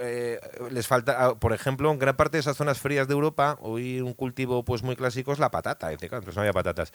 eh, 0.00 0.38
les 0.70 0.86
falta, 0.86 1.16
ah, 1.26 1.34
por 1.34 1.52
ejemplo, 1.52 1.90
en 1.90 1.98
gran 1.98 2.16
parte 2.16 2.36
de 2.36 2.40
esas 2.40 2.56
zonas 2.56 2.78
frías 2.78 3.08
de 3.08 3.14
Europa, 3.14 3.58
hoy 3.60 4.00
un 4.00 4.14
cultivo 4.14 4.64
pues 4.64 4.82
muy 4.82 4.96
clásico 4.96 5.32
es 5.32 5.38
la 5.38 5.50
patata. 5.50 5.94
Claro, 5.96 6.22
pues 6.24 6.34
no 6.36 6.42
había 6.42 6.52
patatas. 6.52 6.92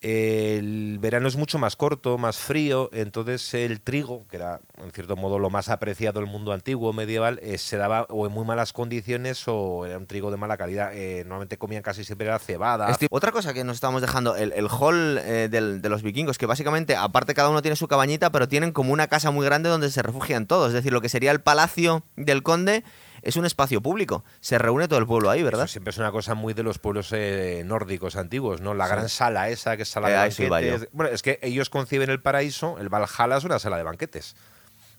El 0.00 0.98
verano 1.00 1.28
es 1.28 1.36
mucho 1.36 1.58
más 1.58 1.76
corto, 1.76 2.16
más 2.18 2.38
frío, 2.38 2.88
entonces 2.92 3.52
el 3.54 3.80
trigo, 3.80 4.26
que 4.28 4.36
era 4.36 4.60
en 4.82 4.90
cierto 4.92 5.16
modo 5.16 5.38
lo 5.38 5.50
más 5.50 5.68
apreciado 5.68 6.20
del 6.20 6.28
mundo 6.28 6.52
antiguo, 6.52 6.92
medieval, 6.92 7.38
eh, 7.42 7.58
se 7.58 7.76
daba 7.76 8.06
o 8.08 8.26
en 8.26 8.32
muy 8.32 8.44
malas 8.46 8.72
condiciones 8.72 9.42
o 9.46 9.84
era 9.86 9.98
un 9.98 10.06
trigo 10.06 10.30
de 10.30 10.36
mala 10.36 10.56
calidad. 10.56 10.92
Eh, 10.94 11.22
normalmente 11.24 11.58
comían 11.58 11.82
casi 11.82 12.04
siempre 12.04 12.26
la 12.28 12.38
cebada. 12.38 12.88
Otra 13.10 13.32
cosa 13.32 13.52
que 13.52 13.62
nos 13.64 13.74
estamos 13.76 14.00
dejando, 14.00 14.36
el, 14.36 14.66
hall 14.68 15.16
del- 15.16 15.82
de 15.82 15.88
los 15.88 16.02
vikingos, 16.02 16.38
que 16.38 16.46
básicamente, 16.46 16.96
aparte 16.96 17.34
cada 17.34 17.50
uno 17.50 17.62
tiene 17.62 17.76
su 17.76 17.86
cabañita, 17.88 18.30
pero 18.30 18.48
tienen 18.48 18.72
como 18.72 18.92
una 18.92 19.08
casa 19.08 19.30
muy 19.30 19.44
grande 19.44 19.68
donde 19.68 19.90
se 19.90 20.02
refugian 20.02 20.46
todos. 20.46 20.68
Es 20.68 20.74
decir, 20.74 20.92
lo 20.92 21.00
que 21.00 21.08
sería 21.08 21.30
el 21.30 21.40
palacio 21.40 22.02
del 22.30 22.42
conde 22.42 22.84
es 23.22 23.36
un 23.36 23.44
espacio 23.44 23.80
público. 23.82 24.24
Se 24.40 24.58
reúne 24.58 24.88
todo 24.88 24.98
el 24.98 25.06
pueblo 25.06 25.30
ahí, 25.30 25.42
¿verdad? 25.42 25.64
Eso 25.64 25.72
siempre 25.72 25.90
es 25.90 25.98
una 25.98 26.10
cosa 26.10 26.34
muy 26.34 26.54
de 26.54 26.62
los 26.62 26.78
pueblos 26.78 27.10
eh, 27.12 27.62
nórdicos 27.66 28.16
antiguos, 28.16 28.60
¿no? 28.60 28.72
La 28.74 28.88
gran 28.88 29.08
sala 29.08 29.48
esa, 29.50 29.76
que 29.76 29.82
es 29.82 29.88
sala 29.88 30.08
Eh, 30.26 30.30
de 30.30 30.48
banquetes. 30.48 30.88
Bueno, 30.92 31.12
es 31.12 31.22
que 31.22 31.38
ellos 31.42 31.68
conciben 31.70 32.10
el 32.10 32.20
paraíso, 32.22 32.78
el 32.78 32.88
Valhalla 32.88 33.36
es 33.36 33.44
una 33.44 33.58
sala 33.58 33.76
de 33.76 33.82
banquetes. 33.82 34.36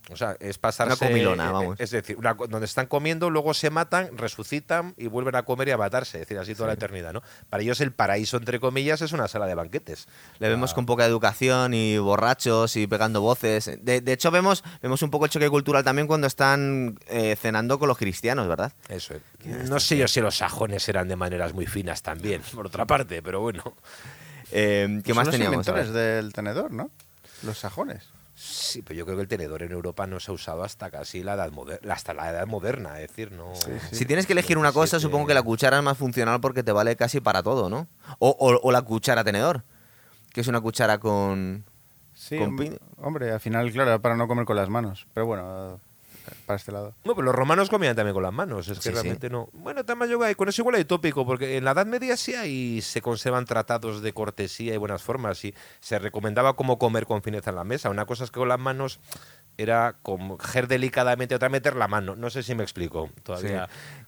O 0.09 0.17
sea, 0.17 0.35
es 0.39 0.57
pasarse... 0.57 1.03
Una 1.03 1.11
comilona, 1.11 1.49
eh, 1.49 1.51
vamos. 1.51 1.79
Es 1.79 1.91
decir, 1.91 2.17
una 2.17 2.33
donde 2.33 2.65
están 2.65 2.87
comiendo, 2.87 3.29
luego 3.29 3.53
se 3.53 3.69
matan, 3.69 4.17
resucitan 4.17 4.93
y 4.97 5.07
vuelven 5.07 5.35
a 5.35 5.43
comer 5.43 5.69
y 5.69 5.71
a 5.71 5.77
matarse. 5.77 6.17
Es 6.21 6.27
decir, 6.27 6.39
así 6.39 6.55
toda 6.55 6.67
la 6.67 6.73
eternidad, 6.73 7.13
¿no? 7.13 7.21
Para 7.49 7.63
ellos 7.63 7.79
el 7.81 7.91
paraíso, 7.91 8.37
entre 8.37 8.59
comillas, 8.59 9.01
es 9.01 9.11
una 9.13 9.27
sala 9.27 9.45
de 9.45 9.55
banquetes. 9.55 10.07
Le 10.39 10.49
vemos 10.49 10.73
con 10.73 10.85
poca 10.85 11.05
educación 11.05 11.73
y 11.73 11.97
borrachos 11.97 12.75
y 12.75 12.87
pegando 12.87 13.21
voces. 13.21 13.71
De, 13.81 14.01
de 14.01 14.13
hecho, 14.13 14.31
vemos, 14.31 14.63
vemos 14.81 15.01
un 15.01 15.11
poco 15.11 15.25
el 15.25 15.31
choque 15.31 15.49
cultural 15.49 15.83
también 15.83 16.07
cuando 16.07 16.27
están 16.27 16.97
eh, 17.07 17.35
cenando 17.39 17.79
con 17.79 17.87
los 17.87 17.97
cristianos, 17.97 18.47
¿verdad? 18.47 18.73
Eso 18.89 19.13
es. 19.13 19.69
No 19.69 19.79
sé 19.79 19.97
yo 19.97 20.07
si 20.07 20.21
los 20.21 20.37
sajones 20.37 20.87
eran 20.89 21.07
de 21.07 21.15
maneras 21.15 21.53
muy 21.53 21.65
finas 21.67 22.01
también, 22.01 22.41
por 22.53 22.67
otra 22.67 22.85
parte, 22.85 23.21
pero 23.21 23.41
bueno. 23.41 23.63
Eh, 24.51 25.01
¿Qué 25.03 25.11
Son 25.11 25.15
más 25.15 25.27
los 25.27 25.35
teníamos? 25.35 25.65
Ver. 25.65 25.75
inventores 25.75 25.93
del 25.93 26.33
tenedor, 26.33 26.71
¿no? 26.71 26.91
Los 27.43 27.59
sajones. 27.59 28.09
Sí, 28.43 28.81
pero 28.81 28.97
yo 28.97 29.05
creo 29.05 29.17
que 29.17 29.21
el 29.21 29.27
tenedor 29.27 29.61
en 29.61 29.71
Europa 29.71 30.07
no 30.07 30.19
se 30.19 30.31
ha 30.31 30.33
usado 30.33 30.63
hasta 30.63 30.89
casi 30.89 31.21
la 31.21 31.35
edad 31.35 31.51
moderna, 31.51 31.93
hasta 31.93 32.13
la 32.15 32.31
edad 32.31 32.47
moderna, 32.47 32.99
es 32.99 33.07
decir, 33.09 33.31
no. 33.31 33.53
Si 33.91 34.05
tienes 34.05 34.25
que 34.25 34.33
elegir 34.33 34.57
una 34.57 34.69
cosa, 34.71 34.97
27. 34.97 35.01
supongo 35.01 35.27
que 35.27 35.33
la 35.35 35.43
cuchara 35.43 35.77
es 35.77 35.83
más 35.83 35.95
funcional 35.97 36.41
porque 36.41 36.63
te 36.63 36.71
vale 36.71 36.95
casi 36.95 37.19
para 37.21 37.43
todo, 37.43 37.69
¿no? 37.69 37.87
O, 38.17 38.29
o- 38.29 38.59
o 38.67 38.71
la 38.71 38.81
cuchara 38.81 39.23
tenedor, 39.23 39.63
que 40.33 40.41
es 40.41 40.47
una 40.47 40.59
cuchara 40.59 40.97
con... 40.97 41.65
Sí, 42.15 42.37
Con 42.37 42.53
hom- 42.53 42.57
pin- 42.57 42.79
hombre, 42.97 43.31
al 43.31 43.39
final, 43.39 43.71
claro, 43.71 44.01
para 44.01 44.15
no 44.15 44.27
comer 44.27 44.45
con 44.45 44.55
las 44.55 44.69
manos. 44.69 45.05
Pero 45.13 45.27
bueno, 45.27 45.79
para 46.45 46.57
este 46.57 46.71
lado. 46.71 46.93
No, 47.03 47.13
pero 47.15 47.25
los 47.25 47.35
romanos 47.35 47.69
comían 47.69 47.95
también 47.95 48.13
con 48.13 48.23
las 48.23 48.33
manos, 48.33 48.67
es 48.67 48.77
que 48.77 48.83
Sí, 48.83 48.89
sí. 48.89 48.93
realmente 48.93 49.29
no. 49.29 49.49
Bueno, 49.53 49.83
Tamayoga, 49.85 50.29
y 50.31 50.35
con 50.35 50.49
eso 50.49 50.61
igual 50.61 50.75
hay 50.75 50.85
tópico, 50.85 51.25
porque 51.25 51.57
en 51.57 51.65
la 51.65 51.71
Edad 51.71 51.85
Media 51.85 52.17
sí 52.17 52.33
hay, 52.35 52.81
se 52.81 53.01
conservan 53.01 53.45
tratados 53.45 54.01
de 54.01 54.13
cortesía 54.13 54.73
y 54.73 54.77
buenas 54.77 55.01
formas, 55.03 55.43
y 55.45 55.53
se 55.79 55.99
recomendaba 55.99 56.55
cómo 56.55 56.77
comer 56.77 57.05
con 57.05 57.21
fineza 57.21 57.49
en 57.49 57.55
la 57.57 57.63
mesa. 57.63 57.89
Una 57.89 58.05
cosa 58.05 58.23
es 58.23 58.31
que 58.31 58.39
con 58.39 58.49
las 58.49 58.59
manos 58.59 58.99
era 59.57 59.97
coger 60.01 60.67
delicadamente, 60.67 61.35
otra 61.35 61.49
meter 61.49 61.75
la 61.75 61.87
mano. 61.87 62.15
No 62.15 62.29
sé 62.29 62.41
si 62.41 62.55
me 62.55 62.63
explico 62.63 63.09
todavía. 63.23 63.67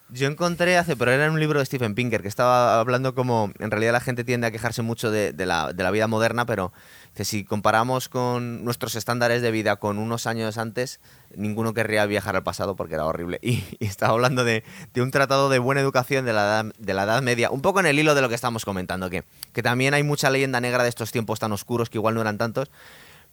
Yo 0.09 0.27
encontré 0.27 0.77
hace, 0.77 0.95
pero 0.95 1.11
era 1.11 1.25
en 1.25 1.31
un 1.31 1.39
libro 1.39 1.59
de 1.59 1.65
Stephen 1.65 1.95
Pinker, 1.95 2.21
que 2.21 2.27
estaba 2.27 2.79
hablando 2.79 3.13
como, 3.15 3.51
en 3.59 3.71
realidad 3.71 3.93
la 3.93 3.99
gente 3.99 4.23
tiende 4.23 4.47
a 4.47 4.51
quejarse 4.51 4.81
mucho 4.81 5.11
de, 5.11 5.33
de 5.33 5.45
la, 5.45 5.73
de 5.73 5.83
la 5.83 5.91
vida 5.91 6.07
moderna, 6.07 6.45
pero 6.45 6.71
que 7.15 7.25
si 7.25 7.43
comparamos 7.43 8.09
con 8.09 8.63
nuestros 8.65 8.95
estándares 8.95 9.41
de 9.41 9.51
vida 9.51 9.75
con 9.75 9.99
unos 9.99 10.25
años 10.25 10.57
antes, 10.57 10.99
ninguno 11.35 11.73
querría 11.73 12.05
viajar 12.05 12.35
al 12.35 12.43
pasado 12.43 12.75
porque 12.75 12.95
era 12.95 13.05
horrible. 13.05 13.39
Y, 13.43 13.63
estaba 13.85 14.13
hablando 14.13 14.43
de, 14.43 14.63
de 14.93 15.01
un 15.01 15.11
tratado 15.11 15.49
de 15.49 15.59
buena 15.59 15.81
educación 15.81 16.25
de 16.25 16.33
la, 16.33 16.41
edad, 16.41 16.73
de 16.77 16.93
la 16.93 17.03
Edad 17.03 17.21
Media, 17.21 17.51
un 17.51 17.61
poco 17.61 17.79
en 17.79 17.85
el 17.85 17.99
hilo 17.99 18.15
de 18.15 18.21
lo 18.21 18.29
que 18.29 18.35
estamos 18.35 18.65
comentando, 18.65 19.09
que, 19.09 19.23
que 19.51 19.61
también 19.61 19.93
hay 19.93 20.03
mucha 20.03 20.29
leyenda 20.29 20.59
negra 20.59 20.83
de 20.83 20.89
estos 20.89 21.11
tiempos 21.11 21.39
tan 21.39 21.51
oscuros 21.51 21.89
que 21.89 21.97
igual 21.97 22.15
no 22.15 22.21
eran 22.21 22.37
tantos, 22.37 22.71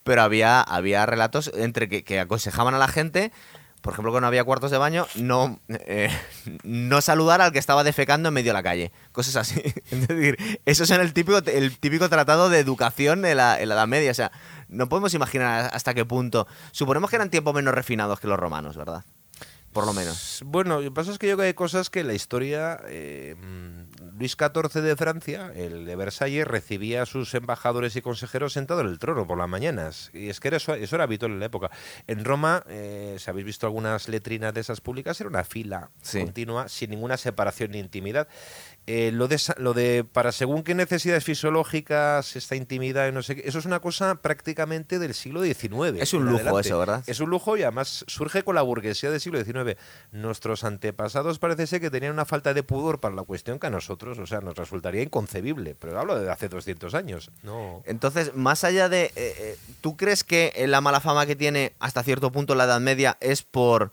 pero 0.05 0.23
había, 0.23 0.61
había 0.61 1.07
relatos 1.07 1.51
entre 1.55 1.89
que 1.89 2.21
aconsejaban 2.21 2.75
a 2.75 2.79
la 2.79 2.89
gente, 2.89 3.33
por 3.81 3.93
ejemplo, 3.93 4.13
que 4.13 4.21
no 4.21 4.27
había 4.27 4.45
cuartos 4.45 4.71
de 4.71 4.79
baño, 4.79 5.07
no, 5.17 5.61
eh, 5.69 6.11
no 6.65 7.01
saludar 7.01 7.41
al 7.41 7.53
que 7.53 7.59
estaba 7.59 7.85
defecando 7.85 8.29
en 8.29 8.35
medio 8.35 8.51
de 8.51 8.55
la 8.55 8.63
calle. 8.63 8.93
Cosas 9.13 9.37
así. 9.37 9.63
Es 9.91 10.09
decir, 10.09 10.61
eso 10.67 10.85
es 10.85 10.91
el 10.91 11.13
típico, 11.13 11.39
el 11.39 11.79
típico 11.79 12.09
tratado 12.09 12.49
de 12.49 12.59
educación 12.59 13.25
en 13.25 13.37
la, 13.37 13.61
en 13.61 13.69
la 13.69 13.75
Edad 13.75 13.87
Media. 13.87 14.11
O 14.11 14.15
sea, 14.15 14.31
no 14.69 14.89
podemos 14.89 15.15
imaginar 15.15 15.71
hasta 15.73 15.95
qué 15.95 16.05
punto. 16.05 16.47
Suponemos 16.73 17.11
que 17.11 17.17
eran 17.17 17.31
tiempos 17.31 17.55
menos 17.55 17.75
refinados 17.75 18.21
que 18.21 18.29
los 18.29 18.39
romanos, 18.39 18.77
¿verdad? 18.77 19.05
Por 19.73 19.87
lo 19.87 19.93
menos. 19.93 20.43
Bueno, 20.45 20.79
lo 20.79 20.83
que 20.83 20.91
pasa 20.91 21.13
es 21.13 21.19
que 21.19 21.29
yo 21.29 21.37
creo 21.37 21.45
que 21.45 21.49
hay 21.49 21.55
cosas 21.55 21.91
que 21.91 22.01
en 22.01 22.09
la 22.09 22.15
historia. 22.15 22.81
eh, 22.89 23.37
mm, 23.41 24.19
Luis 24.19 24.37
XIV 24.37 24.83
de 24.83 24.97
Francia, 24.97 25.53
el 25.55 25.87
de 25.87 25.97
Versalles, 25.97 26.47
recibía 26.47 27.03
a 27.03 27.07
sus 27.07 27.33
embajadores 27.35 27.95
y 27.97 28.03
consejeros 28.03 28.53
sentados 28.53 28.85
en 28.85 28.91
el 28.91 28.99
trono 28.99 29.27
por 29.27 29.39
las 29.39 29.49
mañanas. 29.49 30.11
Y 30.13 30.29
es 30.29 30.41
que 30.41 30.49
era 30.49 30.57
eso, 30.59 30.75
eso 30.75 30.97
era 30.97 31.05
habitual 31.05 31.31
en 31.33 31.41
la 31.41 31.47
época. 31.47 31.71
En 32.07 32.25
Roma, 32.25 32.65
eh, 32.69 33.17
si 33.19 33.31
habéis 33.31 33.47
visto 33.47 33.67
algunas 33.67 34.09
letrinas 34.09 34.53
de 34.53 34.61
esas 34.61 34.81
públicas, 34.81 35.19
era 35.21 35.31
una 35.31 35.45
fila 35.45 35.91
Sí. 36.03 36.21
continua, 36.21 36.69
sin 36.69 36.91
ninguna 36.91 37.17
separación 37.17 37.71
ni 37.71 37.79
intimidad. 37.79 38.29
Eh, 38.87 39.13
lo, 39.13 39.29
de, 39.29 39.39
lo 39.59 39.73
de 39.73 40.05
para 40.05 40.33
según 40.33 40.65
qué 40.65 40.75
necesidades 40.75 41.23
fisiológicas, 41.23 42.35
esta 42.35 42.57
intimidad 42.57 43.09
y 43.09 43.13
no 43.13 43.23
sé 43.23 43.37
qué, 43.37 43.43
eso 43.47 43.59
es 43.59 43.67
una 43.67 43.79
cosa 43.81 44.17
prácticamente 44.17 44.99
del 44.99 45.15
siglo 45.15 45.43
XIX. 45.45 46.01
Es 46.01 46.13
un 46.15 46.25
lujo 46.25 46.37
adelante. 46.39 46.69
eso, 46.69 46.79
¿verdad? 46.79 47.05
Es 47.07 47.21
un 47.21 47.31
lujo 47.31 47.57
y 47.57 47.63
además 47.63 48.05
surge 48.09 48.43
con 48.43 48.55
la 48.55 48.63
burguesía 48.63 49.11
del 49.11 49.21
siglo 49.21 49.45
XIX. 49.45 49.77
Nuestros 50.13 50.65
antepasados 50.65 51.39
parece 51.39 51.67
ser 51.67 51.81
que 51.81 51.91
tenían 51.91 52.13
una 52.13 52.25
falta 52.25 52.53
de 52.55 52.63
pudor 52.63 52.99
para 53.01 53.15
la 53.15 53.23
cuestión 53.23 53.59
que 53.59 53.69
a 53.69 53.71
nosotros, 53.71 54.19
o 54.19 54.27
sea, 54.27 54.41
nos 54.41 54.57
resultaría 54.57 55.03
inconcebible. 55.03 55.77
Pero 55.79 56.01
hablo 56.01 56.19
de 56.19 56.31
hace 56.31 56.49
200 56.49 56.95
años. 56.95 57.31
No. 57.43 57.83
Entonces, 57.87 58.35
más 58.35 58.65
allá 58.65 58.89
de... 58.89 59.05
eh, 59.05 59.13
eh, 59.17 59.57
¿Tú 59.83 59.97
crees 59.97 60.25
que 60.25 60.53
la 60.67 60.81
mala 60.81 61.01
fama 61.01 61.27
que 61.27 61.37
tiene 61.37 61.75
hasta 61.79 62.03
cierto 62.03 62.33
punto 62.33 62.55
la 62.55 62.65
Edad 62.65 62.81
Media 62.81 63.17
es 63.21 63.43
por 63.43 63.93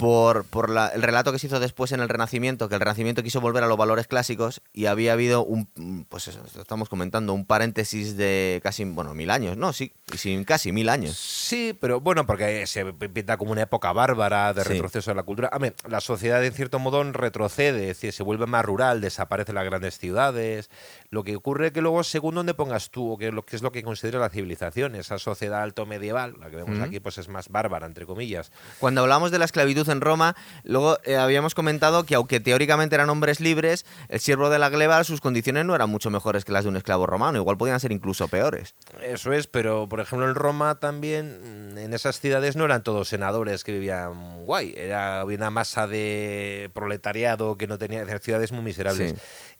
por, 0.00 0.44
por 0.46 0.70
la- 0.70 0.88
el 0.88 1.02
relato 1.02 1.30
que 1.30 1.38
se 1.38 1.46
hizo 1.46 1.60
después 1.60 1.92
en 1.92 2.00
el 2.00 2.08
Renacimiento, 2.08 2.68
que 2.70 2.74
el 2.74 2.80
Renacimiento 2.80 3.22
quiso 3.22 3.40
volver 3.42 3.62
a 3.62 3.66
los 3.66 3.76
valores 3.76 4.06
clásicos 4.06 4.62
y 4.72 4.86
había 4.86 5.12
habido 5.12 5.44
un, 5.44 6.06
pues 6.08 6.26
eso, 6.28 6.42
estamos 6.58 6.88
comentando, 6.88 7.34
un 7.34 7.44
paréntesis 7.44 8.16
de 8.16 8.60
casi, 8.62 8.84
bueno, 8.84 9.12
mil 9.14 9.30
años, 9.30 9.58
¿no? 9.58 9.74
Sí, 9.74 9.92
y 10.12 10.16
sin 10.16 10.44
casi 10.44 10.72
mil 10.72 10.88
años. 10.88 11.18
Sí, 11.18 11.76
pero 11.78 12.00
bueno, 12.00 12.24
porque 12.26 12.66
se 12.66 12.84
pinta 12.94 13.36
como 13.36 13.52
una 13.52 13.62
época 13.62 13.92
bárbara 13.92 14.54
de 14.54 14.62
Sí. 14.62 14.70
retroceso 14.70 15.10
de 15.10 15.16
la 15.16 15.22
cultura. 15.22 15.48
A 15.52 15.58
ver, 15.58 15.74
la 15.86 16.00
sociedad 16.00 16.42
en 16.42 16.52
cierto 16.54 16.78
modo 16.78 17.04
retrocede, 17.12 17.82
es 17.90 17.96
decir, 17.98 18.12
se 18.14 18.22
vuelve 18.22 18.46
más 18.46 18.64
rural, 18.64 19.02
desaparecen 19.02 19.54
las 19.54 19.64
grandes 19.66 19.98
ciudades. 19.98 20.70
Lo 21.10 21.24
que 21.24 21.36
ocurre 21.36 21.66
es 21.66 21.72
que 21.72 21.82
luego, 21.82 22.02
según 22.04 22.36
donde 22.36 22.54
pongas 22.54 22.90
tú, 22.90 23.12
o 23.12 23.18
que, 23.18 23.30
es 23.50 23.62
lo 23.62 23.70
que 23.72 23.82
considera 23.82 24.18
la 24.18 24.30
civilización, 24.30 24.94
esa 24.94 25.18
sociedad 25.18 25.60
alto 25.62 25.84
medieval, 25.84 26.36
la 26.40 26.48
que 26.48 26.56
vemos 26.56 26.80
aquí, 26.80 27.00
pues 27.00 27.18
es 27.18 27.28
más 27.28 27.48
bárbara, 27.50 27.86
entre 27.86 28.06
comillas. 28.06 28.50
Cuando 28.78 29.02
hablamos 29.02 29.30
de 29.30 29.38
la 29.38 29.44
esclavitud 29.44 29.89
en 29.90 30.00
Roma, 30.00 30.36
luego 30.64 30.98
eh, 31.04 31.16
habíamos 31.16 31.54
comentado 31.54 32.04
que 32.04 32.14
aunque 32.14 32.40
teóricamente 32.40 32.94
eran 32.94 33.10
hombres 33.10 33.40
libres, 33.40 33.84
el 34.08 34.20
siervo 34.20 34.50
de 34.50 34.58
la 34.58 34.68
gleba, 34.70 35.02
sus 35.04 35.20
condiciones 35.20 35.64
no 35.64 35.74
eran 35.74 35.90
mucho 35.90 36.10
mejores 36.10 36.44
que 36.44 36.52
las 36.52 36.64
de 36.64 36.70
un 36.70 36.76
esclavo 36.76 37.06
romano, 37.06 37.38
igual 37.38 37.56
podían 37.56 37.80
ser 37.80 37.92
incluso 37.92 38.28
peores. 38.28 38.74
Eso 39.02 39.32
es, 39.32 39.46
pero 39.46 39.88
por 39.88 40.00
ejemplo 40.00 40.28
en 40.28 40.34
Roma 40.34 40.76
también, 40.76 41.74
mm, 41.74 41.78
en 41.78 41.92
esas 41.94 42.20
ciudades 42.20 42.56
no 42.56 42.64
eran 42.64 42.82
todos 42.82 43.08
senadores 43.08 43.64
que 43.64 43.72
vivían 43.72 44.44
guay, 44.44 44.74
era 44.76 45.20
había 45.20 45.36
una 45.36 45.50
masa 45.50 45.86
de 45.86 46.70
proletariado 46.74 47.56
que 47.56 47.66
no 47.66 47.78
tenía, 47.78 48.04
ciudades 48.20 48.52
muy 48.52 48.62
miserables. 48.62 49.12
Sí. 49.12 49.16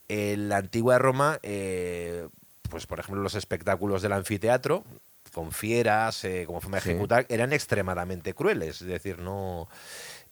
En 0.08 0.48
la 0.48 0.56
antigua 0.58 0.98
Roma, 0.98 1.38
eh, 1.42 2.28
pues 2.68 2.86
por 2.86 3.00
ejemplo 3.00 3.22
los 3.22 3.34
espectáculos 3.34 4.02
del 4.02 4.12
anfiteatro, 4.12 4.84
con 5.32 5.52
fieras, 5.52 6.24
eh, 6.24 6.44
como 6.46 6.60
forma 6.60 6.78
de 6.78 6.82
Sí. 6.82 6.90
ejecutar, 6.90 7.26
eran 7.28 7.52
extremadamente 7.52 8.34
crueles, 8.34 8.80
es 8.82 8.88
decir, 8.88 9.18
no... 9.20 9.68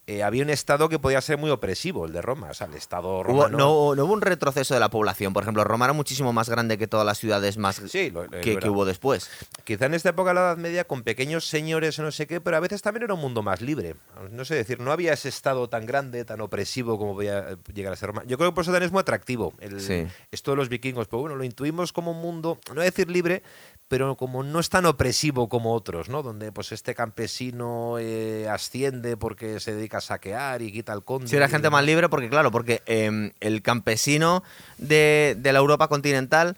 eh, 0.08 0.22
había 0.24 0.42
un 0.42 0.50
estado 0.50 0.88
que 0.88 0.98
podía 0.98 1.20
ser 1.20 1.38
muy 1.38 1.50
opresivo, 1.50 2.06
el 2.06 2.12
de 2.12 2.22
Roma, 2.22 2.48
o 2.50 2.54
sea, 2.54 2.66
el 2.66 2.74
estado 2.74 3.20
Hubo, 3.20 3.22
romano... 3.22 3.58
no, 3.58 3.94
no 3.94 4.04
hubo 4.06 4.12
un 4.14 4.20
retroceso 4.22 4.74
de 4.74 4.80
la 4.80 4.88
población. 4.90 5.32
Por 5.32 5.42
ejemplo, 5.44 5.62
Roma 5.64 5.84
era 5.84 5.92
muchísimo 5.92 6.32
más 6.32 6.48
grande 6.48 6.78
que 6.78 6.86
todas 6.88 7.04
las 7.06 7.18
ciudades 7.18 7.58
más 7.58 7.76
Sí, 7.88 8.10
lo- 8.10 8.24
lo- 8.24 8.40
que, 8.40 8.58
hubo 8.68 8.84
después. 8.84 9.30
Quizá 9.64 9.86
en 9.86 9.94
esta 9.94 10.08
época 10.08 10.30
de 10.30 10.34
la 10.34 10.40
Edad 10.40 10.56
Media 10.56 10.84
con 10.84 11.02
pequeños 11.02 11.44
señores 11.46 11.98
o 11.98 12.02
no 12.02 12.10
sé 12.10 12.26
qué, 12.26 12.40
pero 12.40 12.56
a 12.56 12.60
veces 12.60 12.82
también 12.82 13.04
era 13.04 13.14
un 13.14 13.20
mundo 13.20 13.42
más 13.42 13.60
libre. 13.60 13.94
No 14.32 14.44
sé 14.44 14.54
decir, 14.54 14.80
no 14.80 14.90
había 14.92 15.12
ese 15.12 15.28
estado 15.28 15.68
tan 15.68 15.86
grande, 15.86 16.24
tan 16.24 16.40
opresivo 16.40 16.98
como 16.98 17.14
podía 17.14 17.50
eh, 17.50 17.56
llegar 17.74 17.92
a 17.92 17.96
ser 17.96 18.08
Roma. 18.08 18.22
Yo 18.26 18.38
creo 18.38 18.50
que 18.50 18.54
por 18.54 18.62
eso 18.62 18.72
también 18.72 18.86
es 18.88 18.92
muy 18.92 19.00
atractivo 19.00 19.52
el- 19.60 19.80
Sí. 19.80 20.06
esto 20.32 20.52
de 20.52 20.56
los 20.56 20.68
vikingos. 20.70 21.06
Pero 21.08 21.20
bueno, 21.20 21.36
lo 21.36 21.44
intuimos 21.44 21.92
como 21.92 22.12
un 22.12 22.20
mundo, 22.22 22.58
no 22.68 22.76
voy 22.76 22.82
a 22.82 22.84
decir 22.86 23.10
libre, 23.10 23.42
pero 23.88 24.16
como 24.16 24.42
no 24.42 24.60
es 24.60 24.68
tan 24.68 24.84
opresivo 24.86 25.48
como 25.48 25.72
otros, 25.72 26.08
¿no? 26.10 26.22
Donde 26.22 26.52
pues 26.52 26.72
este 26.72 26.94
campesino 26.94 27.96
eh, 27.98 28.46
asciende 28.48 29.16
porque 29.16 29.60
se 29.60 29.74
dedica 29.74 29.98
a 29.98 30.00
saquear 30.02 30.60
y 30.62 30.70
quita 30.70 30.92
el 30.92 31.02
conde. 31.02 31.26
Si 31.28 31.36
era 31.36 31.48
gente 31.48 31.70
más 31.70 31.84
libre, 31.84 32.08
porque 32.10 32.28
claro, 32.28 32.50
porque 32.50 32.82
em, 32.86 33.32
el 33.40 33.62
campesino 33.62 34.42
de, 34.76 35.36
de 35.38 35.52
la 35.52 35.58
Europa 35.58 35.88
continental 35.88 36.56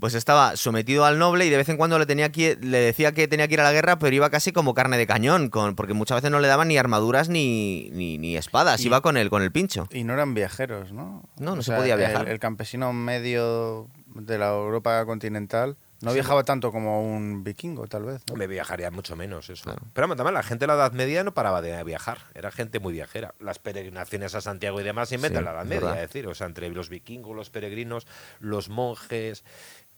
pues 0.00 0.14
estaba 0.14 0.56
sometido 0.56 1.04
al 1.04 1.18
noble 1.20 1.46
y 1.46 1.50
de 1.50 1.56
vez 1.56 1.68
en 1.68 1.76
cuando 1.76 1.98
le 2.00 2.04
tenía 2.04 2.30
que, 2.32 2.58
le 2.60 2.78
decía 2.78 3.12
que 3.12 3.28
tenía 3.28 3.46
que 3.48 3.54
ir 3.54 3.60
a 3.60 3.64
la 3.64 3.72
guerra, 3.72 3.98
pero 3.98 4.14
iba 4.14 4.28
casi 4.28 4.50
como 4.52 4.74
carne 4.74 4.98
de 4.98 5.06
cañón, 5.06 5.48
con, 5.50 5.76
porque 5.76 5.94
muchas 5.94 6.16
veces 6.16 6.32
no 6.32 6.40
le 6.40 6.48
daban 6.48 6.66
ni 6.68 6.76
armaduras 6.76 7.28
ni, 7.28 7.90
ni, 7.92 8.18
ni 8.18 8.36
espadas, 8.36 8.80
Y- 8.80 8.86
iba 8.88 9.00
con 9.00 9.16
el, 9.16 9.30
con 9.30 9.42
el 9.42 9.52
pincho. 9.52 9.86
Y 9.92 10.02
no 10.04 10.12
eran 10.12 10.34
viajeros, 10.34 10.92
¿no? 10.92 11.22
No, 11.38 11.54
no 11.56 11.62
se 11.62 11.72
podía 11.72 11.94
viajar. 11.96 12.26
El, 12.26 12.32
el 12.32 12.38
campesino 12.40 12.92
medio 12.92 13.86
de 14.16 14.36
la 14.36 14.48
Europa 14.52 15.06
continental 15.06 15.76
no 16.00 16.12
viajaba 16.12 16.44
tanto 16.44 16.70
como 16.72 17.02
un 17.02 17.44
vikingo, 17.44 17.86
tal 17.86 18.04
vez. 18.04 18.22
¿no? 18.28 18.36
Me 18.36 18.46
viajaría 18.46 18.90
mucho 18.90 19.16
menos 19.16 19.48
eso. 19.50 19.64
Claro. 19.64 19.82
Pero 19.92 20.14
también 20.16 20.34
la 20.34 20.42
gente 20.42 20.64
de 20.64 20.66
la 20.68 20.74
Edad 20.74 20.92
Media 20.92 21.24
no 21.24 21.32
paraba 21.34 21.62
de 21.62 21.82
viajar. 21.84 22.18
Era 22.34 22.50
gente 22.50 22.78
muy 22.80 22.92
viajera. 22.92 23.34
Las 23.40 23.58
peregrinaciones 23.58 24.34
a 24.34 24.40
Santiago 24.40 24.80
y 24.80 24.84
demás 24.84 25.08
se 25.08 25.14
inventan 25.14 25.42
Sí, 25.42 25.44
la 25.46 25.50
Edad 25.52 25.62
es 25.62 25.68
Media, 25.68 25.80
verdad. 25.80 26.02
es 26.02 26.08
decir, 26.08 26.26
o 26.26 26.34
sea, 26.34 26.46
entre 26.46 26.68
los 26.70 26.88
vikingos, 26.88 27.34
los 27.34 27.50
peregrinos, 27.50 28.06
los 28.40 28.68
monjes. 28.68 29.44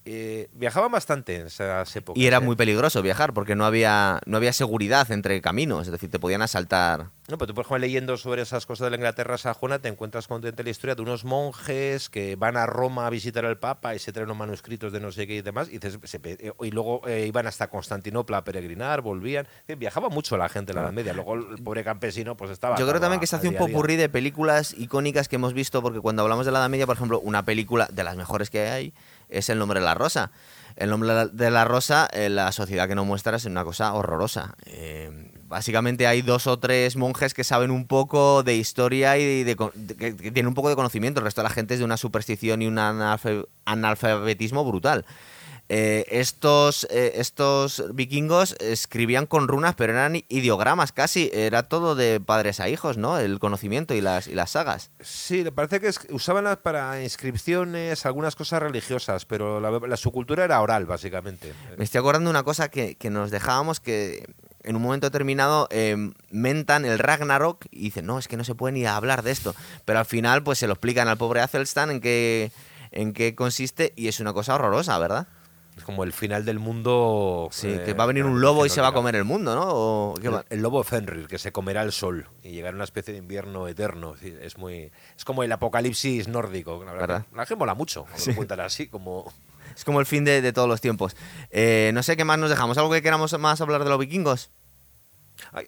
Eh, 0.07 0.49
viajaban 0.53 0.93
bastante 0.93 1.35
en 1.35 1.47
esas 1.49 1.95
épocas. 1.97 2.23
Y 2.23 2.27
era 2.27 2.39
¿eh? 2.39 2.41
muy 2.41 2.55
peligroso 2.55 3.03
viajar, 3.03 3.35
porque 3.35 3.57
no 3.57 3.65
había, 3.67 4.21
no 4.25 4.37
había 4.37 4.53
seguridad 4.53 5.11
entre 5.11 5.41
caminos, 5.41 5.87
es 5.87 5.93
decir, 5.93 6.11
te 6.11 6.21
podían 6.21 6.43
asaltar. 6.43 7.11
No, 7.29 7.39
pero 7.39 7.49
tú, 7.49 7.55
por 7.55 7.65
ejemplo, 7.65 7.79
leyendo 7.79 8.17
sobre 8.17 8.43
esas 8.43 8.67
cosas 8.67 8.87
de 8.87 8.91
la 8.91 8.97
Inglaterra 8.97 9.37
sajona, 9.37 9.81
te 9.81 9.89
encuentras 9.89 10.29
con 10.29 10.43
la 10.43 10.71
historia 10.71 10.95
de 10.95 11.03
unos 11.03 11.25
monjes 11.25 12.09
que 12.09 12.37
van 12.37 12.57
a 12.57 12.67
Roma 12.67 13.09
a 13.09 13.11
visitar 13.11 13.45
al 13.45 13.59
Papa 13.59 13.97
y 13.97 13.99
se 13.99 14.13
traen 14.13 14.27
unos 14.27 14.39
manuscritos 14.39 14.93
de 14.93 15.01
no 15.01 15.11
sé 15.11 15.27
qué 15.27 15.35
y 15.35 15.43
demás, 15.43 15.69
y, 15.69 15.81
se 15.81 16.21
eh, 16.23 16.53
y 16.63 16.71
luego 16.71 17.03
eh, 17.09 17.27
iban 17.27 17.49
hasta 17.49 17.69
Constantinopla 17.69 18.39
a 18.39 18.45
peregrinar, 18.45 19.01
volvían. 19.01 19.49
Viajaba 19.77 20.09
mucho 20.09 20.37
la 20.37 20.49
gente 20.49 20.71
en 20.71 20.77
la 20.77 20.83
Edad 20.83 20.93
Media. 20.93 21.13
Luego 21.15 21.35
el 21.35 21.63
pobre 21.65 21.83
campesino 21.83 22.37
pues 22.37 22.53
estaba... 22.53 22.79
Yo 22.79 22.87
creo 22.87 23.01
también 23.01 23.19
que 23.19 23.27
se 23.27 23.35
hace 23.35 23.49
un 23.49 23.57
popurrí 23.57 23.97
de 23.97 24.09
películas 24.09 24.73
icónicas 24.79 25.27
que 25.27 25.35
hemos 25.35 25.53
visto, 25.53 25.83
porque 25.83 26.01
cuando 26.01 26.23
hablamos 26.23 26.47
de 26.47 26.53
la 26.53 26.61
Edad 26.61 26.71
Media, 26.71 26.87
por 26.87 26.95
ejemplo, 26.95 27.19
una 27.19 27.45
película 27.45 27.89
de 27.91 28.05
las 28.05 28.17
mejores 28.17 28.51
que 28.51 28.69
hay 28.69 28.95
es 29.29 29.49
El 29.49 29.59
nombre 29.59 29.81
de 29.81 29.87
la 29.87 29.95
rosa. 29.95 30.31
El 30.77 30.91
nombre 30.91 31.29
de 31.33 31.51
la- 31.51 31.65
rosa, 31.65 32.09
eh, 32.13 32.29
la 32.29 32.53
sociedad 32.53 32.87
que 32.87 32.95
nos 32.95 33.07
muestra 33.07 33.37
es 33.37 33.45
una 33.47 33.65
cosa 33.65 33.95
horrorosa. 33.95 34.55
Eh, 34.67 35.33
básicamente 35.49 36.07
hay 36.07 36.21
dos 36.21 36.47
o 36.47 36.59
tres 36.59 36.97
monjes 36.97 37.33
que 37.33 37.45
saben 37.45 37.71
un 37.71 37.87
poco 37.87 38.43
de 38.43 38.57
historia 38.57 39.17
y 39.17 39.43
de, 39.43 39.57
que, 39.57 40.13
tienen 40.13 40.49
un 40.49 40.55
poco 40.55 40.69
de 40.69 40.77
conocimiento. 40.77 41.21
El 41.21 41.25
resto 41.25 41.41
de 41.41 41.49
la 41.49 41.55
gente 41.55 41.75
es 41.75 41.81
de 41.81 41.85
una 41.87 41.97
superstición 41.97 42.61
y 42.61 42.67
un 42.67 42.79
analfabetismo 43.65 44.65
brutal. 44.65 45.07
Eh, 45.69 46.05
estos, 46.11 46.87
eh, 46.91 47.15
estos 47.17 47.83
vikingos 47.93 48.55
escribían 48.61 49.27
con 49.27 49.49
runas, 49.49 49.75
pero 49.75 49.93
eran 49.95 50.23
ideogramas 50.29 50.93
casi. 50.93 51.29
Era 51.33 51.65
todo 51.65 51.95
de 51.97 52.21
padres 52.21 52.61
a 52.61 52.69
hijos, 52.69 52.99
¿no? 52.99 53.19
El 53.19 53.39
conocimiento 53.41 53.93
y 53.95 54.01
las, 54.01 54.29
y 54.29 54.35
las 54.35 54.53
sagas. 54.53 54.91
Sí, 55.01 55.45
parece 55.55 55.81
que 55.81 55.91
usaban 56.13 56.59
para 56.63 57.03
inscripciones, 57.03 58.07
algunas 58.07 58.37
cosas 58.37 58.63
religiosas, 58.63 59.25
pero 59.25 59.61
la, 59.61 59.71
la- 59.73 59.97
su 59.97 60.13
cultura 60.13 60.45
era 60.45 60.61
oral, 60.61 60.87
básicamente. 60.87 61.53
Me 61.77 61.85
estoy 61.85 61.99
acordando 61.99 62.29
de 62.29 62.33
una 62.33 62.43
cosa 62.45 62.69
que, 62.69 62.95
que 62.95 63.11
nos 63.11 63.31
dejábamos 63.31 63.81
que 63.81 64.25
en 64.63 64.77
un 64.77 64.83
momento 64.83 65.07
determinado 65.09 65.69
eh, 65.71 65.97
mentan 66.31 66.85
el 66.85 66.99
Ragnarok 66.99 67.67
y 67.71 67.81
dicen, 67.85 68.07
no, 68.07 68.19
es 68.19 68.29
que 68.29 68.37
no 68.37 68.45
se 68.45 68.55
puede 68.55 68.73
ni 68.73 68.87
hablar 68.87 69.23
de 69.23 69.31
esto. 69.33 69.55
Pero 69.85 69.99
al 69.99 70.07
final 70.07 70.43
pues 70.43 70.59
se 70.59 70.67
lo 70.67 70.75
explican 70.75 71.09
al 71.09 71.17
pobre 71.19 71.41
Athelstan 71.41 71.91
en 71.91 72.01
qué, 72.01 72.51
en 72.93 73.13
qué 73.13 73.35
consiste 73.35 73.93
y 73.97 74.09
es 74.09 74.21
una 74.21 74.33
cosa 74.33 74.55
horrorosa, 74.55 74.99
¿verdad? 74.99 75.27
Como 75.87 76.03
el 76.03 76.13
final 76.13 76.45
del 76.45 76.59
mundo. 76.59 77.49
Sí, 77.53 77.69
eh, 77.69 77.83
que 77.85 77.93
va 77.95 78.03
a 78.03 78.07
venir 78.09 78.25
un 78.25 78.35
que 78.35 78.41
lobo 78.41 78.67
y 78.67 78.69
se 78.69 78.81
va 78.81 78.89
a 78.89 78.93
comer 78.93 79.15
el 79.15 79.23
mundo, 79.23 79.55
¿no? 79.55 79.63
O, 79.69 80.15
¿qué 80.21 80.29
va? 80.29 80.45
El, 80.51 80.57
el 80.59 80.63
lobo 80.65 80.83
Fenrir, 80.83 81.29
que 81.29 81.39
se 81.39 81.53
comerá 81.53 81.83
el 81.83 81.93
sol 81.93 82.29
y 82.43 82.51
llegará 82.51 82.75
una 82.75 82.83
especie 82.83 83.13
de 83.13 83.19
invierno 83.21 83.69
eterno. 83.69 84.15
Es 84.21 84.59
muy 84.59 84.91
es 85.17 85.25
como 85.25 85.45
el 85.45 85.53
apocalipsis 85.53 86.27
nórdico. 86.27 86.83
La 86.85 86.91
verdad, 86.93 87.01
¿Verdad? 87.09 87.27
que- 87.31 87.37
la 87.37 87.47
gente 87.47 87.59
mola 87.61 87.75
mucho 87.75 88.03
cuando 88.03 88.19
Sí. 88.21 88.35
cuentan 88.35 88.59
así, 88.61 88.89
como... 88.89 89.33
Es 89.77 89.85
como 89.85 90.01
el 90.01 90.07
fin 90.07 90.25
de, 90.25 90.43
de 90.43 90.53
todos 90.53 90.69
los 90.69 90.81
tiempos. 90.81 91.15
Eh, 91.51 91.91
no 91.95 92.03
sé 92.03 92.17
qué 92.17 92.25
más 92.25 92.39
nos 92.39 92.51
dejamos. 92.51 92.79
¿Algo 92.79 92.91
que 92.91 93.03
queramos 93.03 93.39
más 93.39 93.61
hablar 93.61 93.85
de 93.85 93.91
los 93.91 93.99
vikingos? 93.99 94.51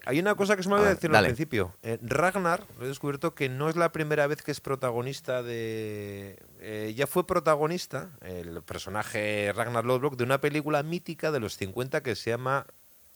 Hay, 0.05 0.19
una 0.19 0.35
cosa 0.35 0.55
que 0.55 0.63
se 0.63 0.69
me 0.69 0.75
A 0.75 0.77
olvidó 0.77 0.89
ver, 0.89 0.97
decir 0.97 1.15
al 1.15 1.25
principio. 1.25 1.75
Eh, 1.83 1.97
Ragnar, 2.01 2.63
he 2.81 2.85
descubierto 2.85 3.35
que 3.35 3.49
no 3.49 3.69
es 3.69 3.75
la 3.75 3.91
primera 3.91 4.27
vez 4.27 4.41
que 4.41 4.51
es 4.51 4.61
protagonista 4.61 5.43
de... 5.43 6.37
eh, 6.59 6.93
ya 6.95 7.07
fue 7.07 7.25
protagonista, 7.27 8.11
el 8.21 8.61
personaje 8.63 9.51
Ragnar 9.55 9.85
Lodbrok, 9.85 10.15
de 10.15 10.23
una 10.23 10.41
película 10.41 10.83
mítica 10.83 11.31
de 11.31 11.39
los 11.39 11.57
50 11.57 12.01
que 12.01 12.15
se 12.15 12.31
llama 12.31 12.65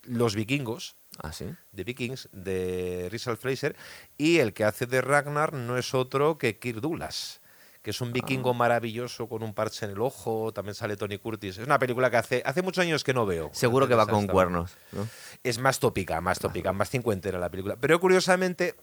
Los 0.03 0.35
vikingos. 0.35 0.95
Ah, 1.19 1.31
sí. 1.31 1.45
de 1.71 1.83
Vikings 1.83 2.29
de 2.31 3.07
Richard 3.11 3.37
Fraser 3.37 3.75
y 4.17 4.39
el 4.39 4.53
que 4.53 4.63
hace 4.63 4.87
de 4.87 4.99
Ragnar 4.99 5.53
no 5.53 5.77
es 5.77 5.93
otro 5.93 6.39
que 6.39 6.57
Kirk 6.57 6.81
Douglas 6.81 7.39
que 7.83 7.91
es 7.91 8.01
un 8.01 8.09
Ah. 8.09 8.11
vikingo 8.13 8.53
maravilloso 8.53 9.27
con 9.27 9.43
un 9.43 9.53
parche 9.53 9.85
en 9.85 9.91
el 9.91 10.01
ojo, 10.01 10.51
también 10.53 10.73
sale 10.73 10.95
Tony 10.95 11.17
Curtis. 11.17 11.57
Es 11.59 11.65
una 11.65 11.77
película 11.77 12.09
que 12.09 12.17
hace, 12.17 12.41
hace 12.45 12.61
muchos 12.61 12.81
años 12.81 13.03
que 13.03 13.13
no 13.13 13.25
veo. 13.25 13.49
Seguro 13.53 13.87
que 13.87 13.93
va 13.93 14.07
con 14.07 14.25
cuernos. 14.25 14.71
¿no? 14.93 15.07
Es 15.43 15.59
más 15.59 15.79
tópica, 15.79 16.21
más 16.21 16.39
tópica, 16.39 16.71
más 16.73 16.89
cincuentera 16.89 17.37
la 17.37 17.49
película. 17.49 17.75
Pero 17.79 17.99
curiosamente 17.99 18.75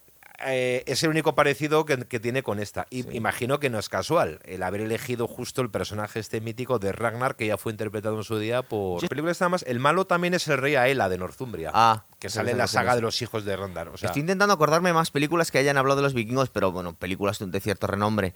eh, 0.47 0.85
es 0.87 1.03
el 1.03 1.11
único 1.11 1.35
parecido 1.35 1.85
que, 1.87 1.99
que 1.99 2.21
tiene 2.21 2.43
con 2.43 2.61
esta. 2.61 2.87
Y 2.91 3.11
imagino 3.17 3.59
que 3.59 3.71
no 3.71 3.79
es 3.79 3.89
casual 3.89 4.41
el 4.45 4.63
haber 4.63 4.83
elegido 4.83 5.27
justo 5.27 5.63
el 5.63 5.71
personaje 5.71 6.21
este 6.21 6.41
mítico 6.43 6.79
de 6.79 6.93
Ragnar 6.93 7.37
que 7.37 7.47
ya 7.47 7.57
fue 7.57 7.73
interpretado 7.73 8.17
en 8.19 8.25
su 8.25 8.39
día 8.39 8.63
por... 8.63 9.03
La 9.03 9.09
película 9.09 9.33
está 9.33 9.49
más... 9.49 9.63
El 9.63 9.81
malo 9.81 10.07
también 10.07 10.35
es 10.35 10.47
el 10.49 10.59
rey 10.59 10.77
Aela 10.77 11.09
de 11.09 11.19
Northumbria. 11.19 11.71
Ah, 11.73 12.05
que 12.19 12.29
sale 12.29 12.53
en 12.53 12.59
la 12.59 12.67
saga 12.67 12.95
de 12.97 13.01
los 13.03 13.21
hijos 13.23 13.45
de. 13.47 13.55
O 13.55 13.97
sea, 13.97 14.09
Estoy 14.09 14.21
intentando 14.21 14.53
acordarme 14.53 14.93
más 14.93 15.11
películas 15.11 15.51
que 15.51 15.59
hayan 15.59 15.79
hablado 15.79 15.97
de 15.97 16.03
los 16.03 16.15
vikingos, 16.15 16.51
pero 16.51 16.71
bueno, 16.71 16.95
películas 16.95 17.39
de 17.41 17.61
cierto 17.61 17.87
renombre. 17.87 18.35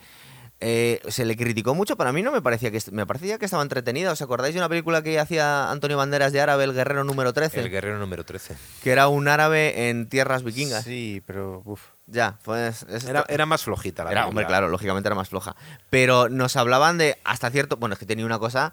Eh, 0.66 1.02
se 1.08 1.26
le 1.26 1.36
criticó 1.36 1.74
mucho, 1.74 1.94
pero 1.96 2.08
a 2.08 2.12
mí 2.14 2.22
no 2.22 2.32
me 2.32 2.40
parecía 2.40 2.70
que 2.70 2.80
me 2.90 3.04
parecía 3.06 3.36
que 3.38 3.44
estaba 3.44 3.62
entretenida. 3.62 4.10
¿Os 4.12 4.22
acordáis 4.22 4.54
de 4.54 4.60
una 4.60 4.68
película 4.70 5.02
que 5.02 5.20
hacía 5.20 5.70
Antonio 5.70 5.98
Banderas 5.98 6.32
de 6.32 6.40
árabe, 6.40 6.64
El 6.64 6.72
Guerrero 6.72 7.04
número 7.04 7.34
13? 7.34 7.60
el 7.60 7.68
guerrero 7.70 7.98
número 7.98 8.24
13. 8.24 8.56
Que 8.82 8.90
era 8.90 9.08
un 9.08 9.28
árabe 9.28 9.90
en 9.90 10.08
tierras 10.08 10.42
vikingas. 10.42 10.84
Sí, 10.84 11.22
pero 11.26 11.60
uf. 11.66 11.82
Ya, 12.06 12.38
pues 12.44 12.82
es- 12.88 13.04
Era, 13.04 13.26
era 13.28 13.44
más 13.44 13.62
flojita 13.64 14.04
la 14.04 14.12
Era, 14.12 14.20
película. 14.22 14.28
hombre, 14.30 14.46
claro, 14.46 14.68
lógicamente 14.68 15.06
era 15.08 15.14
más 15.16 15.28
floja. 15.28 15.54
Pero 15.90 16.30
nos 16.30 16.56
hablaban 16.56 16.96
de 16.96 17.18
hasta 17.24 17.50
cierto. 17.50 17.76
Bueno, 17.76 17.92
es 17.92 17.98
que 17.98 18.06
tenía 18.06 18.24
una 18.24 18.38
cosa. 18.38 18.72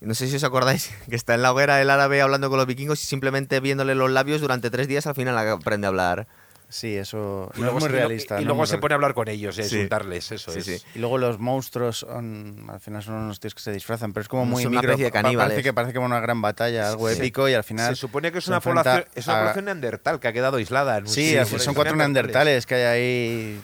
No 0.00 0.14
sé 0.14 0.28
si 0.28 0.36
os 0.36 0.44
acordáis 0.44 0.90
que 1.10 1.16
está 1.16 1.34
en 1.34 1.42
la 1.42 1.50
hoguera 1.50 1.82
el 1.82 1.90
árabe 1.90 2.20
hablando 2.22 2.48
con 2.50 2.58
los 2.58 2.66
vikingos 2.68 3.02
y 3.02 3.06
simplemente 3.06 3.58
viéndole 3.58 3.96
los 3.96 4.10
labios 4.12 4.40
durante 4.40 4.70
tres 4.70 4.86
días 4.86 5.08
al 5.08 5.16
final 5.16 5.36
aprende 5.38 5.86
a 5.86 5.88
hablar. 5.88 6.28
Sí, 6.68 6.96
eso 6.96 7.50
Y 7.56 7.60
no 7.60 7.68
es 7.68 7.72
muy 7.74 7.88
realista. 7.88 8.36
Y, 8.36 8.44
no 8.44 8.46
luego 8.48 8.58
muy 8.62 8.66
se 8.66 8.72
real- 8.72 8.80
pone 8.80 8.94
a 8.94 8.96
hablar 8.96 9.14
con 9.14 9.28
ellos 9.28 9.56
y 9.56 9.60
a 9.60 9.64
Sí. 9.64 9.76
insultarles, 9.76 10.32
eso 10.32 10.50
Sí, 10.50 10.58
es. 10.58 10.64
sí. 10.64 10.82
Y 10.96 10.98
luego 10.98 11.16
los 11.16 11.38
monstruos 11.38 11.98
son, 11.98 12.66
al 12.68 12.80
final 12.80 13.04
son 13.04 13.14
unos 13.14 13.38
tíos 13.38 13.54
que 13.54 13.60
se 13.60 13.70
disfrazan, 13.72 14.12
pero 14.12 14.22
es 14.22 14.28
como 14.28 14.44
muy 14.46 14.66
una 14.66 14.70
micro. 14.80 14.90
especie 14.90 15.04
de 15.04 15.10
caníbales. 15.12 15.50
Parece 15.52 15.62
que 15.62 15.72
parece 15.72 15.94
como 15.94 16.06
una 16.06 16.18
gran 16.18 16.42
batalla, 16.42 16.88
algo 16.90 17.08
Sí. 17.08 17.18
épico 17.18 17.48
y 17.48 17.54
al 17.54 17.62
final 17.62 17.94
Se 17.94 18.00
supone 18.00 18.32
que 18.32 18.38
es 18.38 18.48
una 18.48 18.60
población, 18.60 19.04
es 19.14 19.26
una 19.28 19.36
a- 19.36 19.40
población 19.42 19.64
neandertal 19.66 20.18
que 20.18 20.26
ha 20.28 20.32
quedado 20.32 20.56
aislada. 20.56 20.96
En 20.98 21.04
un 21.04 21.08
Sí, 21.08 21.36
son 21.58 21.74
cuatro 21.74 21.94
neandertales 21.94 22.66
que 22.66 22.74
hay 22.74 22.82
ahí 22.82 23.62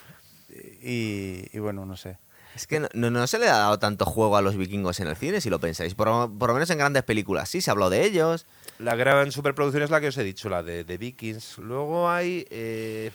y, 0.81 1.49
y 1.51 1.59
bueno, 1.59 1.85
no 1.85 1.97
sé. 1.97 2.17
Es 2.55 2.67
que 2.67 2.79
no, 2.79 2.87
no- 2.93 3.09
no 3.09 3.25
se 3.25 3.39
le 3.39 3.49
ha 3.49 3.57
dado 3.57 3.79
tanto 3.79 4.05
juego 4.05 4.37
a 4.37 4.41
los 4.41 4.55
vikingos 4.55 4.99
en 4.99 5.07
el 5.07 5.15
cine, 5.15 5.41
si 5.41 5.49
lo 5.49 5.59
pensáis. 5.59 5.95
Por, 5.95 6.07
por 6.37 6.49
lo 6.49 6.53
menos 6.53 6.69
en 6.69 6.77
grandes 6.77 7.01
películas. 7.03 7.49
Sí, 7.49 7.61
se 7.61 7.71
habló 7.71 7.89
de 7.89 8.05
ellos. 8.05 8.45
La 8.83 8.95
gran 8.95 9.31
superproducción 9.31 9.83
es 9.83 9.89
la 9.89 10.01
que 10.01 10.07
os 10.07 10.17
he 10.17 10.23
dicho, 10.23 10.49
la 10.49 10.61
de, 10.63 10.83
de 10.83 10.97
Vikings. 10.97 11.57
Luego 11.59 12.09
hay. 12.09 12.45
eh, 12.49 13.11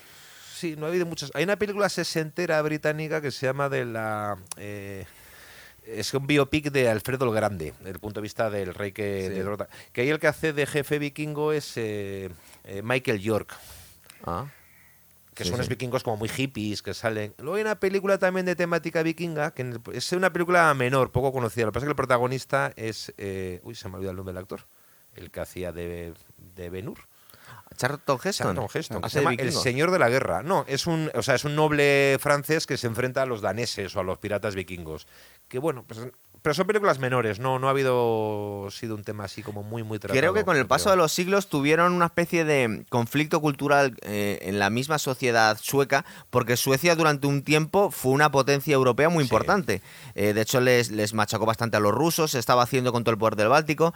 sí, 0.54 0.76
no 0.76 0.86
ha 0.86 0.88
habido 0.88 1.04
muchas. 1.06 1.30
Hay 1.34 1.44
una 1.44 1.56
película 1.58 1.88
sesentera 1.88 2.60
británica 2.62 3.20
que 3.20 3.30
se 3.30 3.46
llama 3.46 3.68
de 3.68 3.84
la. 3.84 4.38
eh, 4.56 5.04
es 5.86 6.12
un 6.12 6.26
biopic 6.26 6.70
de 6.70 6.88
Alfredo 6.88 7.24
el 7.26 7.34
Grande, 7.34 7.72
desde 7.78 7.90
el 7.92 7.98
punto 7.98 8.20
de 8.20 8.22
vista 8.22 8.50
del 8.50 8.74
rey 8.74 8.92
que 8.92 9.28
Sí. 9.28 9.34
derrota. 9.34 9.68
Que 9.92 10.02
ahí 10.02 10.10
el 10.10 10.18
que 10.18 10.26
hace 10.26 10.52
de 10.52 10.66
jefe 10.66 10.98
vikingo 10.98 11.52
es 11.52 11.72
eh, 11.76 12.28
Michael 12.82 13.20
York, 13.20 13.54
Ah. 14.26 14.46
que 15.34 15.44
Sí, 15.44 15.48
son 15.50 15.54
unos 15.56 15.66
sí. 15.66 15.70
vikingos 15.70 16.02
como 16.02 16.18
muy 16.18 16.28
hippies 16.28 16.82
que 16.82 16.92
salen. 16.92 17.32
Luego 17.38 17.54
hay 17.56 17.62
una 17.62 17.80
película 17.80 18.18
también 18.18 18.44
de 18.44 18.54
temática 18.54 19.02
vikinga, 19.02 19.52
que 19.54 19.78
es 19.94 20.12
una 20.12 20.30
película 20.32 20.72
menor, 20.74 21.10
poco 21.10 21.32
conocida. 21.32 21.64
Lo 21.64 21.72
que 21.72 21.74
pasa 21.76 21.84
es 21.84 21.88
que 21.88 21.92
el 21.92 21.96
protagonista 21.96 22.72
es. 22.76 23.14
eh, 23.16 23.60
uy, 23.62 23.74
se 23.74 23.88
me 23.88 23.94
ha 23.94 23.96
olvidado 23.96 24.10
el 24.12 24.16
nombre 24.16 24.32
del 24.34 24.42
actor. 24.42 24.60
El 25.18 25.30
que 25.30 25.40
hacía 25.40 25.72
de, 25.72 26.14
de 26.54 26.70
Benur. 26.70 26.98
Charlton 27.76 28.16
Heston. 28.22 28.46
Charlton 28.56 28.68
Heston, 28.74 29.00
que 29.00 29.06
Hace 29.06 29.12
se 29.14 29.18
de 29.20 29.24
llama 29.24 29.42
El. 29.42 29.52
Señor 29.52 29.90
de 29.90 29.98
la 29.98 30.08
Guerra. 30.08 30.42
No, 30.42 30.64
es 30.68 30.86
un, 30.86 31.10
o 31.14 31.22
sea, 31.22 31.34
es 31.34 31.44
un 31.44 31.54
noble 31.54 32.16
francés 32.20 32.66
que 32.66 32.76
se 32.76 32.86
enfrenta 32.86 33.22
a 33.22 33.26
los 33.26 33.40
daneses 33.40 33.94
o 33.94 34.00
a 34.00 34.02
los 34.02 34.18
piratas 34.18 34.54
vikingos. 34.54 35.06
Que 35.48 35.58
bueno, 35.58 35.84
pues, 35.86 36.00
pero 36.42 36.54
son 36.54 36.66
películas 36.66 36.98
menores, 36.98 37.40
no, 37.40 37.58
no 37.58 37.66
ha 37.68 37.70
habido 37.70 38.68
sido 38.70 38.94
un 38.94 39.02
tema 39.04 39.24
así 39.24 39.42
como 39.42 39.62
muy, 39.62 39.82
muy 39.82 39.98
tratado. 39.98 40.18
Creo 40.18 40.34
que 40.34 40.44
con 40.44 40.56
el 40.56 40.66
paso 40.66 40.90
de 40.90 40.96
los 40.96 41.12
siglos 41.12 41.48
tuvieron 41.48 41.92
una 41.92 42.06
especie 42.06 42.44
de 42.44 42.84
conflicto 42.88 43.40
cultural 43.40 43.96
eh, 44.02 44.38
en 44.42 44.58
la 44.58 44.70
misma 44.70 44.98
sociedad 44.98 45.58
sueca, 45.60 46.04
porque 46.30 46.56
Suecia 46.56 46.94
durante 46.96 47.26
un 47.26 47.42
tiempo 47.42 47.90
fue 47.90 48.12
una 48.12 48.30
potencia 48.30 48.74
europea 48.74 49.08
muy 49.08 49.24
Sí. 49.24 49.26
importante. 49.28 49.82
Eh, 50.14 50.32
de 50.32 50.40
hecho, 50.40 50.60
les, 50.60 50.90
les 50.90 51.12
machacó 51.12 51.44
bastante 51.44 51.76
a 51.76 51.80
los 51.80 51.92
rusos, 51.92 52.32
se 52.32 52.38
estaba 52.38 52.62
haciendo 52.62 52.92
con 52.92 53.04
todo 53.04 53.12
el 53.12 53.18
poder 53.18 53.36
del 53.36 53.48
Báltico. 53.48 53.92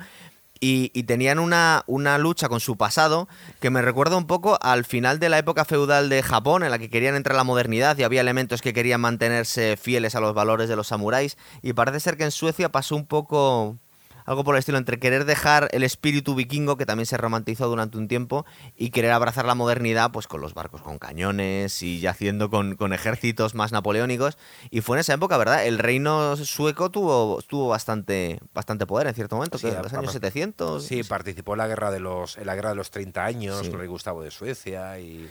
Y, 0.64 0.90
tenían 1.02 1.40
una, 1.40 1.82
una 1.88 2.18
lucha 2.18 2.48
con 2.48 2.60
su 2.60 2.76
pasado 2.76 3.28
que 3.60 3.70
me 3.70 3.82
recuerda 3.82 4.16
un 4.16 4.28
poco 4.28 4.58
al 4.62 4.84
final 4.84 5.18
de 5.18 5.28
la 5.28 5.38
época 5.38 5.64
feudal 5.64 6.08
de 6.08 6.22
Japón, 6.22 6.62
en 6.62 6.70
la 6.70 6.78
que 6.78 6.88
querían 6.88 7.16
entrar 7.16 7.34
a 7.34 7.38
la 7.38 7.44
modernidad 7.44 7.98
y 7.98 8.04
había 8.04 8.20
elementos 8.20 8.62
que 8.62 8.72
querían 8.72 9.00
mantenerse 9.00 9.76
fieles 9.76 10.14
a 10.14 10.20
los 10.20 10.34
valores 10.34 10.68
de 10.68 10.76
los 10.76 10.86
samuráis. 10.86 11.36
Y 11.62 11.72
parece 11.72 11.98
ser 11.98 12.16
que 12.16 12.22
en 12.22 12.30
Suecia 12.30 12.70
pasó 12.70 12.94
un 12.94 13.06
poco 13.06 13.78
algo 14.26 14.44
por 14.44 14.54
el 14.54 14.60
estilo 14.60 14.78
entre 14.78 14.98
querer 14.98 15.24
dejar 15.24 15.68
el 15.72 15.82
espíritu 15.82 16.34
vikingo, 16.34 16.76
que 16.76 16.86
también 16.86 17.06
se 17.06 17.16
romantizó 17.16 17.68
durante 17.68 17.98
un 17.98 18.08
tiempo, 18.08 18.44
y 18.76 18.90
querer 18.90 19.12
abrazar 19.12 19.44
la 19.44 19.54
modernidad 19.54 20.10
pues 20.12 20.26
con 20.26 20.40
los 20.40 20.54
barcos 20.54 20.82
con 20.82 20.98
cañones 20.98 21.82
y 21.82 22.06
haciendo 22.06 22.50
con, 22.50 22.76
con 22.76 22.92
ejércitos 22.92 23.54
más 23.54 23.72
napoleónicos. 23.72 24.38
Y 24.70 24.80
fue 24.80 24.96
en 24.96 25.00
esa 25.00 25.14
época, 25.14 25.36
¿verdad? 25.36 25.66
El 25.66 25.78
reino 25.78 26.36
sueco 26.36 26.90
tuvo, 26.90 27.40
tuvo 27.42 27.68
bastante, 27.68 28.38
bastante 28.54 28.86
poder 28.86 29.06
en 29.06 29.14
cierto 29.14 29.36
momento, 29.36 29.58
Sí, 29.58 29.68
en 29.68 29.82
los 29.82 29.92
años 29.92 30.10
a- 30.10 30.12
700. 30.12 30.84
Sí, 30.84 31.02
participó 31.04 31.54
en 31.54 31.58
la 31.58 31.66
guerra 31.66 31.90
de 31.90 32.00
los, 32.00 32.36
en 32.38 32.46
la 32.46 32.54
guerra 32.54 32.70
de 32.70 32.76
los 32.76 32.90
30 32.90 33.24
años, 33.24 33.58
Sí. 33.58 33.64
con 33.66 33.72
el 33.74 33.78
rey 33.80 33.88
Gustavo 33.88 34.22
de 34.22 34.30
Suecia 34.30 34.98
y. 34.98 35.28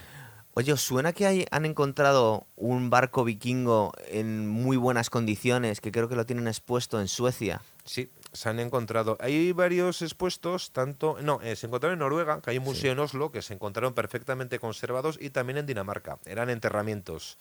Oye, 0.53 0.73
¿os 0.73 0.81
suena 0.81 1.13
que 1.13 1.25
hay, 1.25 1.45
han 1.49 1.63
encontrado 1.65 2.45
un 2.57 2.89
barco 2.89 3.23
vikingo 3.23 3.93
en 4.09 4.49
muy 4.49 4.75
buenas 4.75 5.09
condiciones, 5.09 5.79
que 5.79 5.93
creo 5.93 6.09
que 6.09 6.15
lo 6.17 6.25
tienen 6.25 6.45
expuesto 6.49 6.99
en 6.99 7.07
Suecia? 7.07 7.61
Sí, 7.85 8.09
se 8.33 8.49
han 8.49 8.59
encontrado. 8.59 9.17
Hay 9.19 9.51
varios 9.51 10.01
expuestos, 10.01 10.71
tanto. 10.71 11.17
No, 11.21 11.39
eh, 11.41 11.55
se 11.55 11.67
encontraron 11.67 11.93
en 11.95 11.99
Noruega, 11.99 12.41
que 12.41 12.51
hay 12.51 12.57
un 12.57 12.63
museo 12.63 12.91
en 12.93 12.99
Oslo, 12.99 13.31
que 13.31 13.41
se 13.41 13.53
encontraron 13.53 13.93
perfectamente 13.93 14.59
conservados, 14.59 15.17
y 15.21 15.29
también 15.31 15.57
en 15.57 15.65
Dinamarca. 15.65 16.17
Eran 16.25 16.49
enterramientos. 16.49 17.37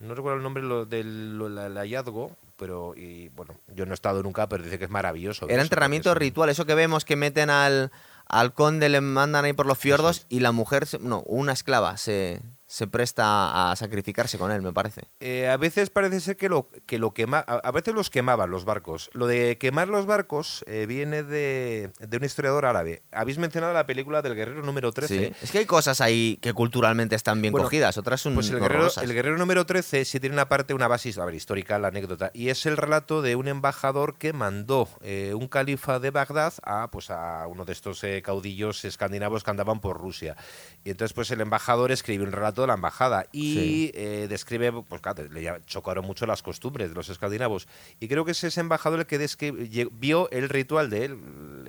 No 0.00 0.14
recuerdo 0.14 0.38
el 0.38 0.42
nombre 0.42 0.62
lo- 0.62 0.84
del 0.84 1.38
lo- 1.38 1.48
la- 1.48 1.66
el 1.66 1.76
hallazgo, 1.76 2.36
pero. 2.56 2.94
Y 2.96 3.28
bueno, 3.30 3.54
yo 3.74 3.86
no 3.86 3.92
he 3.92 3.94
estado 3.94 4.22
nunca, 4.22 4.48
pero 4.48 4.64
dice 4.64 4.78
que 4.78 4.86
es 4.86 4.90
maravilloso. 4.90 5.44
Era 5.46 5.54
eso, 5.56 5.62
enterramiento 5.62 6.10
son- 6.10 6.18
ritual, 6.18 6.50
eso 6.50 6.66
que 6.66 6.74
vemos 6.74 7.04
que 7.04 7.14
meten 7.14 7.48
al, 7.50 7.92
al 8.26 8.52
conde, 8.52 8.88
le 8.88 9.00
mandan 9.00 9.44
ahí 9.44 9.52
por 9.52 9.66
los 9.66 9.78
fiordos 9.78 10.26
y 10.28 10.40
la 10.40 10.50
mujer, 10.50 10.86
no, 11.00 11.20
una 11.26 11.52
esclava 11.52 11.96
se, 11.98 12.40
se 12.72 12.86
presta 12.86 13.70
a 13.70 13.76
sacrificarse 13.76 14.38
con 14.38 14.50
él, 14.50 14.62
me 14.62 14.72
parece. 14.72 15.02
Eh, 15.20 15.46
a 15.46 15.58
veces 15.58 15.90
parece 15.90 16.20
ser 16.20 16.38
que 16.38 16.48
lo 16.48 16.70
que 16.86 16.98
lo 16.98 17.12
quema, 17.12 17.40
a, 17.40 17.70
veces 17.70 17.92
los 17.92 18.08
quemaban 18.08 18.50
los 18.50 18.64
barcos. 18.64 19.10
Lo 19.12 19.26
de 19.26 19.58
quemar 19.58 19.88
los 19.88 20.06
barcos 20.06 20.64
eh, 20.66 20.86
viene 20.88 21.22
de, 21.22 21.92
de 21.98 22.16
un 22.16 22.24
historiador 22.24 22.64
árabe. 22.64 23.02
Habéis 23.12 23.36
mencionado 23.36 23.74
la 23.74 23.84
película 23.84 24.22
del 24.22 24.34
guerrero 24.34 24.62
número 24.62 24.90
13. 24.90 25.18
Sí. 25.18 25.34
Es 25.42 25.50
que 25.50 25.58
hay 25.58 25.66
cosas 25.66 26.00
ahí 26.00 26.38
que 26.40 26.54
culturalmente 26.54 27.14
están 27.14 27.42
bien 27.42 27.52
Bueno, 27.52 27.66
cogidas, 27.66 27.98
otras 27.98 28.22
son 28.22 28.32
Pues 28.32 28.48
el 28.48 28.58
guerrero, 28.58 28.88
el 29.02 29.12
guerrero 29.12 29.36
número 29.36 29.66
13 29.66 30.06
sí 30.06 30.18
tiene 30.18 30.34
una 30.34 30.48
parte, 30.48 30.72
una 30.72 30.88
base 30.88 31.12
a 31.20 31.26
ver, 31.26 31.34
histórica, 31.34 31.78
la 31.78 31.88
anécdota, 31.88 32.30
y 32.32 32.48
es 32.48 32.64
el 32.64 32.78
relato 32.78 33.20
de 33.20 33.36
un 33.36 33.48
embajador 33.48 34.16
que 34.16 34.32
mandó 34.32 34.88
eh, 35.02 35.34
un 35.34 35.46
califa 35.46 35.98
de 35.98 36.10
Bagdad 36.10 36.54
a, 36.62 36.90
pues, 36.90 37.10
a 37.10 37.46
uno 37.48 37.66
de 37.66 37.72
estos 37.72 38.02
eh, 38.02 38.22
caudillos 38.22 38.86
escandinavos 38.86 39.44
que 39.44 39.50
andaban 39.50 39.80
por 39.80 39.98
Rusia. 39.98 40.38
Y 40.84 40.90
entonces 40.90 41.12
pues 41.12 41.30
el 41.32 41.42
embajador 41.42 41.92
escribe 41.92 42.24
un 42.24 42.32
relato 42.32 42.61
de 42.62 42.68
la 42.68 42.74
embajada 42.74 43.26
y 43.32 43.54
Sí. 43.54 43.90
eh, 43.94 44.26
describe, 44.28 44.72
pues 44.88 45.00
claro, 45.00 45.24
le 45.30 45.52
chocaron 45.66 46.04
mucho 46.04 46.24
las 46.26 46.42
costumbres 46.42 46.88
de 46.88 46.94
los 46.94 47.08
escandinavos. 47.08 47.68
Y 48.00 48.08
creo 48.08 48.24
que 48.24 48.32
es 48.32 48.42
ese 48.44 48.60
embajador 48.60 49.00
el 49.00 49.06
que 49.06 49.20
descri- 49.20 49.68
lle- 49.70 49.88
vio 49.92 50.30
el 50.30 50.48
ritual 50.48 50.88
de 50.90 51.04
él, 51.04 51.18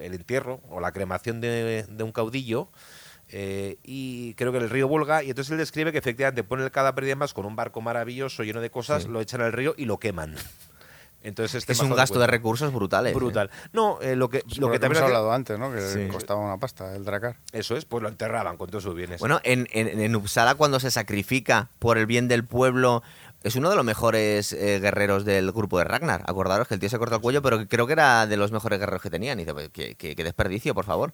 el 0.01 0.13
entierro 0.13 0.61
o 0.69 0.79
la 0.79 0.91
cremación 0.91 1.41
de, 1.41 1.83
de 1.89 2.03
un 2.03 2.11
caudillo. 2.11 2.69
eh, 3.35 3.77
y 3.83 4.33
creo 4.35 4.51
que 4.51 4.59
el 4.59 4.69
río 4.69 4.87
Volga, 4.87 5.23
y 5.23 5.29
entonces 5.29 5.51
él 5.51 5.57
describe 5.57 5.91
que 5.91 5.97
efectivamente 5.97 6.43
pone 6.43 6.63
el 6.63 6.69
cadáver 6.71 7.05
y 7.05 7.07
demás 7.07 7.33
con 7.33 7.45
un 7.45 7.55
barco 7.55 7.81
maravilloso 7.81 8.43
lleno 8.43 8.61
de 8.61 8.69
cosas, 8.69 9.03
Sí. 9.03 9.09
lo 9.09 9.21
echan 9.21 9.41
al 9.41 9.53
río 9.53 9.73
y 9.75 9.85
lo 9.85 9.97
queman. 9.97 10.35
Entonces 11.23 11.55
este 11.55 11.71
es 11.73 11.79
un 11.79 11.95
gasto 11.95 12.19
de 12.19 12.27
recursos 12.27 12.71
brutales. 12.73 13.13
¿eh? 13.13 13.15
brutal. 13.15 13.49
No, 13.71 13.99
eh, 14.01 14.15
lo 14.15 14.29
que, 14.29 14.41
Pues 14.41 14.57
lo 14.57 14.67
que 14.69 14.75
hemos 14.75 14.81
también 14.81 15.03
hace- 15.03 15.05
hablado 15.07 15.31
antes, 15.31 15.57
¿no? 15.57 15.71
Que 15.73 15.81
Sí. 15.81 16.07
costaba 16.11 16.41
una 16.41 16.57
pasta 16.57 16.95
el 16.95 17.05
dracar. 17.05 17.37
eso 17.53 17.75
es, 17.77 17.85
pues 17.85 18.03
lo 18.03 18.09
enterraban 18.09 18.57
con 18.57 18.69
todos 18.69 18.83
sus 18.83 18.93
bienes. 18.95 19.19
Bueno, 19.19 19.39
en, 19.43 19.67
en, 19.71 19.99
en 19.99 20.15
Uppsala 20.15 20.55
cuando 20.55 20.79
se 20.79 20.91
sacrifica 20.91 21.69
por 21.79 21.97
el 21.97 22.05
bien 22.05 22.27
del 22.27 22.45
pueblo, 22.45 23.03
es 23.43 23.55
uno 23.55 23.69
de 23.69 23.75
los 23.75 23.83
mejores 23.85 24.53
eh, 24.53 24.79
guerreros 24.79 25.25
del 25.25 25.51
grupo 25.51 25.77
de 25.77 25.83
Ragnar. 25.85 26.23
Acordaros 26.27 26.67
que 26.67 26.73
el 26.75 26.79
tío 26.79 26.89
se 26.89 26.97
cortó 26.97 27.15
el 27.15 27.21
cuello, 27.21 27.41
pero 27.41 27.67
creo 27.67 27.87
que 27.87 27.93
era 27.93 28.25
de 28.27 28.37
los 28.37 28.51
mejores 28.51 28.79
guerreros 28.79 29.01
que 29.01 29.09
tenían. 29.09 29.39
Y 29.39 29.43
dice, 29.43 29.53
"Pues, 29.53 29.69
qué, 29.69 29.95
qué- 29.95 30.15
qué 30.15 30.23
desperdicio, 30.23 30.73
por 30.73 30.85
favor. 30.85 31.13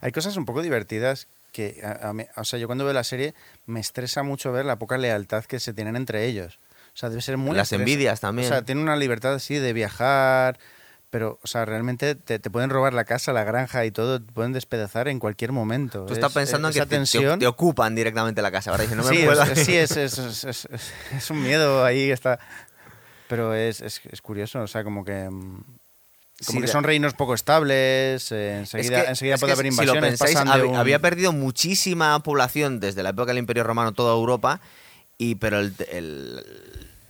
Hay 0.00 0.10
cosas 0.12 0.36
un 0.36 0.44
poco 0.44 0.62
divertidas 0.62 1.28
que, 1.52 1.80
a- 1.84 2.08
a 2.08 2.12
mí- 2.12 2.26
o 2.36 2.44
sea, 2.44 2.58
yo 2.58 2.66
cuando 2.66 2.84
veo 2.84 2.92
la 2.94 3.04
serie 3.04 3.34
me 3.66 3.80
estresa 3.80 4.22
mucho 4.22 4.50
ver 4.52 4.64
la 4.64 4.78
poca 4.78 4.98
lealtad 4.98 5.44
que 5.44 5.58
se 5.60 5.72
tienen 5.72 5.96
entre 5.96 6.26
ellos. 6.26 6.58
O 6.94 6.96
sea, 6.96 7.08
debe 7.08 7.22
ser 7.22 7.36
muy... 7.36 7.56
Las 7.56 7.72
envidias 7.72 8.20
también. 8.20 8.46
O 8.46 8.48
sea, 8.48 8.62
tienen 8.62 8.82
una 8.84 8.96
libertad 8.96 9.34
así 9.34 9.54
de 9.56 9.72
viajar, 9.72 10.58
pero, 11.10 11.38
o 11.42 11.46
sea, 11.46 11.64
realmente 11.64 12.14
te, 12.14 12.38
te 12.38 12.50
pueden 12.50 12.70
robar 12.70 12.92
la 12.94 13.04
casa, 13.04 13.32
la 13.32 13.44
granja 13.44 13.84
y 13.86 13.90
todo, 13.90 14.20
te 14.20 14.32
pueden 14.32 14.52
despedazar 14.52 15.08
en 15.08 15.18
cualquier 15.18 15.52
momento. 15.52 16.06
Tú 16.06 16.12
estás 16.14 16.30
Es- 16.30 16.34
pensando 16.34 16.68
en 16.68 16.74
que 16.74 16.80
te- 16.80 16.86
te, 16.86 16.96
tensión... 16.96 17.38
te 17.38 17.46
ocupan 17.46 17.94
directamente 17.94 18.42
la 18.42 18.50
casa, 18.50 18.70
¿verdad? 18.70 18.84
Dice, 18.84 18.96
no 18.96 19.04
me 19.04 19.10
sí, 19.10 19.24
puedo- 19.24 19.42
es, 19.44 19.58
sí 19.64 19.76
es, 19.76 19.96
es, 19.96 21.30
un 21.30 21.42
miedo 21.42 21.84
ahí 21.84 22.06
que 22.08 22.12
está... 22.12 22.38
Pero 23.28 23.54
es, 23.54 23.80
es, 23.80 24.00
es 24.10 24.20
curioso, 24.22 24.60
o 24.60 24.66
sea, 24.66 24.82
como 24.84 25.04
que... 25.04 25.30
mm, 25.30 25.62
Como 26.46 26.58
Sí, 26.58 26.60
que 26.62 26.66
son 26.68 26.82
reinos 26.84 27.14
poco 27.14 27.34
estables, 27.34 28.32
eh, 28.32 28.58
enseguida, 28.58 29.02
que- 29.04 29.10
enseguida 29.10 29.36
puede 29.36 29.52
haber 29.52 29.66
si 29.66 29.76
lo 29.76 29.82
invasiones. 29.94 30.18
pensáis, 30.18 30.36
hab- 30.38 30.68
un- 30.68 30.76
había 30.76 30.98
perdido 31.00 31.32
muchísima 31.32 32.18
población 32.22 32.80
desde 32.80 33.02
la 33.04 33.10
época 33.10 33.26
del 33.28 33.38
Imperio 33.38 33.62
Romano 33.62 33.92
toda 33.92 34.14
Europa, 34.14 34.60
y 35.20 35.34
pero 35.34 35.58
el- 35.60 35.74
el- 35.92 36.42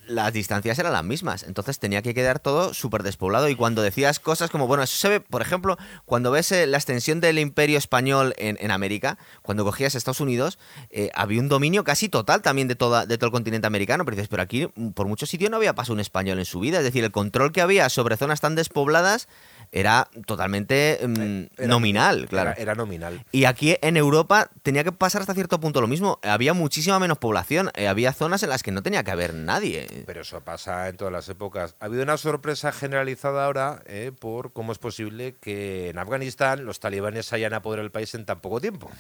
las 0.09 0.33
distancias 0.33 0.77
eran 0.81 0.93
las 0.93 1.05
mismas. 1.05 1.45
Entonces 1.45 1.79
tenía 1.79 2.03
que 2.03 2.13
quedar 2.15 2.41
todo 2.41 2.75
súper 2.75 3.05
despoblado. 3.05 3.49
Y 3.49 3.55
cuando 3.55 3.81
decías 3.81 4.19
cosas 4.19 4.51
como, 4.51 4.67
bueno, 4.67 4.83
eso 4.83 4.97
se 4.97 5.09
ve, 5.09 5.21
por 5.21 5.41
ejemplo, 5.41 5.79
cuando 6.05 6.33
ves 6.33 6.51
eh, 6.51 6.67
la 6.67 6.79
extensión 6.79 7.21
del 7.21 7.39
Imperio 7.39 7.79
Español 7.79 8.35
en, 8.37 8.59
en 8.61 8.73
América, 8.73 9.19
cuando 9.43 9.65
cogías 9.65 9.95
Estados 9.95 10.19
Unidos, 10.21 10.59
eh, 10.91 11.11
había 11.15 11.39
un 11.41 11.49
dominio 11.49 11.85
casi 11.85 12.09
total 12.09 12.43
también 12.43 12.67
de, 12.67 12.75
toda, 12.75 13.07
de 13.07 13.17
todo 13.19 13.27
el 13.27 13.33
continente 13.33 13.69
americano. 13.69 14.05
Pero 14.05 14.17
dices, 14.17 14.29
pero 14.29 14.43
aquí 14.43 14.69
mm, 14.75 14.89
por 14.91 15.07
muchos 15.07 15.31
sitios 15.31 15.49
no 15.53 15.59
había 15.59 15.77
pasado 15.77 15.95
un 15.95 16.01
español 16.01 16.41
en 16.41 16.45
su 16.45 16.59
vida. 16.59 16.79
Es 16.79 16.85
decir, 16.85 17.05
el 17.05 17.13
control 17.13 17.53
que 17.53 17.61
había 17.61 17.89
sobre 17.89 18.17
zonas 18.17 18.41
tan 18.41 18.57
despobladas 18.57 19.29
era 19.73 20.09
totalmente 20.27 20.99
mm, 21.07 21.43
Era- 21.59 21.67
nominal, 21.69 22.27
claro. 22.29 22.51
Era, 22.51 22.61
era 22.61 22.75
nominal. 22.75 23.25
Y 23.33 23.45
aquí 23.45 23.77
en 23.83 23.97
Europa 23.97 24.51
tenía 24.63 24.83
que 24.85 24.93
pasar 24.93 25.21
hasta 25.23 25.35
cierto 25.35 25.61
punto 25.61 25.81
lo 25.81 25.87
mismo. 25.87 26.19
Había 26.23 26.55
muchísima 26.55 26.99
menos 26.99 27.19
población. 27.19 27.71
eh, 27.75 27.87
había 27.89 28.13
zonas 28.13 28.43
en 28.43 28.49
las 28.51 28.63
que 28.63 28.73
no 28.73 28.83
tenía 28.83 29.05
que 29.05 29.11
haber 29.11 29.35
nadie. 29.35 29.87
Pero 30.07 30.23
eso 30.23 30.41
pasa 30.41 30.89
en 30.89 30.97
todas 30.97 31.13
las 31.13 31.29
épocas. 31.29 31.77
Ha 31.81 31.85
habido 31.87 32.03
una 32.03 32.17
sorpresa 32.17 32.73
generalizada 32.73 33.45
ahora 33.47 33.83
eh, 33.87 34.13
por 34.19 34.53
cómo 34.53 34.73
es 34.73 34.79
posible 34.79 35.37
que 35.41 35.91
en 35.91 35.99
Afganistán 35.99 36.65
los 36.65 36.81
talibanes 36.81 37.33
hayan 37.33 37.53
apoderado 37.55 37.85
el 37.87 37.93
país 37.93 38.15
en 38.15 38.25
tan 38.25 38.41
poco 38.41 38.61
tiempo. 38.61 38.91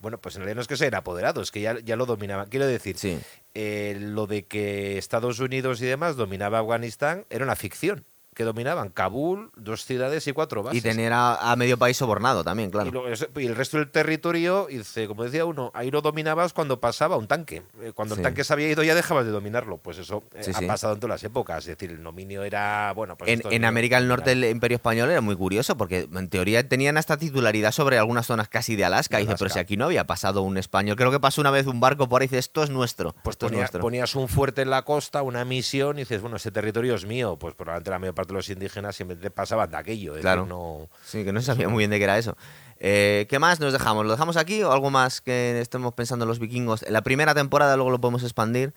Bueno, 0.00 0.18
pues 0.18 0.34
en 0.36 0.40
realidad 0.42 0.56
no 0.56 0.62
es 0.62 0.68
que 0.68 0.76
se 0.76 0.84
hayan 0.86 0.96
apoderado, 0.98 1.40
es 1.40 1.50
que 1.50 1.60
ya, 1.60 1.78
ya 1.80 1.96
lo 1.96 2.04
dominaban. 2.06 2.48
Quiero 2.48 2.66
decir, 2.66 2.96
Sí. 2.98 3.18
eh, 3.54 3.96
lo 4.00 4.26
de 4.26 4.44
que 4.46 4.98
Estados 4.98 5.38
Unidos 5.40 5.80
y 5.80 5.86
demás 5.86 6.16
dominaba 6.16 6.58
Afganistán 6.58 7.24
era 7.30 7.44
una 7.44 7.56
ficción. 7.56 8.04
Que 8.40 8.44
dominaban 8.46 8.88
Kabul, 8.88 9.50
dos 9.54 9.84
ciudades 9.84 10.26
y 10.26 10.32
cuatro 10.32 10.62
bases. 10.62 10.78
Y 10.78 10.80
tener 10.80 11.12
a, 11.12 11.52
a 11.52 11.56
medio 11.56 11.76
país 11.76 11.98
sobornado 11.98 12.42
también, 12.42 12.70
claro. 12.70 12.88
Y, 12.88 12.90
lo- 12.90 13.06
es- 13.06 13.28
y 13.36 13.44
el 13.44 13.54
resto 13.54 13.76
del 13.76 13.90
territorio, 13.90 14.66
dice, 14.70 15.06
como 15.06 15.24
decía 15.24 15.44
uno, 15.44 15.70
ahí 15.74 15.90
lo 15.90 16.00
dominabas 16.00 16.54
cuando 16.54 16.80
pasaba 16.80 17.18
un 17.18 17.26
tanque. 17.26 17.64
Eh, 17.82 17.92
Cuando 17.94 18.14
Sí. 18.14 18.20
el 18.20 18.22
tanque 18.24 18.42
se 18.42 18.54
había 18.54 18.70
ido 18.70 18.82
ya 18.82 18.94
dejabas 18.94 19.26
de 19.26 19.30
dominarlo. 19.30 19.76
Pues 19.76 19.98
eso 19.98 20.22
eh, 20.34 20.42
Sí, 20.42 20.52
ha 20.54 20.58
sí. 20.60 20.64
pasado 20.64 20.94
en 20.94 21.00
todas 21.00 21.10
las 21.16 21.24
épocas. 21.24 21.58
Es 21.58 21.76
decir, 21.76 21.90
el 21.90 22.02
dominio 22.02 22.42
era, 22.44 22.94
bueno, 22.96 23.14
pues 23.18 23.40
En, 23.50 23.64
América 23.66 23.96
del 24.00 24.08
Norte 24.08 24.32
el 24.32 24.42
Imperio 24.44 24.76
Español 24.76 25.10
era 25.10 25.20
muy 25.20 25.36
curioso 25.36 25.76
porque 25.76 26.08
en 26.10 26.28
teoría 26.30 26.66
tenían 26.66 26.96
hasta 26.96 27.18
titularidad 27.18 27.72
sobre 27.72 27.98
algunas 27.98 28.24
zonas 28.24 28.48
casi 28.48 28.74
de 28.74 28.86
Alaska. 28.86 29.18
De 29.18 29.24
Y 29.24 29.26
dice, 29.26 29.36
pero 29.38 29.50
si 29.50 29.58
aquí 29.58 29.76
no 29.76 29.84
había 29.84 30.06
pasado 30.06 30.40
un 30.40 30.56
español. 30.56 30.96
Creo 30.96 31.10
que 31.10 31.20
pasó 31.20 31.42
una 31.42 31.50
vez 31.50 31.66
un 31.66 31.78
barco 31.78 32.08
por 32.08 32.22
ahí 32.22 32.24
y 32.24 32.28
dice, 32.28 32.38
esto 32.38 32.62
es 32.62 32.70
nuestro. 32.70 33.14
Pues 33.22 33.34
esto 33.34 33.46
es 33.48 33.52
nuestro. 33.52 33.80
ponías 33.82 34.14
un 34.14 34.28
fuerte 34.28 34.62
en 34.62 34.70
la 34.70 34.82
costa, 34.86 35.20
una 35.20 35.44
misión, 35.44 35.98
y 35.98 36.02
dices, 36.02 36.22
bueno, 36.22 36.36
ese 36.36 36.50
territorio 36.50 36.94
es 36.94 37.04
mío. 37.04 37.36
Pues 37.38 37.54
probablemente 37.54 37.90
la 37.90 37.98
mayor 37.98 38.14
parte 38.14 38.29
de 38.30 38.34
los 38.34 38.48
indígenas 38.48 38.96
siempre 38.96 39.30
pasaban 39.30 39.70
de 39.70 39.76
aquello. 39.76 40.14
es 40.14 40.22
Claro. 40.22 40.46
no... 40.46 40.88
Sí, 41.04 41.24
que 41.24 41.32
no 41.32 41.42
sabía 41.42 41.68
muy 41.68 41.78
bien 41.78 41.90
de 41.90 41.98
qué 41.98 42.04
era 42.04 42.18
eso. 42.18 42.36
Eh, 42.78 43.26
¿Qué 43.28 43.38
más 43.38 43.60
nos 43.60 43.72
dejamos? 43.72 44.06
¿Lo 44.06 44.12
dejamos 44.12 44.36
aquí 44.36 44.62
o 44.62 44.72
algo 44.72 44.90
más 44.90 45.20
que 45.20 45.60
estemos 45.60 45.92
pensando 45.94 46.24
en 46.24 46.28
los 46.28 46.38
vikingos? 46.38 46.82
En 46.82 46.92
la 46.92 47.02
primera 47.02 47.34
temporada 47.34 47.76
luego 47.76 47.90
lo 47.90 48.00
podemos 48.00 48.22
expandir, 48.22 48.72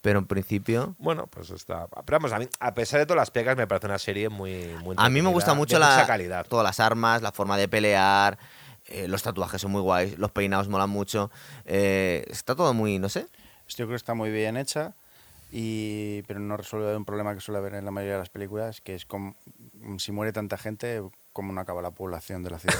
pero 0.00 0.18
en 0.18 0.26
principio... 0.26 0.96
Bueno, 0.98 1.28
pues 1.28 1.50
está. 1.50 1.86
Pero 2.04 2.18
vamos, 2.18 2.32
a 2.32 2.38
mí, 2.38 2.48
a 2.58 2.74
pesar 2.74 3.00
de 3.00 3.06
todas 3.06 3.20
las 3.20 3.30
pegas, 3.30 3.56
me 3.56 3.66
parece 3.66 3.86
una 3.86 3.98
serie 3.98 4.28
muy. 4.28 4.74
muy 4.82 4.96
A 4.98 5.08
mí 5.08 5.22
me 5.22 5.30
gusta 5.30 5.54
mucho 5.54 5.78
la, 5.78 6.04
calidad. 6.06 6.46
todas 6.46 6.64
las 6.64 6.80
armas, 6.80 7.22
la 7.22 7.30
forma 7.30 7.56
de 7.56 7.68
pelear, 7.68 8.38
eh, 8.86 9.08
los 9.08 9.22
tatuajes 9.22 9.60
son 9.60 9.70
muy 9.70 9.80
guays, 9.80 10.18
los 10.18 10.32
peinados 10.32 10.68
molan 10.68 10.90
mucho. 10.90 11.30
eh, 11.64 12.24
está 12.28 12.54
todo 12.54 12.74
muy, 12.74 12.98
no 12.98 13.08
sé. 13.08 13.26
Yo 13.68 13.76
creo 13.76 13.88
que 13.90 13.94
está 13.96 14.14
muy 14.14 14.30
bien 14.30 14.56
hecha, 14.56 14.94
y, 15.56 16.22
pero 16.26 16.40
no 16.40 16.56
resuelve 16.56 16.96
un 16.96 17.04
problema 17.04 17.32
que 17.32 17.40
suele 17.40 17.58
haber 17.58 17.74
en 17.74 17.84
la 17.84 17.92
mayoría 17.92 18.14
de 18.14 18.18
las 18.18 18.28
películas, 18.28 18.80
que 18.80 18.96
es 18.96 19.06
como, 19.06 19.36
si 19.98 20.10
muere 20.10 20.32
tanta 20.32 20.58
gente, 20.58 21.00
cómo 21.32 21.52
no 21.52 21.60
acaba 21.60 21.80
la 21.80 21.92
población 21.92 22.42
de 22.42 22.50
la 22.50 22.58
ciudad. 22.58 22.76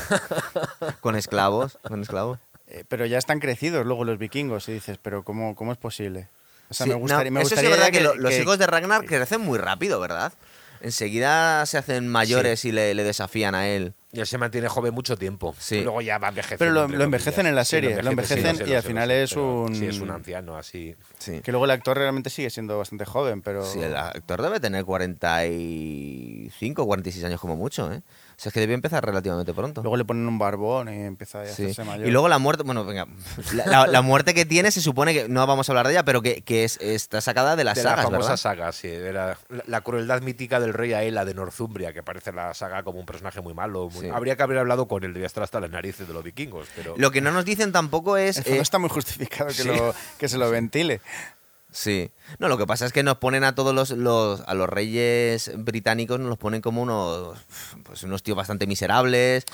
Con 1.00 1.14
esclavos, 1.14 1.78
con 1.86 2.02
esclavos. 2.02 2.40
Eh, 2.66 2.82
pero 2.88 3.06
ya 3.06 3.18
están 3.18 3.38
crecidos 3.38 3.86
luego 3.86 4.04
los 4.04 4.18
vikingos 4.18 4.68
y 4.68 4.72
dices, 4.72 4.98
pero 5.00 5.22
¿cómo, 5.22 5.54
cómo 5.54 5.70
es 5.70 5.78
posible? 5.78 6.28
O 6.68 6.74
sea, 6.74 6.84
Sí, 6.84 6.90
me 6.90 6.96
gustaría, 6.98 7.30
no, 7.30 7.34
me 7.34 7.40
eso 7.42 7.50
sí 7.50 7.54
gustaría 7.54 7.70
es 7.70 7.76
verdad 7.76 7.92
que, 7.92 8.00
lo- 8.00 8.14
los 8.16 8.32
que- 8.32 8.42
hijos 8.42 8.58
de 8.58 8.66
Ragnar 8.66 9.04
crecen 9.04 9.40
muy 9.42 9.58
rápido, 9.58 10.00
¿verdad? 10.00 10.32
Enseguida 10.80 11.64
se 11.66 11.78
hacen 11.78 12.08
mayores 12.08 12.64
y 12.64 12.72
le, 12.72 12.92
le 12.94 13.04
desafían 13.04 13.54
a 13.54 13.68
él. 13.68 13.94
Y 14.14 14.20
él 14.20 14.26
se 14.26 14.38
mantiene 14.38 14.68
joven 14.68 14.94
mucho 14.94 15.16
tiempo. 15.16 15.54
Sí. 15.58 15.76
Y 15.76 15.82
luego 15.82 16.00
ya 16.00 16.18
va 16.18 16.28
envejeciendo. 16.28 16.86
Pero 16.86 16.98
lo- 16.98 17.04
envejecen 17.04 17.46
en 17.46 17.54
la 17.54 17.64
Sí, 17.64 17.70
serie, 17.72 18.02
lo 18.02 18.10
envejecen 18.10 18.56
sí, 18.56 18.62
y 18.66 18.74
al 18.74 18.82
final 18.82 19.10
es 19.10 19.32
un- 19.32 19.74
Sí, 19.74 19.86
es 19.86 19.98
un 20.00 20.10
anciano 20.10 20.56
así. 20.56 20.94
Sí. 21.18 21.40
Que 21.40 21.50
luego 21.50 21.64
el 21.64 21.70
actor 21.72 21.96
realmente 21.98 22.30
sigue 22.30 22.50
siendo 22.50 22.78
bastante 22.78 23.04
joven, 23.04 23.42
pero... 23.42 23.64
Sí, 23.64 23.80
el 23.80 23.96
actor 23.96 24.42
debe 24.42 24.60
tener 24.60 24.84
45, 24.84 26.86
46 26.86 27.24
años 27.24 27.40
como 27.40 27.56
mucho, 27.56 27.92
¿eh? 27.92 28.02
O 28.36 28.40
sea, 28.44 28.50
es 28.50 28.52
que 28.54 28.60
debe 28.60 28.74
empezar 28.74 29.04
relativamente 29.04 29.54
pronto. 29.54 29.82
Luego 29.82 29.96
le 29.96 30.04
ponen 30.04 30.26
un 30.26 30.38
barbón 30.38 30.88
y 30.92 31.02
empieza 31.02 31.40
a 31.42 31.46
Sí. 31.46 31.52
hacerse 31.64 31.84
mayor. 31.84 32.06
Y 32.06 32.10
luego 32.10 32.28
la 32.28 32.38
muerte, 32.38 32.62
bueno, 32.64 32.84
venga, 32.84 33.06
la, 33.54 33.66
la- 33.66 33.86
la 33.86 34.02
muerte 34.02 34.34
que 34.34 34.44
tiene 34.44 34.70
se 34.70 34.80
supone 34.80 35.14
que, 35.14 35.28
no 35.28 35.46
vamos 35.46 35.68
a 35.68 35.72
hablar 35.72 35.86
de 35.86 35.92
ella, 35.92 36.04
pero 36.04 36.20
que, 36.22 36.42
que 36.42 36.64
es, 36.64 36.78
está 36.80 37.20
sacada 37.20 37.56
de 37.56 37.64
las 37.64 37.76
de 37.76 37.82
sagas, 37.82 37.98
la 37.98 38.02
famosa 38.04 38.20
¿verdad? 38.30 38.36
saga, 38.36 38.72
sí. 38.72 38.88
La, 39.12 39.38
la 39.66 39.80
crueldad 39.82 40.20
mítica 40.22 40.60
del 40.60 40.74
rey 40.74 40.92
Aela 40.92 41.24
de 41.24 41.34
Northumbria, 41.34 41.92
que 41.92 42.02
parece 42.02 42.32
la 42.32 42.52
saga 42.54 42.82
como 42.82 42.98
un 43.00 43.06
personaje 43.06 43.40
muy 43.40 43.54
malo. 43.54 43.88
muy- 43.90 44.04
Sí. 44.04 44.10
Habría 44.12 44.36
que 44.36 44.42
haber 44.42 44.58
hablado 44.58 44.88
con 44.88 45.04
él, 45.04 45.12
debía 45.14 45.26
estar 45.26 45.42
hasta 45.42 45.60
las 45.60 45.70
narices 45.70 46.06
de 46.08 46.14
los 46.14 46.22
vikingos. 46.24 46.66
Pero 46.76 46.94
Lo 46.96 47.10
que 47.10 47.20
no 47.20 47.30
nos 47.30 47.44
dicen 47.44 47.72
tampoco 47.72 48.16
es... 48.16 48.36
Fondo 48.42 48.58
eh, 48.58 48.62
está 48.62 48.78
muy 48.78 48.90
justificado 48.90 49.46
que, 49.48 49.54
sí. 49.62 49.68
lo, 49.68 49.94
que 50.18 50.28
se 50.28 50.38
lo 50.38 50.50
ventile. 50.50 51.00
Sí. 51.76 52.12
No, 52.38 52.46
lo 52.48 52.56
que 52.56 52.66
pasa 52.68 52.86
es 52.86 52.92
que 52.92 53.02
nos 53.02 53.16
ponen 53.18 53.42
a 53.42 53.56
todos 53.56 53.74
los, 53.74 53.90
los- 53.90 54.42
a 54.46 54.54
los 54.54 54.68
reyes 54.68 55.50
británicos, 55.56 56.20
nos 56.20 56.28
los 56.28 56.38
ponen 56.38 56.60
como 56.60 56.80
unos 56.80 57.36
pues 57.82 58.04
unos 58.04 58.22
tíos 58.22 58.36
bastante 58.36 58.68
miserables, 58.68 59.44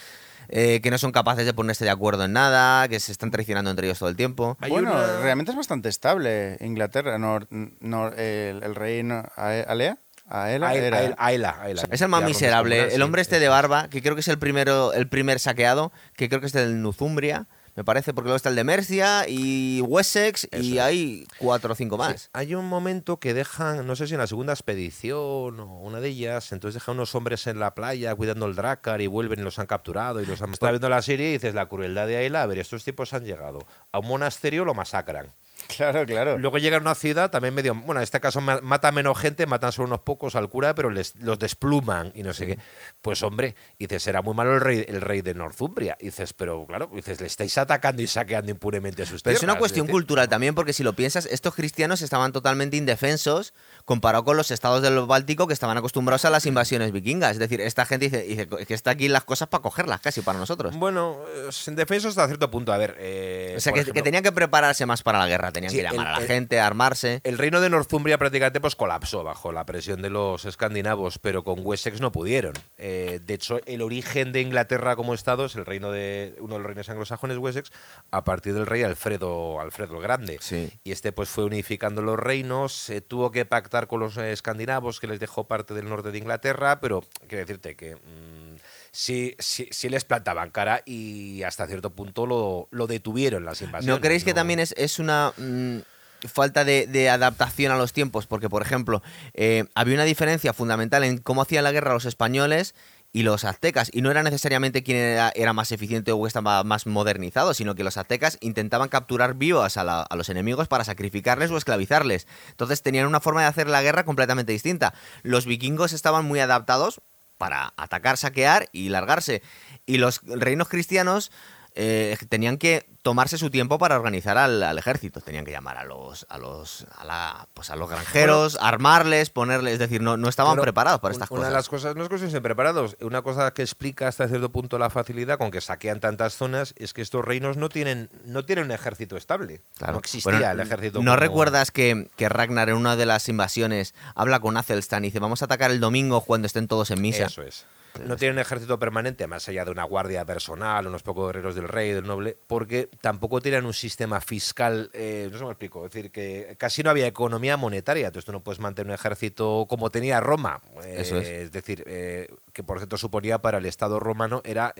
eh, 0.51 0.81
que 0.83 0.91
no 0.91 0.99
son 0.99 1.13
capaces 1.13 1.47
de 1.47 1.55
ponerse 1.55 1.85
de 1.85 1.91
acuerdo 1.91 2.25
en 2.27 2.35
nada, 2.35 2.87
que 2.89 3.01
se 3.01 3.11
están 3.11 3.31
traicionando 3.31 3.71
entre 3.71 3.87
ellos 3.87 3.99
todo 3.99 4.11
el 4.11 4.17
tiempo. 4.17 4.59
Bueno, 4.69 4.93
una- 4.93 5.21
realmente 5.23 5.51
es 5.53 5.57
bastante 5.57 5.89
estable 5.89 6.59
Inglaterra. 6.61 7.17
nor- 7.17 7.49
nor- 7.81 8.13
el, 8.19 8.63
el 8.65 8.75
rey 8.75 9.03
no- 9.03 9.25
Alea, 9.37 9.97
Aela, 10.29 10.69
Aela, 10.69 10.75
era- 10.75 10.99
Aela, 10.99 11.17
Aela, 11.19 11.57
Aela. 11.63 11.83
Es 11.91 12.03
el 12.03 12.09
más 12.09 12.23
miserable. 12.23 12.95
El 12.95 13.01
hombre 13.01 13.23
este 13.23 13.41
de 13.41 13.49
barba, 13.49 13.89
que 13.89 14.03
creo 14.03 14.15
que 14.15 14.21
es 14.21 14.29
el 14.29 14.39
primero, 14.39 14.93
el 14.93 15.09
primer 15.09 15.41
saqueado, 15.41 15.91
que 16.17 16.29
creo 16.29 16.41
que 16.41 16.47
es 16.49 16.53
del 16.53 16.83
Northumbria, 16.83 17.47
me 17.77 17.85
parece, 17.85 18.13
porque 18.13 18.27
luego 18.29 18.37
está 18.37 18.49
el 18.49 18.57
de 18.57 18.65
Mercia 18.65 19.29
y 19.29 19.81
Wessex 19.83 20.49
y 20.53 20.79
es. 20.79 20.81
hay 20.83 21.27
cuatro 21.39 21.73
o 21.73 21.77
cinco 21.77 21.97
más. 21.97 22.23
Sí, 22.23 22.29
Hay 22.33 22.55
un 22.55 22.67
momento 22.67 23.19
que 23.19 23.35
dejan, 23.35 23.87
no 23.87 23.97
sé 23.97 24.07
si 24.07 24.15
en 24.15 24.21
la 24.21 24.27
segunda 24.27 24.53
expedición 24.53 25.61
o 25.61 25.81
una 25.81 26.01
de 26.01 26.09
ellas, 26.09 26.53
entonces 26.53 26.75
dejan 26.75 26.97
unos 26.97 27.15
hombres 27.15 27.47
en 27.47 27.61
la 27.61 27.75
playa 27.75 28.15
cuidando 28.15 28.47
el 28.47 28.55
Drakkar 28.55 29.01
y 29.01 29.07
vuelven 29.07 29.41
y 29.41 29.43
los 29.43 29.59
han 29.59 29.67
capturado 29.67 30.21
y 30.21 30.27
los 30.27 30.43
han... 30.43 30.53
Estás 30.53 30.71
viendo 30.71 30.89
la 30.89 31.03
serie 31.03 31.31
y 31.31 31.33
dices, 31.33 31.55
la 31.55 31.67
crueldad 31.67 32.07
de 32.07 32.17
Aela, 32.17 32.43
a 32.43 32.47
ver, 32.47 32.59
estos 32.59 32.85
tipos 32.85 33.13
han 33.13 33.25
llegado 33.25 33.67
a 33.93 33.99
un 33.99 34.09
monasterio, 34.09 34.65
lo 34.65 34.75
masacran. 34.75 35.33
Claro, 35.77 36.05
claro. 36.07 36.39
Luego 36.39 36.59
llegan 36.59 36.81
a 36.81 36.83
una 36.83 36.95
ciudad 36.95 37.31
también 37.31 37.55
medio... 37.55 37.75
Bueno, 37.75 38.01
en 38.01 38.05
este 38.05 38.21
caso 38.21 38.41
ma- 38.41 38.61
mata 38.63 38.93
menos 38.93 39.19
gente, 39.19 39.47
matan 39.47 39.73
solo 39.73 39.89
unos 39.89 40.01
pocos 40.01 40.35
al 40.37 40.49
cura, 40.49 40.75
pero 40.75 40.91
les, 40.91 41.15
los 41.17 41.39
despluman 41.39 42.13
y 42.15 42.23
no 42.23 42.33
sé 42.33 42.47
qué. 42.47 42.59
Pues 43.03 43.23
hombre, 43.23 43.55
dices, 43.79 44.03
será 44.03 44.23
muy 44.23 44.35
malo 44.35 44.55
el 44.55 44.61
rey, 44.61 44.85
el 44.89 45.01
rey 45.01 45.23
de 45.23 45.35
Northumbria. 45.35 45.97
Y 46.01 46.07
dices, 46.07 46.33
pero 46.33 46.67
claro, 46.67 46.91
dices, 46.95 47.21
le 47.21 47.27
estáis 47.27 47.57
atacando 47.59 48.03
y 48.03 48.07
saqueando 48.07 48.51
impunemente 48.51 49.07
sus 49.07 49.23
Pero 49.23 49.37
es 49.37 49.43
una 49.43 49.59
cuestión 49.59 49.87
cultural 49.87 50.29
también, 50.29 50.55
porque 50.55 50.73
si 50.73 50.83
lo 50.83 50.95
piensas, 50.95 51.27
estos 51.27 51.55
cristianos 51.55 52.03
estaban 52.03 52.33
totalmente 52.33 52.77
indefensos 52.77 53.55
comparado 53.85 54.25
con 54.25 54.37
los 54.37 54.51
estados 54.51 54.83
del 54.83 54.99
Báltico 55.07 55.47
que 55.47 55.53
estaban 55.55 55.77
acostumbrados 55.77 56.25
a 56.25 56.31
las 56.31 56.47
invasiones 56.47 56.93
vikingas. 56.93 57.33
Es 57.33 57.39
decir, 57.39 57.61
esta 57.61 57.87
gente 57.87 58.09
dice, 58.09 58.23
dice 58.23 58.47
que 58.67 58.75
está 58.75 58.91
aquí 58.93 59.09
las 59.09 59.25
cosas 59.25 59.49
para 59.49 59.63
cogerlas 59.63 60.01
casi 60.01 60.21
para 60.21 60.39
nosotros. 60.39 60.75
Bueno, 60.77 61.19
eh, 61.35 61.49
en 61.67 61.77
defensa 61.77 62.09
hasta 62.09 62.27
cierto 62.27 62.51
punto. 62.51 62.73
A 62.73 62.79
ver. 62.79 62.97
eh, 62.99 63.55
O 63.57 63.61
sea, 63.61 63.73
que, 63.73 63.81
ejemplo, 63.81 63.95
que 63.95 64.03
tenían 64.03 64.23
que 64.23 64.33
prepararse 64.33 64.87
más 64.87 65.03
para 65.03 65.19
la 65.19 65.27
guerra, 65.27 65.53
tenían 65.61 65.71
Sí, 65.73 65.77
que 65.79 65.83
llamar 65.85 66.07
el- 66.07 66.13
a 66.15 66.17
la 66.17 66.23
el- 66.23 66.27
gente, 66.29 66.61
armarse. 66.61 67.21
El 67.25 67.39
reino 67.39 67.61
de 67.61 67.71
Northumbria 67.71 68.19
prácticamente 68.19 68.61
pues 68.61 68.77
colapsó 68.77 69.23
bajo 69.25 69.53
la 69.53 69.65
presión 69.67 70.03
de 70.03 70.11
los 70.11 70.45
escandinavos, 70.45 71.19
pero 71.19 71.45
con 71.45 71.61
Wessex 71.63 72.01
no 72.01 72.13
pudieron. 72.13 72.55
Eh, 72.83 73.21
de 73.23 73.35
hecho, 73.35 73.61
el 73.67 73.83
origen 73.83 74.33
de 74.33 74.41
Inglaterra 74.41 74.97
como 74.97 75.13
estado 75.13 75.45
es 75.45 75.55
el 75.55 75.67
reino 75.67 75.93
de 75.93 76.35
uno 76.41 76.55
de 76.55 76.61
los 76.61 76.67
reinos 76.67 76.89
anglosajones, 76.89 77.37
Wessex, 77.37 77.71
a 78.11 78.25
partir 78.25 78.55
del 78.55 78.65
rey 78.65 78.83
Alfredo, 78.83 79.61
Alfredo 79.61 79.97
el 79.97 80.03
Grande. 80.03 80.39
Sí. 80.41 80.73
Y 80.83 80.93
este 80.93 81.13
pues 81.13 81.29
fue 81.29 81.45
unificando 81.45 82.01
los 82.01 82.19
reinos, 82.19 82.73
se 82.73 83.03
tuvo 83.03 83.31
que 83.31 83.45
pactar 83.45 83.87
con 83.87 84.01
los 84.01 84.17
eh, 84.17 84.33
escandinavos 84.33 84.99
que 84.99 85.09
les 85.09 85.21
dejó 85.21 85.45
parte 85.45 85.75
del 85.75 85.91
norte 85.91 86.11
de 86.11 86.17
Inglaterra, 86.17 86.81
pero 86.81 87.05
quiero 87.29 87.45
decirte 87.45 87.77
que 87.77 87.97
mm, 87.97 88.57
sí, 88.91 89.37
sí, 89.39 89.69
sí 89.71 89.91
les 89.91 90.07
plantaban 90.07 90.51
cara 90.51 90.83
y 90.87 91.43
hasta 91.43 91.67
cierto 91.67 91.91
punto 91.91 92.25
lo, 92.25 92.69
lo 92.71 92.87
detuvieron 92.87 93.45
las 93.45 93.61
invasiones. 93.61 93.95
¿No 93.95 94.01
creéis 94.01 94.25
que 94.25 94.31
¿no? 94.31 94.37
también 94.37 94.59
es, 94.59 94.73
es 94.79 94.99
una 94.99 95.35
mm, 95.37 95.81
falta 96.29 96.65
de, 96.65 97.11
adaptación 97.11 97.73
a 97.73 97.77
los 97.77 97.93
tiempos? 97.93 98.27
Porque, 98.27 98.49
por 98.49 98.63
ejemplo, 98.63 99.03
eh, 99.35 99.65
había 99.75 99.95
una 99.95 100.05
diferencia 100.05 100.53
fundamental 100.53 101.05
en 101.05 101.19
cómo 101.19 101.43
hacían 101.43 101.65
la 101.65 101.73
guerra 101.73 101.95
los 101.95 102.05
españoles 102.05 102.75
y 103.13 103.23
los 103.23 103.45
aztecas. 103.45 103.91
Y 103.93 104.03
no 104.03 104.11
era 104.11 104.23
necesariamente 104.23 104.83
quién 104.83 104.99
era, 104.99 105.53
más 105.53 105.73
eficiente 105.73 106.13
o 106.13 106.27
estaba 106.27 106.63
más 106.65 106.87
modernizado, 106.87 107.55
sino 107.55 107.75
que 107.75 107.85
los 107.85 107.97
aztecas 107.97 108.39
intentaban 108.41 108.89
capturar 108.89 109.37
la- 109.37 110.03
a 110.03 110.17
los 110.17 110.29
enemigos 110.29 110.69
para 110.69 110.85
sacrificarles 110.85 111.51
o 111.51 111.57
esclavizarles. 111.57 112.27
Entonces 112.51 112.83
tenían 112.83 113.07
una 113.07 113.21
forma 113.21 113.43
de 113.43 113.49
hacer 113.49 113.69
la 113.69 113.83
guerra 113.83 114.05
completamente 114.05 114.53
distinta. 114.53 114.95
Los 115.23 115.47
vikingos 115.47 115.93
estaban 115.93 116.25
muy 116.25 116.41
adaptados 116.41 117.01
para 117.39 117.73
atacar, 117.77 118.17
saquear 118.17 118.69
y 118.71 118.91
largarse. 118.91 119.43
Y 119.87 119.97
los 119.97 120.21
reinos 120.25 120.69
cristianos 120.69 121.33
eh, 121.75 122.17
tenían 122.29 122.59
que 122.59 122.87
tomarse 123.03 123.39
su 123.39 123.51
tiempo 123.51 123.79
para 123.79 123.97
organizar 123.97 124.37
al, 124.37 124.63
al 124.63 124.79
ejército. 124.79 125.21
Tenían 125.21 125.45
que 125.45 125.51
llamar 125.51 125.79
a 125.79 125.85
los 125.85 126.27
a 126.29 126.37
los 126.39 126.87
a 126.97 127.05
la, 127.05 127.49
pues 127.55 127.71
a 127.71 127.77
los 127.77 127.89
granjeros, 127.89 128.59
armarles, 128.61 129.31
ponerles, 129.31 129.75
es 129.75 129.79
decir, 129.79 130.03
no, 130.03 130.17
no 130.17 130.29
estaban 130.29 130.51
Bueno, 130.53 130.63
preparados 130.63 131.01
para 131.01 131.13
estas 131.13 131.31
una 131.31 131.39
cosas. 131.39 131.51
de 131.51 131.57
las 131.57 131.69
cosas, 131.69 131.97
no 131.97 132.05
es 132.05 132.31
ser 132.31 132.43
preparados, 132.43 132.97
una 133.01 133.23
cosa 133.23 133.53
que 133.53 133.63
explica 133.63 134.09
hasta 134.09 134.29
cierto 134.29 134.51
punto 134.53 134.79
la 134.79 134.91
facilidad 134.91 135.39
con 135.39 135.51
que 135.51 135.61
saquean 135.61 136.01
tantas 136.01 136.35
zonas 136.35 136.75
es 136.77 136.93
que 136.93 137.01
estos 137.03 137.25
reinos 137.25 137.57
no 137.57 137.69
tienen, 137.71 138.11
no 138.25 138.45
tienen 138.45 138.67
un 138.67 138.73
ejército 138.73 139.17
estable. 139.17 139.63
Claro. 139.79 139.95
No 139.95 139.99
existía 140.01 140.31
Bueno, 140.33 140.51
el 140.51 140.61
ejército. 140.61 140.99
¿No 140.99 141.13
como- 141.13 141.17
recuerdas 141.17 141.71
que, 141.71 142.09
que 142.17 142.29
Ragnar 142.29 142.69
en 142.69 142.77
una 142.77 142.97
de 142.97 143.07
las 143.07 143.29
invasiones 143.29 143.95
habla 144.15 144.41
con 144.41 144.57
Athelstan 144.59 145.05
y 145.05 145.09
dice 145.09 145.21
vamos 145.21 145.41
a 145.41 145.47
atacar 145.47 145.71
el 145.71 145.81
domingo 145.81 146.21
cuando 146.21 146.47
estén 146.47 146.69
todos 146.69 146.91
en 146.91 147.01
misa? 147.01 147.25
Eso 147.27 147.43
es. 147.43 147.65
No 148.07 148.17
tienen 148.17 148.37
un 148.37 148.41
ejército 148.43 148.79
permanente, 148.79 149.27
más 149.27 149.49
allá 149.49 149.65
de 149.65 149.73
una 149.73 149.83
guardia 149.83 150.25
personal, 150.25 150.87
unos 150.87 151.03
pocos 151.03 151.27
guerreros 151.27 151.57
del 151.57 151.67
rey, 151.67 151.91
del 151.93 152.07
noble, 152.07 152.37
porque 152.47 152.89
tampoco 153.01 153.41
tienen 153.41 153.65
un 153.65 153.73
sistema 153.73 154.21
fiscal, 154.21 154.91
eh, 154.93 155.29
no 155.31 155.33
sé 155.33 155.39
cómo 155.39 155.51
explico, 155.53 155.87
es 155.87 155.93
decir, 155.93 156.11
que 156.11 156.55
casi 156.59 156.83
no 156.83 156.91
había 156.91 157.07
economía 157.07 157.57
monetaria, 157.57 158.09
entonces 158.09 158.27
tú 158.27 158.33
no 158.33 158.43
puedes 158.43 158.61
mantener 158.61 158.89
un 158.89 158.95
ejército 158.95 159.67
como 159.69 159.91
tenía 159.91 160.21
Roma. 160.21 160.61
eh, 160.85 160.97
Eso 160.99 161.19
es. 161.19 161.51
decir, 161.51 161.85
eh, 161.87 162.29
que 162.53 162.63
por 162.63 162.79
cierto 162.79 162.97
suponía 162.99 163.39
para 163.39 163.59
el 163.59 163.67
Estado 163.67 164.01
romano 164.01 164.43
era... 164.45 164.75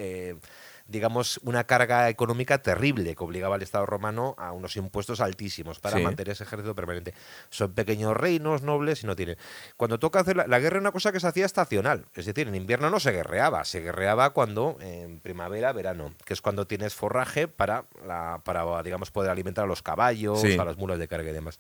digamos, 0.91 1.41
una 1.45 1.65
carga 1.65 2.09
económica 2.09 2.59
terrible 2.63 3.15
que 3.15 3.25
obligaba 3.25 3.55
al 3.55 3.63
Estado 3.63 3.87
romano 3.87 4.35
a 4.39 4.53
unos 4.53 4.77
impuestos 4.77 5.21
altísimos 5.21 5.79
para 5.81 5.97
Sí. 5.99 6.03
mantener 6.03 6.33
ese 6.33 6.45
ejército 6.45 6.75
permanente. 6.75 7.15
Son 7.49 7.73
pequeños 7.73 8.17
reinos 8.17 8.63
nobles 8.63 9.03
y 9.03 9.07
no 9.07 9.17
tienen. 9.17 9.37
Cuando 9.77 9.99
toca 9.99 10.21
hacer 10.21 10.37
la, 10.37 10.47
la 10.47 10.59
guerra, 10.59 10.77
es 10.79 10.81
una 10.83 10.93
cosa 10.93 11.13
que 11.13 11.21
se 11.21 11.27
hacía 11.29 11.47
estacional. 11.47 12.07
Es 12.15 12.27
decir, 12.27 12.49
en 12.49 12.55
invierno 12.55 12.91
no 12.91 13.01
se 13.01 13.13
guerreaba, 13.13 13.65
se 13.65 13.81
guerreaba 13.81 14.31
cuando 14.31 14.77
en 14.81 15.21
primavera, 15.21 15.73
verano, 15.73 16.13
que 16.25 16.35
es 16.35 16.41
cuando 16.43 16.67
tienes 16.67 16.95
forraje 16.95 17.49
para, 17.49 17.85
la, 18.07 18.41
para 18.45 18.83
digamos, 18.83 19.11
poder 19.11 19.31
alimentar 19.31 19.65
a 19.65 19.69
los 19.69 19.83
caballos, 19.83 20.41
Sí. 20.41 20.59
a 20.59 20.65
las 20.65 20.77
mulas 20.77 20.99
de 20.99 21.09
carga 21.09 21.31
y 21.31 21.33
demás. 21.35 21.59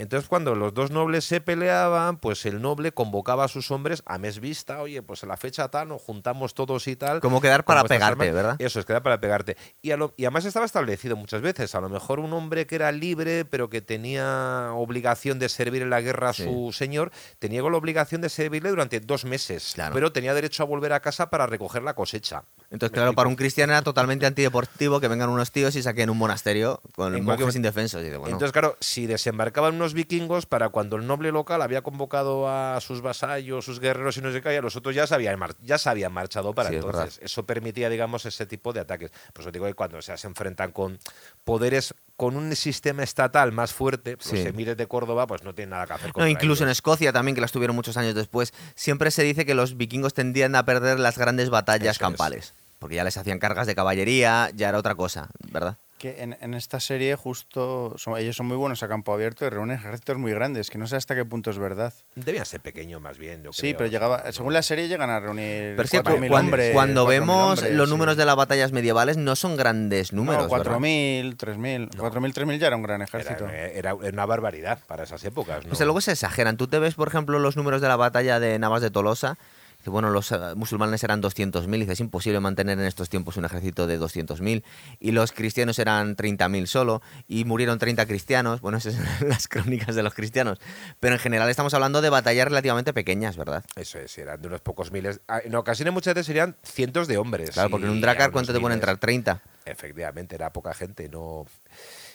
Entonces, 0.00 0.28
cuando 0.28 0.54
los 0.54 0.72
dos 0.72 0.90
nobles 0.90 1.24
se 1.26 1.40
peleaban, 1.40 2.16
pues 2.16 2.46
el 2.46 2.62
noble 2.62 2.92
convocaba 2.92 3.44
a 3.44 3.48
sus 3.48 3.70
hombres 3.70 4.02
a 4.06 4.16
mes 4.18 4.40
vista, 4.40 4.80
oye, 4.80 5.02
pues 5.02 5.22
a 5.24 5.26
la 5.26 5.36
fecha 5.36 5.68
tal, 5.68 5.88
nos 5.88 6.00
juntamos 6.00 6.54
todos 6.54 6.86
y 6.88 6.96
tal. 6.96 7.20
Como 7.20 7.40
quedar 7.40 7.64
para 7.64 7.84
pegarte, 7.84 8.04
armas. 8.24 8.32
¿verdad? 8.34 8.56
Eso 8.58 8.80
es, 8.80 8.86
quedar 8.86 9.02
para 9.02 9.20
pegarte. 9.20 9.56
Y, 9.82 9.90
a 9.90 9.96
lo- 9.98 10.14
y 10.16 10.24
además 10.24 10.44
estaba 10.46 10.64
establecido 10.64 11.16
muchas 11.16 11.42
veces. 11.42 11.74
A 11.74 11.80
lo 11.80 11.88
mejor 11.90 12.18
un 12.18 12.32
hombre 12.32 12.66
que 12.66 12.76
era 12.76 12.90
libre, 12.92 13.44
pero 13.44 13.68
que 13.68 13.82
tenía 13.82 14.70
obligación 14.74 15.38
de 15.38 15.48
servir 15.48 15.82
en 15.82 15.90
la 15.90 16.00
guerra 16.00 16.30
a 16.30 16.32
Sí. 16.32 16.44
su 16.44 16.72
señor, 16.72 17.12
tenía 17.38 17.60
la 17.62 17.76
obligación 17.76 18.20
de 18.22 18.28
servirle 18.30 18.70
durante 18.70 19.00
dos 19.00 19.24
meses. 19.24 19.72
Claro. 19.74 19.92
Pero 19.94 20.12
tenía 20.12 20.32
derecho 20.32 20.62
a 20.62 20.66
volver 20.66 20.92
a 20.94 21.00
casa 21.00 21.28
para 21.28 21.46
recoger 21.46 21.82
la 21.82 21.94
cosecha. 21.94 22.42
Entonces, 22.70 22.94
claro, 22.94 23.12
para 23.14 23.28
un 23.28 23.34
cristiano 23.36 23.72
era 23.72 23.82
totalmente 23.82 24.24
antideportivo 24.26 25.00
que 25.00 25.08
vengan 25.08 25.28
unos 25.28 25.50
tíos 25.50 25.74
y 25.76 25.82
saquen 25.82 26.08
un 26.08 26.16
monasterio 26.18 26.80
con 26.94 27.14
En 27.16 27.24
monjes 27.24 27.56
indefensos. 27.56 28.02
Y 28.02 28.08
bueno, 28.10 28.26
Entonces, 28.28 28.52
claro, 28.52 28.76
si 28.80 29.06
desembarcaban 29.06 29.74
unos 29.74 29.89
vikingos, 29.94 30.46
para 30.46 30.68
cuando 30.70 30.96
el 30.96 31.06
noble 31.06 31.32
local 31.32 31.62
había 31.62 31.82
convocado 31.82 32.48
a 32.48 32.80
sus 32.80 33.00
vasallos, 33.00 33.64
sus 33.64 33.80
guerreros 33.80 34.16
y 34.16 34.20
no 34.20 34.32
sé 34.32 34.40
qué, 34.42 34.52
ya 34.54 34.62
los 34.62 34.76
otros 34.76 34.94
ya 34.94 35.06
se 35.06 35.14
habían, 35.14 35.38
mar- 35.38 35.54
ya 35.62 35.78
se 35.78 35.88
habían 35.88 36.12
marchado 36.12 36.52
para 36.54 36.70
Sí, 36.70 36.76
es 36.76 36.84
entonces. 36.84 37.20
Eso 37.22 37.44
permitía, 37.46 37.88
digamos, 37.88 38.26
ese 38.26 38.46
tipo 38.46 38.72
de 38.72 38.80
ataques. 38.80 39.10
Por 39.32 39.42
eso 39.42 39.50
digo 39.52 39.66
que 39.66 39.74
cuando 39.74 40.00
se, 40.02 40.16
se 40.16 40.26
enfrentan 40.26 40.72
con 40.72 40.98
poderes, 41.44 41.94
con 42.16 42.36
un 42.36 42.54
sistema 42.56 43.02
estatal 43.02 43.52
más 43.52 43.72
fuerte, 43.72 44.16
pues 44.16 44.28
Sí. 44.42 44.48
emires 44.48 44.76
de 44.76 44.86
Córdoba, 44.86 45.26
pues 45.26 45.42
no 45.42 45.54
tienen 45.54 45.70
nada 45.70 45.86
que 45.86 45.92
hacer 45.94 46.06
No, 46.08 46.12
contra 46.12 46.30
incluso 46.30 46.64
en. 46.64 46.70
Escocia 46.70 47.12
también, 47.12 47.34
que 47.34 47.40
las 47.40 47.52
tuvieron 47.52 47.74
muchos 47.76 47.96
años 47.96 48.14
después, 48.14 48.52
siempre 48.74 49.10
se 49.10 49.22
dice 49.22 49.46
que 49.46 49.54
los 49.54 49.76
vikingos 49.76 50.14
tendían 50.14 50.54
a 50.54 50.64
perder 50.64 50.98
las 51.00 51.18
grandes 51.18 51.50
batallas 51.50 51.82
Eso 51.96 52.04
es. 52.04 52.10
campales. 52.10 52.54
Porque 52.78 52.96
ya 52.96 53.04
les 53.04 53.16
hacían 53.16 53.38
cargas 53.38 53.66
de 53.66 53.74
caballería, 53.74 54.50
ya 54.54 54.68
era 54.70 54.78
otra 54.78 54.94
cosa, 54.94 55.28
¿verdad? 55.50 55.76
Que 56.00 56.22
en, 56.22 56.34
en 56.40 56.54
esta 56.54 56.80
serie 56.80 57.14
justo 57.14 57.92
son- 57.98 58.16
ellos 58.16 58.34
son 58.34 58.46
muy 58.46 58.56
buenos 58.56 58.82
a 58.82 58.88
campo 58.88 59.12
abierto 59.12 59.44
y 59.44 59.50
reúnen 59.50 59.76
ejércitos 59.76 60.16
muy 60.16 60.32
grandes, 60.32 60.70
que 60.70 60.78
no 60.78 60.86
sé 60.86 60.96
hasta 60.96 61.14
qué 61.14 61.26
punto 61.26 61.50
es 61.50 61.58
verdad. 61.58 61.92
Debían 62.14 62.46
ser 62.46 62.60
pequeños 62.60 63.02
más 63.02 63.18
bien, 63.18 63.42
yo 63.42 63.52
Sí, 63.52 63.60
creo. 63.74 63.76
pero 63.76 63.90
llegaba, 63.90 64.32
según 64.32 64.54
la 64.54 64.62
serie 64.62 64.88
llegan 64.88 65.10
a 65.10 65.20
reunir 65.20 65.74
Pero 65.76 65.82
es 65.82 65.90
que 65.90 65.98
cu- 66.02 66.04
4.000 66.12 66.28
cuando, 66.30 66.36
hombres. 66.46 66.72
cuando 66.72 67.04
4.000 67.04 67.08
vemos 67.10 67.58
hombres, 67.58 67.74
los 67.74 67.86
sí. 67.88 67.92
números 67.94 68.16
de 68.16 68.24
las 68.24 68.34
batallas 68.34 68.72
medievales, 68.72 69.18
no 69.18 69.36
son 69.36 69.58
grandes 69.58 70.14
números. 70.14 70.44
No, 70.44 70.56
¿verdad? 70.56 70.72
4.000, 70.72 71.36
3.000. 71.36 71.90
4.000, 71.90 72.32
3.000 72.32 72.58
ya 72.58 72.66
era 72.68 72.76
un 72.76 72.82
gran 72.82 73.02
ejército. 73.02 73.46
Era, 73.50 73.90
era 73.90 73.94
una 73.94 74.24
barbaridad 74.24 74.78
para 74.86 75.02
esas 75.02 75.22
épocas. 75.24 75.66
¿no? 75.66 75.74
Sea, 75.74 75.84
luego 75.84 76.00
se 76.00 76.12
exageran. 76.12 76.56
Tú 76.56 76.66
te 76.66 76.78
ves, 76.78 76.94
por 76.94 77.08
ejemplo, 77.08 77.38
los 77.38 77.56
números 77.58 77.82
de 77.82 77.88
la 77.88 77.96
batalla 77.96 78.40
de 78.40 78.58
Navas 78.58 78.80
de 78.80 78.90
Tolosa. 78.90 79.36
Que 79.82 79.90
bueno, 79.90 80.10
los 80.10 80.30
eh, 80.32 80.38
musulmanes 80.56 81.02
eran 81.04 81.22
200.000. 81.22 81.74
y 81.74 81.78
dices, 81.80 81.92
Es 81.94 82.00
imposible 82.00 82.38
mantener 82.40 82.78
en 82.78 82.84
estos 82.84 83.08
tiempos 83.08 83.36
un 83.36 83.44
ejército 83.44 83.86
de 83.86 83.98
200.000. 83.98 84.62
Y 84.98 85.12
los 85.12 85.32
cristianos 85.32 85.78
eran 85.78 86.16
30.000 86.16 86.66
solo. 86.66 87.02
Y 87.26 87.44
murieron 87.44 87.78
30 87.78 88.06
cristianos. 88.06 88.60
Bueno, 88.60 88.78
esas 88.78 88.94
son 88.94 89.28
las 89.28 89.48
crónicas 89.48 89.94
de 89.94 90.02
los 90.02 90.14
cristianos. 90.14 90.58
Pero 91.00 91.14
en 91.14 91.20
general 91.20 91.48
estamos 91.48 91.72
hablando 91.74 92.00
de 92.02 92.10
batallas 92.10 92.46
relativamente 92.46 92.92
pequeñas, 92.92 93.36
¿verdad? 93.36 93.64
Eso 93.76 93.98
es, 93.98 94.16
eran 94.18 94.40
de 94.40 94.48
unos 94.48 94.60
pocos 94.60 94.92
miles. 94.92 95.20
Ah, 95.28 95.40
En 95.44 95.54
ocasiones 95.54 95.94
muchas 95.94 96.14
veces 96.14 96.26
serían 96.26 96.56
cientos 96.62 97.08
de 97.08 97.16
hombres. 97.18 97.50
Claro, 97.50 97.70
porque 97.70 97.86
en 97.86 97.92
un 97.92 98.00
dracar, 98.00 98.30
¿cuánto 98.32 98.52
te 98.52 98.60
pueden 98.60 98.74
entrar? 98.76 98.98
30. 98.98 99.42
Efectivamente, 99.64 100.34
era 100.34 100.52
poca 100.52 100.74
gente, 100.74 101.08
no. 101.08 101.46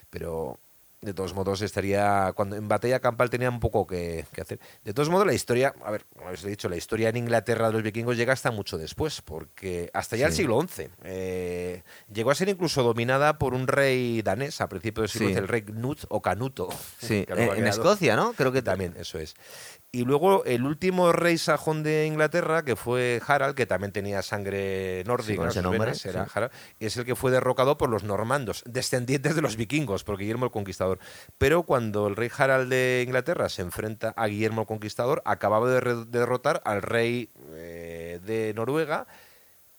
Pero 0.09 0.59
de 1.05 1.13
todos 1.13 1.33
modos 1.33 1.61
estaría. 1.61 2.33
Cuando 2.35 2.55
en 2.55 2.67
batalla 2.67 2.99
campal 2.99 3.29
tenía 3.29 3.49
un 3.49 3.59
poco 3.59 3.85
que, 3.87 4.25
que 4.33 4.41
hacer. 4.41 4.59
De 4.83 4.93
todos 4.93 5.09
modos, 5.09 5.27
la 5.27 5.33
historia, 5.33 5.73
a 5.83 5.91
ver, 5.91 6.05
como 6.17 6.29
he 6.29 6.49
dicho, 6.49 6.67
la 6.67 6.75
historia 6.75 7.09
en 7.09 7.17
Inglaterra 7.17 7.67
de 7.67 7.73
los 7.73 7.83
vikingos 7.83 8.17
llega 8.17 8.33
hasta 8.33 8.51
mucho 8.51 8.77
después, 8.77 9.21
porque 9.21 9.89
hasta 9.93 10.17
ya 10.17 10.27
el 10.27 10.33
siglo 10.33 10.59
XI 10.61 10.89
eh, 11.03 11.83
llegó 12.11 12.31
a 12.31 12.35
ser 12.35 12.49
incluso 12.49 12.83
dominada 12.83 13.37
por 13.37 13.53
un 13.53 13.67
rey 13.67 14.21
danés 14.21 14.59
a 14.61 14.67
principios 14.67 15.13
del 15.13 15.19
siglo 15.19 15.27
Sí. 15.27 15.33
XI, 15.33 15.39
el 15.39 15.47
rey 15.47 15.61
Knut 15.61 16.05
o 16.09 16.21
Canuto. 16.21 16.69
Sí, 16.99 17.25
en, 17.29 17.67
Escocia, 17.67 18.15
¿no? 18.15 18.33
Creo 18.33 18.51
que 18.51 18.61
también, 18.61 18.93
eso 18.97 19.19
es. 19.19 19.35
Y 19.95 20.03
luego 20.03 20.43
el 20.43 20.65
último 20.65 21.13
rey 21.13 21.37
sajón 21.37 21.81
de 21.81 22.05
Inglaterra, 22.05 22.65
que 22.65 22.75
fue 22.75 23.21
Harald, 23.25 23.55
que 23.55 23.65
también 23.65 23.93
tenía 23.93 24.21
sangre 24.21 25.05
nórdica, 25.05 25.43
Sí, 25.43 25.47
ese 25.47 25.61
nombre, 25.61 25.79
venas, 25.79 26.05
era 26.05 26.25
sí. 26.25 26.31
Harald, 26.33 26.51
es 26.81 26.97
el 26.97 27.05
que 27.05 27.15
fue 27.15 27.31
derrocado 27.31 27.77
por 27.77 27.89
los 27.89 28.03
normandos, 28.03 28.61
descendientes 28.65 29.37
de 29.37 29.41
los 29.41 29.55
vikingos, 29.55 30.03
por 30.03 30.17
Guillermo 30.17 30.43
el 30.47 30.51
Conquistador. 30.51 30.99
Pero 31.37 31.63
cuando 31.63 32.09
el 32.09 32.17
rey 32.17 32.29
Harald 32.37 32.69
de 32.69 33.03
Inglaterra 33.07 33.47
se 33.47 33.61
enfrenta 33.61 34.13
a 34.17 34.27
Guillermo 34.27 34.63
el 34.63 34.67
Conquistador, 34.67 35.21
acababa 35.23 35.69
de 35.69 36.05
derrotar 36.07 36.61
al 36.65 36.81
rey 36.81 37.29
eh, 37.53 38.19
de 38.21 38.53
Noruega, 38.53 39.07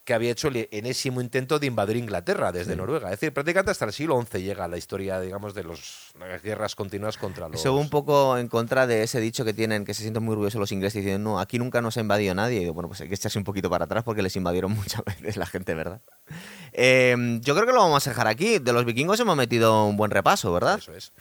que 0.06 0.14
había 0.14 0.30
hecho 0.30 0.48
el 0.48 0.68
enésimo 0.70 1.20
intento 1.20 1.58
de 1.58 1.66
invadir 1.66 1.96
Inglaterra 1.96 2.52
desde 2.52 2.76
Noruega. 2.76 3.08
Es 3.08 3.18
decir, 3.18 3.34
prácticamente 3.34 3.72
hasta 3.72 3.86
el 3.86 3.92
siglo 3.92 4.22
XI 4.22 4.40
llega 4.40 4.68
la 4.68 4.78
historia, 4.78 5.20
digamos, 5.20 5.52
de 5.52 5.64
las 5.64 6.12
guerras 6.44 6.76
continuas 6.76 7.18
contra 7.18 7.48
los... 7.48 7.58
Eso 7.58 7.74
un 7.74 7.90
poco 7.90 8.38
en 8.38 8.46
contra 8.46 8.86
de 8.86 9.02
ese 9.02 9.20
dicho 9.20 9.44
que 9.44 9.52
tienen, 9.52 9.84
que 9.84 9.94
se 9.94 10.02
sienten 10.02 10.22
muy 10.22 10.34
orgullosos 10.34 10.60
los 10.60 10.70
ingleses 10.70 11.02
diciendo, 11.02 11.30
no, 11.30 11.40
aquí 11.40 11.58
nunca 11.58 11.82
nos 11.82 11.96
ha 11.96 12.00
invadido 12.00 12.36
nadie. 12.36 12.58
Y 12.58 12.60
digo, 12.60 12.72
bueno, 12.72 12.86
pues 12.86 13.00
hay 13.00 13.08
que 13.08 13.16
echarse 13.16 13.36
un 13.36 13.44
poquito 13.44 13.68
para 13.68 13.86
atrás 13.86 14.04
porque 14.04 14.22
les 14.22 14.36
invadieron 14.36 14.70
muchas 14.76 15.04
veces 15.04 15.36
la 15.36 15.46
gente, 15.46 15.74
¿verdad? 15.74 16.00
Eh, 16.72 17.40
yo 17.42 17.54
creo 17.56 17.66
que 17.66 17.72
lo 17.72 17.80
vamos 17.80 18.06
a 18.06 18.10
dejar 18.10 18.28
aquí. 18.28 18.60
De 18.60 18.72
los 18.72 18.84
vikingos 18.84 19.18
hemos 19.18 19.36
metido 19.36 19.86
un 19.86 19.96
buen 19.96 20.12
repaso, 20.12 20.52
¿verdad? 20.52 20.78
Eso 20.78 20.94
es. 20.94 21.12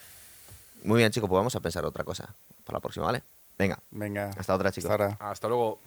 Muy 0.84 1.00
bien, 1.00 1.12
chicos, 1.12 1.28
pues 1.28 1.40
vamos 1.40 1.56
a 1.56 1.60
pensar 1.60 1.84
otra 1.86 2.04
cosa 2.04 2.36
para 2.64 2.78
la 2.78 2.82
próxima, 2.82 3.08
¿vale? 3.08 3.24
Venga, 3.58 3.80
Venga. 3.90 4.30
hasta 4.38 4.54
otra, 4.54 4.72
chicos. 4.72 4.92
Hasta 4.92 5.04
ahora. 5.04 5.18
Hasta 5.20 5.48
luego. 5.48 5.82